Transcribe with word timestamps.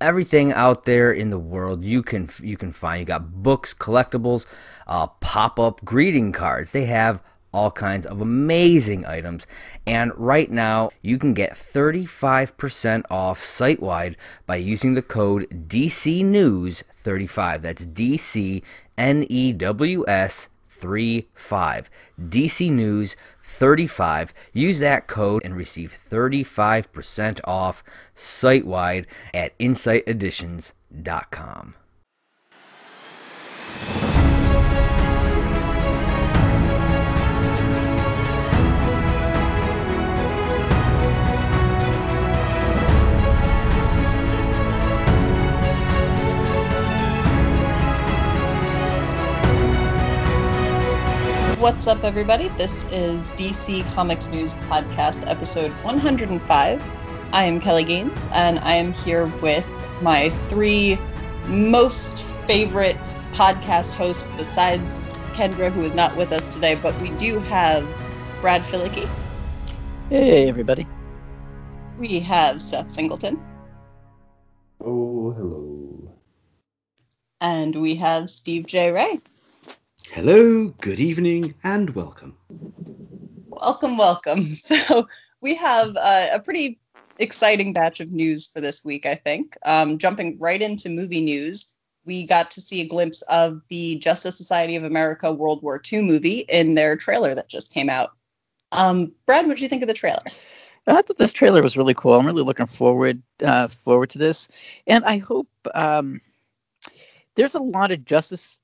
everything 0.00 0.52
out 0.52 0.84
there 0.84 1.12
in 1.12 1.30
the 1.30 1.38
world 1.38 1.84
you 1.84 2.02
can 2.02 2.28
you 2.42 2.56
can 2.56 2.72
find. 2.72 3.00
You 3.00 3.06
got 3.06 3.42
books, 3.42 3.74
collectibles, 3.74 4.46
uh, 4.86 5.06
pop-up 5.06 5.84
greeting 5.84 6.32
cards. 6.32 6.72
They 6.72 6.84
have 6.86 7.22
all 7.52 7.70
kinds 7.70 8.04
of 8.06 8.20
amazing 8.20 9.06
items. 9.06 9.46
And 9.86 10.12
right 10.16 10.50
now, 10.50 10.90
you 11.02 11.18
can 11.18 11.32
get 11.32 11.54
35% 11.54 13.04
off 13.10 13.40
site 13.40 13.80
wide 13.80 14.16
by 14.46 14.56
using 14.56 14.94
the 14.94 15.02
code 15.02 15.48
DCNews35. 15.68 17.62
That's 17.62 17.86
D 17.86 18.16
C 18.18 18.62
N 18.96 19.26
E 19.28 19.52
W 19.52 20.04
S 20.06 20.48
35. 20.68 21.90
DC 22.28 22.70
News 22.70 23.16
35. 23.58 24.32
Use 24.52 24.78
that 24.78 25.08
code 25.08 25.44
and 25.44 25.56
receive 25.56 25.96
35% 26.10 27.40
off 27.44 27.82
site 28.14 28.64
wide 28.64 29.08
at 29.34 29.58
insighteditions.com. 29.58 31.74
What's 51.58 51.88
up, 51.88 52.04
everybody? 52.04 52.50
This 52.50 52.84
is 52.92 53.32
DC 53.32 53.84
Comics 53.92 54.30
News 54.30 54.54
Podcast, 54.54 55.28
episode 55.28 55.72
105. 55.82 56.90
I 57.32 57.44
am 57.46 57.58
Kelly 57.58 57.82
Gaines, 57.82 58.28
and 58.32 58.60
I 58.60 58.74
am 58.74 58.92
here 58.92 59.26
with 59.26 59.84
my 60.00 60.30
three 60.30 60.96
most 61.48 62.22
favorite 62.46 62.96
podcast 63.32 63.92
hosts 63.96 64.22
besides 64.36 65.02
Kendra, 65.32 65.72
who 65.72 65.80
is 65.80 65.96
not 65.96 66.16
with 66.16 66.30
us 66.30 66.54
today, 66.54 66.76
but 66.76 66.96
we 67.02 67.10
do 67.10 67.40
have 67.40 67.84
Brad 68.40 68.62
Filicki. 68.62 69.08
Hey, 70.10 70.48
everybody. 70.48 70.86
We 71.98 72.20
have 72.20 72.62
Seth 72.62 72.92
Singleton. 72.92 73.42
Oh, 74.80 75.32
hello. 75.32 76.14
And 77.40 77.74
we 77.74 77.96
have 77.96 78.30
Steve 78.30 78.66
J. 78.66 78.92
Ray. 78.92 79.18
Hello, 80.10 80.68
good 80.80 81.00
evening, 81.00 81.54
and 81.62 81.90
welcome. 81.90 82.36
Welcome, 83.46 83.98
welcome. 83.98 84.40
So 84.54 85.06
we 85.40 85.56
have 85.56 85.96
uh, 85.96 86.28
a 86.32 86.40
pretty 86.40 86.80
exciting 87.18 87.74
batch 87.74 88.00
of 88.00 88.10
news 88.10 88.48
for 88.48 88.60
this 88.60 88.82
week, 88.82 89.04
I 89.04 89.16
think. 89.16 89.56
Um, 89.64 89.98
jumping 89.98 90.38
right 90.38 90.60
into 90.60 90.88
movie 90.88 91.20
news, 91.20 91.76
we 92.06 92.24
got 92.24 92.52
to 92.52 92.62
see 92.62 92.80
a 92.80 92.86
glimpse 92.86 93.20
of 93.22 93.60
the 93.68 93.98
Justice 93.98 94.38
Society 94.38 94.76
of 94.76 94.84
America 94.84 95.30
World 95.30 95.62
War 95.62 95.80
II 95.92 96.02
movie 96.02 96.38
in 96.38 96.74
their 96.74 96.96
trailer 96.96 97.34
that 97.34 97.48
just 97.48 97.74
came 97.74 97.90
out. 97.90 98.12
Um, 98.72 99.12
Brad, 99.26 99.46
what 99.46 99.56
did 99.56 99.62
you 99.62 99.68
think 99.68 99.82
of 99.82 99.88
the 99.88 99.94
trailer? 99.94 100.22
I 100.86 101.02
thought 101.02 101.18
this 101.18 101.32
trailer 101.32 101.62
was 101.62 101.76
really 101.76 101.94
cool. 101.94 102.14
I'm 102.14 102.26
really 102.26 102.42
looking 102.42 102.66
forward 102.66 103.22
uh, 103.44 103.68
forward 103.68 104.10
to 104.10 104.18
this, 104.18 104.48
and 104.86 105.04
I 105.04 105.18
hope 105.18 105.48
um, 105.74 106.22
there's 107.34 107.54
a 107.54 107.62
lot 107.62 107.92
of 107.92 108.06
Justice 108.06 108.58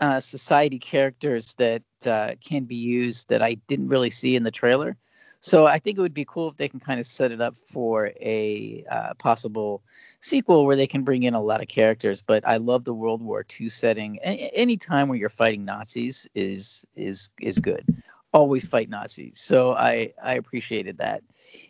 uh, 0.00 0.20
society 0.20 0.78
characters 0.78 1.54
that 1.54 1.82
uh, 2.06 2.34
can 2.44 2.64
be 2.64 2.76
used 2.76 3.28
that 3.28 3.42
I 3.42 3.54
didn't 3.54 3.88
really 3.88 4.10
see 4.10 4.36
in 4.36 4.42
the 4.42 4.50
trailer. 4.50 4.96
So 5.40 5.66
I 5.66 5.78
think 5.78 5.98
it 5.98 6.00
would 6.00 6.14
be 6.14 6.24
cool 6.24 6.48
if 6.48 6.56
they 6.56 6.68
can 6.68 6.80
kind 6.80 6.98
of 6.98 7.06
set 7.06 7.30
it 7.30 7.40
up 7.40 7.56
for 7.56 8.10
a 8.20 8.84
uh, 8.90 9.14
possible 9.14 9.82
sequel 10.20 10.66
where 10.66 10.76
they 10.76 10.86
can 10.86 11.04
bring 11.04 11.22
in 11.22 11.34
a 11.34 11.40
lot 11.40 11.62
of 11.62 11.68
characters. 11.68 12.22
But 12.22 12.46
I 12.46 12.56
love 12.56 12.84
the 12.84 12.94
World 12.94 13.22
War 13.22 13.44
II 13.60 13.68
setting. 13.68 14.18
A- 14.24 14.50
any 14.54 14.76
time 14.76 15.08
where 15.08 15.18
you're 15.18 15.28
fighting 15.28 15.64
Nazis 15.64 16.26
is 16.34 16.84
is 16.96 17.30
is 17.40 17.58
good. 17.58 17.84
Always 18.32 18.66
fight 18.66 18.88
Nazis. 18.88 19.40
So 19.40 19.74
I 19.74 20.12
I 20.22 20.34
appreciated 20.34 20.98
that. 20.98 21.22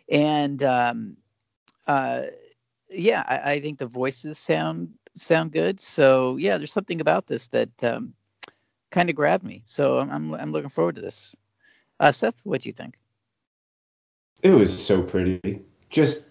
And 0.09 0.61
um, 0.63 1.17
uh, 1.85 2.23
yeah, 2.89 3.23
I, 3.27 3.51
I 3.51 3.59
think 3.59 3.77
the 3.77 3.85
voices 3.87 4.39
sound 4.39 4.93
sound 5.13 5.51
good. 5.51 5.79
So 5.79 6.37
yeah, 6.37 6.57
there's 6.57 6.73
something 6.73 7.01
about 7.01 7.27
this 7.27 7.49
that 7.49 7.83
um, 7.83 8.13
kind 8.91 9.09
of 9.09 9.15
grabbed 9.15 9.43
me. 9.43 9.61
So 9.65 9.99
I'm, 9.99 10.33
I'm, 10.33 10.51
looking 10.51 10.69
forward 10.69 10.95
to 10.95 11.01
this. 11.01 11.35
Uh, 11.99 12.11
Seth, 12.11 12.39
what 12.43 12.61
do 12.61 12.69
you 12.69 12.73
think? 12.73 12.97
It 14.41 14.51
was 14.51 14.85
so 14.85 15.03
pretty, 15.03 15.61
just 15.89 16.23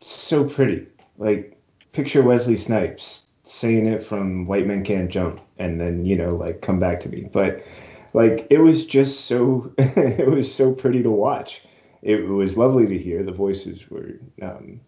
so 0.00 0.44
pretty. 0.44 0.86
Like 1.16 1.56
picture 1.92 2.22
Wesley 2.22 2.56
Snipes 2.56 3.22
saying 3.44 3.86
it 3.86 4.02
from 4.02 4.46
White 4.46 4.66
Men 4.66 4.84
Can't 4.84 5.10
Jump, 5.10 5.40
and 5.58 5.80
then 5.80 6.04
you 6.04 6.16
know 6.16 6.30
like 6.30 6.60
come 6.60 6.78
back 6.78 7.00
to 7.00 7.08
me. 7.08 7.28
But 7.32 7.64
like 8.12 8.46
it 8.50 8.58
was 8.58 8.84
just 8.84 9.26
so 9.26 9.72
it 9.78 10.28
was 10.28 10.52
so 10.52 10.72
pretty 10.72 11.02
to 11.02 11.10
watch. 11.10 11.62
It 12.02 12.26
was 12.28 12.58
lovely 12.58 12.86
to 12.86 12.98
hear. 12.98 13.22
The 13.22 13.32
voices 13.32 13.88
were, 13.88 14.18
um, 14.42 14.80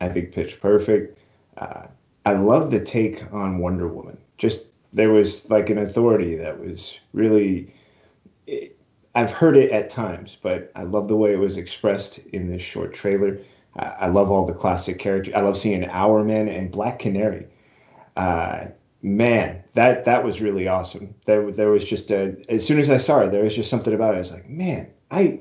I 0.00 0.08
think, 0.08 0.30
pitch 0.30 0.60
perfect. 0.60 1.18
Uh, 1.56 1.88
I 2.24 2.34
love 2.34 2.70
the 2.70 2.78
take 2.78 3.32
on 3.32 3.58
Wonder 3.58 3.88
Woman. 3.88 4.18
Just 4.38 4.66
there 4.92 5.10
was 5.10 5.48
like 5.50 5.70
an 5.70 5.78
authority 5.78 6.36
that 6.36 6.58
was 6.58 6.98
really 7.12 7.72
it, 8.46 8.76
I've 9.14 9.32
heard 9.32 9.56
it 9.56 9.72
at 9.72 9.90
times, 9.90 10.36
but 10.40 10.70
I 10.76 10.84
love 10.84 11.08
the 11.08 11.16
way 11.16 11.32
it 11.32 11.38
was 11.38 11.56
expressed 11.56 12.18
in 12.18 12.48
this 12.50 12.62
short 12.62 12.94
trailer. 12.94 13.38
I, 13.76 13.84
I 13.84 14.06
love 14.08 14.30
all 14.30 14.46
the 14.46 14.52
classic 14.52 14.98
characters. 14.98 15.34
I 15.34 15.40
love 15.40 15.58
seeing 15.58 15.84
Hourman 15.84 16.48
and 16.48 16.70
Black 16.70 16.98
Canary. 17.00 17.46
Uh, 18.16 18.66
man, 19.02 19.62
that 19.74 20.04
that 20.04 20.24
was 20.24 20.40
really 20.40 20.68
awesome. 20.68 21.14
There 21.24 21.50
there 21.50 21.70
was 21.70 21.84
just 21.84 22.10
a 22.10 22.36
as 22.48 22.66
soon 22.66 22.78
as 22.78 22.90
I 22.90 22.98
saw 22.98 23.20
her, 23.20 23.30
there 23.30 23.44
was 23.44 23.54
just 23.54 23.70
something 23.70 23.94
about 23.94 24.14
it. 24.14 24.16
I 24.16 24.20
was 24.20 24.32
like, 24.32 24.48
man, 24.48 24.88
I 25.10 25.40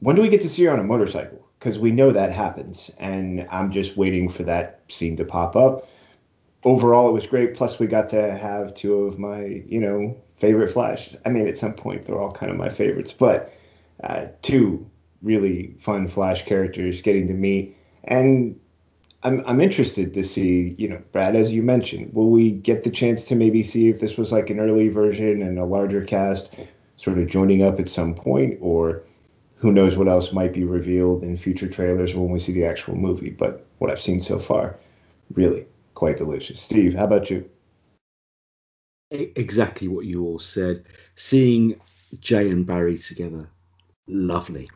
when 0.00 0.16
do 0.16 0.22
we 0.22 0.28
get 0.28 0.40
to 0.42 0.48
see 0.48 0.64
her 0.64 0.72
on 0.72 0.80
a 0.80 0.84
motorcycle? 0.84 1.46
Because 1.58 1.78
we 1.78 1.90
know 1.90 2.10
that 2.10 2.32
happens, 2.32 2.90
and 2.98 3.46
I'm 3.50 3.70
just 3.70 3.96
waiting 3.96 4.30
for 4.30 4.44
that 4.44 4.80
scene 4.88 5.16
to 5.16 5.24
pop 5.26 5.56
up 5.56 5.89
overall 6.64 7.08
it 7.08 7.12
was 7.12 7.26
great. 7.26 7.54
Plus 7.54 7.78
we 7.78 7.86
got 7.86 8.08
to 8.10 8.36
have 8.36 8.74
two 8.74 9.04
of 9.04 9.18
my, 9.18 9.62
you 9.66 9.80
know, 9.80 10.16
favorite 10.36 10.70
Flash. 10.70 11.14
I 11.24 11.28
mean, 11.28 11.46
at 11.48 11.58
some 11.58 11.74
point 11.74 12.04
they're 12.04 12.20
all 12.20 12.32
kind 12.32 12.50
of 12.50 12.58
my 12.58 12.68
favorites, 12.68 13.12
but 13.12 13.54
uh, 14.02 14.26
two 14.42 14.88
really 15.22 15.74
fun 15.78 16.08
Flash 16.08 16.44
characters 16.44 17.02
getting 17.02 17.28
to 17.28 17.34
meet. 17.34 17.76
And 18.04 18.58
I'm 19.22 19.42
I'm 19.46 19.60
interested 19.60 20.14
to 20.14 20.22
see, 20.22 20.74
you 20.78 20.88
know, 20.88 21.00
Brad, 21.12 21.36
as 21.36 21.52
you 21.52 21.62
mentioned, 21.62 22.14
will 22.14 22.30
we 22.30 22.50
get 22.50 22.84
the 22.84 22.90
chance 22.90 23.26
to 23.26 23.36
maybe 23.36 23.62
see 23.62 23.88
if 23.88 24.00
this 24.00 24.16
was 24.16 24.32
like 24.32 24.50
an 24.50 24.60
early 24.60 24.88
version 24.88 25.42
and 25.42 25.58
a 25.58 25.64
larger 25.64 26.04
cast 26.04 26.54
sort 26.96 27.18
of 27.18 27.28
joining 27.28 27.62
up 27.62 27.80
at 27.80 27.88
some 27.88 28.14
point, 28.14 28.58
or 28.60 29.02
who 29.56 29.72
knows 29.72 29.96
what 29.96 30.08
else 30.08 30.32
might 30.32 30.52
be 30.52 30.64
revealed 30.64 31.22
in 31.22 31.36
future 31.36 31.68
trailers 31.68 32.14
when 32.14 32.30
we 32.30 32.38
see 32.38 32.52
the 32.52 32.64
actual 32.64 32.94
movie. 32.94 33.30
But 33.30 33.66
what 33.78 33.90
I've 33.90 34.00
seen 34.00 34.20
so 34.20 34.38
far, 34.38 34.76
really 35.34 35.66
quite 36.00 36.16
delicious. 36.16 36.62
Steve, 36.62 36.94
how 36.94 37.04
about 37.04 37.28
you? 37.28 37.50
Exactly 39.10 39.86
what 39.86 40.06
you 40.06 40.24
all 40.24 40.38
said. 40.38 40.86
Seeing 41.14 41.78
Jay 42.18 42.48
and 42.48 42.64
Barry 42.64 42.96
together, 42.96 43.50
lovely. 44.08 44.70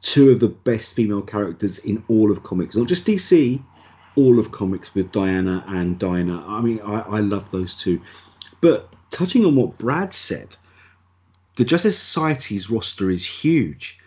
Two 0.00 0.30
of 0.30 0.38
the 0.38 0.46
best 0.46 0.94
female 0.94 1.22
characters 1.22 1.80
in 1.80 2.04
all 2.06 2.30
of 2.30 2.44
comics, 2.44 2.76
not 2.76 2.86
just 2.86 3.04
DC, 3.04 3.60
all 4.14 4.38
of 4.38 4.52
comics 4.52 4.94
with 4.94 5.10
Diana 5.10 5.64
and 5.66 5.98
Dinah. 5.98 6.44
I 6.46 6.60
mean, 6.60 6.78
I, 6.82 7.00
I 7.00 7.18
love 7.18 7.50
those 7.50 7.74
two. 7.74 8.00
But 8.60 8.94
touching 9.10 9.44
on 9.44 9.56
what 9.56 9.76
Brad 9.76 10.14
said, 10.14 10.56
the 11.56 11.64
Justice 11.64 11.98
Society's 11.98 12.70
roster 12.70 13.10
is 13.10 13.26
huge. 13.26 13.98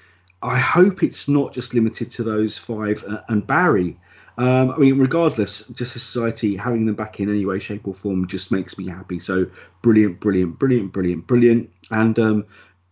I 0.42 0.60
hope 0.60 1.04
it's 1.04 1.28
not 1.28 1.52
just 1.52 1.74
limited 1.74 2.12
to 2.12 2.24
those 2.24 2.58
five 2.58 3.04
uh, 3.04 3.20
and 3.28 3.46
Barry. 3.46 3.98
Um, 4.38 4.72
I 4.72 4.78
mean, 4.78 4.98
regardless, 4.98 5.68
just 5.68 5.94
society 5.94 6.56
having 6.56 6.86
them 6.86 6.96
back 6.96 7.20
in 7.20 7.30
any 7.30 7.46
way, 7.46 7.60
shape, 7.60 7.88
or 7.88 7.94
form 7.94 8.28
just 8.28 8.52
makes 8.52 8.78
me 8.78 8.88
happy. 8.88 9.20
So 9.20 9.48
brilliant, 9.82 10.20
brilliant, 10.20 10.58
brilliant, 10.58 10.92
brilliant, 10.92 11.28
brilliant. 11.28 11.72
And 11.92 12.18
um, 12.18 12.46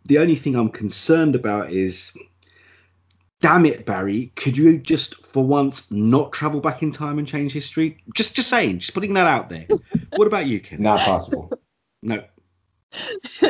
the 0.06 0.20
only 0.20 0.36
thing 0.36 0.56
I'm 0.56 0.70
concerned 0.70 1.36
about 1.36 1.72
is, 1.72 2.16
damn 3.40 3.66
it, 3.66 3.86
Barry, 3.86 4.32
could 4.36 4.56
you 4.56 4.78
just 4.78 5.26
for 5.26 5.44
once 5.44 5.90
not 5.90 6.32
travel 6.32 6.60
back 6.60 6.84
in 6.84 6.92
time 6.92 7.18
and 7.18 7.28
change 7.28 7.54
history? 7.54 8.04
Just, 8.14 8.36
just 8.36 8.50
saying, 8.50 8.80
just 8.80 8.94
putting 8.94 9.16
that 9.16 9.28
out 9.28 9.50
there. 9.50 9.68
what 10.16 10.28
about 10.28 10.46
you, 10.46 10.60
Ken? 10.60 10.82
Not 10.82 11.00
possible. 11.00 11.50
No. 12.04 12.24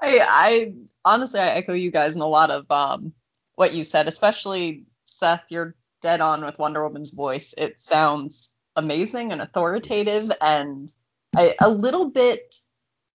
I, 0.00 0.20
I 0.20 0.74
honestly 1.04 1.40
I 1.40 1.48
echo 1.48 1.72
you 1.72 1.90
guys 1.90 2.14
in 2.14 2.22
a 2.22 2.26
lot 2.26 2.50
of 2.50 2.70
um, 2.70 3.12
what 3.54 3.72
you 3.72 3.84
said, 3.84 4.08
especially 4.08 4.84
Seth. 5.04 5.46
You're 5.50 5.74
dead 6.02 6.20
on 6.20 6.44
with 6.44 6.58
Wonder 6.58 6.86
Woman's 6.86 7.10
voice. 7.10 7.54
It 7.56 7.80
sounds 7.80 8.54
amazing 8.74 9.32
and 9.32 9.40
authoritative, 9.40 10.30
and 10.40 10.92
I, 11.34 11.54
a 11.60 11.68
little 11.68 12.10
bit. 12.10 12.54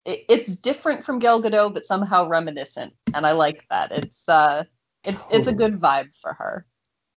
It, 0.05 0.25
it's 0.29 0.57
different 0.57 1.05
from 1.05 1.19
Gal 1.19 1.43
Gadot, 1.43 1.75
but 1.75 1.87
somehow 1.87 2.29
reminiscent, 2.29 2.95
and 3.13 3.27
I 3.27 3.33
like 3.33 3.67
that. 3.69 3.93
It's 3.93 4.29
uh, 4.29 4.65
it's 5.05 5.29
it's 5.31 5.47
a 5.47 5.55
good 5.55 5.81
vibe 5.81 6.17
for 6.17 6.33
her. 6.33 6.67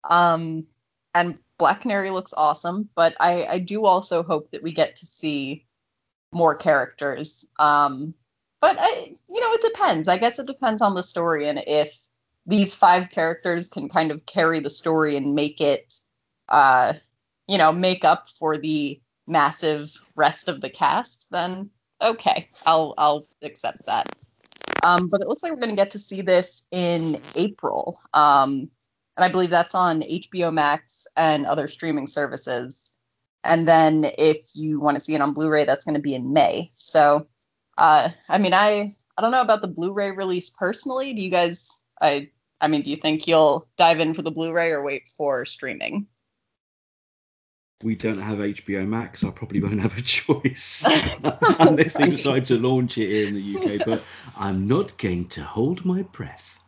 Um, 0.03 0.65
and 1.13 1.37
Black 1.57 1.81
Canary 1.81 2.09
looks 2.09 2.33
awesome, 2.35 2.89
but 2.95 3.15
I 3.19 3.45
I 3.45 3.59
do 3.59 3.85
also 3.85 4.23
hope 4.23 4.51
that 4.51 4.63
we 4.63 4.71
get 4.71 4.97
to 4.97 5.05
see 5.05 5.65
more 6.31 6.55
characters. 6.55 7.45
Um, 7.59 8.13
but 8.61 8.77
I, 8.79 9.13
you 9.29 9.41
know, 9.41 9.53
it 9.53 9.61
depends. 9.61 10.07
I 10.07 10.17
guess 10.17 10.39
it 10.39 10.47
depends 10.47 10.81
on 10.81 10.93
the 10.93 11.03
story 11.03 11.49
and 11.49 11.61
if 11.65 12.07
these 12.45 12.73
five 12.73 13.09
characters 13.09 13.69
can 13.69 13.89
kind 13.89 14.11
of 14.11 14.25
carry 14.25 14.59
the 14.59 14.69
story 14.69 15.15
and 15.15 15.35
make 15.35 15.61
it, 15.61 15.93
uh, 16.49 16.93
you 17.47 17.57
know, 17.57 17.71
make 17.71 18.03
up 18.03 18.27
for 18.27 18.57
the 18.57 19.01
massive 19.27 19.91
rest 20.15 20.49
of 20.49 20.61
the 20.61 20.69
cast, 20.69 21.27
then 21.31 21.69
okay, 22.01 22.49
I'll 22.65 22.93
I'll 22.97 23.27
accept 23.41 23.85
that. 23.85 24.15
Um, 24.83 25.07
but 25.07 25.21
it 25.21 25.27
looks 25.27 25.43
like 25.43 25.51
we're 25.51 25.59
going 25.59 25.75
to 25.75 25.81
get 25.81 25.91
to 25.91 25.99
see 25.99 26.21
this 26.21 26.63
in 26.71 27.21
April, 27.35 27.99
um, 28.13 28.69
and 29.15 29.25
I 29.25 29.29
believe 29.29 29.51
that's 29.51 29.75
on 29.75 30.01
HBO 30.01 30.51
Max 30.51 31.07
and 31.15 31.45
other 31.45 31.67
streaming 31.67 32.07
services. 32.07 32.91
And 33.43 33.67
then 33.67 34.05
if 34.17 34.38
you 34.53 34.79
want 34.79 34.95
to 34.95 35.01
see 35.01 35.15
it 35.15 35.21
on 35.21 35.33
Blu-ray, 35.33 35.65
that's 35.65 35.83
going 35.83 35.95
to 35.95 36.01
be 36.01 36.13
in 36.13 36.31
May. 36.31 36.69
So 36.75 37.27
uh, 37.77 38.09
I 38.29 38.38
mean, 38.38 38.53
I 38.53 38.91
I 39.17 39.21
don't 39.21 39.31
know 39.31 39.41
about 39.41 39.61
the 39.61 39.67
Blu-ray 39.67 40.11
release 40.11 40.49
personally. 40.49 41.13
Do 41.13 41.21
you 41.21 41.31
guys? 41.31 41.70
I 42.01 42.30
I 42.59 42.68
mean, 42.68 42.81
do 42.83 42.89
you 42.89 42.95
think 42.95 43.27
you'll 43.27 43.68
dive 43.77 44.00
in 44.00 44.13
for 44.13 44.21
the 44.21 44.31
Blu-ray 44.31 44.71
or 44.71 44.83
wait 44.83 45.07
for 45.07 45.45
streaming? 45.45 46.07
We 47.83 47.95
don't 47.95 48.21
have 48.21 48.38
HBO 48.38 48.88
Max. 48.88 49.24
I 49.24 49.31
probably 49.31 49.62
won't 49.62 49.81
have 49.81 49.98
a 49.98 50.01
choice 50.01 50.86
unless 51.59 51.94
they 51.98 52.06
decide 52.06 52.45
to 52.45 52.59
launch 52.59 53.00
it 53.00 53.09
here 53.09 53.27
in 53.27 53.33
the 53.33 53.56
UK. 53.56 53.86
But 53.86 54.03
I'm 54.38 54.68
not 54.68 54.98
going 55.00 55.30
to 55.30 55.44
hold 55.44 55.83
my 55.83 56.03
breath. 56.03 56.59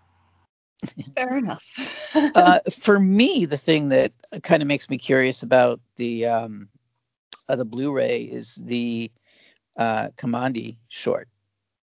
Fair 1.16 1.38
enough. 1.38 2.16
uh, 2.36 2.60
for 2.72 3.00
me, 3.00 3.46
the 3.46 3.58
thing 3.58 3.90
that 3.90 4.14
kind 4.42 4.64
of 4.64 4.68
makes 4.68 4.90
me 4.90 4.98
curious 4.98 5.44
about 5.44 5.80
the 5.98 6.26
um, 6.26 6.70
uh, 7.48 7.56
the 7.56 7.66
Blu-ray 7.66 8.24
is 8.24 8.56
the 8.56 9.12
uh, 9.78 10.10
Kamandi 10.18 10.78
short 10.88 11.28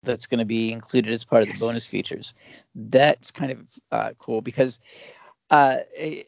that's 0.03 0.27
going 0.27 0.41
to 0.41 0.45
be 0.45 0.73
included 0.73 1.13
as 1.13 1.25
part 1.25 1.43
of 1.43 1.49
the 1.49 1.61
bonus 1.61 1.87
features. 1.87 2.35
That's 2.75 3.31
kind 3.31 3.53
of 3.53 3.59
uh, 3.91 4.11
cool 4.19 4.41
because, 4.41 4.81
uh, 5.51 5.79
eh, 5.97 6.23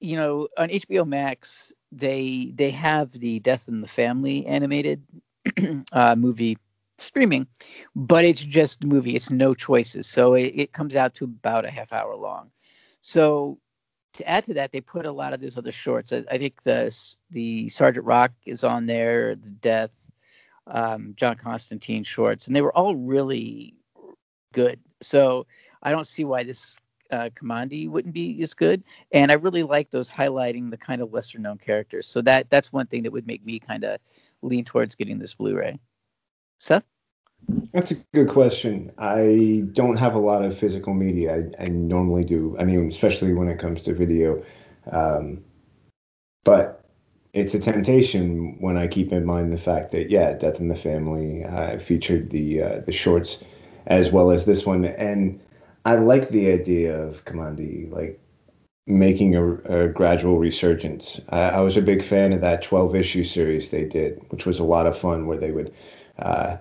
you 0.00 0.16
know, 0.16 0.48
on 0.56 0.70
HBO 0.70 1.06
Max 1.06 1.72
they 1.92 2.50
they 2.54 2.70
have 2.72 3.12
the 3.12 3.38
Death 3.38 3.68
in 3.68 3.80
the 3.80 3.88
Family 3.88 4.46
animated 4.46 5.02
uh, 5.92 6.16
movie 6.16 6.58
streaming, 6.98 7.46
but 7.94 8.24
it's 8.24 8.44
just 8.44 8.84
a 8.84 8.86
movie. 8.86 9.14
It's 9.14 9.30
no 9.30 9.54
choices, 9.54 10.06
so 10.06 10.34
it, 10.34 10.52
it 10.56 10.72
comes 10.72 10.96
out 10.96 11.14
to 11.16 11.24
about 11.24 11.64
a 11.64 11.70
half 11.70 11.92
hour 11.92 12.16
long. 12.16 12.50
So 13.00 13.58
to 14.14 14.28
add 14.28 14.44
to 14.44 14.54
that, 14.54 14.72
they 14.72 14.80
put 14.80 15.06
a 15.06 15.12
lot 15.12 15.34
of 15.34 15.40
those 15.40 15.58
other 15.58 15.72
shorts. 15.72 16.12
I, 16.12 16.24
I 16.30 16.38
think 16.38 16.62
the 16.64 16.96
the 17.30 17.68
Sergeant 17.68 18.06
Rock 18.06 18.32
is 18.44 18.64
on 18.64 18.86
there, 18.86 19.36
the 19.36 19.50
Death, 19.50 20.03
um, 20.66 21.14
John 21.16 21.36
Constantine 21.36 22.04
shorts, 22.04 22.46
and 22.46 22.56
they 22.56 22.62
were 22.62 22.76
all 22.76 22.94
really 22.94 23.74
good. 24.52 24.80
So 25.00 25.46
I 25.82 25.90
don't 25.90 26.06
see 26.06 26.24
why 26.24 26.44
this 26.44 26.78
uh, 27.10 27.30
Kamandi 27.34 27.88
wouldn't 27.88 28.14
be 28.14 28.42
as 28.42 28.54
good. 28.54 28.82
And 29.12 29.30
I 29.30 29.34
really 29.34 29.62
like 29.62 29.90
those 29.90 30.10
highlighting 30.10 30.70
the 30.70 30.76
kind 30.76 31.02
of 31.02 31.12
lesser 31.12 31.38
known 31.38 31.58
characters. 31.58 32.06
So 32.06 32.22
that 32.22 32.50
that's 32.50 32.72
one 32.72 32.86
thing 32.86 33.02
that 33.04 33.12
would 33.12 33.26
make 33.26 33.44
me 33.44 33.58
kind 33.58 33.84
of 33.84 33.98
lean 34.42 34.64
towards 34.64 34.94
getting 34.94 35.18
this 35.18 35.34
Blu-ray. 35.34 35.78
Seth? 36.56 36.84
That's 37.72 37.90
a 37.90 37.96
good 38.14 38.28
question. 38.28 38.92
I 38.96 39.64
don't 39.72 39.96
have 39.96 40.14
a 40.14 40.18
lot 40.18 40.44
of 40.44 40.56
physical 40.56 40.94
media. 40.94 41.44
I, 41.58 41.64
I 41.64 41.66
normally 41.66 42.24
do. 42.24 42.56
I 42.58 42.64
mean, 42.64 42.88
especially 42.88 43.34
when 43.34 43.48
it 43.48 43.58
comes 43.58 43.82
to 43.82 43.92
video. 43.92 44.42
Um, 44.90 45.44
but 46.42 46.83
it's 47.34 47.52
a 47.52 47.58
temptation 47.58 48.56
when 48.60 48.76
I 48.76 48.86
keep 48.86 49.12
in 49.12 49.26
mind 49.26 49.52
the 49.52 49.58
fact 49.58 49.90
that 49.90 50.08
yeah, 50.08 50.32
Death 50.34 50.60
in 50.60 50.68
the 50.68 50.76
Family 50.76 51.44
uh, 51.44 51.78
featured 51.78 52.30
the 52.30 52.62
uh, 52.62 52.80
the 52.86 52.92
shorts 52.92 53.42
as 53.86 54.10
well 54.10 54.30
as 54.30 54.46
this 54.46 54.64
one, 54.64 54.84
and 54.84 55.40
I 55.84 55.96
like 55.96 56.28
the 56.28 56.52
idea 56.52 56.96
of 56.96 57.24
Kamandi 57.24 57.90
like 57.90 58.20
making 58.86 59.34
a, 59.34 59.54
a 59.64 59.88
gradual 59.88 60.38
resurgence. 60.38 61.20
I, 61.28 61.40
I, 61.40 61.60
was 61.60 61.76
a 61.76 61.82
big 61.82 62.04
fan 62.04 62.32
of 62.34 62.42
that 62.42 62.62
12 62.62 62.94
issue 62.94 63.24
series 63.24 63.70
they 63.70 63.84
did, 63.84 64.22
which 64.28 64.46
was 64.46 64.58
a 64.58 64.64
lot 64.64 64.86
of 64.86 64.96
fun, 64.96 65.26
where 65.26 65.38
they 65.38 65.50
would 65.50 65.72
uh, 66.18 66.58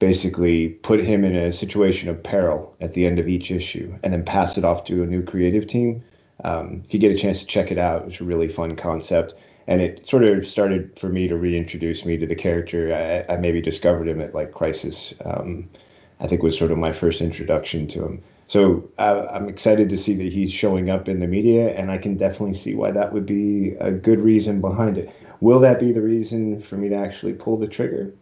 basically 0.00 0.68
put 0.68 1.00
him 1.00 1.24
in 1.24 1.36
a 1.36 1.52
situation 1.52 2.08
of 2.08 2.22
peril 2.22 2.74
at 2.80 2.94
the 2.94 3.06
end 3.06 3.18
of 3.18 3.28
each 3.28 3.50
issue, 3.50 3.96
and 4.02 4.12
then 4.12 4.24
pass 4.24 4.58
it 4.58 4.64
off 4.64 4.84
to 4.84 5.02
a 5.02 5.06
new 5.06 5.22
creative 5.22 5.66
team. 5.66 6.02
Um, 6.44 6.82
if 6.84 6.92
you 6.92 7.00
get 7.00 7.12
a 7.12 7.16
chance 7.16 7.40
to 7.40 7.46
check 7.46 7.70
it 7.70 7.78
out, 7.78 8.06
it's 8.06 8.20
a 8.20 8.24
really 8.24 8.48
fun 8.48 8.76
concept 8.76 9.34
and 9.70 9.80
it 9.80 10.04
sort 10.04 10.24
of 10.24 10.44
started 10.44 10.98
for 10.98 11.08
me 11.08 11.28
to 11.28 11.36
reintroduce 11.36 12.04
me 12.04 12.16
to 12.18 12.26
the 12.26 12.34
character. 12.34 12.92
I, 12.92 13.32
I 13.32 13.36
maybe 13.36 13.60
discovered 13.60 14.08
him 14.08 14.20
at 14.20 14.34
like 14.34 14.50
Crisis. 14.52 15.14
Um, 15.24 15.70
I 16.18 16.26
think 16.26 16.42
was 16.42 16.58
sort 16.58 16.72
of 16.72 16.76
my 16.76 16.92
first 16.92 17.20
introduction 17.20 17.86
to 17.88 18.04
him. 18.04 18.22
So 18.48 18.90
uh, 18.98 19.28
I'm 19.30 19.48
excited 19.48 19.88
to 19.90 19.96
see 19.96 20.14
that 20.16 20.32
he's 20.32 20.52
showing 20.52 20.90
up 20.90 21.08
in 21.08 21.20
the 21.20 21.28
media, 21.28 21.70
and 21.70 21.88
I 21.88 21.98
can 21.98 22.16
definitely 22.16 22.54
see 22.54 22.74
why 22.74 22.90
that 22.90 23.12
would 23.12 23.26
be 23.26 23.76
a 23.80 23.92
good 23.92 24.18
reason 24.18 24.60
behind 24.60 24.98
it. 24.98 25.08
Will 25.40 25.60
that 25.60 25.78
be 25.78 25.92
the 25.92 26.02
reason 26.02 26.60
for 26.60 26.76
me 26.76 26.88
to 26.88 26.96
actually 26.96 27.34
pull 27.34 27.56
the 27.56 27.68
trigger? 27.68 28.12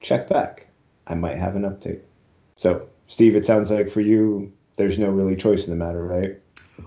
Check 0.00 0.28
back. 0.28 0.66
I 1.06 1.14
might 1.14 1.38
have 1.38 1.54
an 1.54 1.62
update. 1.62 2.00
So, 2.56 2.88
Steve, 3.06 3.36
it 3.36 3.46
sounds 3.46 3.70
like 3.70 3.88
for 3.88 4.00
you, 4.00 4.52
there's 4.74 4.98
no 4.98 5.08
really 5.08 5.36
choice 5.36 5.68
in 5.68 5.70
the 5.70 5.84
matter, 5.84 6.04
right? 6.04 6.40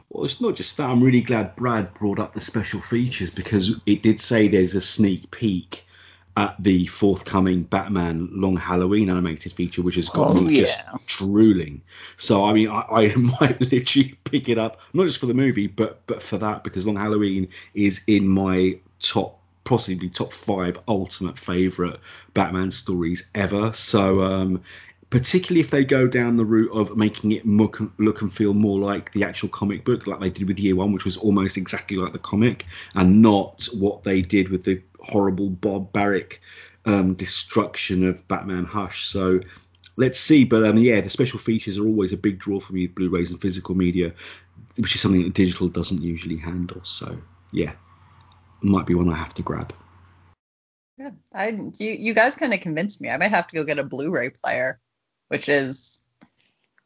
Well, 0.10 0.26
it's 0.26 0.42
not 0.42 0.56
just 0.56 0.78
that. 0.78 0.90
I'm 0.90 1.04
really 1.04 1.22
glad 1.22 1.56
Brad 1.56 1.94
brought 1.94 2.20
up 2.20 2.34
the 2.34 2.42
special 2.42 2.82
features 2.82 3.30
because 3.30 3.80
it 3.86 4.02
did 4.02 4.22
say 4.22 4.48
there's 4.48 4.76
a 4.76 4.82
sneak 4.82 5.32
peek 5.32 5.86
at 6.38 6.56
the 6.60 6.86
forthcoming 6.86 7.64
Batman 7.64 8.30
Long 8.32 8.56
Halloween 8.56 9.10
animated 9.10 9.54
feature, 9.54 9.82
which 9.82 9.96
has 9.96 10.08
got 10.08 10.30
oh, 10.30 10.34
me 10.36 10.54
yeah. 10.54 10.62
just 10.62 11.08
drooling. 11.08 11.82
So 12.16 12.46
I 12.46 12.54
mean, 12.54 12.70
I, 12.70 12.82
I, 12.82 13.16
might 13.16 13.60
literally 13.60 14.16
pick 14.24 14.48
it 14.48 14.60
up, 14.60 14.80
not 14.94 15.06
just 15.06 15.18
for 15.18 15.26
the 15.26 15.34
movie, 15.34 15.66
but 15.66 16.06
but 16.06 16.22
for 16.22 16.38
that 16.38 16.64
because 16.64 16.86
Long 16.86 16.96
Halloween 16.96 17.50
is 17.74 18.02
in 18.06 18.28
my 18.28 18.78
top, 19.00 19.40
possibly 19.64 20.10
top 20.10 20.32
five 20.32 20.80
ultimate 20.88 21.40
favorite 21.40 22.00
Batman 22.36 22.70
stories 22.70 23.28
ever. 23.34 23.74
So 23.74 24.22
um, 24.22 24.62
particularly 25.10 25.62
if 25.62 25.70
they 25.70 25.86
go 25.86 26.08
down 26.08 26.36
the 26.36 26.46
route 26.46 26.72
of 26.72 26.98
making 26.98 27.32
it 27.32 27.46
look, 27.46 27.80
look 27.98 28.22
and 28.22 28.34
feel 28.34 28.54
more 28.54 28.80
like 28.80 29.12
the 29.14 29.24
actual 29.24 29.50
comic 29.50 29.86
book, 29.86 30.06
like 30.06 30.20
they 30.20 30.30
did 30.30 30.48
with 30.48 30.60
Year 30.60 30.76
One, 30.76 30.92
which 30.92 31.06
was 31.06 31.18
almost 31.18 31.58
exactly 31.58 31.98
like 31.98 32.12
the 32.12 32.20
comic, 32.20 32.66
and 32.94 33.22
not 33.22 33.68
what 33.74 34.04
they 34.04 34.22
did 34.22 34.50
with 34.50 34.66
the 34.66 34.82
horrible 35.00 35.50
Bob 35.50 35.94
Barrick 35.94 36.42
um, 36.86 37.14
destruction 37.14 38.06
of 38.08 38.28
Batman 38.28 38.66
Hush. 38.66 39.06
So 39.06 39.40
let's 39.96 40.20
see. 40.20 40.44
But 40.44 40.66
um, 40.66 40.78
yeah, 40.78 41.00
the 41.00 41.10
special 41.10 41.40
features 41.40 41.78
are 41.78 41.86
always 41.86 42.12
a 42.12 42.18
big 42.18 42.40
draw 42.40 42.60
for 42.60 42.74
me 42.74 42.84
with 42.84 42.96
Blu-rays 42.96 43.32
and 43.32 43.42
physical 43.42 43.76
media, 43.76 44.14
which 44.76 44.96
is 44.96 45.02
something 45.02 45.24
that 45.24 45.34
digital 45.34 45.70
doesn't 45.70 46.02
usually 46.02 46.38
handle. 46.38 46.82
So 46.84 47.18
yeah, 47.54 47.74
might 48.62 48.86
be 48.86 48.94
one 48.94 49.10
I 49.10 49.16
have 49.16 49.34
to 49.36 49.42
grab. 49.42 49.74
Yeah, 50.98 51.12
I 51.34 51.50
you, 51.78 51.92
you 51.92 52.14
guys 52.14 52.36
kind 52.36 52.54
of 52.54 52.60
convinced 52.60 53.02
me. 53.02 53.10
I 53.10 53.18
might 53.18 53.32
have 53.32 53.48
to 53.48 53.56
go 53.56 53.64
get 53.64 53.80
a 53.80 53.84
Blu-ray 53.84 54.32
player 54.32 54.80
which 55.28 55.50
is 55.50 56.02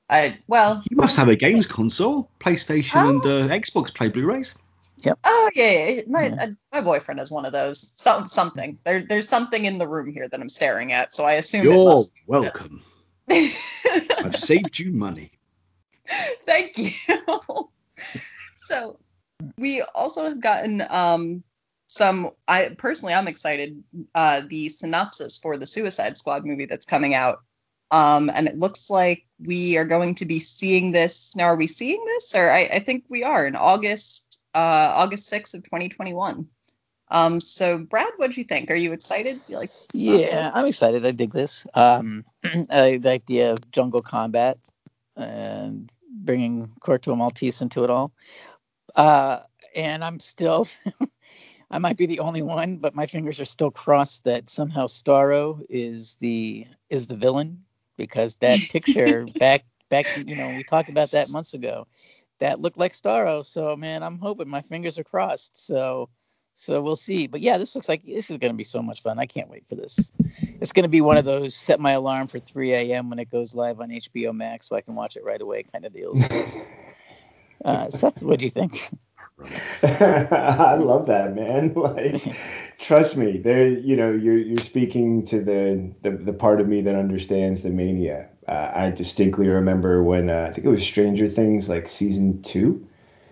I 0.10 0.39
well. 0.48 0.83
You 0.89 0.98
must 0.98 1.17
have 1.17 1.29
a 1.29 1.36
games 1.36 1.65
console, 1.65 2.29
PlayStation 2.39 3.03
oh. 3.03 3.10
and 3.10 3.25
uh, 3.25 3.53
Xbox 3.55 3.93
play 3.93 4.10
Blu-rays. 4.10 4.53
Yep. 4.98 5.19
Oh 5.24 5.50
yeah, 5.55 5.71
yeah. 5.71 6.01
my 6.07 6.27
yeah. 6.27 6.43
Uh, 6.43 6.48
my 6.71 6.81
boyfriend 6.81 7.19
has 7.19 7.31
one 7.31 7.45
of 7.45 7.53
those. 7.53 7.79
Some 7.95 8.27
something. 8.27 8.77
There 8.83 9.01
there's 9.01 9.27
something 9.27 9.63
in 9.63 9.77
the 9.77 9.88
room 9.88 10.12
here 10.12 10.27
that 10.27 10.39
I'm 10.39 10.50
staring 10.50 10.91
at, 10.91 11.13
so 11.13 11.24
I 11.24 11.33
assume 11.33 11.63
you're 11.63 12.03
welcome. 12.27 12.83
I've 13.29 14.36
saved 14.36 14.77
you 14.77 14.91
money. 14.91 15.31
Thank 16.45 16.77
you. 16.77 16.89
so 18.57 19.00
we 19.57 19.81
also 19.81 20.25
have 20.25 20.41
gotten 20.41 20.83
um 20.88 21.43
some 21.88 22.31
I 22.48 22.75
personally 22.77 23.13
I'm 23.13 23.27
excited 23.27 23.83
uh 24.13 24.41
the 24.48 24.67
synopsis 24.69 25.39
for 25.39 25.57
the 25.57 25.65
Suicide 25.65 26.17
Squad 26.17 26.45
movie 26.45 26.65
that's 26.65 26.86
coming 26.86 27.15
out 27.15 27.43
um, 27.91 28.31
and 28.33 28.48
it 28.48 28.57
looks 28.57 28.89
like 28.89 29.25
we 29.38 29.77
are 29.77 29.86
going 29.86 30.15
to 30.15 30.25
be 30.25 30.39
seeing 30.39 30.93
this. 30.93 31.36
Now, 31.36 31.45
are 31.45 31.57
we 31.57 31.67
seeing 31.67 32.03
this? 32.05 32.33
Or 32.36 32.50
I, 32.50 32.69
I 32.74 32.79
think 32.79 33.05
we 33.10 33.24
are 33.24 33.45
in 33.45 33.55
August, 33.55 34.41
uh, 34.55 34.93
August 34.95 35.31
6th 35.31 35.53
of 35.55 35.63
2021. 35.63 36.48
Um, 37.10 37.41
so 37.41 37.77
Brad, 37.77 38.13
what 38.15 38.31
do 38.31 38.39
you 38.39 38.45
think? 38.45 38.71
Are 38.71 38.75
you 38.75 38.93
excited? 38.93 39.41
You 39.50 39.57
like? 39.57 39.71
Yeah, 39.93 40.50
I'm 40.53 40.67
excited. 40.67 41.05
I 41.05 41.12
dig 41.12 41.31
this. 41.31 41.67
Um, 41.74 42.24
I, 42.69 42.98
the 42.98 43.10
idea 43.10 43.51
of 43.51 43.69
jungle 43.71 44.01
combat 44.01 44.57
and 45.17 45.91
bringing 46.10 46.69
Corto 46.79 47.17
Maltese 47.17 47.62
into 47.62 47.83
it 47.83 47.89
all. 47.89 48.13
Uh, 48.95 49.39
and 49.75 50.01
I'm 50.01 50.21
still, 50.21 50.69
I 51.71 51.79
might 51.79 51.98
be 51.98 52.05
the 52.05 52.19
only 52.21 52.41
one, 52.41 52.77
but 52.77 52.95
my 52.95 53.07
fingers 53.07 53.41
are 53.41 53.45
still 53.45 53.71
crossed 53.71 54.24
that 54.24 54.50
somehow 54.50 54.88
Starro 54.88 55.62
is 55.69 56.15
the 56.21 56.67
is 56.89 57.07
the 57.07 57.15
villain 57.17 57.65
because 58.01 58.36
that 58.38 58.60
picture 58.72 59.25
back 59.39 59.65
back 59.89 60.05
you 60.25 60.36
know 60.36 60.50
we 60.55 60.63
talked 60.63 60.89
about 60.89 61.12
that 61.12 61.29
months 61.29 61.53
ago 61.53 61.88
that 62.41 62.60
looked 62.60 62.77
like 62.77 62.93
Starro. 62.93 63.46
So 63.46 63.75
man, 63.77 64.03
I'm 64.03 64.17
hoping 64.17 64.50
my 64.50 64.62
fingers 64.62 65.00
are 65.00 65.03
crossed. 65.03 65.63
So 65.63 66.10
so 66.55 66.81
we'll 66.81 66.96
see. 66.96 67.27
But 67.27 67.41
yeah, 67.41 67.58
this 67.58 67.74
looks 67.75 67.88
like 67.88 68.05
this 68.05 68.29
is 68.29 68.38
going 68.38 68.51
to 68.51 68.58
be 68.58 68.63
so 68.63 68.81
much 68.81 69.01
fun. 69.01 69.17
I 69.17 69.25
can't 69.25 69.50
wait 69.50 69.67
for 69.67 69.75
this. 69.75 70.12
It's 70.60 70.74
going 70.74 70.84
to 70.84 70.89
be 70.89 71.01
one 71.01 71.17
of 71.17 71.25
those 71.25 71.55
set 71.55 71.79
my 71.79 71.93
alarm 71.93 72.27
for 72.27 72.39
3 72.39 72.74
a.m. 72.74 73.10
when 73.10 73.20
it 73.20 73.31
goes 73.31 73.55
live 73.55 73.79
on 73.79 73.89
HBO 73.89 74.36
Max 74.36 74.67
so 74.67 74.75
I 74.75 74.81
can 74.81 74.96
watch 74.96 75.15
it 75.15 75.24
right 75.24 75.41
away 75.41 75.63
kind 75.63 75.86
of 75.86 75.93
deals. 75.93 76.22
uh, 77.65 77.89
Seth, 77.89 78.22
what 78.22 78.39
do 78.39 78.46
you 78.46 78.51
think? 78.51 78.89
I 79.83 80.75
love 80.75 81.07
that, 81.07 81.36
man. 81.36 81.74
Like, 81.81 82.21
trust 82.79 83.17
me, 83.17 83.38
there. 83.38 83.67
You 83.67 83.95
know, 83.95 84.12
you're 84.12 84.38
you're 84.38 84.60
speaking 84.60 85.25
to 85.25 85.39
the 85.39 85.91
the, 86.01 86.12
the 86.12 86.33
part 86.33 86.62
of 86.62 86.67
me 86.67 86.81
that 86.81 86.95
understands 86.95 87.63
the 87.63 87.69
mania. 87.69 88.29
Uh, 88.48 88.71
I 88.74 88.91
distinctly 88.91 89.48
remember 89.48 90.03
when 90.03 90.29
uh, 90.29 90.48
I 90.50 90.53
think 90.53 90.65
it 90.65 90.69
was 90.69 90.83
Stranger 90.83 91.27
Things, 91.27 91.69
like 91.69 91.88
season 91.88 92.41
two, 92.41 92.86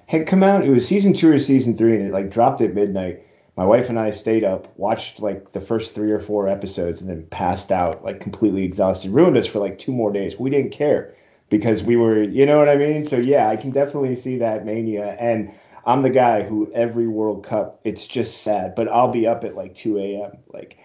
had 0.08 0.28
come 0.28 0.44
out. 0.44 0.66
It 0.66 0.70
was 0.70 0.88
season 0.88 1.14
two 1.14 1.32
or 1.32 1.40
season 1.40 1.78
three, 1.78 1.96
and 1.96 2.08
it 2.08 2.14
like 2.14 2.32
dropped 2.32 2.62
at 2.62 2.74
midnight. 2.74 3.24
My 3.56 3.66
wife 3.66 3.90
and 3.90 4.00
I 4.00 4.12
stayed 4.12 4.44
up, 4.44 4.72
watched 4.78 5.22
like 5.22 5.52
the 5.52 5.62
first 5.62 5.94
three 5.94 6.12
or 6.12 6.20
four 6.20 6.48
episodes, 6.48 7.02
and 7.02 7.10
then 7.10 7.26
passed 7.28 7.72
out, 7.72 8.04
like 8.04 8.20
completely 8.20 8.64
exhausted. 8.64 9.12
Ruined 9.12 9.38
us 9.38 9.48
for 9.48 9.60
like 9.60 9.78
two 9.78 9.92
more 9.92 10.12
days. 10.12 10.40
We 10.40 10.50
didn't 10.50 10.72
care 10.72 11.14
because 11.50 11.84
we 11.84 11.96
were, 11.96 12.24
you 12.24 12.46
know 12.46 12.58
what 12.58 12.70
I 12.70 12.78
mean. 12.78 13.04
So 13.04 13.18
yeah, 13.18 13.50
I 13.50 13.56
can 13.58 13.72
definitely 13.72 14.16
see 14.16 14.38
that 14.38 14.66
mania 14.66 15.18
and 15.20 15.52
I'm 15.90 16.04
the 16.04 16.12
guy 16.12 16.44
who 16.44 16.72
every 16.72 17.08
World 17.08 17.44
Cup, 17.44 17.80
it's 17.84 18.06
just 18.06 18.44
sad, 18.44 18.76
but 18.76 18.88
I'll 18.88 19.08
be 19.08 19.26
up 19.26 19.44
at 19.44 19.56
like 19.56 19.74
2 19.74 19.98
a.m. 19.98 20.38
Like, 20.48 20.78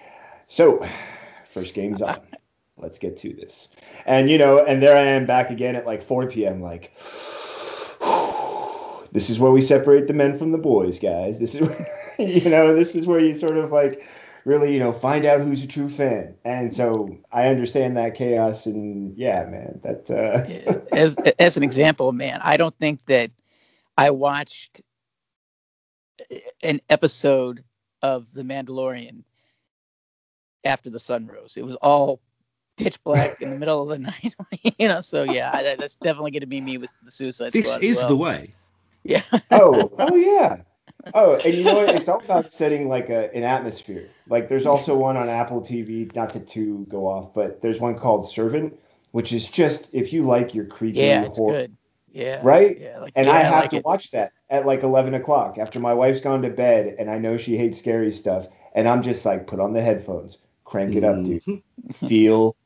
so 0.47 0.89
first 1.51 1.75
game's 1.75 2.01
on. 2.01 2.21
Let's 2.79 2.99
get 2.99 3.19
to 3.19 3.35
this. 3.35 3.69
And, 4.07 4.31
you 4.31 4.39
know, 4.39 4.65
and 4.65 4.83
there 4.83 4.97
I 4.97 5.03
am 5.03 5.27
back 5.27 5.51
again 5.51 5.77
at 5.77 5.85
like 5.85 6.03
4 6.03 6.31
p.m. 6.31 6.63
Like, 6.63 6.95
this 9.13 9.29
is 9.29 9.39
where 9.39 9.53
we 9.53 9.61
separate 9.61 10.07
the 10.07 10.15
men 10.15 10.39
from 10.39 10.53
the 10.53 10.59
boys, 10.59 10.99
guys. 10.99 11.39
This 11.39 11.55
is, 11.55 11.61
where, 11.61 11.87
you 12.19 12.49
know, 12.49 12.75
this 12.75 12.95
is 12.95 13.07
where 13.07 13.21
you 13.21 13.35
sort 13.35 13.59
of 13.59 13.73
like 13.73 14.03
really, 14.47 14.73
you 14.73 14.81
know, 14.81 14.93
find 14.93 15.27
out 15.27 15.43
who's 15.43 15.63
a 15.63 15.67
true 15.67 15.91
fan. 15.91 16.35
And 16.47 16.73
so 16.73 17.19
I 17.31 17.49
understand 17.49 17.99
that 17.99 18.15
chaos. 18.15 18.65
And 18.65 19.19
yeah, 19.19 19.45
man, 19.45 19.81
that. 19.83 20.11
Uh... 20.11 20.47
as 20.97 21.15
as 21.39 21.59
an 21.59 21.63
example, 21.63 22.11
man, 22.13 22.41
I 22.43 22.57
don't 22.57 22.77
think 22.79 23.05
that 23.05 23.31
I 23.99 24.11
watched 24.11 24.81
an 26.63 26.81
episode 26.89 27.65
of 28.03 28.33
The 28.33 28.43
Mandalorian 28.43 29.25
after 30.65 30.91
the 30.91 30.99
sun 30.99 31.27
rose. 31.27 31.57
It 31.57 31.65
was 31.65 31.77
all 31.77 32.21
pitch 32.77 33.03
black 33.05 33.41
in 33.43 33.51
the 33.51 33.59
middle 33.59 33.83
of 33.83 33.89
the 33.89 33.99
night, 34.11 34.35
you 34.79 34.89
know. 34.89 35.01
So 35.01 35.23
yeah, 35.23 35.75
that's 35.79 35.97
definitely 35.97 36.33
going 36.33 36.41
to 36.41 36.47
be 36.47 36.61
me 36.61 36.79
with 36.79 36.93
the 37.03 37.11
Suicide 37.11 37.53
this 37.53 37.67
Squad. 37.67 37.81
This 37.81 37.91
is 37.91 37.97
well. 37.99 38.09
the 38.09 38.17
way. 38.17 38.55
Yeah. 39.03 39.23
oh, 39.51 39.93
oh 39.99 40.17
yeah. 40.17 40.63
Oh, 41.13 41.39
and 41.45 41.55
you 41.55 41.65
know 41.65 41.75
what? 41.75 41.95
It's 41.95 42.09
all 42.09 42.21
about 42.21 42.51
setting 42.51 42.89
like 42.89 43.11
a, 43.11 43.35
an 43.35 43.43
atmosphere. 43.43 44.09
Like 44.27 44.49
there's 44.49 44.65
also 44.65 44.95
one 44.95 45.19
on 45.19 45.29
Apple 45.29 45.61
TV, 45.61 46.15
not 46.15 46.31
to, 46.31 46.41
to 46.41 46.87
go 46.89 47.07
off, 47.07 47.35
but 47.35 47.61
there's 47.61 47.79
one 47.79 47.99
called 47.99 48.31
Servant, 48.31 48.79
which 49.11 49.33
is 49.35 49.47
just 49.47 49.91
if 49.93 50.15
you 50.15 50.23
like 50.23 50.55
your 50.55 50.65
creepy 50.65 51.01
yeah, 51.01 51.25
it's 51.25 51.39
horror, 51.39 51.53
good. 51.53 51.77
Yeah. 52.15 52.41
Right? 52.45 52.79
Yeah, 52.81 53.01
like, 53.01 53.13
and 53.17 53.27
yeah, 53.27 53.33
I 53.33 53.39
have 53.43 53.61
like 53.63 53.71
to 53.71 53.77
it. 53.79 53.85
watch 53.85 54.11
that 54.13 54.33
at 54.49 54.65
like 54.67 54.83
11 54.85 55.15
o'clock 55.15 55.59
after 55.59 55.81
my 55.81 55.93
wife's 55.95 56.21
gone 56.21 56.43
to 56.43 56.51
bed 56.51 56.95
and 56.99 57.11
I 57.11 57.19
know 57.19 57.37
she 57.37 57.57
hates 57.57 57.79
scary 57.79 58.13
stuff. 58.13 58.47
And 58.75 58.89
I'm 58.89 59.03
just 59.03 59.25
like, 59.27 59.47
put 59.47 59.61
on 59.61 59.73
the 59.73 59.83
headphones, 59.83 60.39
crank 60.65 60.95
it 60.95 61.05
up, 61.05 61.23
dude. 61.25 61.43
Mhm. 61.45 61.63
Feel, 61.93 62.57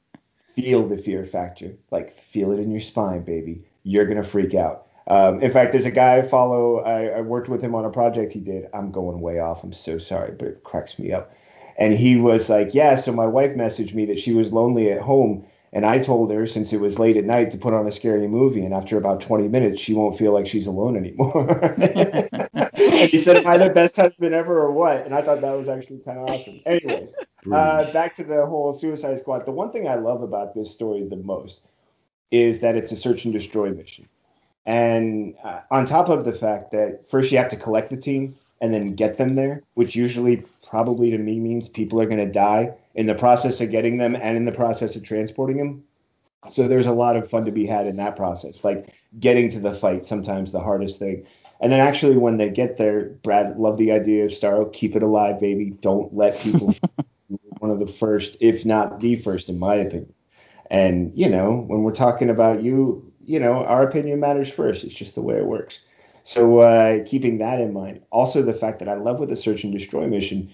feel 0.54 0.86
the 0.86 0.98
fear 0.98 1.24
factor. 1.24 1.74
Like, 1.90 2.18
feel 2.18 2.52
it 2.52 2.58
in 2.60 2.70
your 2.70 2.80
spine, 2.80 3.22
baby. 3.22 3.64
You're 3.84 4.04
going 4.06 4.16
to 4.22 4.22
freak 4.28 4.54
out. 4.54 4.86
Um, 5.06 5.40
in 5.42 5.50
fact, 5.50 5.72
there's 5.72 5.86
a 5.86 5.90
guy 5.90 6.16
I 6.18 6.22
follow. 6.22 6.80
I, 6.80 7.06
I 7.06 7.20
worked 7.22 7.48
with 7.48 7.62
him 7.62 7.74
on 7.74 7.84
a 7.86 7.90
project 7.90 8.32
he 8.34 8.40
did. 8.40 8.68
I'm 8.74 8.90
going 8.92 9.20
way 9.20 9.38
off. 9.38 9.64
I'm 9.64 9.72
so 9.72 9.96
sorry, 9.98 10.32
but 10.38 10.48
it 10.48 10.64
cracks 10.64 10.98
me 10.98 11.12
up. 11.12 11.32
And 11.78 11.94
he 11.94 12.16
was 12.16 12.50
like, 12.50 12.74
Yeah, 12.74 12.96
so 12.96 13.12
my 13.12 13.26
wife 13.26 13.54
messaged 13.54 13.94
me 13.94 14.04
that 14.06 14.18
she 14.18 14.34
was 14.34 14.52
lonely 14.52 14.90
at 14.92 15.00
home 15.00 15.46
and 15.72 15.84
I 15.84 15.98
told 15.98 16.30
her, 16.30 16.46
since 16.46 16.72
it 16.72 16.80
was 16.80 16.98
late 16.98 17.16
at 17.16 17.24
night, 17.24 17.50
to 17.50 17.58
put 17.58 17.74
on 17.74 17.86
a 17.86 17.90
scary 17.90 18.26
movie. 18.26 18.64
And 18.64 18.72
after 18.72 18.96
about 18.96 19.20
20 19.20 19.48
minutes, 19.48 19.80
she 19.80 19.92
won't 19.92 20.16
feel 20.16 20.32
like 20.32 20.46
she's 20.46 20.66
alone 20.66 20.96
anymore. 20.96 21.74
he 22.74 23.18
said, 23.18 23.36
Am 23.36 23.46
I 23.46 23.58
the 23.58 23.70
best 23.74 23.96
husband 23.96 24.34
ever 24.34 24.58
or 24.58 24.72
what? 24.72 25.04
And 25.04 25.14
I 25.14 25.20
thought 25.20 25.42
that 25.42 25.52
was 25.52 25.68
actually 25.68 25.98
kind 25.98 26.18
of 26.18 26.30
awesome. 26.30 26.60
Anyways, 26.64 27.14
uh, 27.52 27.92
back 27.92 28.14
to 28.14 28.24
the 28.24 28.46
whole 28.46 28.72
Suicide 28.72 29.18
Squad. 29.18 29.44
The 29.44 29.52
one 29.52 29.70
thing 29.70 29.86
I 29.86 29.96
love 29.96 30.22
about 30.22 30.54
this 30.54 30.72
story 30.72 31.06
the 31.08 31.16
most 31.16 31.62
is 32.30 32.60
that 32.60 32.76
it's 32.76 32.92
a 32.92 32.96
search 32.96 33.24
and 33.24 33.34
destroy 33.34 33.70
mission. 33.70 34.08
And 34.64 35.34
uh, 35.42 35.60
on 35.70 35.86
top 35.86 36.08
of 36.08 36.24
the 36.24 36.32
fact 36.32 36.72
that 36.72 37.08
first 37.08 37.32
you 37.32 37.38
have 37.38 37.48
to 37.48 37.56
collect 37.56 37.90
the 37.90 37.96
team 37.96 38.36
and 38.60 38.72
then 38.72 38.94
get 38.94 39.16
them 39.16 39.34
there, 39.34 39.62
which 39.74 39.94
usually 39.94 40.42
probably 40.66 41.10
to 41.10 41.18
me 41.18 41.38
means 41.38 41.68
people 41.68 42.00
are 42.00 42.06
going 42.06 42.18
to 42.18 42.30
die 42.30 42.72
in 42.94 43.06
the 43.06 43.14
process 43.14 43.60
of 43.60 43.70
getting 43.70 43.98
them 43.98 44.16
and 44.16 44.36
in 44.36 44.44
the 44.44 44.52
process 44.52 44.96
of 44.96 45.02
transporting 45.02 45.56
them. 45.58 45.84
So 46.48 46.68
there's 46.68 46.86
a 46.86 46.92
lot 46.92 47.16
of 47.16 47.28
fun 47.28 47.44
to 47.44 47.52
be 47.52 47.66
had 47.66 47.86
in 47.86 47.96
that 47.96 48.16
process, 48.16 48.64
like 48.64 48.94
getting 49.18 49.48
to 49.50 49.60
the 49.60 49.74
fight, 49.74 50.04
sometimes 50.04 50.52
the 50.52 50.60
hardest 50.60 50.98
thing. 50.98 51.26
And 51.60 51.72
then 51.72 51.80
actually 51.80 52.16
when 52.16 52.36
they 52.36 52.48
get 52.48 52.76
there, 52.76 53.10
Brad, 53.22 53.58
love 53.58 53.78
the 53.78 53.92
idea 53.92 54.24
of 54.24 54.30
Starro, 54.30 54.72
keep 54.72 54.94
it 54.94 55.02
alive, 55.02 55.40
baby. 55.40 55.70
Don't 55.80 56.14
let 56.14 56.38
people 56.38 56.74
one 57.58 57.70
of 57.70 57.78
the 57.78 57.86
first, 57.86 58.36
if 58.40 58.64
not 58.64 59.00
the 59.00 59.16
first, 59.16 59.48
in 59.48 59.58
my 59.58 59.74
opinion. 59.74 60.12
And 60.70 61.12
you 61.16 61.28
know, 61.28 61.64
when 61.66 61.82
we're 61.82 61.92
talking 61.92 62.30
about 62.30 62.62
you, 62.62 63.12
you 63.24 63.40
know, 63.40 63.64
our 63.64 63.82
opinion 63.82 64.20
matters 64.20 64.50
first. 64.50 64.84
It's 64.84 64.94
just 64.94 65.14
the 65.14 65.22
way 65.22 65.36
it 65.36 65.46
works. 65.46 65.80
So 66.28 66.58
uh, 66.58 67.04
keeping 67.06 67.38
that 67.38 67.58
in 67.58 67.72
mind, 67.72 68.02
also 68.10 68.42
the 68.42 68.52
fact 68.52 68.80
that 68.80 68.88
I 68.88 68.96
love 68.96 69.18
with 69.18 69.30
the 69.30 69.34
search 69.34 69.64
and 69.64 69.72
destroy 69.72 70.06
mission, 70.06 70.50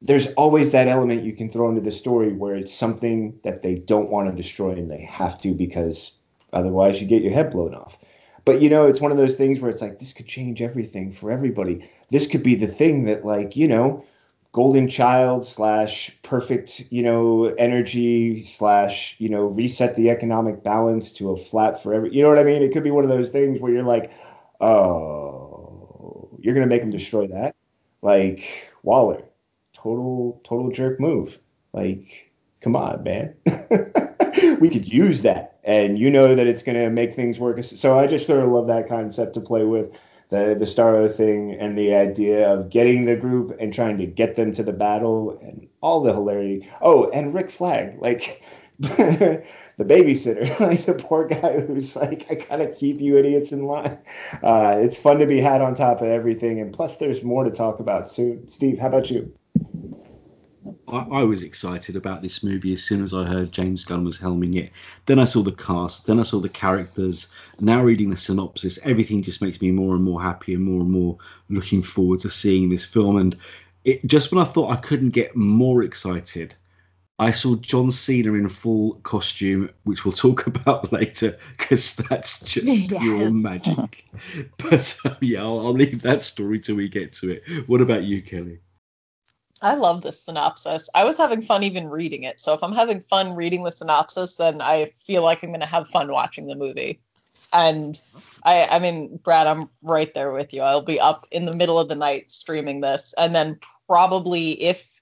there's 0.00 0.28
always 0.34 0.70
that 0.70 0.86
element 0.86 1.24
you 1.24 1.32
can 1.32 1.50
throw 1.50 1.68
into 1.68 1.80
the 1.80 1.90
story 1.90 2.32
where 2.32 2.54
it's 2.54 2.72
something 2.72 3.36
that 3.42 3.62
they 3.62 3.74
don't 3.74 4.08
want 4.08 4.30
to 4.30 4.40
destroy 4.40 4.70
and 4.70 4.88
they 4.88 5.02
have 5.02 5.40
to 5.40 5.52
because 5.52 6.12
otherwise 6.52 7.00
you 7.02 7.08
get 7.08 7.24
your 7.24 7.32
head 7.32 7.50
blown 7.50 7.74
off. 7.74 7.98
But 8.44 8.62
you 8.62 8.70
know, 8.70 8.86
it's 8.86 9.00
one 9.00 9.10
of 9.10 9.18
those 9.18 9.34
things 9.34 9.58
where 9.58 9.68
it's 9.68 9.80
like 9.80 9.98
this 9.98 10.12
could 10.12 10.28
change 10.28 10.62
everything 10.62 11.10
for 11.10 11.32
everybody. 11.32 11.90
This 12.10 12.28
could 12.28 12.44
be 12.44 12.54
the 12.54 12.68
thing 12.68 13.06
that 13.06 13.24
like, 13.24 13.56
you 13.56 13.66
know, 13.66 14.04
golden 14.52 14.88
child 14.88 15.44
slash 15.44 16.16
perfect, 16.22 16.84
you 16.90 17.02
know, 17.02 17.46
energy 17.58 18.44
slash, 18.44 19.16
you 19.18 19.28
know, 19.28 19.46
reset 19.46 19.96
the 19.96 20.08
economic 20.08 20.62
balance 20.62 21.10
to 21.14 21.32
a 21.32 21.36
flat 21.36 21.82
for 21.82 21.94
every 21.94 22.14
you 22.14 22.22
know 22.22 22.28
what 22.28 22.38
I 22.38 22.44
mean? 22.44 22.62
It 22.62 22.72
could 22.72 22.84
be 22.84 22.92
one 22.92 23.02
of 23.02 23.10
those 23.10 23.30
things 23.30 23.60
where 23.60 23.72
you're 23.72 23.82
like, 23.82 24.12
oh, 24.60 26.38
you're 26.40 26.54
gonna 26.54 26.66
make 26.66 26.82
them 26.82 26.90
destroy 26.90 27.26
that? 27.28 27.54
Like 28.02 28.70
Waller, 28.82 29.22
total 29.72 30.40
total 30.44 30.70
jerk 30.70 31.00
move. 31.00 31.38
Like, 31.72 32.32
come 32.60 32.76
on, 32.76 33.02
man. 33.02 33.34
we 34.60 34.70
could 34.70 34.90
use 34.90 35.22
that, 35.22 35.58
and 35.64 35.98
you 35.98 36.10
know 36.10 36.34
that 36.34 36.46
it's 36.46 36.62
gonna 36.62 36.90
make 36.90 37.14
things 37.14 37.38
work. 37.38 37.62
So 37.62 37.98
I 37.98 38.06
just 38.06 38.26
sort 38.26 38.42
of 38.42 38.50
love 38.50 38.66
that 38.68 38.88
concept 38.88 39.34
to 39.34 39.40
play 39.40 39.64
with. 39.64 39.98
The, 40.30 40.54
the 40.56 40.64
Starro 40.64 41.12
thing 41.12 41.56
and 41.58 41.76
the 41.76 41.92
idea 41.92 42.48
of 42.48 42.70
getting 42.70 43.04
the 43.04 43.16
group 43.16 43.56
and 43.58 43.74
trying 43.74 43.98
to 43.98 44.06
get 44.06 44.36
them 44.36 44.52
to 44.52 44.62
the 44.62 44.72
battle 44.72 45.36
and 45.42 45.66
all 45.80 46.02
the 46.02 46.12
hilarity. 46.12 46.70
Oh, 46.80 47.10
and 47.10 47.34
Rick 47.34 47.50
Flag, 47.50 48.00
like 48.00 48.40
the 49.80 49.94
babysitter, 49.94 50.60
like 50.60 50.84
the 50.84 50.92
poor 50.92 51.26
guy 51.26 51.58
who's 51.60 51.96
like, 51.96 52.26
I 52.30 52.34
gotta 52.34 52.68
keep 52.70 53.00
you 53.00 53.16
idiots 53.16 53.52
in 53.52 53.64
line. 53.64 53.98
Uh, 54.42 54.76
it's 54.78 54.98
fun 54.98 55.18
to 55.20 55.26
be 55.26 55.40
had 55.40 55.62
on 55.62 55.74
top 55.74 56.02
of 56.02 56.08
everything, 56.08 56.60
and 56.60 56.72
plus 56.72 56.98
there's 56.98 57.24
more 57.24 57.44
to 57.44 57.50
talk 57.50 57.80
about 57.80 58.08
soon. 58.08 58.50
Steve, 58.50 58.78
how 58.78 58.88
about 58.88 59.10
you? 59.10 59.32
I, 60.86 60.98
I 60.98 61.22
was 61.24 61.42
excited 61.42 61.96
about 61.96 62.20
this 62.20 62.42
movie 62.42 62.74
as 62.74 62.84
soon 62.84 63.02
as 63.02 63.14
I 63.14 63.24
heard 63.24 63.52
James 63.52 63.86
Gunn 63.86 64.04
was 64.04 64.18
helming 64.18 64.56
it. 64.56 64.72
Then 65.06 65.18
I 65.18 65.24
saw 65.24 65.42
the 65.42 65.52
cast, 65.52 66.06
then 66.06 66.20
I 66.20 66.24
saw 66.24 66.40
the 66.40 66.50
characters. 66.50 67.32
Now 67.58 67.82
reading 67.82 68.10
the 68.10 68.18
synopsis, 68.18 68.78
everything 68.84 69.22
just 69.22 69.40
makes 69.40 69.62
me 69.62 69.70
more 69.70 69.94
and 69.94 70.04
more 70.04 70.20
happy 70.20 70.52
and 70.52 70.62
more 70.62 70.82
and 70.82 70.90
more 70.90 71.16
looking 71.48 71.80
forward 71.80 72.20
to 72.20 72.30
seeing 72.30 72.68
this 72.68 72.84
film. 72.84 73.16
And 73.16 73.38
it, 73.82 74.04
just 74.04 74.30
when 74.30 74.42
I 74.42 74.46
thought 74.46 74.72
I 74.72 74.76
couldn't 74.76 75.10
get 75.10 75.34
more 75.34 75.82
excited, 75.82 76.54
I 77.20 77.32
saw 77.32 77.54
John 77.56 77.90
Cena 77.90 78.32
in 78.32 78.48
full 78.48 78.94
costume, 78.94 79.68
which 79.84 80.06
we'll 80.06 80.12
talk 80.12 80.46
about 80.46 80.90
later 80.90 81.36
because 81.58 81.94
that's 81.94 82.40
just 82.40 82.88
pure 82.98 83.30
magic. 83.30 84.06
But 84.58 84.96
um, 85.04 85.16
yeah, 85.20 85.42
I'll, 85.42 85.60
I'll 85.60 85.72
leave 85.74 86.02
that 86.02 86.22
story 86.22 86.60
till 86.60 86.76
we 86.76 86.88
get 86.88 87.12
to 87.14 87.32
it. 87.32 87.68
What 87.68 87.82
about 87.82 88.04
you, 88.04 88.22
Kelly? 88.22 88.60
I 89.62 89.74
love 89.74 90.00
this 90.00 90.24
synopsis. 90.24 90.88
I 90.94 91.04
was 91.04 91.18
having 91.18 91.42
fun 91.42 91.62
even 91.64 91.90
reading 91.90 92.22
it. 92.22 92.40
So 92.40 92.54
if 92.54 92.62
I'm 92.62 92.72
having 92.72 93.00
fun 93.00 93.34
reading 93.34 93.64
the 93.64 93.70
synopsis, 93.70 94.36
then 94.36 94.62
I 94.62 94.86
feel 94.86 95.22
like 95.22 95.42
I'm 95.42 95.50
going 95.50 95.60
to 95.60 95.66
have 95.66 95.88
fun 95.88 96.10
watching 96.10 96.46
the 96.46 96.54
movie. 96.54 97.00
And 97.52 98.00
I, 98.42 98.64
I 98.64 98.78
mean, 98.78 99.18
Brad, 99.22 99.46
I'm 99.46 99.68
right 99.82 100.12
there 100.14 100.32
with 100.32 100.54
you. 100.54 100.62
I'll 100.62 100.82
be 100.82 101.00
up 101.00 101.26
in 101.30 101.44
the 101.44 101.54
middle 101.54 101.78
of 101.78 101.88
the 101.88 101.96
night 101.96 102.30
streaming 102.30 102.80
this, 102.80 103.14
and 103.18 103.34
then 103.34 103.58
probably 103.86 104.52
if, 104.52 104.99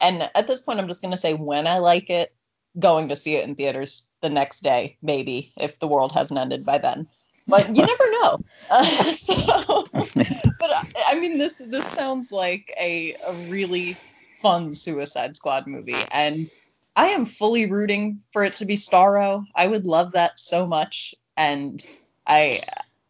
and 0.00 0.30
at 0.34 0.46
this 0.46 0.62
point, 0.62 0.78
I'm 0.80 0.88
just 0.88 1.02
going 1.02 1.12
to 1.12 1.16
say 1.16 1.34
when 1.34 1.66
I 1.66 1.78
like 1.78 2.10
it, 2.10 2.34
going 2.78 3.08
to 3.08 3.16
see 3.16 3.36
it 3.36 3.46
in 3.46 3.54
theaters 3.54 4.08
the 4.20 4.30
next 4.30 4.60
day, 4.60 4.96
maybe 5.02 5.48
if 5.60 5.78
the 5.78 5.88
world 5.88 6.12
hasn't 6.12 6.38
ended 6.38 6.64
by 6.64 6.78
then. 6.78 7.08
But 7.46 7.74
you 7.74 7.84
never 7.84 8.10
know. 8.10 8.38
Uh, 8.70 8.82
so, 8.84 9.84
but 9.92 10.94
I 11.08 11.18
mean, 11.18 11.38
this 11.38 11.58
this 11.58 11.86
sounds 11.86 12.30
like 12.30 12.72
a 12.80 13.14
a 13.26 13.32
really 13.48 13.96
fun 14.36 14.72
Suicide 14.74 15.36
Squad 15.36 15.66
movie, 15.66 15.96
and 16.10 16.48
I 16.94 17.08
am 17.08 17.24
fully 17.24 17.70
rooting 17.70 18.20
for 18.32 18.44
it 18.44 18.56
to 18.56 18.66
be 18.66 18.76
Starro. 18.76 19.44
I 19.54 19.66
would 19.66 19.84
love 19.84 20.12
that 20.12 20.38
so 20.38 20.66
much, 20.66 21.14
and 21.36 21.84
I. 22.26 22.60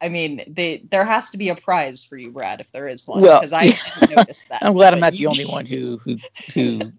I 0.01 0.09
mean, 0.09 0.43
they, 0.49 0.79
there 0.79 1.05
has 1.05 1.31
to 1.31 1.39
be 1.39 1.51
a 1.51 1.55
prize 1.55 2.05
for 2.05 2.17
you, 2.17 2.31
Brad, 2.31 2.61
if 2.61 2.73
there 2.73 2.89
is 2.89 3.07
one, 3.07 3.21
Well, 3.21 3.39
because 3.39 3.53
I 3.53 3.65
yeah. 3.65 3.77
noticed 4.09 4.49
that. 4.49 4.63
I'm 4.65 4.73
glad 4.73 4.95
I'm 4.95 5.01
not 5.01 5.13
the 5.13 5.27
only 5.27 5.45
one 5.45 5.67
who 5.67 5.99
who 6.05 6.17
who 6.55 6.93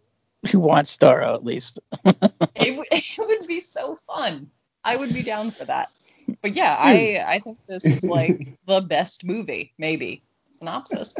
who 0.51 0.59
wants 0.59 0.95
Starro 0.95 1.33
at 1.33 1.43
least. 1.43 1.79
it, 2.05 2.19
w- 2.55 2.83
it 2.91 3.39
would 3.39 3.47
be 3.47 3.59
so 3.59 3.95
fun. 3.95 4.51
I 4.83 4.95
would 4.95 5.13
be 5.13 5.23
down 5.23 5.51
for 5.51 5.65
that. 5.65 5.89
But 6.41 6.55
yeah, 6.55 6.75
I 6.77 7.17
hmm. 7.19 7.29
I 7.29 7.39
think 7.39 7.57
this 7.67 7.85
is 7.85 8.03
like 8.03 8.57
the 8.67 8.81
best 8.81 9.25
movie, 9.25 9.73
maybe. 9.77 10.23
Synopsis. 10.53 11.15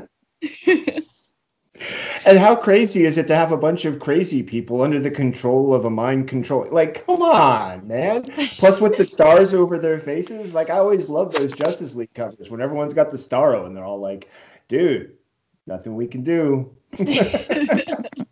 And 2.26 2.38
how 2.38 2.56
crazy 2.56 3.06
is 3.06 3.18
it 3.18 3.28
to 3.28 3.36
have 3.36 3.52
a 3.52 3.58
bunch 3.58 3.86
of 3.86 4.00
crazy 4.00 4.44
people 4.44 4.82
under 4.82 5.00
the 5.00 5.10
control 5.10 5.74
of 5.74 5.86
a 5.86 5.90
mind 5.90 6.28
control? 6.28 6.68
Like, 6.70 7.06
come 7.06 7.22
on, 7.22 7.88
man. 7.88 8.24
Plus, 8.24 8.80
with 8.82 8.98
the 8.98 9.06
stars 9.06 9.54
over 9.54 9.80
their 9.80 10.00
faces, 10.00 10.54
like 10.54 10.70
I 10.70 10.78
always 10.78 11.10
love 11.10 11.34
those 11.34 11.52
Justice 11.52 11.96
League 11.96 12.14
covers 12.14 12.50
when 12.50 12.62
everyone's 12.62 12.94
got 12.94 13.10
the 13.10 13.18
Starro 13.18 13.66
and 13.66 13.76
they're 13.76 13.86
all 13.86 14.00
like, 14.00 14.30
"Dude, 14.68 15.14
nothing 15.66 15.96
we 15.96 16.08
can 16.08 16.24
do." 16.24 16.76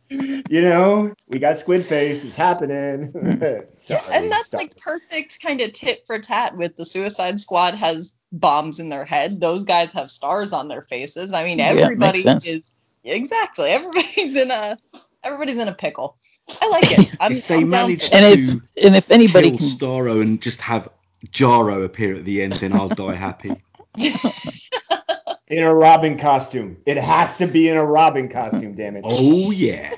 you 0.10 0.62
know, 0.62 1.13
we 1.27 1.39
got 1.39 1.58
Squid 1.58 1.86
Face. 1.86 2.25
It's 2.25 2.36
happening. 2.36 3.12
Sorry, 3.77 4.01
and 4.12 4.31
that's 4.31 4.50
sorry. 4.51 4.65
like 4.65 4.77
perfect 4.77 5.41
kind 5.41 5.62
of 5.62 5.72
tit 5.74 6.03
for 6.05 6.19
tat 6.19 6.58
with 6.58 6.75
the 6.75 6.86
Suicide 6.86 7.39
Squad 7.39 7.75
has 7.75 8.15
bombs 8.31 8.79
in 8.79 8.89
their 8.89 9.05
head. 9.05 9.39
Those 9.39 9.63
guys 9.63 9.93
have 9.93 10.12
stars 10.12 10.53
on 10.53 10.67
their 10.67 10.81
faces. 10.81 11.34
I 11.34 11.46
mean, 11.46 11.60
Yeah, 11.60 11.74
makes 11.74 11.84
everybody 11.84 12.22
sense. 12.22 12.46
is 12.48 12.75
exactly. 13.03 13.70
Everybody's 13.70 14.36
in 14.36 14.51
a 14.51 14.77
everybody's 15.24 15.58
in 15.58 15.68
a 15.68 15.74
pickle. 15.74 16.18
I 16.62 16.70
like 16.70 16.91
it. 16.91 17.15
I'm, 17.20 17.32
If 17.34 17.48
they 17.48 17.56
I'm 17.56 17.70
manage 17.70 18.10
for 18.10 18.15
And 18.15 18.25
it. 18.25 18.39
if 18.39 18.50
and 18.86 18.96
if 18.96 19.12
anybody 19.12 19.50
Kill 19.51 19.58
can 19.60 19.68
Starro 19.68 20.22
and 20.22 20.41
just 20.41 20.62
have 20.62 20.89
Jarro 21.32 21.84
appear 21.84 22.15
at 22.15 22.25
the 22.25 22.41
end, 22.41 22.53
then 22.53 22.74
I'll 22.74 22.89
die 22.89 23.15
happy. 23.15 23.56
in 25.48 25.63
a 25.63 25.74
Robin 25.74 26.18
costume. 26.18 26.77
It 26.86 26.98
has 26.98 27.36
to 27.38 27.48
be 27.48 27.68
in 27.70 27.77
a 27.77 27.86
Robin 27.86 28.29
costume. 28.29 28.75
Damn 28.75 28.98
it. 28.98 29.03
Oh 29.08 29.51
yeah. 29.51 29.94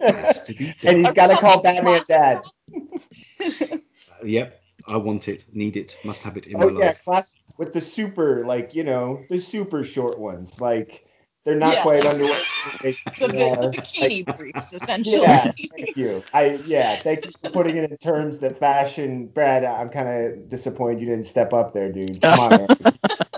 Has 0.00 0.42
to 0.44 0.54
be 0.54 0.74
and 0.84 0.98
he's 0.98 1.12
got 1.12 1.26
to 1.28 1.36
call 1.36 1.62
Batman 1.62 2.02
dad. 2.08 2.40
Yep. 4.22 4.56
I 4.86 4.96
want 4.96 5.28
it, 5.28 5.44
need 5.54 5.76
it, 5.76 5.96
must 6.04 6.22
have 6.22 6.36
it 6.36 6.46
in 6.46 6.58
my 6.58 6.64
Oh 6.64 6.68
yeah, 6.78 6.86
life. 6.86 7.04
class 7.04 7.36
with 7.58 7.72
the 7.72 7.80
super, 7.80 8.44
like 8.44 8.74
you 8.74 8.82
know, 8.82 9.24
the 9.30 9.38
super 9.38 9.84
short 9.84 10.18
ones. 10.18 10.60
Like 10.60 11.06
they're 11.44 11.54
not 11.54 11.74
Yeah, 11.74 11.82
quite 11.82 12.06
underwear. 12.06 12.40
They, 12.82 12.92
the, 13.18 13.28
the 13.28 13.78
bikini 13.78 14.26
like, 14.26 14.38
briefs, 14.38 14.72
essentially. 14.72 15.22
yeah, 15.22 15.50
thank 15.76 15.96
you. 15.96 16.22
I 16.32 16.60
yeah, 16.64 16.96
thank 16.96 17.24
you 17.24 17.32
for 17.32 17.50
putting 17.50 17.76
it 17.76 17.90
in 17.90 17.96
terms 17.98 18.40
that 18.40 18.58
fashion, 18.58 19.26
Brad. 19.26 19.64
I'm 19.64 19.90
kind 19.90 20.08
of 20.08 20.48
disappointed 20.48 21.00
you 21.00 21.06
didn't 21.06 21.26
step 21.26 21.52
up 21.52 21.72
there, 21.72 21.90
dude. 21.92 22.20
Come 22.20 22.40
on, 22.40 22.56
man. 22.56 22.66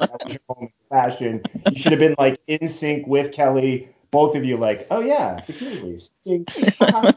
that 0.09 0.25
was 0.25 0.32
your 0.32 0.40
moment. 0.49 0.73
Fashion. 0.90 1.42
You 1.70 1.81
should 1.81 1.92
have 1.92 1.98
been 2.00 2.14
like 2.18 2.38
in 2.46 2.68
sync 2.68 3.07
with 3.07 3.33
Kelly. 3.33 3.88
Both 4.11 4.37
of 4.37 4.44
you, 4.44 4.59
like, 4.59 4.87
oh 4.90 5.00
yeah, 5.00 5.40
bikini 5.48 5.81
briefs. 5.81 6.12
Come 6.79 6.94
on. 6.94 7.14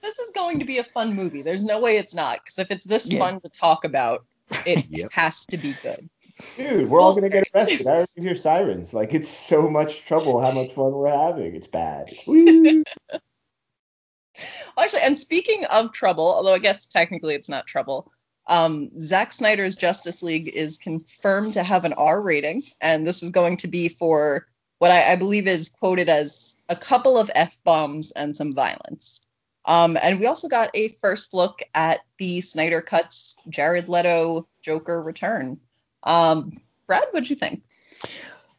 This 0.00 0.18
is 0.18 0.30
going 0.34 0.58
to 0.60 0.64
be 0.64 0.78
a 0.78 0.84
fun 0.84 1.14
movie. 1.14 1.42
There's 1.42 1.64
no 1.64 1.80
way 1.80 1.96
it's 1.96 2.14
not, 2.14 2.38
because 2.44 2.58
if 2.58 2.70
it's 2.70 2.84
this 2.86 3.10
Yeah. 3.10 3.18
fun 3.18 3.40
to 3.40 3.48
talk 3.48 3.84
about, 3.84 4.24
it 4.66 4.86
Yep. 4.90 5.12
has 5.12 5.46
to 5.46 5.56
be 5.56 5.74
good. 5.82 6.08
Dude, 6.56 6.88
we're 6.88 7.00
all 7.00 7.14
gonna 7.14 7.28
get 7.28 7.48
arrested. 7.54 7.86
I 7.86 7.90
already 7.96 8.12
hear 8.16 8.34
sirens. 8.34 8.94
Like 8.94 9.12
it's 9.14 9.28
so 9.28 9.68
much 9.68 10.04
trouble. 10.04 10.40
How 10.44 10.52
much 10.52 10.72
fun 10.72 10.92
we're 10.92 11.10
having. 11.10 11.54
It's 11.56 11.66
bad. 11.66 12.10
Woo. 12.26 12.84
Well, 14.76 14.84
actually, 14.84 15.02
and 15.02 15.18
speaking 15.18 15.64
of 15.64 15.92
trouble, 15.92 16.26
although 16.26 16.54
I 16.54 16.58
guess 16.58 16.86
technically 16.86 17.34
it's 17.34 17.48
not 17.48 17.66
trouble, 17.66 18.10
um, 18.46 18.98
Zack 19.00 19.32
Snyder's 19.32 19.76
Justice 19.76 20.22
League 20.22 20.48
is 20.48 20.78
confirmed 20.78 21.54
to 21.54 21.62
have 21.62 21.84
an 21.84 21.92
R 21.94 22.20
rating, 22.20 22.62
and 22.80 23.04
this 23.06 23.22
is 23.24 23.30
going 23.30 23.56
to 23.58 23.68
be 23.68 23.88
for 23.88 24.46
what 24.78 24.92
I, 24.92 25.12
I 25.12 25.16
believe 25.16 25.48
is 25.48 25.70
quoted 25.70 26.08
as 26.08 26.56
a 26.68 26.76
couple 26.76 27.18
of 27.18 27.30
f 27.34 27.58
bombs 27.64 28.12
and 28.12 28.36
some 28.36 28.52
violence. 28.52 29.26
Um, 29.68 29.98
and 30.00 30.18
we 30.18 30.24
also 30.26 30.48
got 30.48 30.70
a 30.72 30.88
first 30.88 31.34
look 31.34 31.60
at 31.74 32.00
the 32.16 32.40
Snyder 32.40 32.80
Cuts 32.80 33.38
Jared 33.50 33.86
Leto 33.86 34.48
Joker 34.62 35.00
return. 35.00 35.60
Um, 36.02 36.52
Brad, 36.86 37.04
what'd 37.10 37.28
you 37.28 37.36
think? 37.36 37.62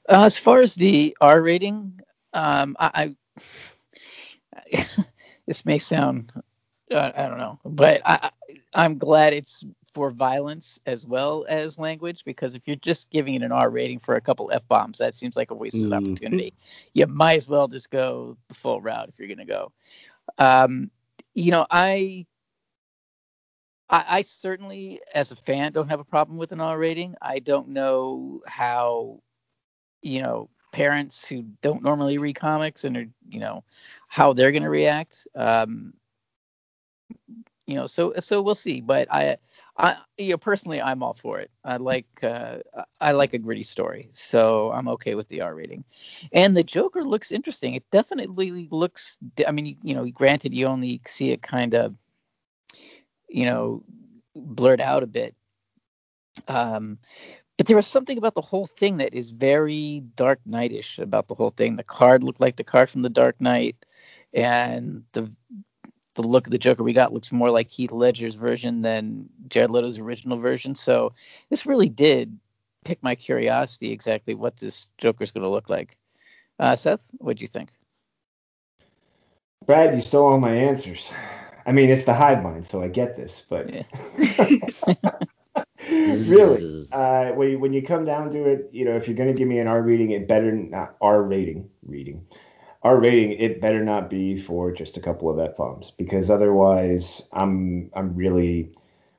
Uh, 0.07 0.25
as 0.25 0.37
far 0.37 0.61
as 0.61 0.75
the 0.75 1.17
R 1.19 1.41
rating, 1.41 1.99
um, 2.31 2.75
I, 2.79 3.15
I 4.71 4.85
this 5.47 5.65
may 5.65 5.79
sound 5.79 6.31
uh, 6.91 7.11
I 7.15 7.27
don't 7.27 7.39
know, 7.39 7.59
but 7.65 8.01
I, 8.05 8.19
I- 8.23 8.31
I'm 8.71 8.99
glad 8.99 9.33
it's 9.33 9.63
for 9.93 10.11
violence 10.11 10.79
as 10.85 11.03
well 11.03 11.43
as 11.49 11.79
language 11.79 12.23
because 12.23 12.53
if 12.53 12.67
you're 12.67 12.75
just 12.75 13.09
giving 13.09 13.33
it 13.33 13.41
an 13.41 13.51
R 13.51 13.67
rating 13.67 13.97
for 13.97 14.13
a 14.15 14.21
couple 14.21 14.51
f 14.51 14.67
bombs, 14.67 14.99
that 14.99 15.15
seems 15.15 15.35
like 15.35 15.49
a 15.49 15.55
wasted 15.55 15.89
Mhm. 15.89 15.97
opportunity. 15.97 16.53
You 16.93 17.07
might 17.07 17.37
as 17.37 17.47
well 17.47 17.67
just 17.67 17.89
go 17.89 18.37
the 18.47 18.53
full 18.53 18.79
route 18.79 19.09
if 19.09 19.17
you're 19.17 19.27
gonna 19.27 19.45
go. 19.45 19.71
Um, 20.37 20.91
you 21.33 21.51
know, 21.51 21.65
I. 21.69 22.25
I, 23.89 24.05
I 24.07 24.21
certainly, 24.21 25.01
as 25.13 25.31
a 25.31 25.35
fan, 25.35 25.71
don't 25.71 25.89
have 25.89 25.99
a 25.99 26.05
problem 26.05 26.37
with 26.37 26.51
an 26.51 26.61
R 26.61 26.77
rating. 26.77 27.15
I 27.21 27.39
don't 27.39 27.69
know 27.69 28.41
how 28.45 29.21
you 30.01 30.21
know 30.21 30.49
parents 30.71 31.25
who 31.27 31.43
don't 31.61 31.83
normally 31.83 32.17
read 32.17 32.35
comics 32.35 32.83
and 32.85 32.97
are 32.97 33.05
you 33.29 33.39
know 33.39 33.63
how 34.07 34.33
they're 34.33 34.51
going 34.51 34.63
to 34.63 34.69
react 34.69 35.27
um 35.35 35.93
you 37.65 37.75
know 37.75 37.85
so 37.85 38.13
so 38.19 38.41
we'll 38.41 38.55
see 38.55 38.81
but 38.81 39.07
i 39.11 39.37
i 39.79 39.97
you 40.17 40.31
know 40.31 40.37
personally 40.37 40.81
i'm 40.81 41.01
all 41.03 41.13
for 41.13 41.39
it. 41.39 41.49
I 41.63 41.77
like 41.77 42.07
uh 42.23 42.59
i 43.01 43.13
like 43.13 43.33
a 43.33 43.39
gritty 43.39 43.63
story 43.63 44.09
so 44.13 44.71
i'm 44.71 44.89
okay 44.89 45.15
with 45.15 45.27
the 45.29 45.41
r 45.41 45.55
rating. 45.55 45.85
And 46.33 46.55
the 46.55 46.63
joker 46.63 47.03
looks 47.03 47.31
interesting. 47.31 47.73
It 47.75 47.85
definitely 47.91 48.67
looks 48.71 49.17
i 49.47 49.51
mean 49.51 49.77
you, 49.83 49.95
know 49.95 50.05
granted 50.11 50.53
you 50.53 50.67
only 50.67 51.01
see 51.07 51.31
it 51.31 51.41
kind 51.41 51.73
of 51.75 51.95
you 53.29 53.45
know 53.45 53.83
blurred 54.35 54.81
out 54.81 55.03
a 55.03 55.07
bit. 55.07 55.35
Um 56.47 56.99
but 57.57 57.67
there 57.67 57.75
was 57.75 57.87
something 57.87 58.17
about 58.17 58.35
the 58.35 58.41
whole 58.41 58.65
thing 58.65 58.97
that 58.97 59.13
is 59.13 59.31
very 59.31 60.01
Dark 60.15 60.39
Knightish 60.47 60.97
about 60.97 61.27
the 61.27 61.35
whole 61.35 61.49
thing. 61.49 61.75
The 61.75 61.83
card 61.83 62.23
looked 62.23 62.39
like 62.39 62.55
the 62.55 62.63
card 62.63 62.89
from 62.89 63.01
the 63.01 63.09
Dark 63.09 63.41
Knight, 63.41 63.75
and 64.33 65.03
the 65.11 65.29
the 66.21 66.27
look 66.27 66.47
of 66.47 66.51
the 66.51 66.57
Joker 66.57 66.83
we 66.83 66.93
got 66.93 67.13
looks 67.13 67.31
more 67.31 67.49
like 67.49 67.69
Heath 67.69 67.91
Ledger's 67.91 68.35
version 68.35 68.81
than 68.81 69.29
Jared 69.47 69.71
Leto's 69.71 69.99
original 69.99 70.37
version. 70.37 70.75
So 70.75 71.13
this 71.49 71.65
really 71.65 71.89
did 71.89 72.37
pick 72.83 73.01
my 73.03 73.15
curiosity 73.15 73.91
exactly 73.91 74.35
what 74.35 74.57
this 74.57 74.87
Joker's 74.97 75.31
going 75.31 75.43
to 75.43 75.49
look 75.49 75.69
like. 75.69 75.97
Uh, 76.57 76.75
Seth, 76.75 77.03
what 77.17 77.37
do 77.37 77.41
you 77.41 77.47
think? 77.47 77.71
Brad, 79.65 79.95
you 79.95 80.01
stole 80.01 80.27
all 80.27 80.39
my 80.39 80.53
answers. 80.53 81.11
I 81.65 81.71
mean, 81.71 81.89
it's 81.89 82.03
the 82.03 82.13
hive 82.13 82.43
mind, 82.43 82.65
so 82.65 82.81
I 82.81 82.87
get 82.87 83.15
this, 83.15 83.43
but 83.47 83.69
Yeah. 83.69 83.83
really, 85.89 86.87
uh, 86.91 87.27
when 87.29 87.51
you, 87.51 87.59
when 87.59 87.73
you 87.73 87.81
come 87.81 88.03
down 88.03 88.31
to 88.31 88.43
it, 88.45 88.69
you 88.71 88.85
know, 88.85 88.97
if 88.97 89.07
you're 89.07 89.15
gonna 89.15 89.33
give 89.33 89.47
me 89.47 89.59
an 89.59 89.67
R 89.67 89.81
rating, 89.81 90.11
it 90.11 90.27
better 90.27 90.51
not 90.51 90.95
R 90.99 91.21
rating 91.21 91.69
reading. 91.85 92.25
R 92.81 92.99
rating, 92.99 93.33
it 93.33 93.59
better 93.59 93.83
not 93.83 94.09
be 94.09 94.37
for 94.37 94.71
just 94.71 94.97
a 94.97 95.01
couple 95.01 95.29
of 95.29 95.39
f 95.39 95.57
bombs 95.57 95.91
because 95.91 96.29
otherwise, 96.29 97.21
I'm 97.33 97.91
I'm 97.93 98.15
really 98.15 98.71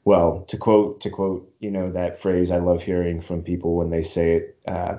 well 0.04 0.44
to 0.48 0.56
quote 0.56 1.02
to 1.02 1.10
quote 1.10 1.52
you 1.60 1.70
know 1.70 1.92
that 1.92 2.18
phrase 2.18 2.50
I 2.50 2.58
love 2.58 2.82
hearing 2.82 3.20
from 3.20 3.42
people 3.42 3.76
when 3.76 3.90
they 3.90 4.02
say 4.02 4.36
it. 4.36 4.58
Uh, 4.66 4.96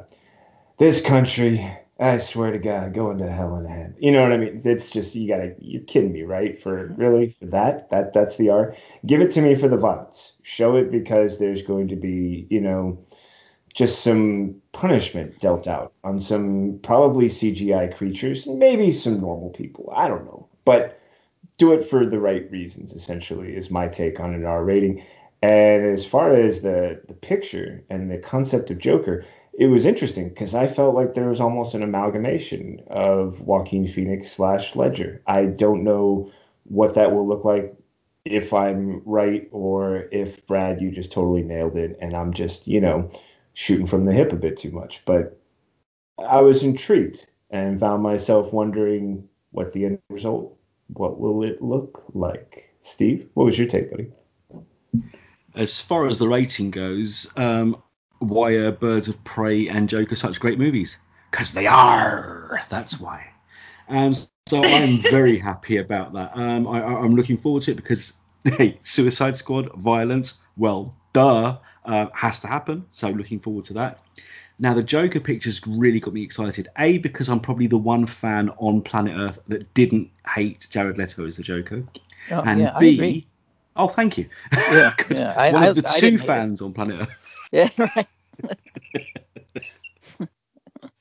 this 0.78 1.02
country, 1.02 1.68
I 2.00 2.18
swear 2.18 2.52
to 2.52 2.60
God, 2.60 2.94
going 2.94 3.18
to 3.20 3.32
hell 3.32 3.56
in 3.58 3.66
a 3.66 3.70
hand. 3.70 3.96
You 4.00 4.12
know 4.12 4.24
what 4.24 4.32
I 4.32 4.38
mean? 4.38 4.62
It's 4.64 4.90
just 4.90 5.16
you 5.16 5.28
gotta 5.28 5.56
you're 5.60 5.84
kidding 5.84 6.12
me, 6.12 6.22
right? 6.22 6.60
For 6.60 6.88
really 6.98 7.30
for 7.30 7.46
that 7.48 7.90
that 7.90 8.14
that's 8.14 8.38
the 8.38 8.50
R. 8.50 8.76
Give 9.06 9.22
it 9.22 9.32
to 9.32 9.42
me 9.42 9.56
for 9.56 9.70
the 9.70 9.78
violence. 9.78 10.34
Show 10.44 10.76
it 10.76 10.92
because 10.92 11.40
there's 11.40 11.64
going 11.64 11.88
to 11.88 11.96
be 11.96 12.46
you 12.52 12.62
know 12.62 13.04
just 13.74 14.04
some 14.04 14.56
punishment 14.74 15.40
dealt 15.40 15.68
out 15.68 15.94
on 16.04 16.20
some 16.20 16.80
probably 16.84 17.28
CGI 17.28 17.96
creatures, 17.96 18.48
maybe 18.48 18.92
some 18.92 19.22
normal 19.22 19.50
people. 19.52 19.92
I 19.96 20.08
don't 20.08 20.26
know, 20.26 20.48
but 20.66 21.00
do 21.58 21.74
it 21.74 21.86
for 21.86 22.06
the 22.06 22.20
right 22.20 22.50
reasons. 22.52 22.94
Essentially, 22.94 23.56
is 23.56 23.72
my 23.72 23.88
take 23.88 24.20
on 24.20 24.34
an 24.34 24.46
R 24.46 24.64
rating. 24.64 25.04
And 25.42 25.86
as 25.86 26.06
far 26.06 26.34
as 26.34 26.62
the 26.62 27.02
the 27.08 27.14
picture 27.14 27.84
and 27.90 28.12
the 28.12 28.18
concept 28.18 28.72
of 28.72 28.78
Joker, 28.78 29.24
it 29.54 29.68
was 29.68 29.86
interesting 29.86 30.30
because 30.30 30.54
I 30.54 30.68
felt 30.68 30.96
like 30.96 31.14
there 31.14 31.30
was 31.30 31.42
almost 31.42 31.74
an 31.74 31.84
amalgamation 31.84 32.82
of 32.88 33.42
Joaquin 33.42 33.88
Phoenix 33.88 34.32
slash 34.32 34.76
Ledger. 34.76 35.22
I 35.28 35.46
don't 35.46 35.84
know 35.84 36.32
what 36.66 36.96
that 36.96 37.12
will 37.12 37.28
look 37.28 37.44
like 37.44 37.76
if 38.24 38.54
I'm 38.54 39.02
right 39.06 39.48
or 39.52 40.08
if 40.12 40.46
Brad, 40.46 40.82
you 40.82 40.92
just 40.92 41.12
totally 41.12 41.42
nailed 41.42 41.76
it 41.76 41.98
and 42.02 42.14
I'm 42.16 42.34
just, 42.34 42.68
you 42.68 42.80
know, 42.80 43.10
shooting 43.54 43.88
from 43.88 44.06
the 44.06 44.14
hip 44.14 44.34
a 44.34 44.36
bit 44.36 44.58
too 44.58 44.72
much. 44.72 45.04
But 45.06 45.40
I 46.18 46.42
was 46.42 46.64
intrigued 46.64 47.26
and 47.50 47.80
found 47.80 48.04
myself 48.04 48.54
wondering 48.54 49.28
what 49.52 49.74
the 49.74 49.86
end 49.86 50.00
result, 50.10 50.58
what 50.88 51.20
will 51.20 51.44
it 51.44 51.62
look 51.62 52.04
like? 52.14 52.74
Steve, 52.82 53.30
what 53.34 53.46
was 53.46 53.58
your 53.58 53.68
take, 53.68 53.92
buddy? 53.92 54.12
As 55.54 55.82
far 55.82 56.08
as 56.08 56.18
the 56.18 56.28
rating 56.28 56.72
goes, 56.72 57.32
um, 57.36 57.82
why 58.20 58.54
are 58.54 58.72
Birds 58.72 59.10
of 59.10 59.24
Prey 59.24 59.68
and 59.68 59.90
Joker 59.90 60.16
such 60.16 60.40
great 60.40 60.58
movies? 60.58 60.98
Because 61.30 61.54
they 61.54 61.68
are. 61.68 62.62
That's 62.70 63.00
why. 63.00 63.32
Um, 63.90 64.16
so 64.16 64.64
I'm 64.64 65.00
very 65.12 65.38
happy 65.38 65.78
about 65.78 66.14
that. 66.14 66.32
Um, 66.36 66.68
I, 66.68 66.82
am 66.82 67.16
looking 67.16 67.38
forward 67.38 67.64
to 67.64 67.72
it 67.72 67.76
because 67.76 68.14
hey, 68.44 68.80
Suicide 68.82 69.36
Squad, 69.36 69.74
violence, 69.76 70.42
well, 70.56 70.96
duh, 71.14 71.58
uh, 71.86 72.08
has 72.14 72.40
to 72.42 72.48
happen. 72.48 72.86
So 72.90 73.10
looking 73.10 73.40
forward 73.40 73.66
to 73.66 73.74
that. 73.74 74.00
Now 74.60 74.74
the 74.76 74.84
Joker 74.84 75.20
pictures 75.20 75.66
really 75.66 76.00
got 76.00 76.14
me 76.14 76.22
excited. 76.22 76.70
A 76.78 77.00
because 77.00 77.30
I'm 77.30 77.40
probably 77.40 77.68
the 77.68 77.80
one 77.80 78.06
fan 78.06 78.50
on 78.58 78.82
planet 78.84 79.18
Earth 79.18 79.40
that 79.48 79.74
didn't 79.74 80.12
hate 80.28 80.68
Jared 80.70 81.00
Leto 81.00 81.26
as 81.26 81.38
the 81.38 81.44
Joker, 81.44 81.84
oh, 82.30 82.42
and 82.42 82.62
yeah, 82.62 82.78
B. 82.78 83.26
Oh, 83.76 83.88
thank 83.88 84.18
you. 84.18 84.28
Yeah, 84.54 84.94
yeah. 85.10 85.34
I, 85.36 85.52
one 85.52 85.64
I, 85.64 85.68
of 85.68 85.76
the 85.76 85.88
I 85.88 86.00
two 86.00 86.18
fans 86.18 86.62
on 86.62 86.74
planet 86.74 87.02
Earth. 87.02 87.18
Yeah, 87.54 87.68
right. 87.78 88.08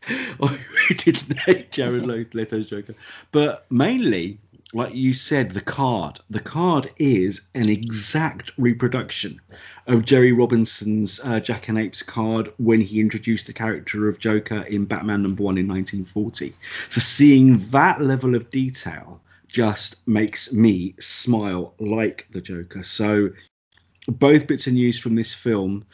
who 0.08 0.94
didn't 0.96 1.38
hate 1.38 1.70
Jared 1.70 2.34
Leto's 2.34 2.66
Joker, 2.66 2.96
but 3.30 3.66
mainly, 3.70 4.40
like 4.72 4.94
you 4.94 5.14
said, 5.14 5.50
the 5.50 5.60
card. 5.60 6.20
The 6.30 6.40
card 6.40 6.92
is 6.96 7.42
an 7.54 7.68
exact 7.68 8.52
reproduction 8.56 9.40
of 9.86 10.04
Jerry 10.04 10.32
Robinson's 10.32 11.18
uh, 11.20 11.40
Jackanapes 11.40 12.06
card 12.06 12.52
when 12.56 12.80
he 12.80 13.00
introduced 13.00 13.46
the 13.46 13.52
character 13.52 14.08
of 14.08 14.20
Joker 14.20 14.62
in 14.62 14.84
Batman 14.84 15.22
Number 15.22 15.42
One 15.42 15.58
in 15.58 15.66
1940. 15.66 16.54
So 16.88 17.00
seeing 17.00 17.58
that 17.70 18.00
level 18.00 18.34
of 18.34 18.50
detail 18.50 19.20
just 19.48 20.06
makes 20.06 20.52
me 20.52 20.94
smile 21.00 21.74
like 21.80 22.28
the 22.30 22.40
Joker. 22.40 22.84
So 22.84 23.30
both 24.06 24.46
bits 24.46 24.68
of 24.68 24.74
news 24.74 24.98
from 24.98 25.16
this 25.16 25.34
film 25.34 25.86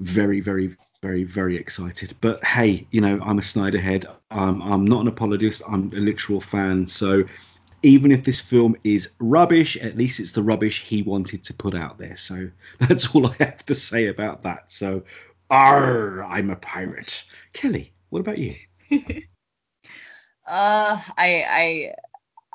very, 0.00 0.40
very, 0.40 0.76
very, 1.00 1.22
very 1.22 1.56
excited. 1.56 2.14
But 2.20 2.44
hey, 2.44 2.88
you 2.90 3.00
know, 3.00 3.20
I'm 3.22 3.38
a 3.38 3.42
Snyder 3.42 3.78
head. 3.78 4.06
Um, 4.32 4.62
I'm 4.62 4.84
not 4.84 5.02
an 5.02 5.08
apologist. 5.08 5.62
I'm 5.68 5.92
a 5.92 6.00
literal 6.00 6.40
fan. 6.40 6.88
So 6.88 7.24
even 7.84 8.10
if 8.12 8.24
this 8.24 8.40
film 8.40 8.76
is 8.82 9.12
rubbish, 9.18 9.76
at 9.76 9.96
least 9.96 10.18
it's 10.18 10.32
the 10.32 10.42
rubbish 10.42 10.82
he 10.82 11.02
wanted 11.02 11.44
to 11.44 11.54
put 11.54 11.74
out 11.74 11.98
there. 11.98 12.16
So 12.16 12.50
that's 12.78 13.14
all 13.14 13.26
I 13.26 13.34
have 13.40 13.64
to 13.66 13.74
say 13.74 14.08
about 14.08 14.42
that. 14.42 14.72
So, 14.72 15.02
arr, 15.50 16.24
I'm 16.24 16.50
a 16.50 16.56
pirate. 16.56 17.24
Kelly, 17.52 17.92
what 18.08 18.20
about 18.20 18.38
you? 18.38 18.52
uh, 18.90 18.98
I, 20.46 20.96
I, 21.18 21.94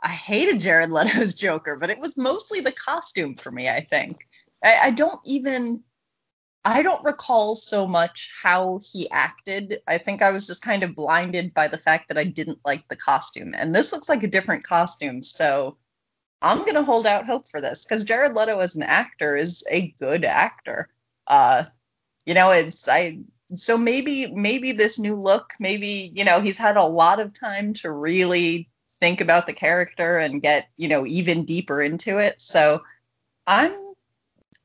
I 0.01 0.09
hated 0.09 0.59
Jared 0.59 0.89
Leto's 0.89 1.33
Joker, 1.35 1.75
but 1.75 1.89
it 1.89 1.99
was 1.99 2.17
mostly 2.17 2.61
the 2.61 2.71
costume 2.71 3.35
for 3.35 3.51
me. 3.51 3.69
I 3.69 3.81
think 3.81 4.27
I, 4.63 4.77
I 4.83 4.91
don't 4.91 5.19
even 5.25 5.83
I 6.65 6.81
don't 6.81 7.03
recall 7.03 7.55
so 7.55 7.87
much 7.87 8.31
how 8.43 8.79
he 8.91 9.09
acted. 9.09 9.77
I 9.87 9.97
think 9.97 10.21
I 10.21 10.31
was 10.31 10.45
just 10.45 10.61
kind 10.61 10.83
of 10.83 10.95
blinded 10.95 11.53
by 11.53 11.67
the 11.67 11.77
fact 11.77 12.09
that 12.09 12.17
I 12.17 12.25
didn't 12.25 12.59
like 12.65 12.87
the 12.87 12.97
costume. 12.97 13.53
And 13.55 13.73
this 13.73 13.93
looks 13.93 14.09
like 14.09 14.23
a 14.23 14.27
different 14.27 14.65
costume, 14.65 15.23
so 15.23 15.77
I'm 16.41 16.65
gonna 16.65 16.83
hold 16.83 17.05
out 17.05 17.25
hope 17.25 17.47
for 17.47 17.61
this 17.61 17.85
because 17.85 18.03
Jared 18.03 18.35
Leto 18.35 18.59
as 18.59 18.75
an 18.75 18.83
actor 18.83 19.35
is 19.35 19.65
a 19.69 19.93
good 19.99 20.25
actor. 20.25 20.89
Uh, 21.27 21.63
you 22.25 22.33
know, 22.33 22.51
it's 22.51 22.87
I 22.87 23.19
so 23.55 23.77
maybe 23.77 24.27
maybe 24.31 24.73
this 24.73 24.99
new 24.99 25.15
look, 25.15 25.53
maybe 25.59 26.11
you 26.15 26.25
know 26.25 26.39
he's 26.39 26.57
had 26.57 26.77
a 26.77 26.85
lot 26.85 27.19
of 27.19 27.33
time 27.33 27.73
to 27.75 27.91
really 27.91 28.69
think 28.99 29.21
about 29.21 29.45
the 29.45 29.53
character 29.53 30.17
and 30.17 30.41
get 30.41 30.69
you 30.77 30.87
know 30.87 31.05
even 31.05 31.45
deeper 31.45 31.81
into 31.81 32.17
it. 32.19 32.39
So 32.41 32.83
I'm 33.47 33.88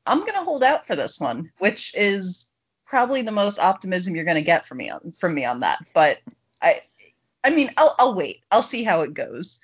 I'm 0.05 0.19
going 0.19 0.33
to 0.33 0.43
hold 0.43 0.63
out 0.63 0.85
for 0.85 0.95
this 0.95 1.19
one, 1.19 1.51
which 1.59 1.93
is 1.95 2.47
probably 2.85 3.23
the 3.23 3.31
most 3.31 3.59
optimism 3.59 4.15
you're 4.15 4.25
going 4.25 4.35
to 4.35 4.41
get 4.41 4.65
from 4.65 4.77
me 4.77 4.89
on 4.89 5.11
from 5.11 5.33
me 5.33 5.45
on 5.45 5.61
that. 5.61 5.79
But 5.93 6.19
I 6.61 6.81
I 7.43 7.49
mean, 7.51 7.69
I'll 7.77 7.95
I'll 7.97 8.15
wait. 8.15 8.43
I'll 8.51 8.61
see 8.61 8.83
how 8.83 9.01
it 9.01 9.13
goes. 9.13 9.59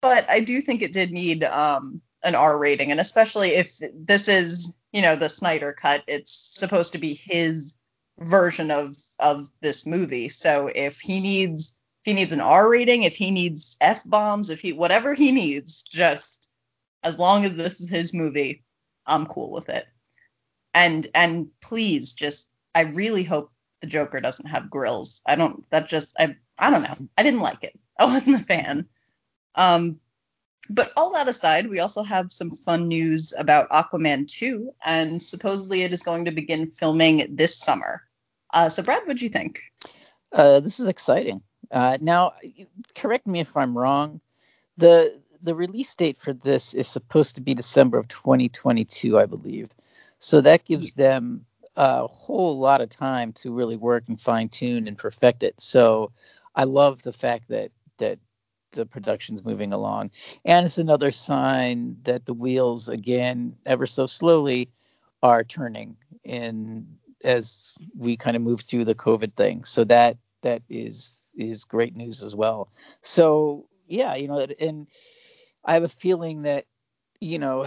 But 0.00 0.28
I 0.28 0.40
do 0.40 0.60
think 0.60 0.82
it 0.82 0.92
did 0.92 1.10
need 1.10 1.44
um 1.44 2.02
an 2.22 2.34
R 2.34 2.56
rating, 2.56 2.90
and 2.90 3.00
especially 3.00 3.50
if 3.50 3.78
this 3.94 4.28
is, 4.28 4.72
you 4.92 5.02
know, 5.02 5.16
the 5.16 5.28
Snyder 5.28 5.72
cut, 5.72 6.04
it's 6.06 6.32
supposed 6.32 6.92
to 6.92 6.98
be 6.98 7.14
his 7.14 7.74
version 8.18 8.70
of 8.70 8.94
of 9.18 9.48
this 9.60 9.86
movie. 9.86 10.28
So 10.28 10.68
if 10.72 11.00
he 11.00 11.20
needs 11.20 11.78
if 12.02 12.06
he 12.06 12.14
needs 12.14 12.32
an 12.32 12.40
R 12.40 12.68
rating, 12.68 13.02
if 13.02 13.16
he 13.16 13.30
needs 13.30 13.76
F 13.80 14.02
bombs, 14.04 14.50
if 14.50 14.60
he 14.60 14.72
whatever 14.72 15.14
he 15.14 15.32
needs, 15.32 15.82
just 15.82 16.50
as 17.02 17.18
long 17.18 17.44
as 17.44 17.56
this 17.56 17.80
is 17.80 17.90
his 17.90 18.14
movie, 18.14 18.62
I'm 19.06 19.26
cool 19.26 19.50
with 19.50 19.68
it. 19.68 19.86
And 20.74 21.06
and 21.14 21.48
please 21.60 22.14
just 22.14 22.48
I 22.74 22.82
really 22.82 23.24
hope 23.24 23.52
the 23.80 23.86
Joker 23.86 24.20
doesn't 24.20 24.48
have 24.48 24.70
grills. 24.70 25.20
I 25.26 25.34
don't 25.34 25.68
that 25.70 25.88
just 25.88 26.16
I 26.18 26.36
I 26.58 26.70
don't 26.70 26.82
know. 26.82 27.08
I 27.16 27.22
didn't 27.22 27.40
like 27.40 27.64
it. 27.64 27.78
I 27.98 28.04
wasn't 28.06 28.40
a 28.40 28.44
fan. 28.44 28.88
Um 29.54 30.00
but 30.70 30.92
all 30.96 31.12
that 31.12 31.28
aside, 31.28 31.68
we 31.68 31.80
also 31.80 32.02
have 32.02 32.30
some 32.30 32.50
fun 32.50 32.88
news 32.88 33.34
about 33.36 33.70
Aquaman 33.70 34.28
2, 34.28 34.72
and 34.84 35.20
supposedly 35.20 35.82
it 35.82 35.92
is 35.92 36.02
going 36.02 36.26
to 36.26 36.30
begin 36.30 36.70
filming 36.70 37.34
this 37.34 37.58
summer. 37.58 38.02
Uh, 38.52 38.68
so, 38.68 38.82
Brad, 38.82 39.02
what 39.04 39.16
do 39.16 39.24
you 39.24 39.30
think? 39.30 39.60
Uh, 40.30 40.60
this 40.60 40.78
is 40.78 40.88
exciting. 40.88 41.42
Uh, 41.70 41.98
now, 42.00 42.32
correct 42.94 43.26
me 43.26 43.40
if 43.40 43.56
I'm 43.56 43.76
wrong. 43.76 44.20
The 44.76 45.20
the 45.42 45.54
release 45.54 45.94
date 45.94 46.18
for 46.18 46.32
this 46.32 46.74
is 46.74 46.88
supposed 46.88 47.34
to 47.36 47.40
be 47.40 47.54
December 47.54 47.98
of 47.98 48.08
2022, 48.08 49.18
I 49.18 49.26
believe. 49.26 49.70
So 50.18 50.40
that 50.40 50.64
gives 50.64 50.94
them 50.94 51.46
a 51.76 52.06
whole 52.06 52.58
lot 52.58 52.80
of 52.80 52.88
time 52.88 53.32
to 53.32 53.52
really 53.52 53.76
work 53.76 54.04
and 54.08 54.20
fine 54.20 54.48
tune 54.48 54.86
and 54.86 54.96
perfect 54.96 55.42
it. 55.42 55.60
So 55.60 56.12
I 56.54 56.64
love 56.64 57.02
the 57.02 57.12
fact 57.12 57.48
that 57.48 57.72
that 57.98 58.18
the 58.72 58.86
production's 58.86 59.44
moving 59.44 59.72
along, 59.72 60.10
and 60.44 60.64
it's 60.64 60.78
another 60.78 61.12
sign 61.12 61.96
that 62.04 62.24
the 62.24 62.34
wheels 62.34 62.88
again, 62.88 63.56
ever 63.66 63.86
so 63.86 64.06
slowly, 64.06 64.70
are 65.22 65.44
turning 65.44 65.96
in 66.24 66.86
as 67.24 67.74
we 67.96 68.16
kind 68.16 68.36
of 68.36 68.42
move 68.42 68.60
through 68.60 68.84
the 68.84 68.94
COVID 68.94 69.34
thing. 69.34 69.64
So 69.64 69.84
that 69.84 70.18
that 70.42 70.62
is 70.68 71.18
is 71.36 71.64
great 71.64 71.96
news 71.96 72.22
as 72.22 72.34
well. 72.34 72.68
So 73.00 73.66
yeah, 73.86 74.14
you 74.14 74.28
know, 74.28 74.46
and 74.60 74.86
I 75.64 75.74
have 75.74 75.84
a 75.84 75.88
feeling 75.88 76.42
that 76.42 76.64
you 77.20 77.38
know 77.38 77.66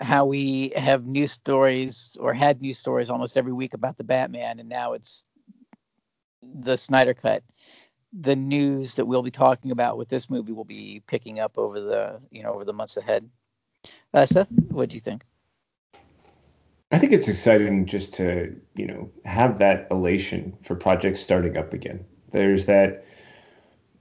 how 0.00 0.26
we 0.26 0.72
have 0.76 1.06
news 1.06 1.32
stories 1.32 2.16
or 2.20 2.32
had 2.32 2.62
news 2.62 2.78
stories 2.78 3.10
almost 3.10 3.36
every 3.36 3.52
week 3.52 3.74
about 3.74 3.96
the 3.96 4.04
Batman, 4.04 4.60
and 4.60 4.68
now 4.68 4.92
it's 4.92 5.24
the 6.42 6.76
Snyder 6.76 7.14
Cut. 7.14 7.42
The 8.12 8.36
news 8.36 8.94
that 8.94 9.06
we'll 9.06 9.22
be 9.22 9.32
talking 9.32 9.72
about 9.72 9.98
with 9.98 10.08
this 10.08 10.30
movie 10.30 10.52
will 10.52 10.64
be 10.64 11.02
picking 11.08 11.40
up 11.40 11.58
over 11.58 11.80
the 11.80 12.20
you 12.30 12.42
know 12.42 12.52
over 12.52 12.64
the 12.64 12.72
months 12.72 12.96
ahead. 12.96 13.28
Uh, 14.12 14.26
Seth, 14.26 14.48
what 14.68 14.88
do 14.88 14.94
you 14.94 15.00
think? 15.00 15.24
I 16.92 16.98
think 16.98 17.12
it's 17.12 17.26
exciting 17.26 17.86
just 17.86 18.14
to 18.14 18.54
you 18.76 18.86
know 18.86 19.10
have 19.24 19.58
that 19.58 19.88
elation 19.90 20.56
for 20.62 20.76
projects 20.76 21.20
starting 21.20 21.56
up 21.56 21.72
again. 21.72 22.04
There's 22.30 22.66
that 22.66 23.04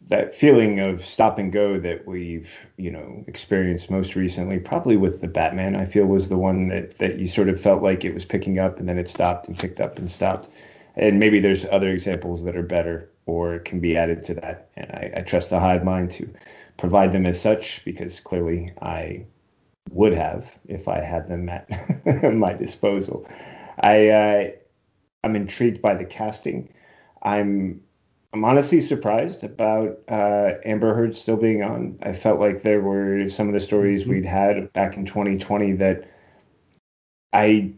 that 0.08 0.36
feeling 0.36 0.80
of 0.80 1.06
stop 1.06 1.40
and 1.40 1.52
go 1.52 1.80
that 1.80 2.06
we've 2.06 2.52
you 2.78 2.92
know 2.92 3.24
experienced 3.28 3.90
most 3.90 4.16
recently 4.16 4.60
probably 4.60 4.98
with 4.98 5.22
the 5.22 5.28
batman 5.28 5.76
i 5.76 5.86
feel 5.86 6.06
was 6.06 6.30
the 6.30 6.38
one 6.38 6.68
that 6.68 6.98
that 6.98 7.20
you 7.20 7.28
sort 7.28 7.50
of 7.50 7.60
felt 7.60 7.82
like 7.82 8.04
it 8.04 8.14
was 8.14 8.26
picking 8.26 8.60
up 8.60 8.80
and 8.80 8.90
then 8.90 8.98
it 8.98 9.08
stopped 9.08 9.48
and 9.48 9.58
picked 9.58 9.80
up 9.80 9.98
and 9.98 10.10
stopped. 10.10 10.50
And 10.96 11.20
maybe 11.20 11.40
there's 11.40 11.66
other 11.66 11.90
examples 11.90 12.44
that 12.44 12.56
are 12.56 12.64
better 12.64 13.10
or 13.26 13.60
can 13.60 13.80
be 13.80 13.98
added 13.98 14.24
to 14.26 14.34
that. 14.36 14.70
And 14.76 14.92
i, 14.92 15.12
I 15.18 15.22
trust 15.22 15.50
the 15.50 15.60
hive 15.60 15.84
mind 15.84 16.12
to 16.12 16.30
provide 16.78 17.14
them 17.14 17.26
as 17.26 17.40
such 17.40 17.84
because 17.86 18.20
clearly 18.20 18.74
i 18.82 19.26
would 19.90 20.14
have 20.14 20.54
if 20.68 20.88
i 20.88 21.00
had 21.00 21.28
them 21.30 21.50
at 21.50 21.68
my 22.34 22.54
disposal. 22.54 23.28
I 23.80 24.10
uh, 24.10 24.52
I'm 25.24 25.36
intrigued 25.36 25.82
by 25.82 25.96
the 25.96 26.06
casting. 26.06 26.70
I'm 27.22 27.82
I'm 28.34 28.44
honestly 28.46 28.82
surprised 28.82 29.44
about 29.44 30.00
uh, 30.10 30.54
Amber 30.66 30.96
Heard 30.96 31.16
still 31.16 31.38
being 31.38 31.62
on. 31.62 32.00
I 32.02 32.14
felt 32.14 32.40
like 32.40 32.64
there 32.64 32.82
were 32.82 33.30
some 33.30 33.48
of 33.48 33.54
the 33.54 33.60
stories 33.60 34.02
mm-hmm. 34.02 34.12
we'd 34.12 34.26
had 34.26 34.74
back 34.74 34.98
in 34.98 35.06
2020 35.06 35.74
that 35.74 36.10
I 37.32 37.74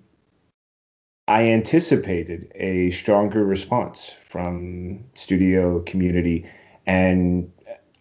I 1.27 1.49
anticipated 1.49 2.51
a 2.55 2.91
stronger 2.91 3.43
response 3.43 4.15
from 4.29 5.03
studio 5.15 5.81
community, 5.81 6.47
and 6.85 7.51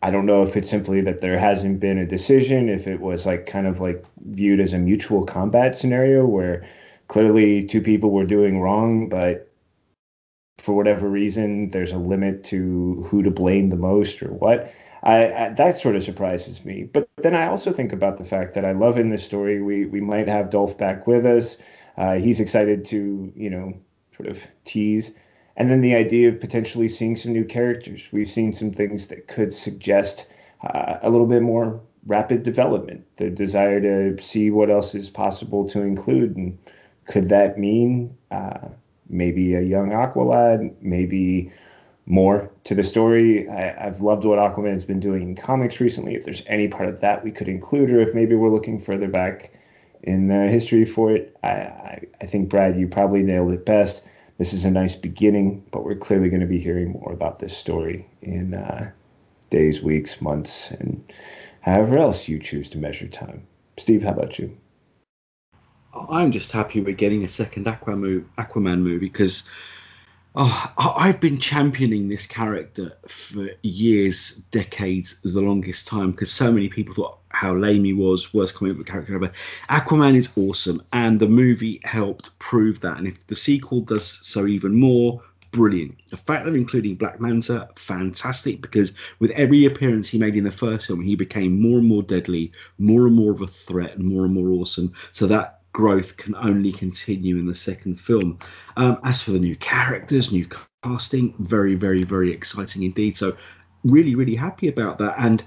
I 0.03 0.11
don't 0.11 0.27
know 0.27 0.43
if 0.45 0.57
it's 0.57 0.71
simply 0.71 1.01
that 1.01 1.23
there 1.23 1.39
hasn't 1.39 1.81
been 1.81 1.99
a 1.99 2.07
decision, 2.07 2.69
if 2.69 2.87
it 2.87 3.01
was 3.01 3.27
like 3.27 3.47
kind 3.47 3.67
of 3.67 3.81
like 3.81 4.05
viewed 4.27 4.61
as 4.61 4.75
a 4.75 4.79
mutual 4.79 5.25
combat 5.25 5.75
scenario 5.77 6.25
where 6.25 6.65
clearly 7.09 7.65
two 7.65 7.81
people 7.81 8.11
were 8.11 8.27
doing 8.27 8.61
wrong, 8.61 9.09
but 9.09 9.51
for 10.65 10.73
whatever 10.73 11.11
reason, 11.11 11.69
there's 11.69 11.93
a 11.93 11.99
limit 11.99 12.43
to 12.45 13.07
who 13.07 13.23
to 13.23 13.31
blame 13.31 13.69
the 13.69 13.77
most 13.77 14.23
or 14.23 14.33
what. 14.33 14.73
I, 15.03 15.33
I, 15.33 15.49
that 15.51 15.77
sort 15.77 15.95
of 15.95 16.03
surprises 16.03 16.65
me. 16.65 16.85
But 16.85 17.07
then 17.19 17.35
I 17.35 17.49
also 17.49 17.71
think 17.71 17.93
about 17.93 18.17
the 18.17 18.25
fact 18.25 18.55
that 18.55 18.65
I 18.65 18.73
love 18.73 18.97
in 18.97 19.11
this 19.11 19.23
story 19.23 19.61
we 19.61 19.85
we 19.85 20.01
might 20.01 20.27
have 20.27 20.49
Dolph 20.49 20.79
back 20.79 21.07
with 21.07 21.27
us. 21.27 21.59
Uh, 21.99 22.15
he's 22.15 22.41
excited 22.41 22.87
to 22.87 23.31
you 23.37 23.51
know 23.51 23.75
sort 24.17 24.31
of 24.31 24.43
tease, 24.65 25.13
and 25.59 25.71
then 25.71 25.83
the 25.83 25.95
idea 25.95 26.31
of 26.31 26.41
potentially 26.41 26.89
seeing 26.89 27.15
some 27.15 27.33
new 27.33 27.45
characters. 27.45 28.09
We've 28.11 28.31
seen 28.31 28.55
some 28.55 28.73
things 28.73 29.09
that 29.09 29.29
could 29.29 29.53
suggest 29.53 30.27
uh, 30.63 30.97
a 31.03 31.11
little 31.11 31.27
bit 31.27 31.43
more 31.43 31.79
rapid 32.07 32.43
development, 32.43 33.05
the 33.17 33.29
desire 33.29 33.81
to 33.83 34.23
see 34.23 34.51
what 34.51 34.71
else 34.71 34.95
is 34.95 35.11
possible 35.11 35.69
to 35.69 35.83
include, 35.83 36.37
and 36.37 36.59
could 37.07 37.29
that 37.29 37.59
mean 37.59 38.17
uh, 38.31 38.69
maybe 39.09 39.55
a 39.55 39.61
young 39.61 39.91
Aqualad, 39.91 40.75
maybe 40.81 41.53
more 42.07 42.51
to 42.65 42.75
the 42.75 42.85
story. 42.85 43.49
I, 43.49 43.85
have 43.85 44.01
loved 44.01 44.25
what 44.25 44.39
Aquaman 44.39 44.73
has 44.73 44.85
been 44.85 45.01
doing 45.01 45.23
in 45.23 45.37
comics 45.37 45.81
recently. 45.81 46.15
If 46.15 46.25
there's 46.25 46.43
any 46.47 46.69
part 46.69 46.89
of 46.89 47.01
that 47.01 47.25
we 47.25 47.31
could 47.31 47.49
include, 47.49 47.91
or 47.91 48.01
if 48.01 48.15
maybe 48.15 48.35
we're 48.35 48.51
looking 48.51 48.79
further 48.79 49.09
back 49.09 49.53
in 50.03 50.29
the 50.29 50.49
history 50.49 50.85
for 50.85 51.13
it, 51.13 51.37
I, 51.43 51.49
I, 51.49 52.03
I 52.21 52.27
think 52.27 52.49
Brad, 52.49 52.79
you 52.79 52.89
probably 52.89 53.23
nailed 53.23 53.53
it 53.53 53.65
best. 53.65 54.03
This 54.39 54.53
is 54.53 54.65
a 54.65 54.71
nice 54.71 54.97
beginning, 54.97 55.65
but 55.71 55.85
we're 55.85 55.95
clearly 55.95 56.29
going 56.29 56.41
to 56.41 56.47
be 56.47 56.59
hearing 56.59 56.93
more 56.93 57.13
about 57.13 57.39
this 57.39 57.57
story 57.57 58.07
in 58.21 58.55
uh, 58.55 58.91
days, 59.51 59.81
weeks, 59.81 60.21
months, 60.21 60.73
and 60.73 61.13
however 61.61 61.97
else 61.97 62.29
you 62.29 62.39
choose 62.39 62.69
to 62.71 62.79
measure 62.79 63.07
time. 63.07 63.47
Steve, 63.79 64.03
how 64.03 64.11
about 64.11 64.39
you? 64.39 64.55
I'm 65.95 66.33
just 66.33 66.53
happy 66.53 66.81
we're 66.81 66.95
getting 66.95 67.25
a 67.25 67.29
second 67.29 67.67
Aquaman 67.67 68.81
movie 68.81 68.99
because 68.99 69.45
oh, 70.35 70.73
I've 70.77 71.21
been 71.21 71.39
championing 71.39 72.09
this 72.09 72.27
character 72.27 72.97
for 73.07 73.51
years, 73.63 74.37
decades, 74.51 75.21
the 75.23 75.41
longest 75.41 75.87
time 75.89 76.11
because 76.11 76.33
so 76.33 76.53
many 76.53 76.69
people 76.69 76.95
thought 76.95 77.19
how 77.29 77.55
lame 77.55 77.85
he 77.85 77.93
was, 77.93 78.33
worst 78.33 78.55
comic 78.55 78.77
book 78.77 78.87
character 78.87 79.15
ever. 79.15 79.33
Aquaman 79.69 80.15
is 80.15 80.31
awesome, 80.37 80.83
and 80.93 81.19
the 81.19 81.29
movie 81.29 81.81
helped 81.85 82.39
prove 82.39 82.81
that. 82.81 82.99
And 82.99 83.09
if 83.09 83.27
the 83.27 83.37
sequel 83.37 83.81
does 83.81 84.07
so 84.07 84.47
even 84.47 84.79
more, 84.79 85.23
brilliant. 85.51 85.97
The 86.11 86.17
fact 86.17 86.45
they're 86.45 86.57
including 86.57 86.97
Black 86.97 87.21
Manta, 87.21 87.69
fantastic, 87.77 88.61
because 88.61 88.93
with 89.19 89.31
every 89.33 89.65
appearance 89.65 90.09
he 90.09 90.19
made 90.19 90.37
in 90.37 90.45
the 90.45 90.53
first 90.53 90.87
film, 90.87 91.01
he 91.01 91.17
became 91.17 91.61
more 91.61 91.79
and 91.79 91.89
more 91.89 92.03
deadly, 92.03 92.53
more 92.79 93.07
and 93.07 93.17
more 93.17 93.33
of 93.33 93.41
a 93.41 93.47
threat, 93.47 93.97
and 93.97 94.05
more 94.05 94.25
and 94.25 94.35
more 94.35 94.51
awesome. 94.51 94.93
So 95.13 95.27
that 95.27 95.61
growth 95.75 96.17
can 96.17 96.35
only 96.37 96.73
continue 96.73 97.37
in 97.37 97.45
the 97.45 97.55
second 97.55 98.01
film. 98.01 98.39
Um, 98.79 98.99
as 99.05 99.21
for 99.21 99.33
the 99.33 99.39
new 99.39 99.57
characters, 99.57 100.33
new 100.33 100.49
casting, 100.83 101.35
very, 101.39 101.75
very, 101.75 102.05
very 102.05 102.33
exciting 102.33 102.85
indeed. 102.85 103.19
So, 103.19 103.37
really, 103.85 104.15
really 104.15 104.37
happy 104.37 104.69
about 104.69 104.99
that. 104.99 105.17
And 105.19 105.45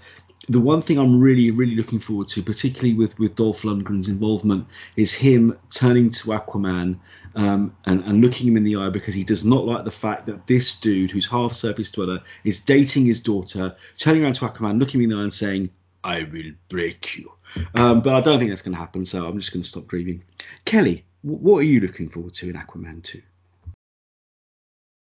the 0.50 0.60
one 0.60 0.82
thing 0.82 1.00
I'm 1.00 1.20
really, 1.20 1.50
really 1.50 1.76
looking 1.76 2.00
forward 2.00 2.28
to, 2.30 2.44
particularly 2.44 2.94
with 2.94 3.18
with 3.18 3.36
Dolph 3.36 3.64
Lundgren's 3.64 4.08
involvement, 4.08 4.68
is 4.96 5.14
him 5.14 5.58
turning 5.72 6.12
to 6.12 6.28
Aquaman 6.30 7.00
um, 7.36 7.76
and, 7.86 8.04
and 8.04 8.22
looking 8.22 8.48
him 8.48 8.58
in 8.58 8.64
the 8.64 8.76
eye 8.76 8.90
because 8.90 9.16
he 9.16 9.24
does 9.24 9.44
not 9.44 9.66
like 9.66 9.86
the 9.86 9.92
fact 9.92 10.28
that 10.28 10.46
this 10.46 10.76
dude, 10.80 11.12
who's 11.12 11.28
half 11.28 11.54
surface 11.54 11.90
dweller, 11.90 12.22
is 12.44 12.60
dating 12.60 13.06
his 13.06 13.22
daughter, 13.22 13.76
turning 13.98 14.24
around 14.24 14.36
to 14.36 14.46
Aquaman, 14.46 14.80
looking 14.80 15.02
him 15.02 15.10
in 15.10 15.18
the 15.18 15.22
eye, 15.22 15.24
and 15.24 15.34
saying, 15.34 15.70
"I 16.04 16.24
will 16.24 16.52
break 16.70 17.18
you." 17.18 17.32
Um, 17.74 18.02
but 18.02 18.14
I 18.14 18.22
don't 18.22 18.40
think 18.40 18.52
that's 18.52 18.62
going 18.62 18.76
to 18.76 18.80
happen, 18.80 19.06
so 19.06 19.26
I'm 19.26 19.40
just 19.40 19.52
going 19.52 19.64
to 19.64 19.68
stop 19.68 19.88
dreaming. 19.88 20.24
Kelly, 20.66 21.06
what 21.22 21.60
are 21.60 21.64
you 21.64 21.80
looking 21.80 22.10
forward 22.10 22.34
to 22.36 22.50
in 22.50 22.56
Aquaman 22.56 23.04
2? 23.04 23.22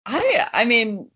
I 0.05 0.47
I 0.51 0.65
mean, 0.65 1.09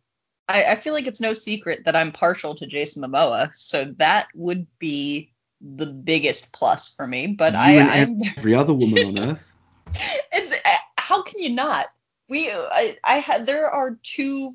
I, 0.48 0.66
I 0.66 0.76
feel 0.76 0.94
like 0.94 1.08
it's 1.08 1.22
no 1.22 1.34
secret 1.34 1.86
that 1.86 1.96
I'm 1.96 2.12
partial 2.12 2.56
to 2.56 2.66
Jason 2.66 3.04
Momoa, 3.04 3.54
so 3.54 3.94
that 3.98 4.28
would 4.34 4.68
be 4.80 5.34
the 5.62 5.88
biggest 5.88 6.54
plus 6.54 6.94
for 6.96 7.06
me. 7.06 7.28
But 7.28 7.54
you 7.54 7.60
I, 7.60 8.02
I'm 8.02 8.18
every 8.38 8.56
other 8.56 8.74
woman 8.74 9.18
on 9.18 9.30
earth. 9.32 9.52
it's 10.32 10.54
uh, 10.54 10.76
how 10.98 11.22
can 11.24 11.42
you 11.42 11.52
not? 11.52 11.88
We 12.30 12.50
I, 12.50 12.98
I 13.04 13.16
had 13.16 13.46
there 13.46 13.70
are 13.70 13.98
two 14.02 14.54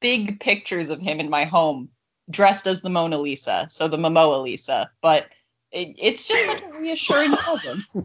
big 0.00 0.40
pictures 0.40 0.90
of 0.90 1.00
him 1.00 1.20
in 1.20 1.30
my 1.30 1.44
home 1.44 1.88
dressed 2.30 2.66
as 2.66 2.80
the 2.80 2.90
Mona 2.90 3.18
Lisa, 3.18 3.66
so 3.70 3.88
the 3.88 3.96
Momoa 3.96 4.42
Lisa, 4.42 4.90
but 5.00 5.26
it, 5.74 5.96
it's 6.00 6.26
just 6.26 6.46
such 6.46 6.62
a 6.62 6.78
reassuring 6.78 7.32
album. 7.48 7.84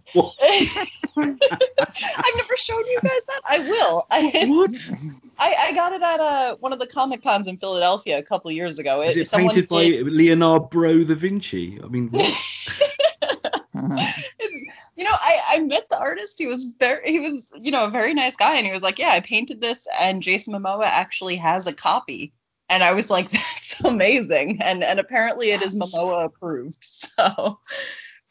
I've 1.18 2.36
never 2.36 2.58
shown 2.58 2.80
you 2.80 3.00
guys 3.02 3.26
that. 3.28 3.42
I 3.48 3.60
will. 3.60 4.08
I, 4.12 4.46
what? 4.48 4.72
I, 5.38 5.56
I 5.68 5.74
got 5.74 5.94
it 5.94 6.02
at 6.02 6.20
uh, 6.20 6.56
one 6.60 6.74
of 6.74 6.80
the 6.80 6.88
Comic 6.88 7.22
Cons 7.22 7.48
in 7.48 7.58
Philadelphia 7.58 8.18
a 8.18 8.24
couple 8.24 8.52
years 8.52 8.80
ago. 8.80 9.02
Is 9.04 9.16
it, 9.16 9.32
painted 9.32 9.68
by 9.68 9.84
did... 9.84 10.08
Leonardo 10.08 11.04
da 11.04 11.16
Vinci? 11.16 11.80
I 11.84 11.88
mean, 11.88 12.10
what? 12.10 12.26
you 14.96 15.04
know, 15.04 15.14
I, 15.14 15.40
I 15.50 15.60
met 15.62 15.90
the 15.90 16.00
artist. 16.00 16.40
He 16.40 16.48
was 16.48 16.74
very, 16.80 17.12
he 17.12 17.20
was, 17.20 17.52
you 17.60 17.72
know, 17.72 17.86
a 17.86 17.92
very 17.92 18.16
nice 18.16 18.36
guy, 18.36 18.56
and 18.56 18.66
he 18.66 18.72
was 18.72 18.82
like, 18.82 18.98
"Yeah, 18.98 19.10
I 19.10 19.20
painted 19.20 19.62
this, 19.62 19.88
and 20.00 20.24
Jason 20.24 20.56
Momoa 20.56 20.86
actually 20.86 21.36
has 21.36 21.68
a 21.68 21.74
copy." 21.74 22.34
And 22.70 22.84
I 22.84 22.94
was 22.94 23.10
like, 23.10 23.32
"That's 23.32 23.82
amazing!" 23.82 24.62
And 24.62 24.84
and 24.84 25.00
apparently 25.00 25.52
it 25.52 25.62
is 25.62 25.76
Momoa 25.76 26.26
approved. 26.26 26.78
So, 27.20 27.60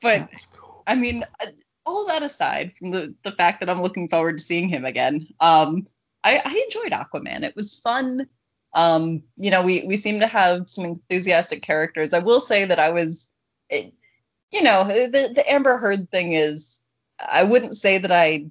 but 0.01 0.31
cool. 0.55 0.83
I 0.87 0.95
mean, 0.95 1.25
uh, 1.43 1.47
all 1.85 2.07
that 2.07 2.23
aside 2.23 2.77
from 2.77 2.91
the 2.91 3.15
the 3.23 3.33
fact 3.33 3.61
that 3.61 3.69
I'm 3.69 3.83
looking 3.83 4.09
forward 4.09 4.39
to 4.39 4.45
seeing 4.45 4.69
him 4.69 4.85
again, 4.85 5.27
um, 5.41 5.87
I, 6.25 6.41
I 6.45 6.65
enjoyed 6.67 6.93
Aquaman. 6.93 7.43
It 7.45 7.57
was 7.57 7.79
fun. 7.79 8.27
Um, 8.75 9.23
you 9.37 9.51
know, 9.51 9.63
we 9.63 9.85
we 9.87 9.97
seem 9.97 10.21
to 10.21 10.27
have 10.27 10.69
some 10.69 10.85
enthusiastic 10.85 11.63
characters. 11.63 12.13
I 12.15 12.21
will 12.21 12.41
say 12.41 12.65
that 12.67 12.79
I 12.79 12.91
was, 12.91 13.31
it, 13.71 13.95
you 14.53 14.63
know, 14.63 14.85
the 14.85 15.33
the 15.35 15.51
Amber 15.51 15.79
Heard 15.79 16.11
thing 16.11 16.33
is, 16.33 16.81
I 17.19 17.45
wouldn't 17.45 17.77
say 17.77 17.99
that 17.99 18.13
I 18.13 18.47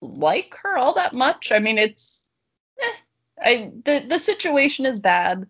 like 0.00 0.56
her 0.62 0.76
all 0.76 0.94
that 0.94 1.12
much. 1.12 1.52
I 1.52 1.58
mean, 1.58 1.78
it's, 1.78 2.28
eh, 2.80 2.96
I 3.40 3.72
the 3.84 4.04
the 4.08 4.18
situation 4.18 4.86
is 4.86 5.00
bad. 5.00 5.46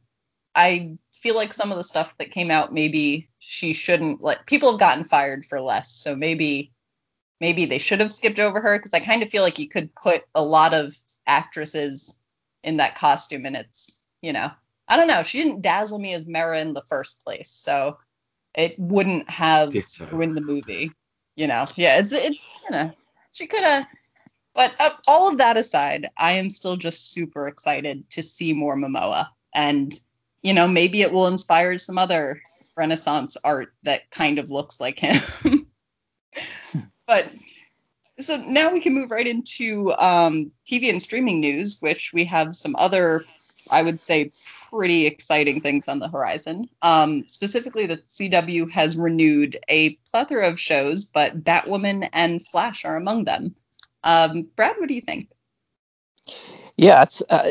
I 0.55 0.97
feel 1.25 1.35
like 1.35 1.55
some 1.55 1.71
of 1.71 1.79
the 1.79 1.85
stuff 1.85 2.15
that 2.19 2.31
came 2.31 2.51
out 2.51 2.75
maybe 2.75 3.27
she 3.39 3.73
shouldn't 3.73 4.23
like 4.23 4.45
people 4.45 4.71
have 4.71 4.79
gotten 4.79 5.05
fired 5.05 5.43
for 5.43 5.59
less 5.59 5.91
so 5.91 6.15
maybe 6.15 6.71
maybe 7.41 7.65
they 7.65 7.79
should 7.79 8.01
have 8.01 8.13
skipped 8.13 8.39
over 8.39 8.61
her 8.61 8.79
because 8.79 8.93
i 8.93 9.01
kind 9.01 9.23
of 9.23 9.31
feel 9.31 9.43
like 9.43 9.59
you 9.59 9.67
could 9.67 9.95
put 9.95 10.23
a 10.35 10.43
lot 10.43 10.75
of 10.75 10.95
actresses 11.27 12.19
in 12.63 12.77
that 12.77 12.95
costume 12.95 13.47
and 13.47 13.57
it's 13.57 13.99
you 14.21 14.35
know 14.35 14.51
i 14.87 14.99
don't 14.99 15.09
know 15.09 15.23
she 15.23 15.43
didn't 15.43 15.63
dazzle 15.63 15.99
me 15.99 16.13
as 16.13 16.29
mera 16.29 16.61
in 16.61 16.75
the 16.75 16.83
first 16.83 17.25
place 17.25 17.49
so 17.49 17.97
it 18.55 18.79
wouldn't 18.79 19.31
have 19.31 19.75
uh, 19.75 20.07
ruined 20.13 20.37
the 20.37 20.43
movie 20.43 20.93
you 21.37 21.47
know 21.47 21.65
yeah 21.75 21.97
it's 21.97 22.13
it's 22.13 22.59
you 22.65 22.71
know 22.71 22.93
she 23.33 23.47
could 23.47 23.63
have 23.63 23.87
but 24.55 24.73
uh, 24.79 24.91
all 25.07 25.29
of 25.29 25.39
that 25.39 25.57
aside 25.57 26.11
i 26.17 26.33
am 26.33 26.49
still 26.49 26.77
just 26.77 27.13
super 27.13 27.47
excited 27.47 28.09
to 28.11 28.23
see 28.23 28.53
more 28.53 28.77
momoa 28.77 29.29
and 29.55 29.95
you 30.45 30.53
know, 30.53 30.69
maybe 30.69 31.01
it 31.01 31.11
will 31.11 31.27
inspire 31.27 31.79
some 31.79 31.99
other 31.99 32.43
Renaissance 32.77 33.37
art 33.43 33.73
that 33.83 34.11
kind 34.11 34.39
of 34.39 34.51
looks 34.51 34.79
like 34.79 34.99
him. 34.99 35.67
but 37.07 37.33
so 38.21 38.37
now 38.37 38.71
we 38.71 38.81
can 38.81 38.93
move 38.93 39.11
right 39.11 39.27
into 39.27 39.93
um, 39.93 40.53
TV 40.71 40.91
and 40.91 41.03
streaming 41.03 41.41
news, 41.41 41.79
which 41.81 42.13
we 42.13 42.27
have 42.27 42.55
some 42.55 42.77
other, 42.77 43.25
I 43.71 43.83
would 43.83 43.99
say, 43.99 44.33
pretty 44.69 45.07
exciting 45.07 45.63
things 45.63 45.89
on 45.89 45.99
the 45.99 46.09
horizon. 46.09 46.69
Um, 46.83 47.27
specifically, 47.27 47.87
the 47.87 48.03
CW 48.09 48.71
has 48.71 48.99
renewed 48.99 49.59
a 49.67 49.95
plethora 50.11 50.49
of 50.49 50.61
shows, 50.61 51.07
but 51.07 51.43
Batwoman 51.43 52.11
and 52.13 52.45
Flash 52.45 52.85
are 52.85 52.97
among 52.97 53.25
them. 53.25 53.55
Um, 54.05 54.49
Brad, 54.57 54.77
what 54.79 54.89
do 54.89 54.95
you 54.95 55.01
think? 55.01 55.31
Yeah, 56.77 57.03
it's 57.03 57.23
uh, 57.29 57.51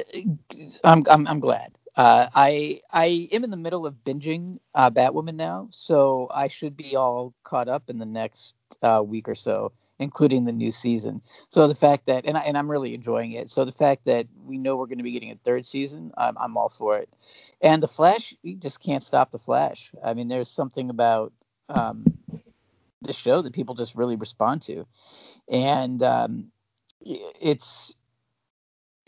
I'm, 0.83 1.03
I'm 1.09 1.27
I'm 1.27 1.39
glad. 1.39 1.77
Uh, 1.95 2.27
I 2.33 2.81
I 2.91 3.29
am 3.31 3.43
in 3.43 3.51
the 3.51 3.57
middle 3.57 3.85
of 3.85 3.95
binging 4.03 4.59
uh, 4.75 4.89
Batwoman 4.89 5.35
now, 5.35 5.67
so 5.71 6.27
I 6.33 6.47
should 6.47 6.75
be 6.75 6.95
all 6.95 7.33
caught 7.43 7.69
up 7.69 7.89
in 7.89 7.99
the 7.99 8.05
next 8.05 8.55
uh, 8.81 9.01
week 9.05 9.29
or 9.29 9.35
so, 9.35 9.71
including 9.99 10.43
the 10.43 10.51
new 10.51 10.71
season. 10.71 11.21
So 11.49 11.67
the 11.67 11.75
fact 11.75 12.07
that 12.07 12.25
and 12.25 12.37
I, 12.37 12.41
and 12.41 12.57
I'm 12.57 12.69
really 12.69 12.93
enjoying 12.93 13.33
it. 13.33 13.49
So 13.49 13.63
the 13.63 13.71
fact 13.71 14.05
that 14.05 14.27
we 14.43 14.57
know 14.57 14.75
we're 14.75 14.87
going 14.87 14.97
to 14.97 15.03
be 15.03 15.11
getting 15.11 15.31
a 15.31 15.35
third 15.35 15.65
season, 15.65 16.11
I'm, 16.17 16.37
I'm 16.37 16.57
all 16.57 16.69
for 16.69 16.97
it. 16.97 17.09
And 17.61 17.81
the 17.81 17.87
Flash, 17.87 18.35
you 18.43 18.55
just 18.55 18.81
can't 18.81 19.03
stop 19.03 19.31
the 19.31 19.39
Flash. 19.39 19.91
I 20.03 20.15
mean, 20.15 20.27
there's 20.27 20.49
something 20.49 20.89
about 20.89 21.31
um, 21.69 22.03
the 23.01 23.13
show 23.13 23.41
that 23.41 23.53
people 23.53 23.75
just 23.75 23.95
really 23.95 24.15
respond 24.15 24.63
to, 24.63 24.85
and 25.49 26.01
um, 26.01 26.51
it's 27.05 27.95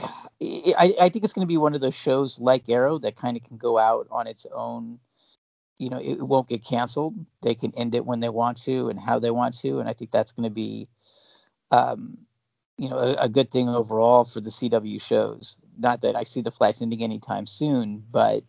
I, 0.01 0.93
I 1.01 1.09
think 1.09 1.23
it's 1.23 1.33
going 1.33 1.45
to 1.45 1.51
be 1.51 1.57
one 1.57 1.73
of 1.73 1.81
those 1.81 1.95
shows 1.95 2.39
like 2.39 2.69
Arrow 2.69 2.97
that 2.99 3.15
kind 3.15 3.37
of 3.37 3.43
can 3.43 3.57
go 3.57 3.77
out 3.77 4.07
on 4.11 4.27
its 4.27 4.45
own. 4.53 4.99
You 5.77 5.89
know, 5.89 5.99
it 5.99 6.21
won't 6.21 6.47
get 6.47 6.63
canceled. 6.63 7.15
They 7.41 7.55
can 7.55 7.73
end 7.75 7.95
it 7.95 8.05
when 8.05 8.19
they 8.21 8.29
want 8.29 8.57
to 8.63 8.89
and 8.89 8.99
how 8.99 9.19
they 9.19 9.31
want 9.31 9.57
to, 9.59 9.79
and 9.79 9.89
I 9.89 9.93
think 9.93 10.11
that's 10.11 10.31
going 10.31 10.45
to 10.45 10.53
be, 10.53 10.87
um, 11.71 12.17
you 12.77 12.89
know, 12.89 12.97
a, 12.97 13.15
a, 13.23 13.29
good 13.29 13.51
thing 13.51 13.67
overall 13.67 14.23
for 14.23 14.39
the 14.39 14.51
CW 14.51 15.01
shows. 15.01 15.57
Not 15.77 16.01
that 16.01 16.15
I 16.15 16.23
see 16.23 16.41
the 16.41 16.51
Flash 16.51 16.81
ending 16.81 17.03
anytime 17.03 17.45
soon, 17.45 18.03
but 18.09 18.43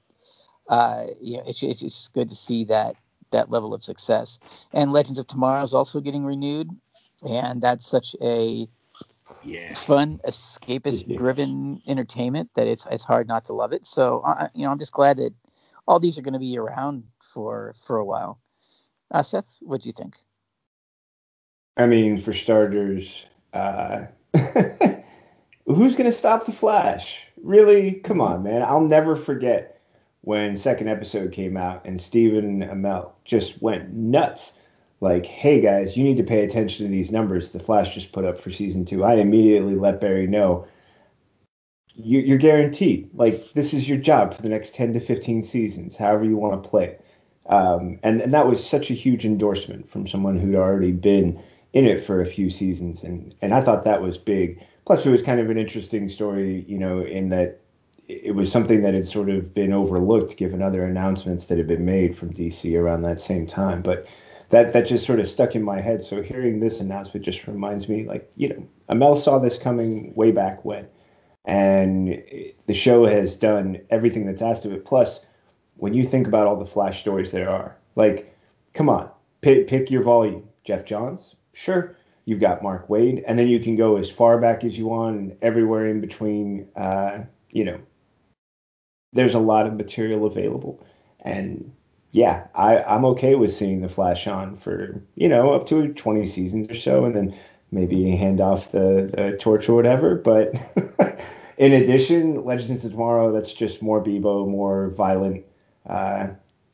uh, 0.68 1.06
you 1.20 1.38
know, 1.38 1.42
it's, 1.46 1.62
it's 1.62 1.80
just 1.80 2.12
good 2.12 2.28
to 2.28 2.36
see 2.36 2.64
that 2.64 2.96
that 3.32 3.50
level 3.50 3.74
of 3.74 3.82
success. 3.82 4.38
And 4.72 4.92
Legends 4.92 5.18
of 5.18 5.26
Tomorrow 5.26 5.62
is 5.62 5.74
also 5.74 6.00
getting 6.00 6.24
renewed, 6.24 6.70
and 7.22 7.62
that's 7.62 7.86
such 7.86 8.16
a 8.22 8.68
yeah. 9.44 9.74
fun, 9.74 10.20
escapist 10.26 11.16
driven 11.18 11.82
entertainment 11.86 12.50
that 12.54 12.66
it's 12.66 12.86
it's 12.90 13.04
hard 13.04 13.28
not 13.28 13.46
to 13.46 13.52
love 13.52 13.72
it. 13.72 13.86
So 13.86 14.22
uh, 14.24 14.48
you 14.54 14.64
know, 14.64 14.70
I'm 14.70 14.78
just 14.78 14.92
glad 14.92 15.18
that 15.18 15.34
all 15.86 16.00
these 16.00 16.18
are 16.18 16.22
going 16.22 16.34
to 16.34 16.40
be 16.40 16.58
around 16.58 17.04
for 17.20 17.74
for 17.84 17.98
a 17.98 18.04
while. 18.04 18.40
Uh, 19.10 19.22
Seth, 19.22 19.58
what 19.62 19.82
do 19.82 19.88
you 19.88 19.92
think? 19.92 20.16
I 21.76 21.86
mean, 21.86 22.18
for 22.18 22.32
starters, 22.32 23.26
uh, 23.52 24.06
who's 25.66 25.94
going 25.94 26.06
to 26.06 26.12
stop 26.12 26.46
the 26.46 26.52
Flash? 26.52 27.20
Really? 27.42 27.92
Come 27.92 28.20
on, 28.20 28.42
man. 28.42 28.62
I'll 28.62 28.80
never 28.80 29.14
forget 29.14 29.80
when 30.22 30.56
second 30.56 30.88
episode 30.88 31.32
came 31.32 31.56
out 31.56 31.84
and 31.84 32.00
Stephen 32.00 32.60
Amell 32.62 33.12
just 33.24 33.60
went 33.62 33.92
nuts 33.92 34.54
like, 35.00 35.26
hey 35.26 35.60
guys, 35.60 35.96
you 35.96 36.04
need 36.04 36.16
to 36.16 36.22
pay 36.22 36.44
attention 36.44 36.86
to 36.86 36.90
these 36.90 37.10
numbers 37.10 37.52
the 37.52 37.60
Flash 37.60 37.94
just 37.94 38.12
put 38.12 38.24
up 38.24 38.40
for 38.40 38.50
season 38.50 38.84
two. 38.84 39.04
I 39.04 39.14
immediately 39.14 39.74
let 39.74 40.00
Barry 40.00 40.26
know 40.26 40.66
you're 41.98 42.38
guaranteed. 42.38 43.10
Like, 43.14 43.52
this 43.54 43.72
is 43.72 43.88
your 43.88 43.98
job 43.98 44.34
for 44.34 44.42
the 44.42 44.48
next 44.48 44.74
10 44.74 44.92
to 44.94 45.00
15 45.00 45.42
seasons, 45.42 45.96
however 45.96 46.24
you 46.24 46.36
want 46.36 46.62
to 46.62 46.68
play. 46.68 46.96
Um, 47.46 47.98
and, 48.02 48.20
and 48.20 48.34
that 48.34 48.46
was 48.46 48.64
such 48.64 48.90
a 48.90 48.94
huge 48.94 49.24
endorsement 49.24 49.90
from 49.90 50.06
someone 50.06 50.38
who'd 50.38 50.56
already 50.56 50.92
been 50.92 51.42
in 51.72 51.86
it 51.86 52.04
for 52.04 52.20
a 52.20 52.26
few 52.26 52.50
seasons. 52.50 53.02
And, 53.02 53.34
and 53.40 53.54
I 53.54 53.60
thought 53.60 53.84
that 53.84 54.02
was 54.02 54.18
big. 54.18 54.62
Plus, 54.84 55.06
it 55.06 55.10
was 55.10 55.22
kind 55.22 55.40
of 55.40 55.48
an 55.50 55.58
interesting 55.58 56.08
story, 56.08 56.64
you 56.68 56.78
know, 56.78 57.00
in 57.00 57.30
that 57.30 57.60
it 58.08 58.34
was 58.34 58.52
something 58.52 58.82
that 58.82 58.94
had 58.94 59.06
sort 59.06 59.28
of 59.28 59.52
been 59.54 59.72
overlooked 59.72 60.36
given 60.36 60.62
other 60.62 60.84
announcements 60.84 61.46
that 61.46 61.58
had 61.58 61.66
been 61.66 61.84
made 61.84 62.16
from 62.16 62.32
DC 62.32 62.78
around 62.78 63.02
that 63.02 63.20
same 63.20 63.46
time. 63.46 63.82
But 63.82 64.06
that 64.50 64.72
that 64.72 64.86
just 64.86 65.06
sort 65.06 65.20
of 65.20 65.28
stuck 65.28 65.54
in 65.54 65.62
my 65.62 65.80
head. 65.80 66.02
So 66.02 66.22
hearing 66.22 66.60
this 66.60 66.80
announcement 66.80 67.24
just 67.24 67.46
reminds 67.46 67.88
me, 67.88 68.06
like 68.06 68.30
you 68.36 68.48
know, 68.48 68.66
Amell 68.90 69.16
saw 69.16 69.38
this 69.38 69.58
coming 69.58 70.14
way 70.14 70.30
back 70.30 70.64
when, 70.64 70.86
and 71.44 72.22
the 72.66 72.74
show 72.74 73.06
has 73.06 73.36
done 73.36 73.78
everything 73.90 74.26
that's 74.26 74.42
asked 74.42 74.64
of 74.64 74.72
it. 74.72 74.84
Plus, 74.84 75.24
when 75.76 75.94
you 75.94 76.04
think 76.04 76.26
about 76.26 76.46
all 76.46 76.56
the 76.56 76.66
Flash 76.66 77.00
stories 77.00 77.32
there 77.32 77.50
are, 77.50 77.76
like, 77.96 78.34
come 78.74 78.88
on, 78.88 79.10
pick, 79.40 79.68
pick 79.68 79.90
your 79.90 80.02
volume. 80.02 80.48
Geoff 80.64 80.84
Johns, 80.84 81.36
sure. 81.52 81.96
You've 82.24 82.40
got 82.40 82.62
Mark 82.62 82.88
Waid, 82.88 83.22
and 83.24 83.38
then 83.38 83.46
you 83.46 83.60
can 83.60 83.76
go 83.76 83.96
as 83.96 84.10
far 84.10 84.38
back 84.38 84.64
as 84.64 84.76
you 84.76 84.86
want 84.86 85.16
and 85.16 85.36
everywhere 85.42 85.86
in 85.86 86.00
between. 86.00 86.66
Uh, 86.74 87.20
you 87.50 87.64
know, 87.64 87.78
there's 89.12 89.34
a 89.34 89.38
lot 89.38 89.66
of 89.66 89.74
material 89.74 90.26
available, 90.26 90.84
and 91.20 91.72
yeah, 92.16 92.46
I, 92.54 92.78
I'm 92.78 93.04
okay 93.04 93.34
with 93.34 93.54
seeing 93.54 93.82
the 93.82 93.90
Flash 93.90 94.26
on 94.26 94.56
for 94.56 95.02
you 95.16 95.28
know 95.28 95.52
up 95.52 95.66
to 95.66 95.92
20 95.92 96.24
seasons 96.24 96.70
or 96.70 96.74
so, 96.74 97.04
and 97.04 97.14
then 97.14 97.38
maybe 97.70 98.10
hand 98.16 98.40
off 98.40 98.72
the, 98.72 99.10
the 99.14 99.36
torch 99.38 99.68
or 99.68 99.74
whatever. 99.74 100.14
But 100.14 100.54
in 101.58 101.74
addition, 101.74 102.42
Legends 102.42 102.86
of 102.86 102.92
Tomorrow, 102.92 103.32
that's 103.32 103.52
just 103.52 103.82
more 103.82 104.02
Beebo, 104.02 104.48
more 104.48 104.88
violent, 104.96 105.44
uh, 105.90 106.28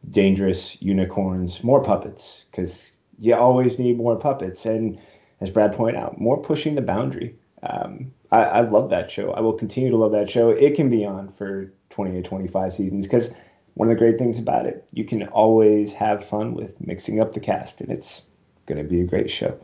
dangerous 0.09 0.81
unicorns, 0.81 1.64
more 1.64 1.83
puppets, 1.83 2.44
because 2.48 2.92
you 3.18 3.35
always 3.35 3.81
need 3.81 3.96
more 3.96 4.14
puppets. 4.14 4.64
And 4.64 5.00
as 5.40 5.50
Brad 5.50 5.72
pointed 5.72 6.00
out, 6.00 6.20
more 6.20 6.40
pushing 6.40 6.76
the 6.76 6.83
boundary. 6.83 7.35
Um, 7.64 8.12
I, 8.31 8.44
I 8.44 8.61
love 8.61 8.90
that 8.90 9.11
show. 9.11 9.33
I 9.33 9.40
will 9.40 9.55
continue 9.55 9.90
to 9.90 9.96
love 9.96 10.12
that 10.12 10.31
show. 10.31 10.50
It 10.50 10.76
can 10.76 10.88
be 10.88 11.05
on 11.05 11.33
for 11.33 11.72
20 11.90 12.12
to 12.12 12.22
25 12.22 12.72
seasons 12.72 13.07
because 13.07 13.31
one 13.74 13.90
of 13.90 13.96
the 13.96 13.98
great 13.98 14.18
things 14.18 14.38
about 14.38 14.66
it, 14.66 14.87
you 14.92 15.04
can 15.04 15.28
always 15.28 15.92
have 15.94 16.24
fun 16.24 16.54
with 16.54 16.80
mixing 16.87 17.20
up 17.20 17.32
the 17.32 17.40
cast, 17.40 17.80
and 17.80 17.90
it's 17.90 18.22
going 18.66 18.82
to 18.82 18.88
be 18.88 19.00
a 19.00 19.06
great 19.06 19.30
show. 19.30 19.58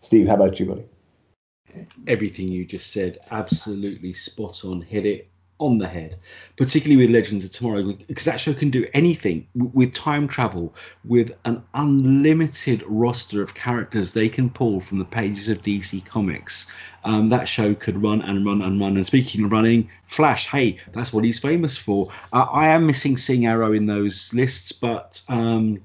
Steve, 0.00 0.26
how 0.28 0.34
about 0.34 0.58
you, 0.58 0.66
buddy? 0.66 0.84
Everything 2.06 2.48
you 2.48 2.64
just 2.64 2.92
said, 2.92 3.18
absolutely 3.30 4.12
spot 4.12 4.64
on. 4.64 4.80
Hit 4.80 5.06
it 5.06 5.31
on 5.62 5.78
the 5.78 5.88
head, 5.88 6.18
particularly 6.56 7.06
with 7.06 7.14
Legends 7.14 7.44
of 7.44 7.52
Tomorrow, 7.52 7.92
because 8.06 8.24
that 8.24 8.40
show 8.40 8.52
can 8.52 8.70
do 8.70 8.86
anything 8.92 9.46
with 9.54 9.94
time 9.94 10.28
travel, 10.28 10.74
with 11.04 11.32
an 11.44 11.62
unlimited 11.74 12.82
roster 12.86 13.42
of 13.42 13.54
characters 13.54 14.12
they 14.12 14.28
can 14.28 14.50
pull 14.50 14.80
from 14.80 14.98
the 14.98 15.04
pages 15.04 15.48
of 15.48 15.62
DC 15.62 16.04
Comics. 16.04 16.66
Um, 17.04 17.28
that 17.30 17.48
show 17.48 17.74
could 17.74 18.02
run 18.02 18.22
and 18.22 18.44
run 18.44 18.62
and 18.62 18.80
run. 18.80 18.96
And 18.96 19.06
speaking 19.06 19.44
of 19.44 19.52
running, 19.52 19.90
Flash, 20.06 20.48
hey, 20.48 20.78
that's 20.92 21.12
what 21.12 21.24
he's 21.24 21.38
famous 21.38 21.76
for. 21.76 22.10
Uh, 22.32 22.46
I 22.52 22.68
am 22.68 22.86
missing 22.86 23.16
seeing 23.16 23.46
Arrow 23.46 23.72
in 23.72 23.86
those 23.86 24.34
lists, 24.34 24.72
but 24.72 25.22
um, 25.28 25.82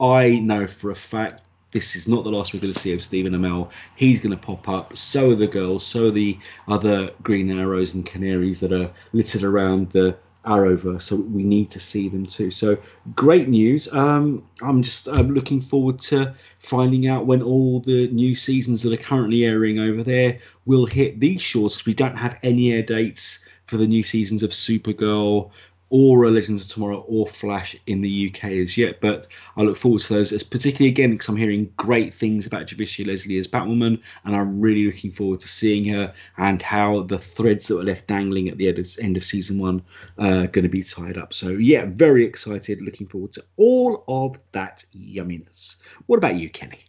I 0.00 0.38
know 0.38 0.66
for 0.66 0.90
a 0.90 0.96
fact 0.96 1.47
this 1.72 1.96
is 1.96 2.08
not 2.08 2.24
the 2.24 2.30
last 2.30 2.52
we're 2.52 2.60
going 2.60 2.72
to 2.72 2.78
see 2.78 2.94
of 2.94 3.02
Stephen 3.02 3.34
Amell. 3.34 3.70
He's 3.96 4.20
going 4.20 4.36
to 4.36 4.42
pop 4.42 4.68
up. 4.68 4.96
So 4.96 5.32
are 5.32 5.34
the 5.34 5.46
girls. 5.46 5.86
So 5.86 6.06
are 6.06 6.10
the 6.10 6.38
other 6.66 7.10
green 7.22 7.50
arrows 7.58 7.94
and 7.94 8.06
canaries 8.06 8.60
that 8.60 8.72
are 8.72 8.90
littered 9.12 9.44
around 9.44 9.90
the 9.90 10.16
Arrowverse. 10.44 11.02
So 11.02 11.16
we 11.16 11.44
need 11.44 11.70
to 11.70 11.80
see 11.80 12.08
them 12.08 12.24
too. 12.24 12.50
So 12.50 12.78
great 13.14 13.48
news. 13.48 13.92
Um, 13.92 14.48
I'm 14.62 14.82
just 14.82 15.06
um, 15.08 15.34
looking 15.34 15.60
forward 15.60 15.98
to 16.00 16.34
finding 16.58 17.06
out 17.06 17.26
when 17.26 17.42
all 17.42 17.80
the 17.80 18.08
new 18.08 18.34
seasons 18.34 18.82
that 18.82 18.92
are 18.92 19.02
currently 19.02 19.44
airing 19.44 19.78
over 19.78 20.02
there 20.02 20.38
will 20.64 20.86
hit 20.86 21.20
these 21.20 21.42
shores 21.42 21.74
because 21.74 21.86
we 21.86 21.94
don't 21.94 22.16
have 22.16 22.38
any 22.42 22.72
air 22.72 22.82
dates 22.82 23.44
for 23.66 23.76
the 23.76 23.86
new 23.86 24.02
seasons 24.02 24.42
of 24.42 24.50
Supergirl 24.50 25.50
or 25.90 26.30
Legends 26.30 26.64
of 26.64 26.70
Tomorrow 26.70 27.04
or 27.08 27.26
Flash 27.26 27.76
in 27.86 28.00
the 28.00 28.28
UK 28.28 28.44
as 28.44 28.76
yet. 28.76 29.00
But 29.00 29.26
I 29.56 29.62
look 29.62 29.76
forward 29.76 30.02
to 30.02 30.14
those, 30.14 30.42
particularly 30.42 30.90
again 30.90 31.12
because 31.12 31.28
I'm 31.28 31.36
hearing 31.36 31.72
great 31.76 32.12
things 32.12 32.46
about 32.46 32.66
Javicia 32.66 33.06
Leslie 33.06 33.38
as 33.38 33.48
Batwoman, 33.48 34.00
and 34.24 34.36
I'm 34.36 34.60
really 34.60 34.86
looking 34.86 35.12
forward 35.12 35.40
to 35.40 35.48
seeing 35.48 35.92
her 35.94 36.12
and 36.36 36.60
how 36.60 37.02
the 37.02 37.18
threads 37.18 37.68
that 37.68 37.76
were 37.76 37.84
left 37.84 38.06
dangling 38.06 38.48
at 38.48 38.58
the 38.58 38.68
end 38.68 38.78
of, 38.78 38.88
end 39.00 39.16
of 39.16 39.24
season 39.24 39.58
one 39.58 39.82
uh, 40.18 40.44
are 40.44 40.46
going 40.48 40.64
to 40.64 40.68
be 40.68 40.82
tied 40.82 41.16
up. 41.16 41.32
So 41.32 41.50
yeah, 41.50 41.86
very 41.86 42.24
excited. 42.24 42.82
Looking 42.82 43.06
forward 43.06 43.32
to 43.32 43.44
all 43.56 44.04
of 44.08 44.38
that 44.52 44.84
yumminess. 44.94 45.76
What 46.06 46.18
about 46.18 46.36
you, 46.36 46.50
Kenny? 46.50 46.80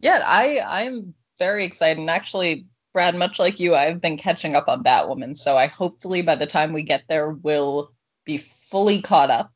Yeah, 0.00 0.22
I 0.24 0.60
I'm 0.66 1.14
very 1.38 1.64
excited 1.64 1.98
and 1.98 2.10
actually 2.10 2.66
Brad, 2.92 3.14
much 3.14 3.38
like 3.38 3.60
you, 3.60 3.74
I've 3.74 4.00
been 4.00 4.16
catching 4.16 4.54
up 4.54 4.68
on 4.68 4.82
Batwoman, 4.82 5.36
so 5.36 5.56
I 5.56 5.66
hopefully 5.66 6.22
by 6.22 6.34
the 6.34 6.46
time 6.46 6.72
we 6.72 6.82
get 6.82 7.06
there, 7.08 7.30
will 7.30 7.92
be 8.24 8.38
fully 8.38 9.00
caught 9.00 9.30
up. 9.30 9.52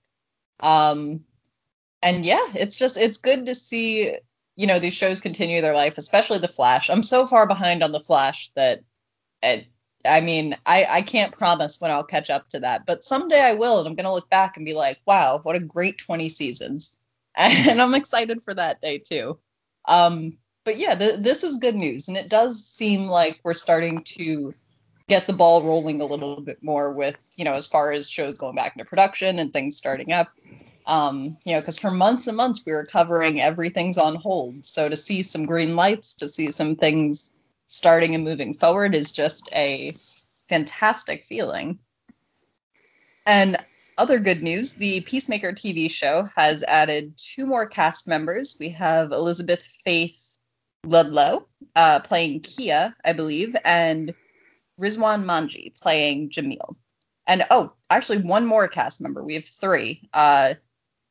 Um, 0.60 1.24
and 2.02 2.24
yeah, 2.24 2.44
it's 2.54 2.78
just 2.78 2.96
it's 2.98 3.18
good 3.18 3.46
to 3.46 3.54
see 3.54 4.14
you 4.56 4.66
know 4.66 4.78
these 4.78 4.94
shows 4.94 5.20
continue 5.20 5.62
their 5.62 5.74
life, 5.74 5.98
especially 5.98 6.38
The 6.38 6.48
Flash. 6.48 6.90
I'm 6.90 7.02
so 7.02 7.26
far 7.26 7.46
behind 7.46 7.82
on 7.82 7.92
The 7.92 8.00
Flash 8.00 8.50
that 8.54 8.80
it, 9.42 9.66
I 10.04 10.20
mean 10.20 10.56
I 10.64 10.86
I 10.88 11.02
can't 11.02 11.32
promise 11.32 11.80
when 11.80 11.90
I'll 11.90 12.04
catch 12.04 12.30
up 12.30 12.48
to 12.50 12.60
that, 12.60 12.86
but 12.86 13.04
someday 13.04 13.40
I 13.40 13.54
will, 13.54 13.80
and 13.80 13.88
I'm 13.88 13.94
gonna 13.96 14.12
look 14.12 14.30
back 14.30 14.56
and 14.56 14.66
be 14.66 14.74
like, 14.74 14.98
wow, 15.06 15.40
what 15.42 15.56
a 15.56 15.60
great 15.60 15.98
20 15.98 16.28
seasons, 16.28 16.96
and 17.36 17.80
I'm 17.82 17.94
excited 17.94 18.42
for 18.42 18.54
that 18.54 18.80
day 18.80 18.98
too. 18.98 19.38
Um, 19.86 20.32
but 20.64 20.78
yeah, 20.78 20.94
this 20.94 21.44
is 21.44 21.58
good 21.58 21.74
news, 21.74 22.08
and 22.08 22.16
it 22.16 22.28
does 22.28 22.64
seem 22.64 23.06
like 23.06 23.38
we're 23.42 23.54
starting 23.54 24.02
to 24.04 24.54
get 25.06 25.26
the 25.26 25.34
ball 25.34 25.62
rolling 25.62 26.00
a 26.00 26.06
little 26.06 26.40
bit 26.40 26.62
more 26.62 26.90
with 26.90 27.16
you 27.36 27.44
know 27.44 27.52
as 27.52 27.68
far 27.68 27.92
as 27.92 28.08
shows 28.08 28.38
going 28.38 28.56
back 28.56 28.74
into 28.74 28.88
production 28.88 29.38
and 29.38 29.52
things 29.52 29.76
starting 29.76 30.12
up. 30.12 30.28
Um, 30.86 31.36
you 31.44 31.54
know, 31.54 31.60
because 31.60 31.78
for 31.78 31.90
months 31.90 32.26
and 32.26 32.36
months 32.36 32.64
we 32.66 32.72
were 32.72 32.84
covering 32.84 33.40
everything's 33.40 33.96
on 33.96 34.16
hold. 34.16 34.66
So 34.66 34.88
to 34.88 34.96
see 34.96 35.22
some 35.22 35.46
green 35.46 35.76
lights, 35.76 36.14
to 36.14 36.28
see 36.28 36.50
some 36.50 36.76
things 36.76 37.32
starting 37.66 38.14
and 38.14 38.24
moving 38.24 38.52
forward 38.52 38.94
is 38.94 39.12
just 39.12 39.48
a 39.54 39.96
fantastic 40.48 41.24
feeling. 41.24 41.78
And 43.26 43.56
other 43.96 44.18
good 44.18 44.42
news 44.42 44.74
the 44.74 45.00
Peacemaker 45.00 45.52
TV 45.52 45.90
show 45.90 46.24
has 46.36 46.62
added 46.64 47.14
two 47.16 47.46
more 47.46 47.66
cast 47.66 48.06
members. 48.06 48.56
We 48.60 48.70
have 48.70 49.12
Elizabeth 49.12 49.62
Faith 49.62 50.23
Ludlow 50.86 51.46
uh, 51.76 52.00
playing 52.00 52.40
Kia, 52.40 52.94
I 53.04 53.12
believe, 53.12 53.56
and 53.64 54.14
Rizwan 54.80 55.24
Manji 55.24 55.80
playing 55.80 56.30
Jamil. 56.30 56.76
And 57.26 57.44
oh, 57.50 57.70
actually, 57.88 58.18
one 58.18 58.46
more 58.46 58.68
cast 58.68 59.00
member. 59.00 59.22
We 59.22 59.34
have 59.34 59.44
three. 59.44 60.08
Uh, 60.12 60.54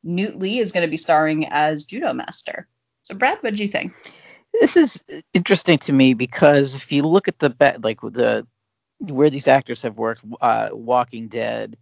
Nhut 0.06 0.40
Le 0.40 0.48
is 0.48 0.72
going 0.72 0.86
to 0.86 0.90
be 0.90 0.96
starring 0.96 1.46
as 1.46 1.86
Judomaster. 1.86 2.64
So, 3.02 3.14
Brad, 3.14 3.38
what 3.40 3.54
do 3.54 3.62
you 3.62 3.68
think? 3.68 3.92
This 4.52 4.76
is 4.76 5.02
interesting 5.32 5.78
to 5.78 5.92
me 5.92 6.14
because 6.14 6.76
if 6.76 6.92
you 6.92 7.02
look 7.02 7.26
at 7.26 7.38
the 7.38 7.54
like 7.82 8.00
the 8.00 8.46
where 9.00 9.30
these 9.30 9.48
actors 9.48 9.82
have 9.82 9.98
worked, 9.98 10.22
uh, 10.40 10.68
Walking 10.72 11.28
Dead, 11.28 11.76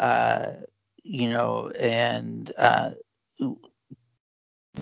uh, 0.00 0.52
you 1.02 1.28
know, 1.28 1.70
and 1.78 2.50
uh, 2.56 2.90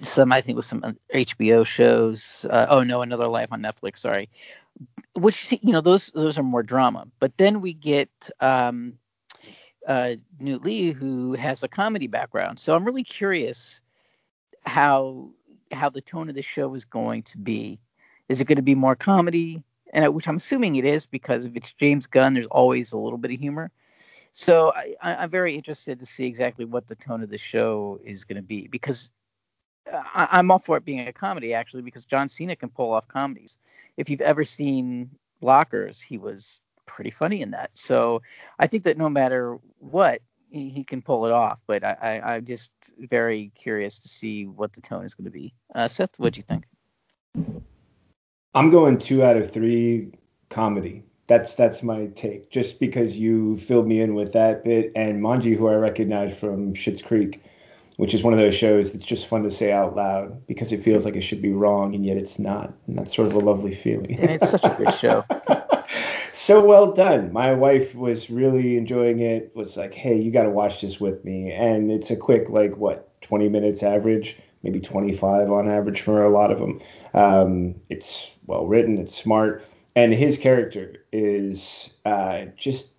some 0.01 0.33
I 0.33 0.41
think 0.41 0.57
with 0.57 0.65
some 0.65 0.97
HBO 1.13 1.67
shows. 1.67 2.47
Uh, 2.49 2.67
oh 2.69 2.83
no, 2.83 3.03
Another 3.03 3.29
Life 3.29 3.49
on 3.53 3.63
Netflix. 3.63 3.99
Sorry, 3.99 4.29
which 5.15 5.53
you 5.63 5.73
know 5.73 5.81
those 5.81 6.09
those 6.09 6.39
are 6.39 6.43
more 6.43 6.63
drama. 6.63 7.07
But 7.21 7.37
then 7.37 7.61
we 7.61 7.73
get 7.73 8.11
um, 8.41 8.99
uh, 9.87 10.15
Nhut 10.41 10.65
Le, 10.65 10.93
who 10.93 11.35
has 11.35 11.63
a 11.63 11.69
comedy 11.69 12.07
background. 12.07 12.59
So 12.59 12.75
I'm 12.75 12.85
really 12.85 13.05
curious 13.05 13.81
how 14.65 15.31
how 15.73 15.91
the 15.91 16.01
tone 16.01 16.29
of 16.29 16.35
the 16.35 16.43
show 16.43 16.75
is 16.75 16.85
going 16.85 17.23
to 17.25 17.39
be. 17.39 17.81
Is 18.29 18.41
it 18.41 18.47
going 18.47 18.57
to 18.57 18.63
be 18.63 18.75
more 18.75 18.97
comedy? 18.97 19.63
And 19.93 20.13
which 20.13 20.27
I'm 20.27 20.37
assuming 20.37 20.77
it 20.77 20.85
is 20.85 21.07
because 21.07 21.47
if 21.47 21.55
it's 21.55 21.73
James 21.73 22.09
Gunn, 22.09 22.35
there's 22.35 22.47
always 22.47 22.93
a 22.93 22.99
little 22.99 23.19
bit 23.19 23.33
of 23.33 23.39
humor. 23.39 23.71
So 24.33 24.73
I, 24.75 24.97
I'm 25.01 25.31
very 25.31 25.55
interested 25.55 26.01
to 26.01 26.07
see 26.07 26.27
exactly 26.27 26.65
what 26.65 26.89
the 26.89 26.97
tone 26.97 27.23
of 27.23 27.31
the 27.31 27.39
show 27.39 28.01
is 28.03 28.25
going 28.25 28.37
to 28.37 28.43
be 28.43 28.67
because 28.67 29.13
I, 29.93 30.39
am 30.39 30.51
all 30.51 30.59
for 30.59 30.77
it 30.77 30.85
being 30.85 31.07
a 31.07 31.13
comedy 31.13 31.55
actually 31.55 31.83
because 31.83 32.05
John 32.05 32.29
Cena 32.29 32.57
can 32.57 32.71
pull 32.71 32.93
off 32.93 33.09
comedies. 33.09 33.59
If 33.97 34.11
you've 34.11 34.21
ever 34.21 34.45
seen 34.45 35.11
Blockers, 35.43 36.03
he 36.03 36.19
was 36.19 36.61
pretty 36.87 37.11
funny 37.11 37.43
in 37.43 37.53
that. 37.53 37.71
So 37.75 38.23
I 38.59 38.67
think 38.67 38.85
that 38.85 38.99
no 38.99 39.09
matter 39.09 39.59
what, 39.79 40.21
he, 40.51 40.69
he 40.69 40.85
can 40.85 41.03
pull 41.03 41.27
it 41.27 41.33
off. 41.33 41.61
But 41.67 41.85
I, 41.85 42.21
I, 42.25 42.37
am 42.37 42.47
just 42.47 42.71
very 42.99 43.51
curious 43.55 43.99
to 44.01 44.09
see 44.09 44.47
what 44.47 44.73
the 44.73 44.81
tone 44.81 45.05
is 45.05 45.15
going 45.15 45.27
to 45.27 45.31
be. 45.31 45.53
Uh, 45.75 45.89
Seth, 45.89 46.19
what 46.19 46.35
do 46.35 46.39
you 46.39 46.43
think? 46.43 46.65
I'm 48.55 48.71
going 48.71 48.99
two 48.99 49.25
out 49.25 49.37
of 49.37 49.51
three 49.51 50.13
comedy. 50.49 51.03
That's 51.27 51.55
that's 51.55 51.83
my 51.83 52.07
take. 52.15 52.51
Just 52.51 52.79
because 52.79 53.19
you 53.19 53.57
filled 53.57 53.89
me 53.89 54.01
in 54.01 54.15
with 54.15 54.33
that 54.35 54.63
bit, 54.63 54.93
and 54.95 55.21
Manji, 55.21 55.57
who 55.57 55.69
I 55.69 55.75
recognize 55.75 56.37
from 56.37 56.75
Schitt's 56.75 57.03
Creek, 57.03 57.43
which 57.97 58.15
is 58.15 58.23
one 58.23 58.33
of 58.33 58.39
those 58.39 58.55
shows 58.55 58.93
that's 58.93 59.05
just 59.05 59.27
fun 59.27 59.43
to 59.45 59.51
say 59.51 59.73
out 59.73 59.95
loud 59.95 60.47
because 60.47 60.73
it 60.73 60.83
feels 60.83 61.05
like 61.05 61.17
it 61.17 61.21
should 61.21 61.43
be 61.43 61.53
wrong 61.53 61.95
and 61.95 62.05
yet 62.05 62.17
it's 62.17 62.39
not, 62.39 62.73
and 62.87 62.97
that's 62.97 63.15
sort 63.15 63.29
of 63.29 63.35
a 63.35 63.39
lovely 63.39 63.75
feeling. 63.75 64.19
and 64.19 64.31
it's 64.31 64.51
such 64.51 64.65
a 64.65 64.75
good 64.77 64.95
show. 64.95 65.25
so 66.33 66.65
well 66.65 66.93
done. 66.93 67.33
My 67.33 67.53
wife 67.53 67.95
was 67.95 68.31
really 68.31 68.77
enjoying 68.77 69.21
it. 69.21 69.53
Was 69.55 69.77
like, 69.77 69.95
hey, 69.95 70.17
you 70.17 70.31
got 70.31 70.45
to 70.45 70.51
watch 70.51 70.81
this 70.81 71.01
with 71.01 71.25
me, 71.25 71.53
and 71.53 71.91
it's 71.91 72.11
a 72.11 72.17
quick 72.17 72.49
like 72.49 72.77
what 72.77 73.21
20 73.23 73.49
minutes 73.49 73.83
average 73.83 74.37
maybe 74.65 74.81
25 74.81 75.53
on 75.53 75.71
average 75.71 76.01
for 76.01 76.25
a 76.25 76.31
lot 76.31 76.51
of 76.51 76.59
them. 76.59 76.81
Um, 77.13 77.75
it's 77.91 78.29
well 78.47 78.67
written, 78.67 78.99
it's 78.99 79.15
smart, 79.15 79.63
and 79.95 80.13
his 80.13 80.39
character 80.39 81.05
is 81.13 81.91
uh, 82.05 82.47
just 82.57 82.91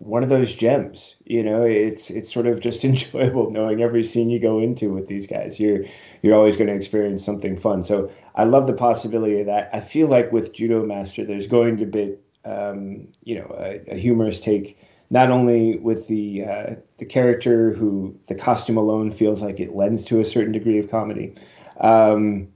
one 0.00 0.22
of 0.22 0.30
those 0.30 0.54
gems. 0.54 1.14
You 1.24 1.44
know, 1.44 1.62
it's 1.62 2.10
it's 2.10 2.32
sort 2.32 2.46
of 2.46 2.60
just 2.60 2.84
enjoyable 2.84 3.50
knowing 3.50 3.80
every 3.80 4.02
scene 4.02 4.30
you 4.30 4.40
go 4.40 4.58
into 4.58 4.92
with 4.92 5.06
these 5.06 5.26
guys. 5.26 5.60
You're 5.60 5.84
you're 6.22 6.34
always 6.34 6.56
going 6.56 6.68
to 6.68 6.74
experience 6.74 7.24
something 7.24 7.56
fun. 7.56 7.84
So 7.84 8.10
I 8.34 8.44
love 8.44 8.66
the 8.66 8.72
possibility 8.72 9.40
of 9.40 9.46
that. 9.46 9.70
I 9.72 9.80
feel 9.80 10.08
like 10.08 10.32
with 10.32 10.52
Judomaster, 10.52 11.26
there's 11.26 11.46
going 11.46 11.76
to 11.76 11.86
be 11.86 12.16
um, 12.44 13.08
you 13.22 13.36
know 13.36 13.54
a, 13.56 13.94
a 13.94 13.96
humorous 13.96 14.40
take 14.40 14.78
not 15.10 15.30
only 15.30 15.76
with 15.76 16.08
the 16.08 16.44
uh, 16.44 16.74
the 16.98 17.04
character 17.04 17.72
who 17.74 18.18
the 18.26 18.34
costume 18.34 18.78
alone 18.78 19.12
feels 19.12 19.42
like 19.42 19.60
it 19.60 19.76
lends 19.76 20.04
to 20.06 20.20
a 20.20 20.24
certain 20.24 20.52
degree 20.52 20.78
of 20.78 20.90
comedy, 20.90 21.34
um, 21.80 22.48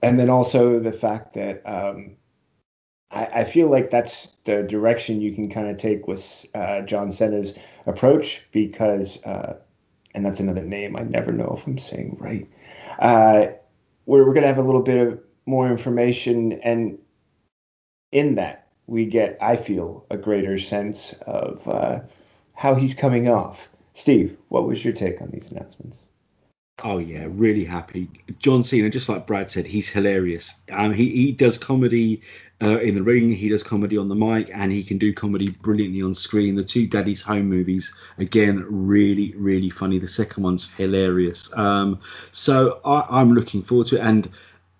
and 0.00 0.18
then 0.18 0.30
also 0.30 0.78
the 0.78 0.92
fact 0.92 1.34
that 1.34 1.62
um, 1.66 2.16
I, 3.12 3.24
I, 3.26 3.44
feel 3.44 3.68
like 3.68 3.90
that's 3.90 4.28
the 4.44 4.62
direction 4.62 5.20
you 5.20 5.32
can 5.32 5.50
kind 5.50 5.68
of 5.68 5.76
take 5.76 6.08
with 6.08 6.46
uh, 6.54 6.80
John 6.82 7.12
Cena's 7.12 7.54
approach 7.86 8.42
because, 8.52 9.22
uh, 9.24 9.58
and 10.14 10.24
that's 10.24 10.40
another 10.40 10.62
name 10.62 10.96
I 10.96 11.02
never 11.02 11.32
know 11.32 11.54
if 11.58 11.66
I'm 11.66 11.78
saying 11.78 12.16
right. 12.18 12.48
Uh, 12.98 13.46
we're 14.06 14.26
we're 14.26 14.34
gonna 14.34 14.46
have 14.46 14.58
a 14.58 14.62
little 14.62 14.82
bit 14.82 15.06
of 15.06 15.20
more 15.46 15.68
information 15.68 16.52
and 16.64 16.98
in 18.12 18.34
that 18.36 18.68
we 18.86 19.06
get, 19.06 19.38
I 19.40 19.56
feel, 19.56 20.06
a 20.10 20.16
greater 20.16 20.58
sense 20.58 21.14
of 21.26 21.66
uh, 21.66 22.00
how 22.54 22.74
he's 22.74 22.94
coming 22.94 23.28
off. 23.28 23.68
Steve, 23.94 24.36
what 24.48 24.66
was 24.66 24.84
your 24.84 24.92
take 24.92 25.20
on 25.20 25.30
these 25.30 25.50
announcements? 25.50 26.06
Oh 26.82 26.98
yeah, 26.98 27.26
really 27.28 27.64
happy. 27.64 28.08
John 28.38 28.64
Cena, 28.64 28.90
just 28.90 29.08
like 29.08 29.26
Brad 29.26 29.50
said, 29.50 29.66
he's 29.66 29.88
hilarious. 29.88 30.54
Um, 30.70 30.92
he 30.92 31.10
he 31.10 31.32
does 31.32 31.56
comedy 31.58 32.22
uh, 32.62 32.78
in 32.78 32.94
the 32.94 33.02
ring, 33.02 33.32
he 33.32 33.48
does 33.48 33.62
comedy 33.62 33.96
on 33.98 34.08
the 34.08 34.14
mic, 34.14 34.50
and 34.52 34.70
he 34.70 34.84
can 34.84 34.98
do 34.98 35.12
comedy 35.12 35.50
brilliantly 35.50 36.02
on 36.02 36.14
screen. 36.14 36.54
The 36.54 36.64
two 36.64 36.86
Daddy's 36.86 37.22
Home 37.22 37.48
movies, 37.48 37.94
again, 38.18 38.64
really 38.68 39.34
really 39.36 39.70
funny. 39.70 39.98
The 39.98 40.08
second 40.08 40.42
one's 40.42 40.72
hilarious. 40.72 41.56
Um, 41.56 42.00
so 42.30 42.80
I, 42.84 43.20
am 43.20 43.34
looking 43.34 43.62
forward 43.62 43.88
to 43.88 43.96
it. 43.96 44.02
And 44.02 44.28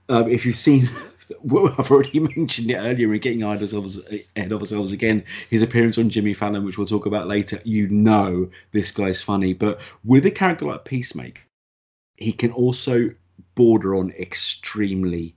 uh, 0.09 0.25
if 0.29 0.45
you've 0.47 0.57
seen 0.57 0.89
I've 1.45 1.91
already 1.91 2.21
mentioned 2.37 2.71
it 2.71 2.77
earlier. 2.77 3.09
We're 3.09 3.19
getting 3.19 3.43
ahead 3.43 3.63
of 3.63 4.61
ourselves 4.61 4.93
again. 4.93 5.25
His 5.51 5.63
appearance 5.63 5.99
on 5.99 6.11
Jimmy 6.11 6.35
Fallon, 6.35 6.65
which 6.65 6.79
we'll 6.79 6.87
talk 6.87 7.07
about 7.07 7.29
later. 7.29 7.61
You 7.65 7.89
know 7.89 8.51
this 8.73 8.91
guy's 8.91 9.21
funny, 9.21 9.53
but 9.53 9.81
with 10.05 10.27
a 10.27 10.31
character 10.31 10.67
like 10.67 10.85
Peacemaker, 10.85 11.41
he 12.23 12.33
can 12.33 12.53
also 12.53 13.11
border 13.55 13.95
on 13.97 14.11
extremely 14.13 15.35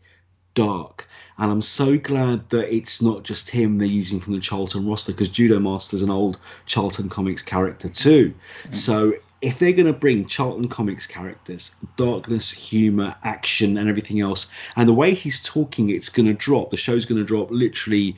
dark. 0.54 1.08
And 1.38 1.52
I'm 1.52 1.62
so 1.62 1.98
glad 1.98 2.50
that 2.52 2.74
it's 2.74 3.02
not 3.02 3.24
just 3.24 3.50
him 3.50 3.78
they're 3.78 3.88
using 3.88 4.22
from 4.22 4.34
the 4.34 4.40
Charlton 4.40 4.88
roster 4.88 5.12
because 5.12 5.30
Judomaster's 5.30 6.02
an 6.02 6.10
old 6.10 6.40
Charlton 6.66 7.10
Comics 7.10 7.42
character 7.42 7.90
too. 7.90 8.34
Mm-hmm. 8.64 8.74
So 8.74 9.14
if 9.42 9.60
they're 9.60 9.74
going 9.74 9.86
to 9.86 9.94
bring 9.94 10.26
Charlton 10.26 10.70
Comics 10.70 11.06
characters, 11.06 11.76
darkness, 11.98 12.50
humor, 12.50 13.16
action, 13.22 13.78
and 13.78 13.90
everything 13.90 14.22
else, 14.22 14.48
and 14.78 14.88
the 14.88 14.94
way 14.94 15.14
he's 15.14 15.44
talking, 15.44 15.90
it's 15.90 16.10
going 16.10 16.28
to 16.28 16.34
drop. 16.34 16.72
The 16.72 16.78
show's 16.78 17.06
going 17.06 17.20
to 17.20 17.26
drop 17.26 17.52
literally 17.52 18.16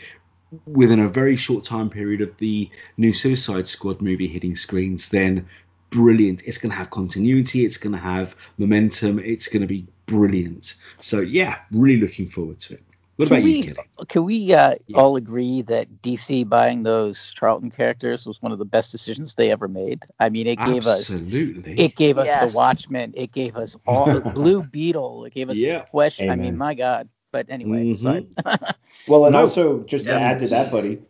within 0.66 1.00
a 1.00 1.10
very 1.10 1.36
short 1.36 1.66
time 1.66 1.90
period 1.90 2.22
of 2.22 2.38
the 2.38 2.70
new 2.98 3.14
Suicide 3.14 3.68
Squad 3.68 4.02
movie 4.02 4.28
hitting 4.28 4.56
screens. 4.56 5.10
Then 5.10 5.48
brilliant. 5.90 6.44
It's 6.46 6.58
going 6.58 6.72
to 6.72 6.78
have 6.78 6.90
continuity. 6.90 7.66
It's 7.66 7.78
going 7.78 7.94
to 7.94 8.00
have 8.00 8.36
momentum. 8.58 9.20
It's 9.20 9.48
going 9.48 9.62
to 9.62 9.68
be 9.68 9.88
brilliant. 10.06 10.76
So 11.00 11.22
yeah, 11.22 11.60
really 11.72 12.00
looking 12.00 12.28
forward 12.28 12.60
to 12.60 12.76
it. 12.76 12.84
What 13.18 13.30
can 13.30 13.38
about 13.38 13.44
we, 13.46 13.52
you, 13.52 13.64
Kelly? 13.64 13.88
Can 14.10 14.24
we 14.26 14.54
uh, 14.54 14.76
yeah. 14.86 14.98
all 14.98 15.16
agree 15.16 15.64
that 15.64 16.04
DC 16.04 16.48
buying 16.48 16.84
those 16.84 17.32
Charlton 17.32 17.72
characters 17.72 18.28
was 18.28 18.40
one 18.44 18.52
of 18.52 18.60
the 18.60 18.66
best 18.66 18.92
decisions 18.92 19.34
they 19.34 19.52
ever 19.52 19.68
made? 19.68 20.06
I 20.20 20.30
mean, 20.30 20.46
it 20.46 20.60
gave 20.60 20.86
Absolutely. 20.86 21.74
us 21.74 21.80
it 21.80 21.96
gave 21.96 22.20
us 22.20 22.54
the 22.54 22.56
Watchmen, 22.56 23.16
it 23.18 23.32
gave 23.32 23.58
us 23.58 23.76
all 23.88 24.06
the 24.06 24.22
Blue 24.36 24.62
Beetle, 24.62 25.26
it 25.26 25.34
gave 25.34 25.50
us 25.50 25.60
yeah. 25.60 25.82
Question. 25.86 26.30
I 26.30 26.36
mean, 26.36 26.58
my 26.58 26.76
God. 26.76 27.10
But 27.32 27.48
anyway, 27.50 27.92
mm-hmm. 27.92 28.66
well, 29.12 29.26
and 29.26 29.34
no. 29.34 29.40
also 29.40 29.84
just 29.84 30.06
yeah. 30.06 30.20
to 30.20 30.22
add 30.22 30.40
to 30.40 30.48
that, 30.50 30.72
buddy, 30.72 31.02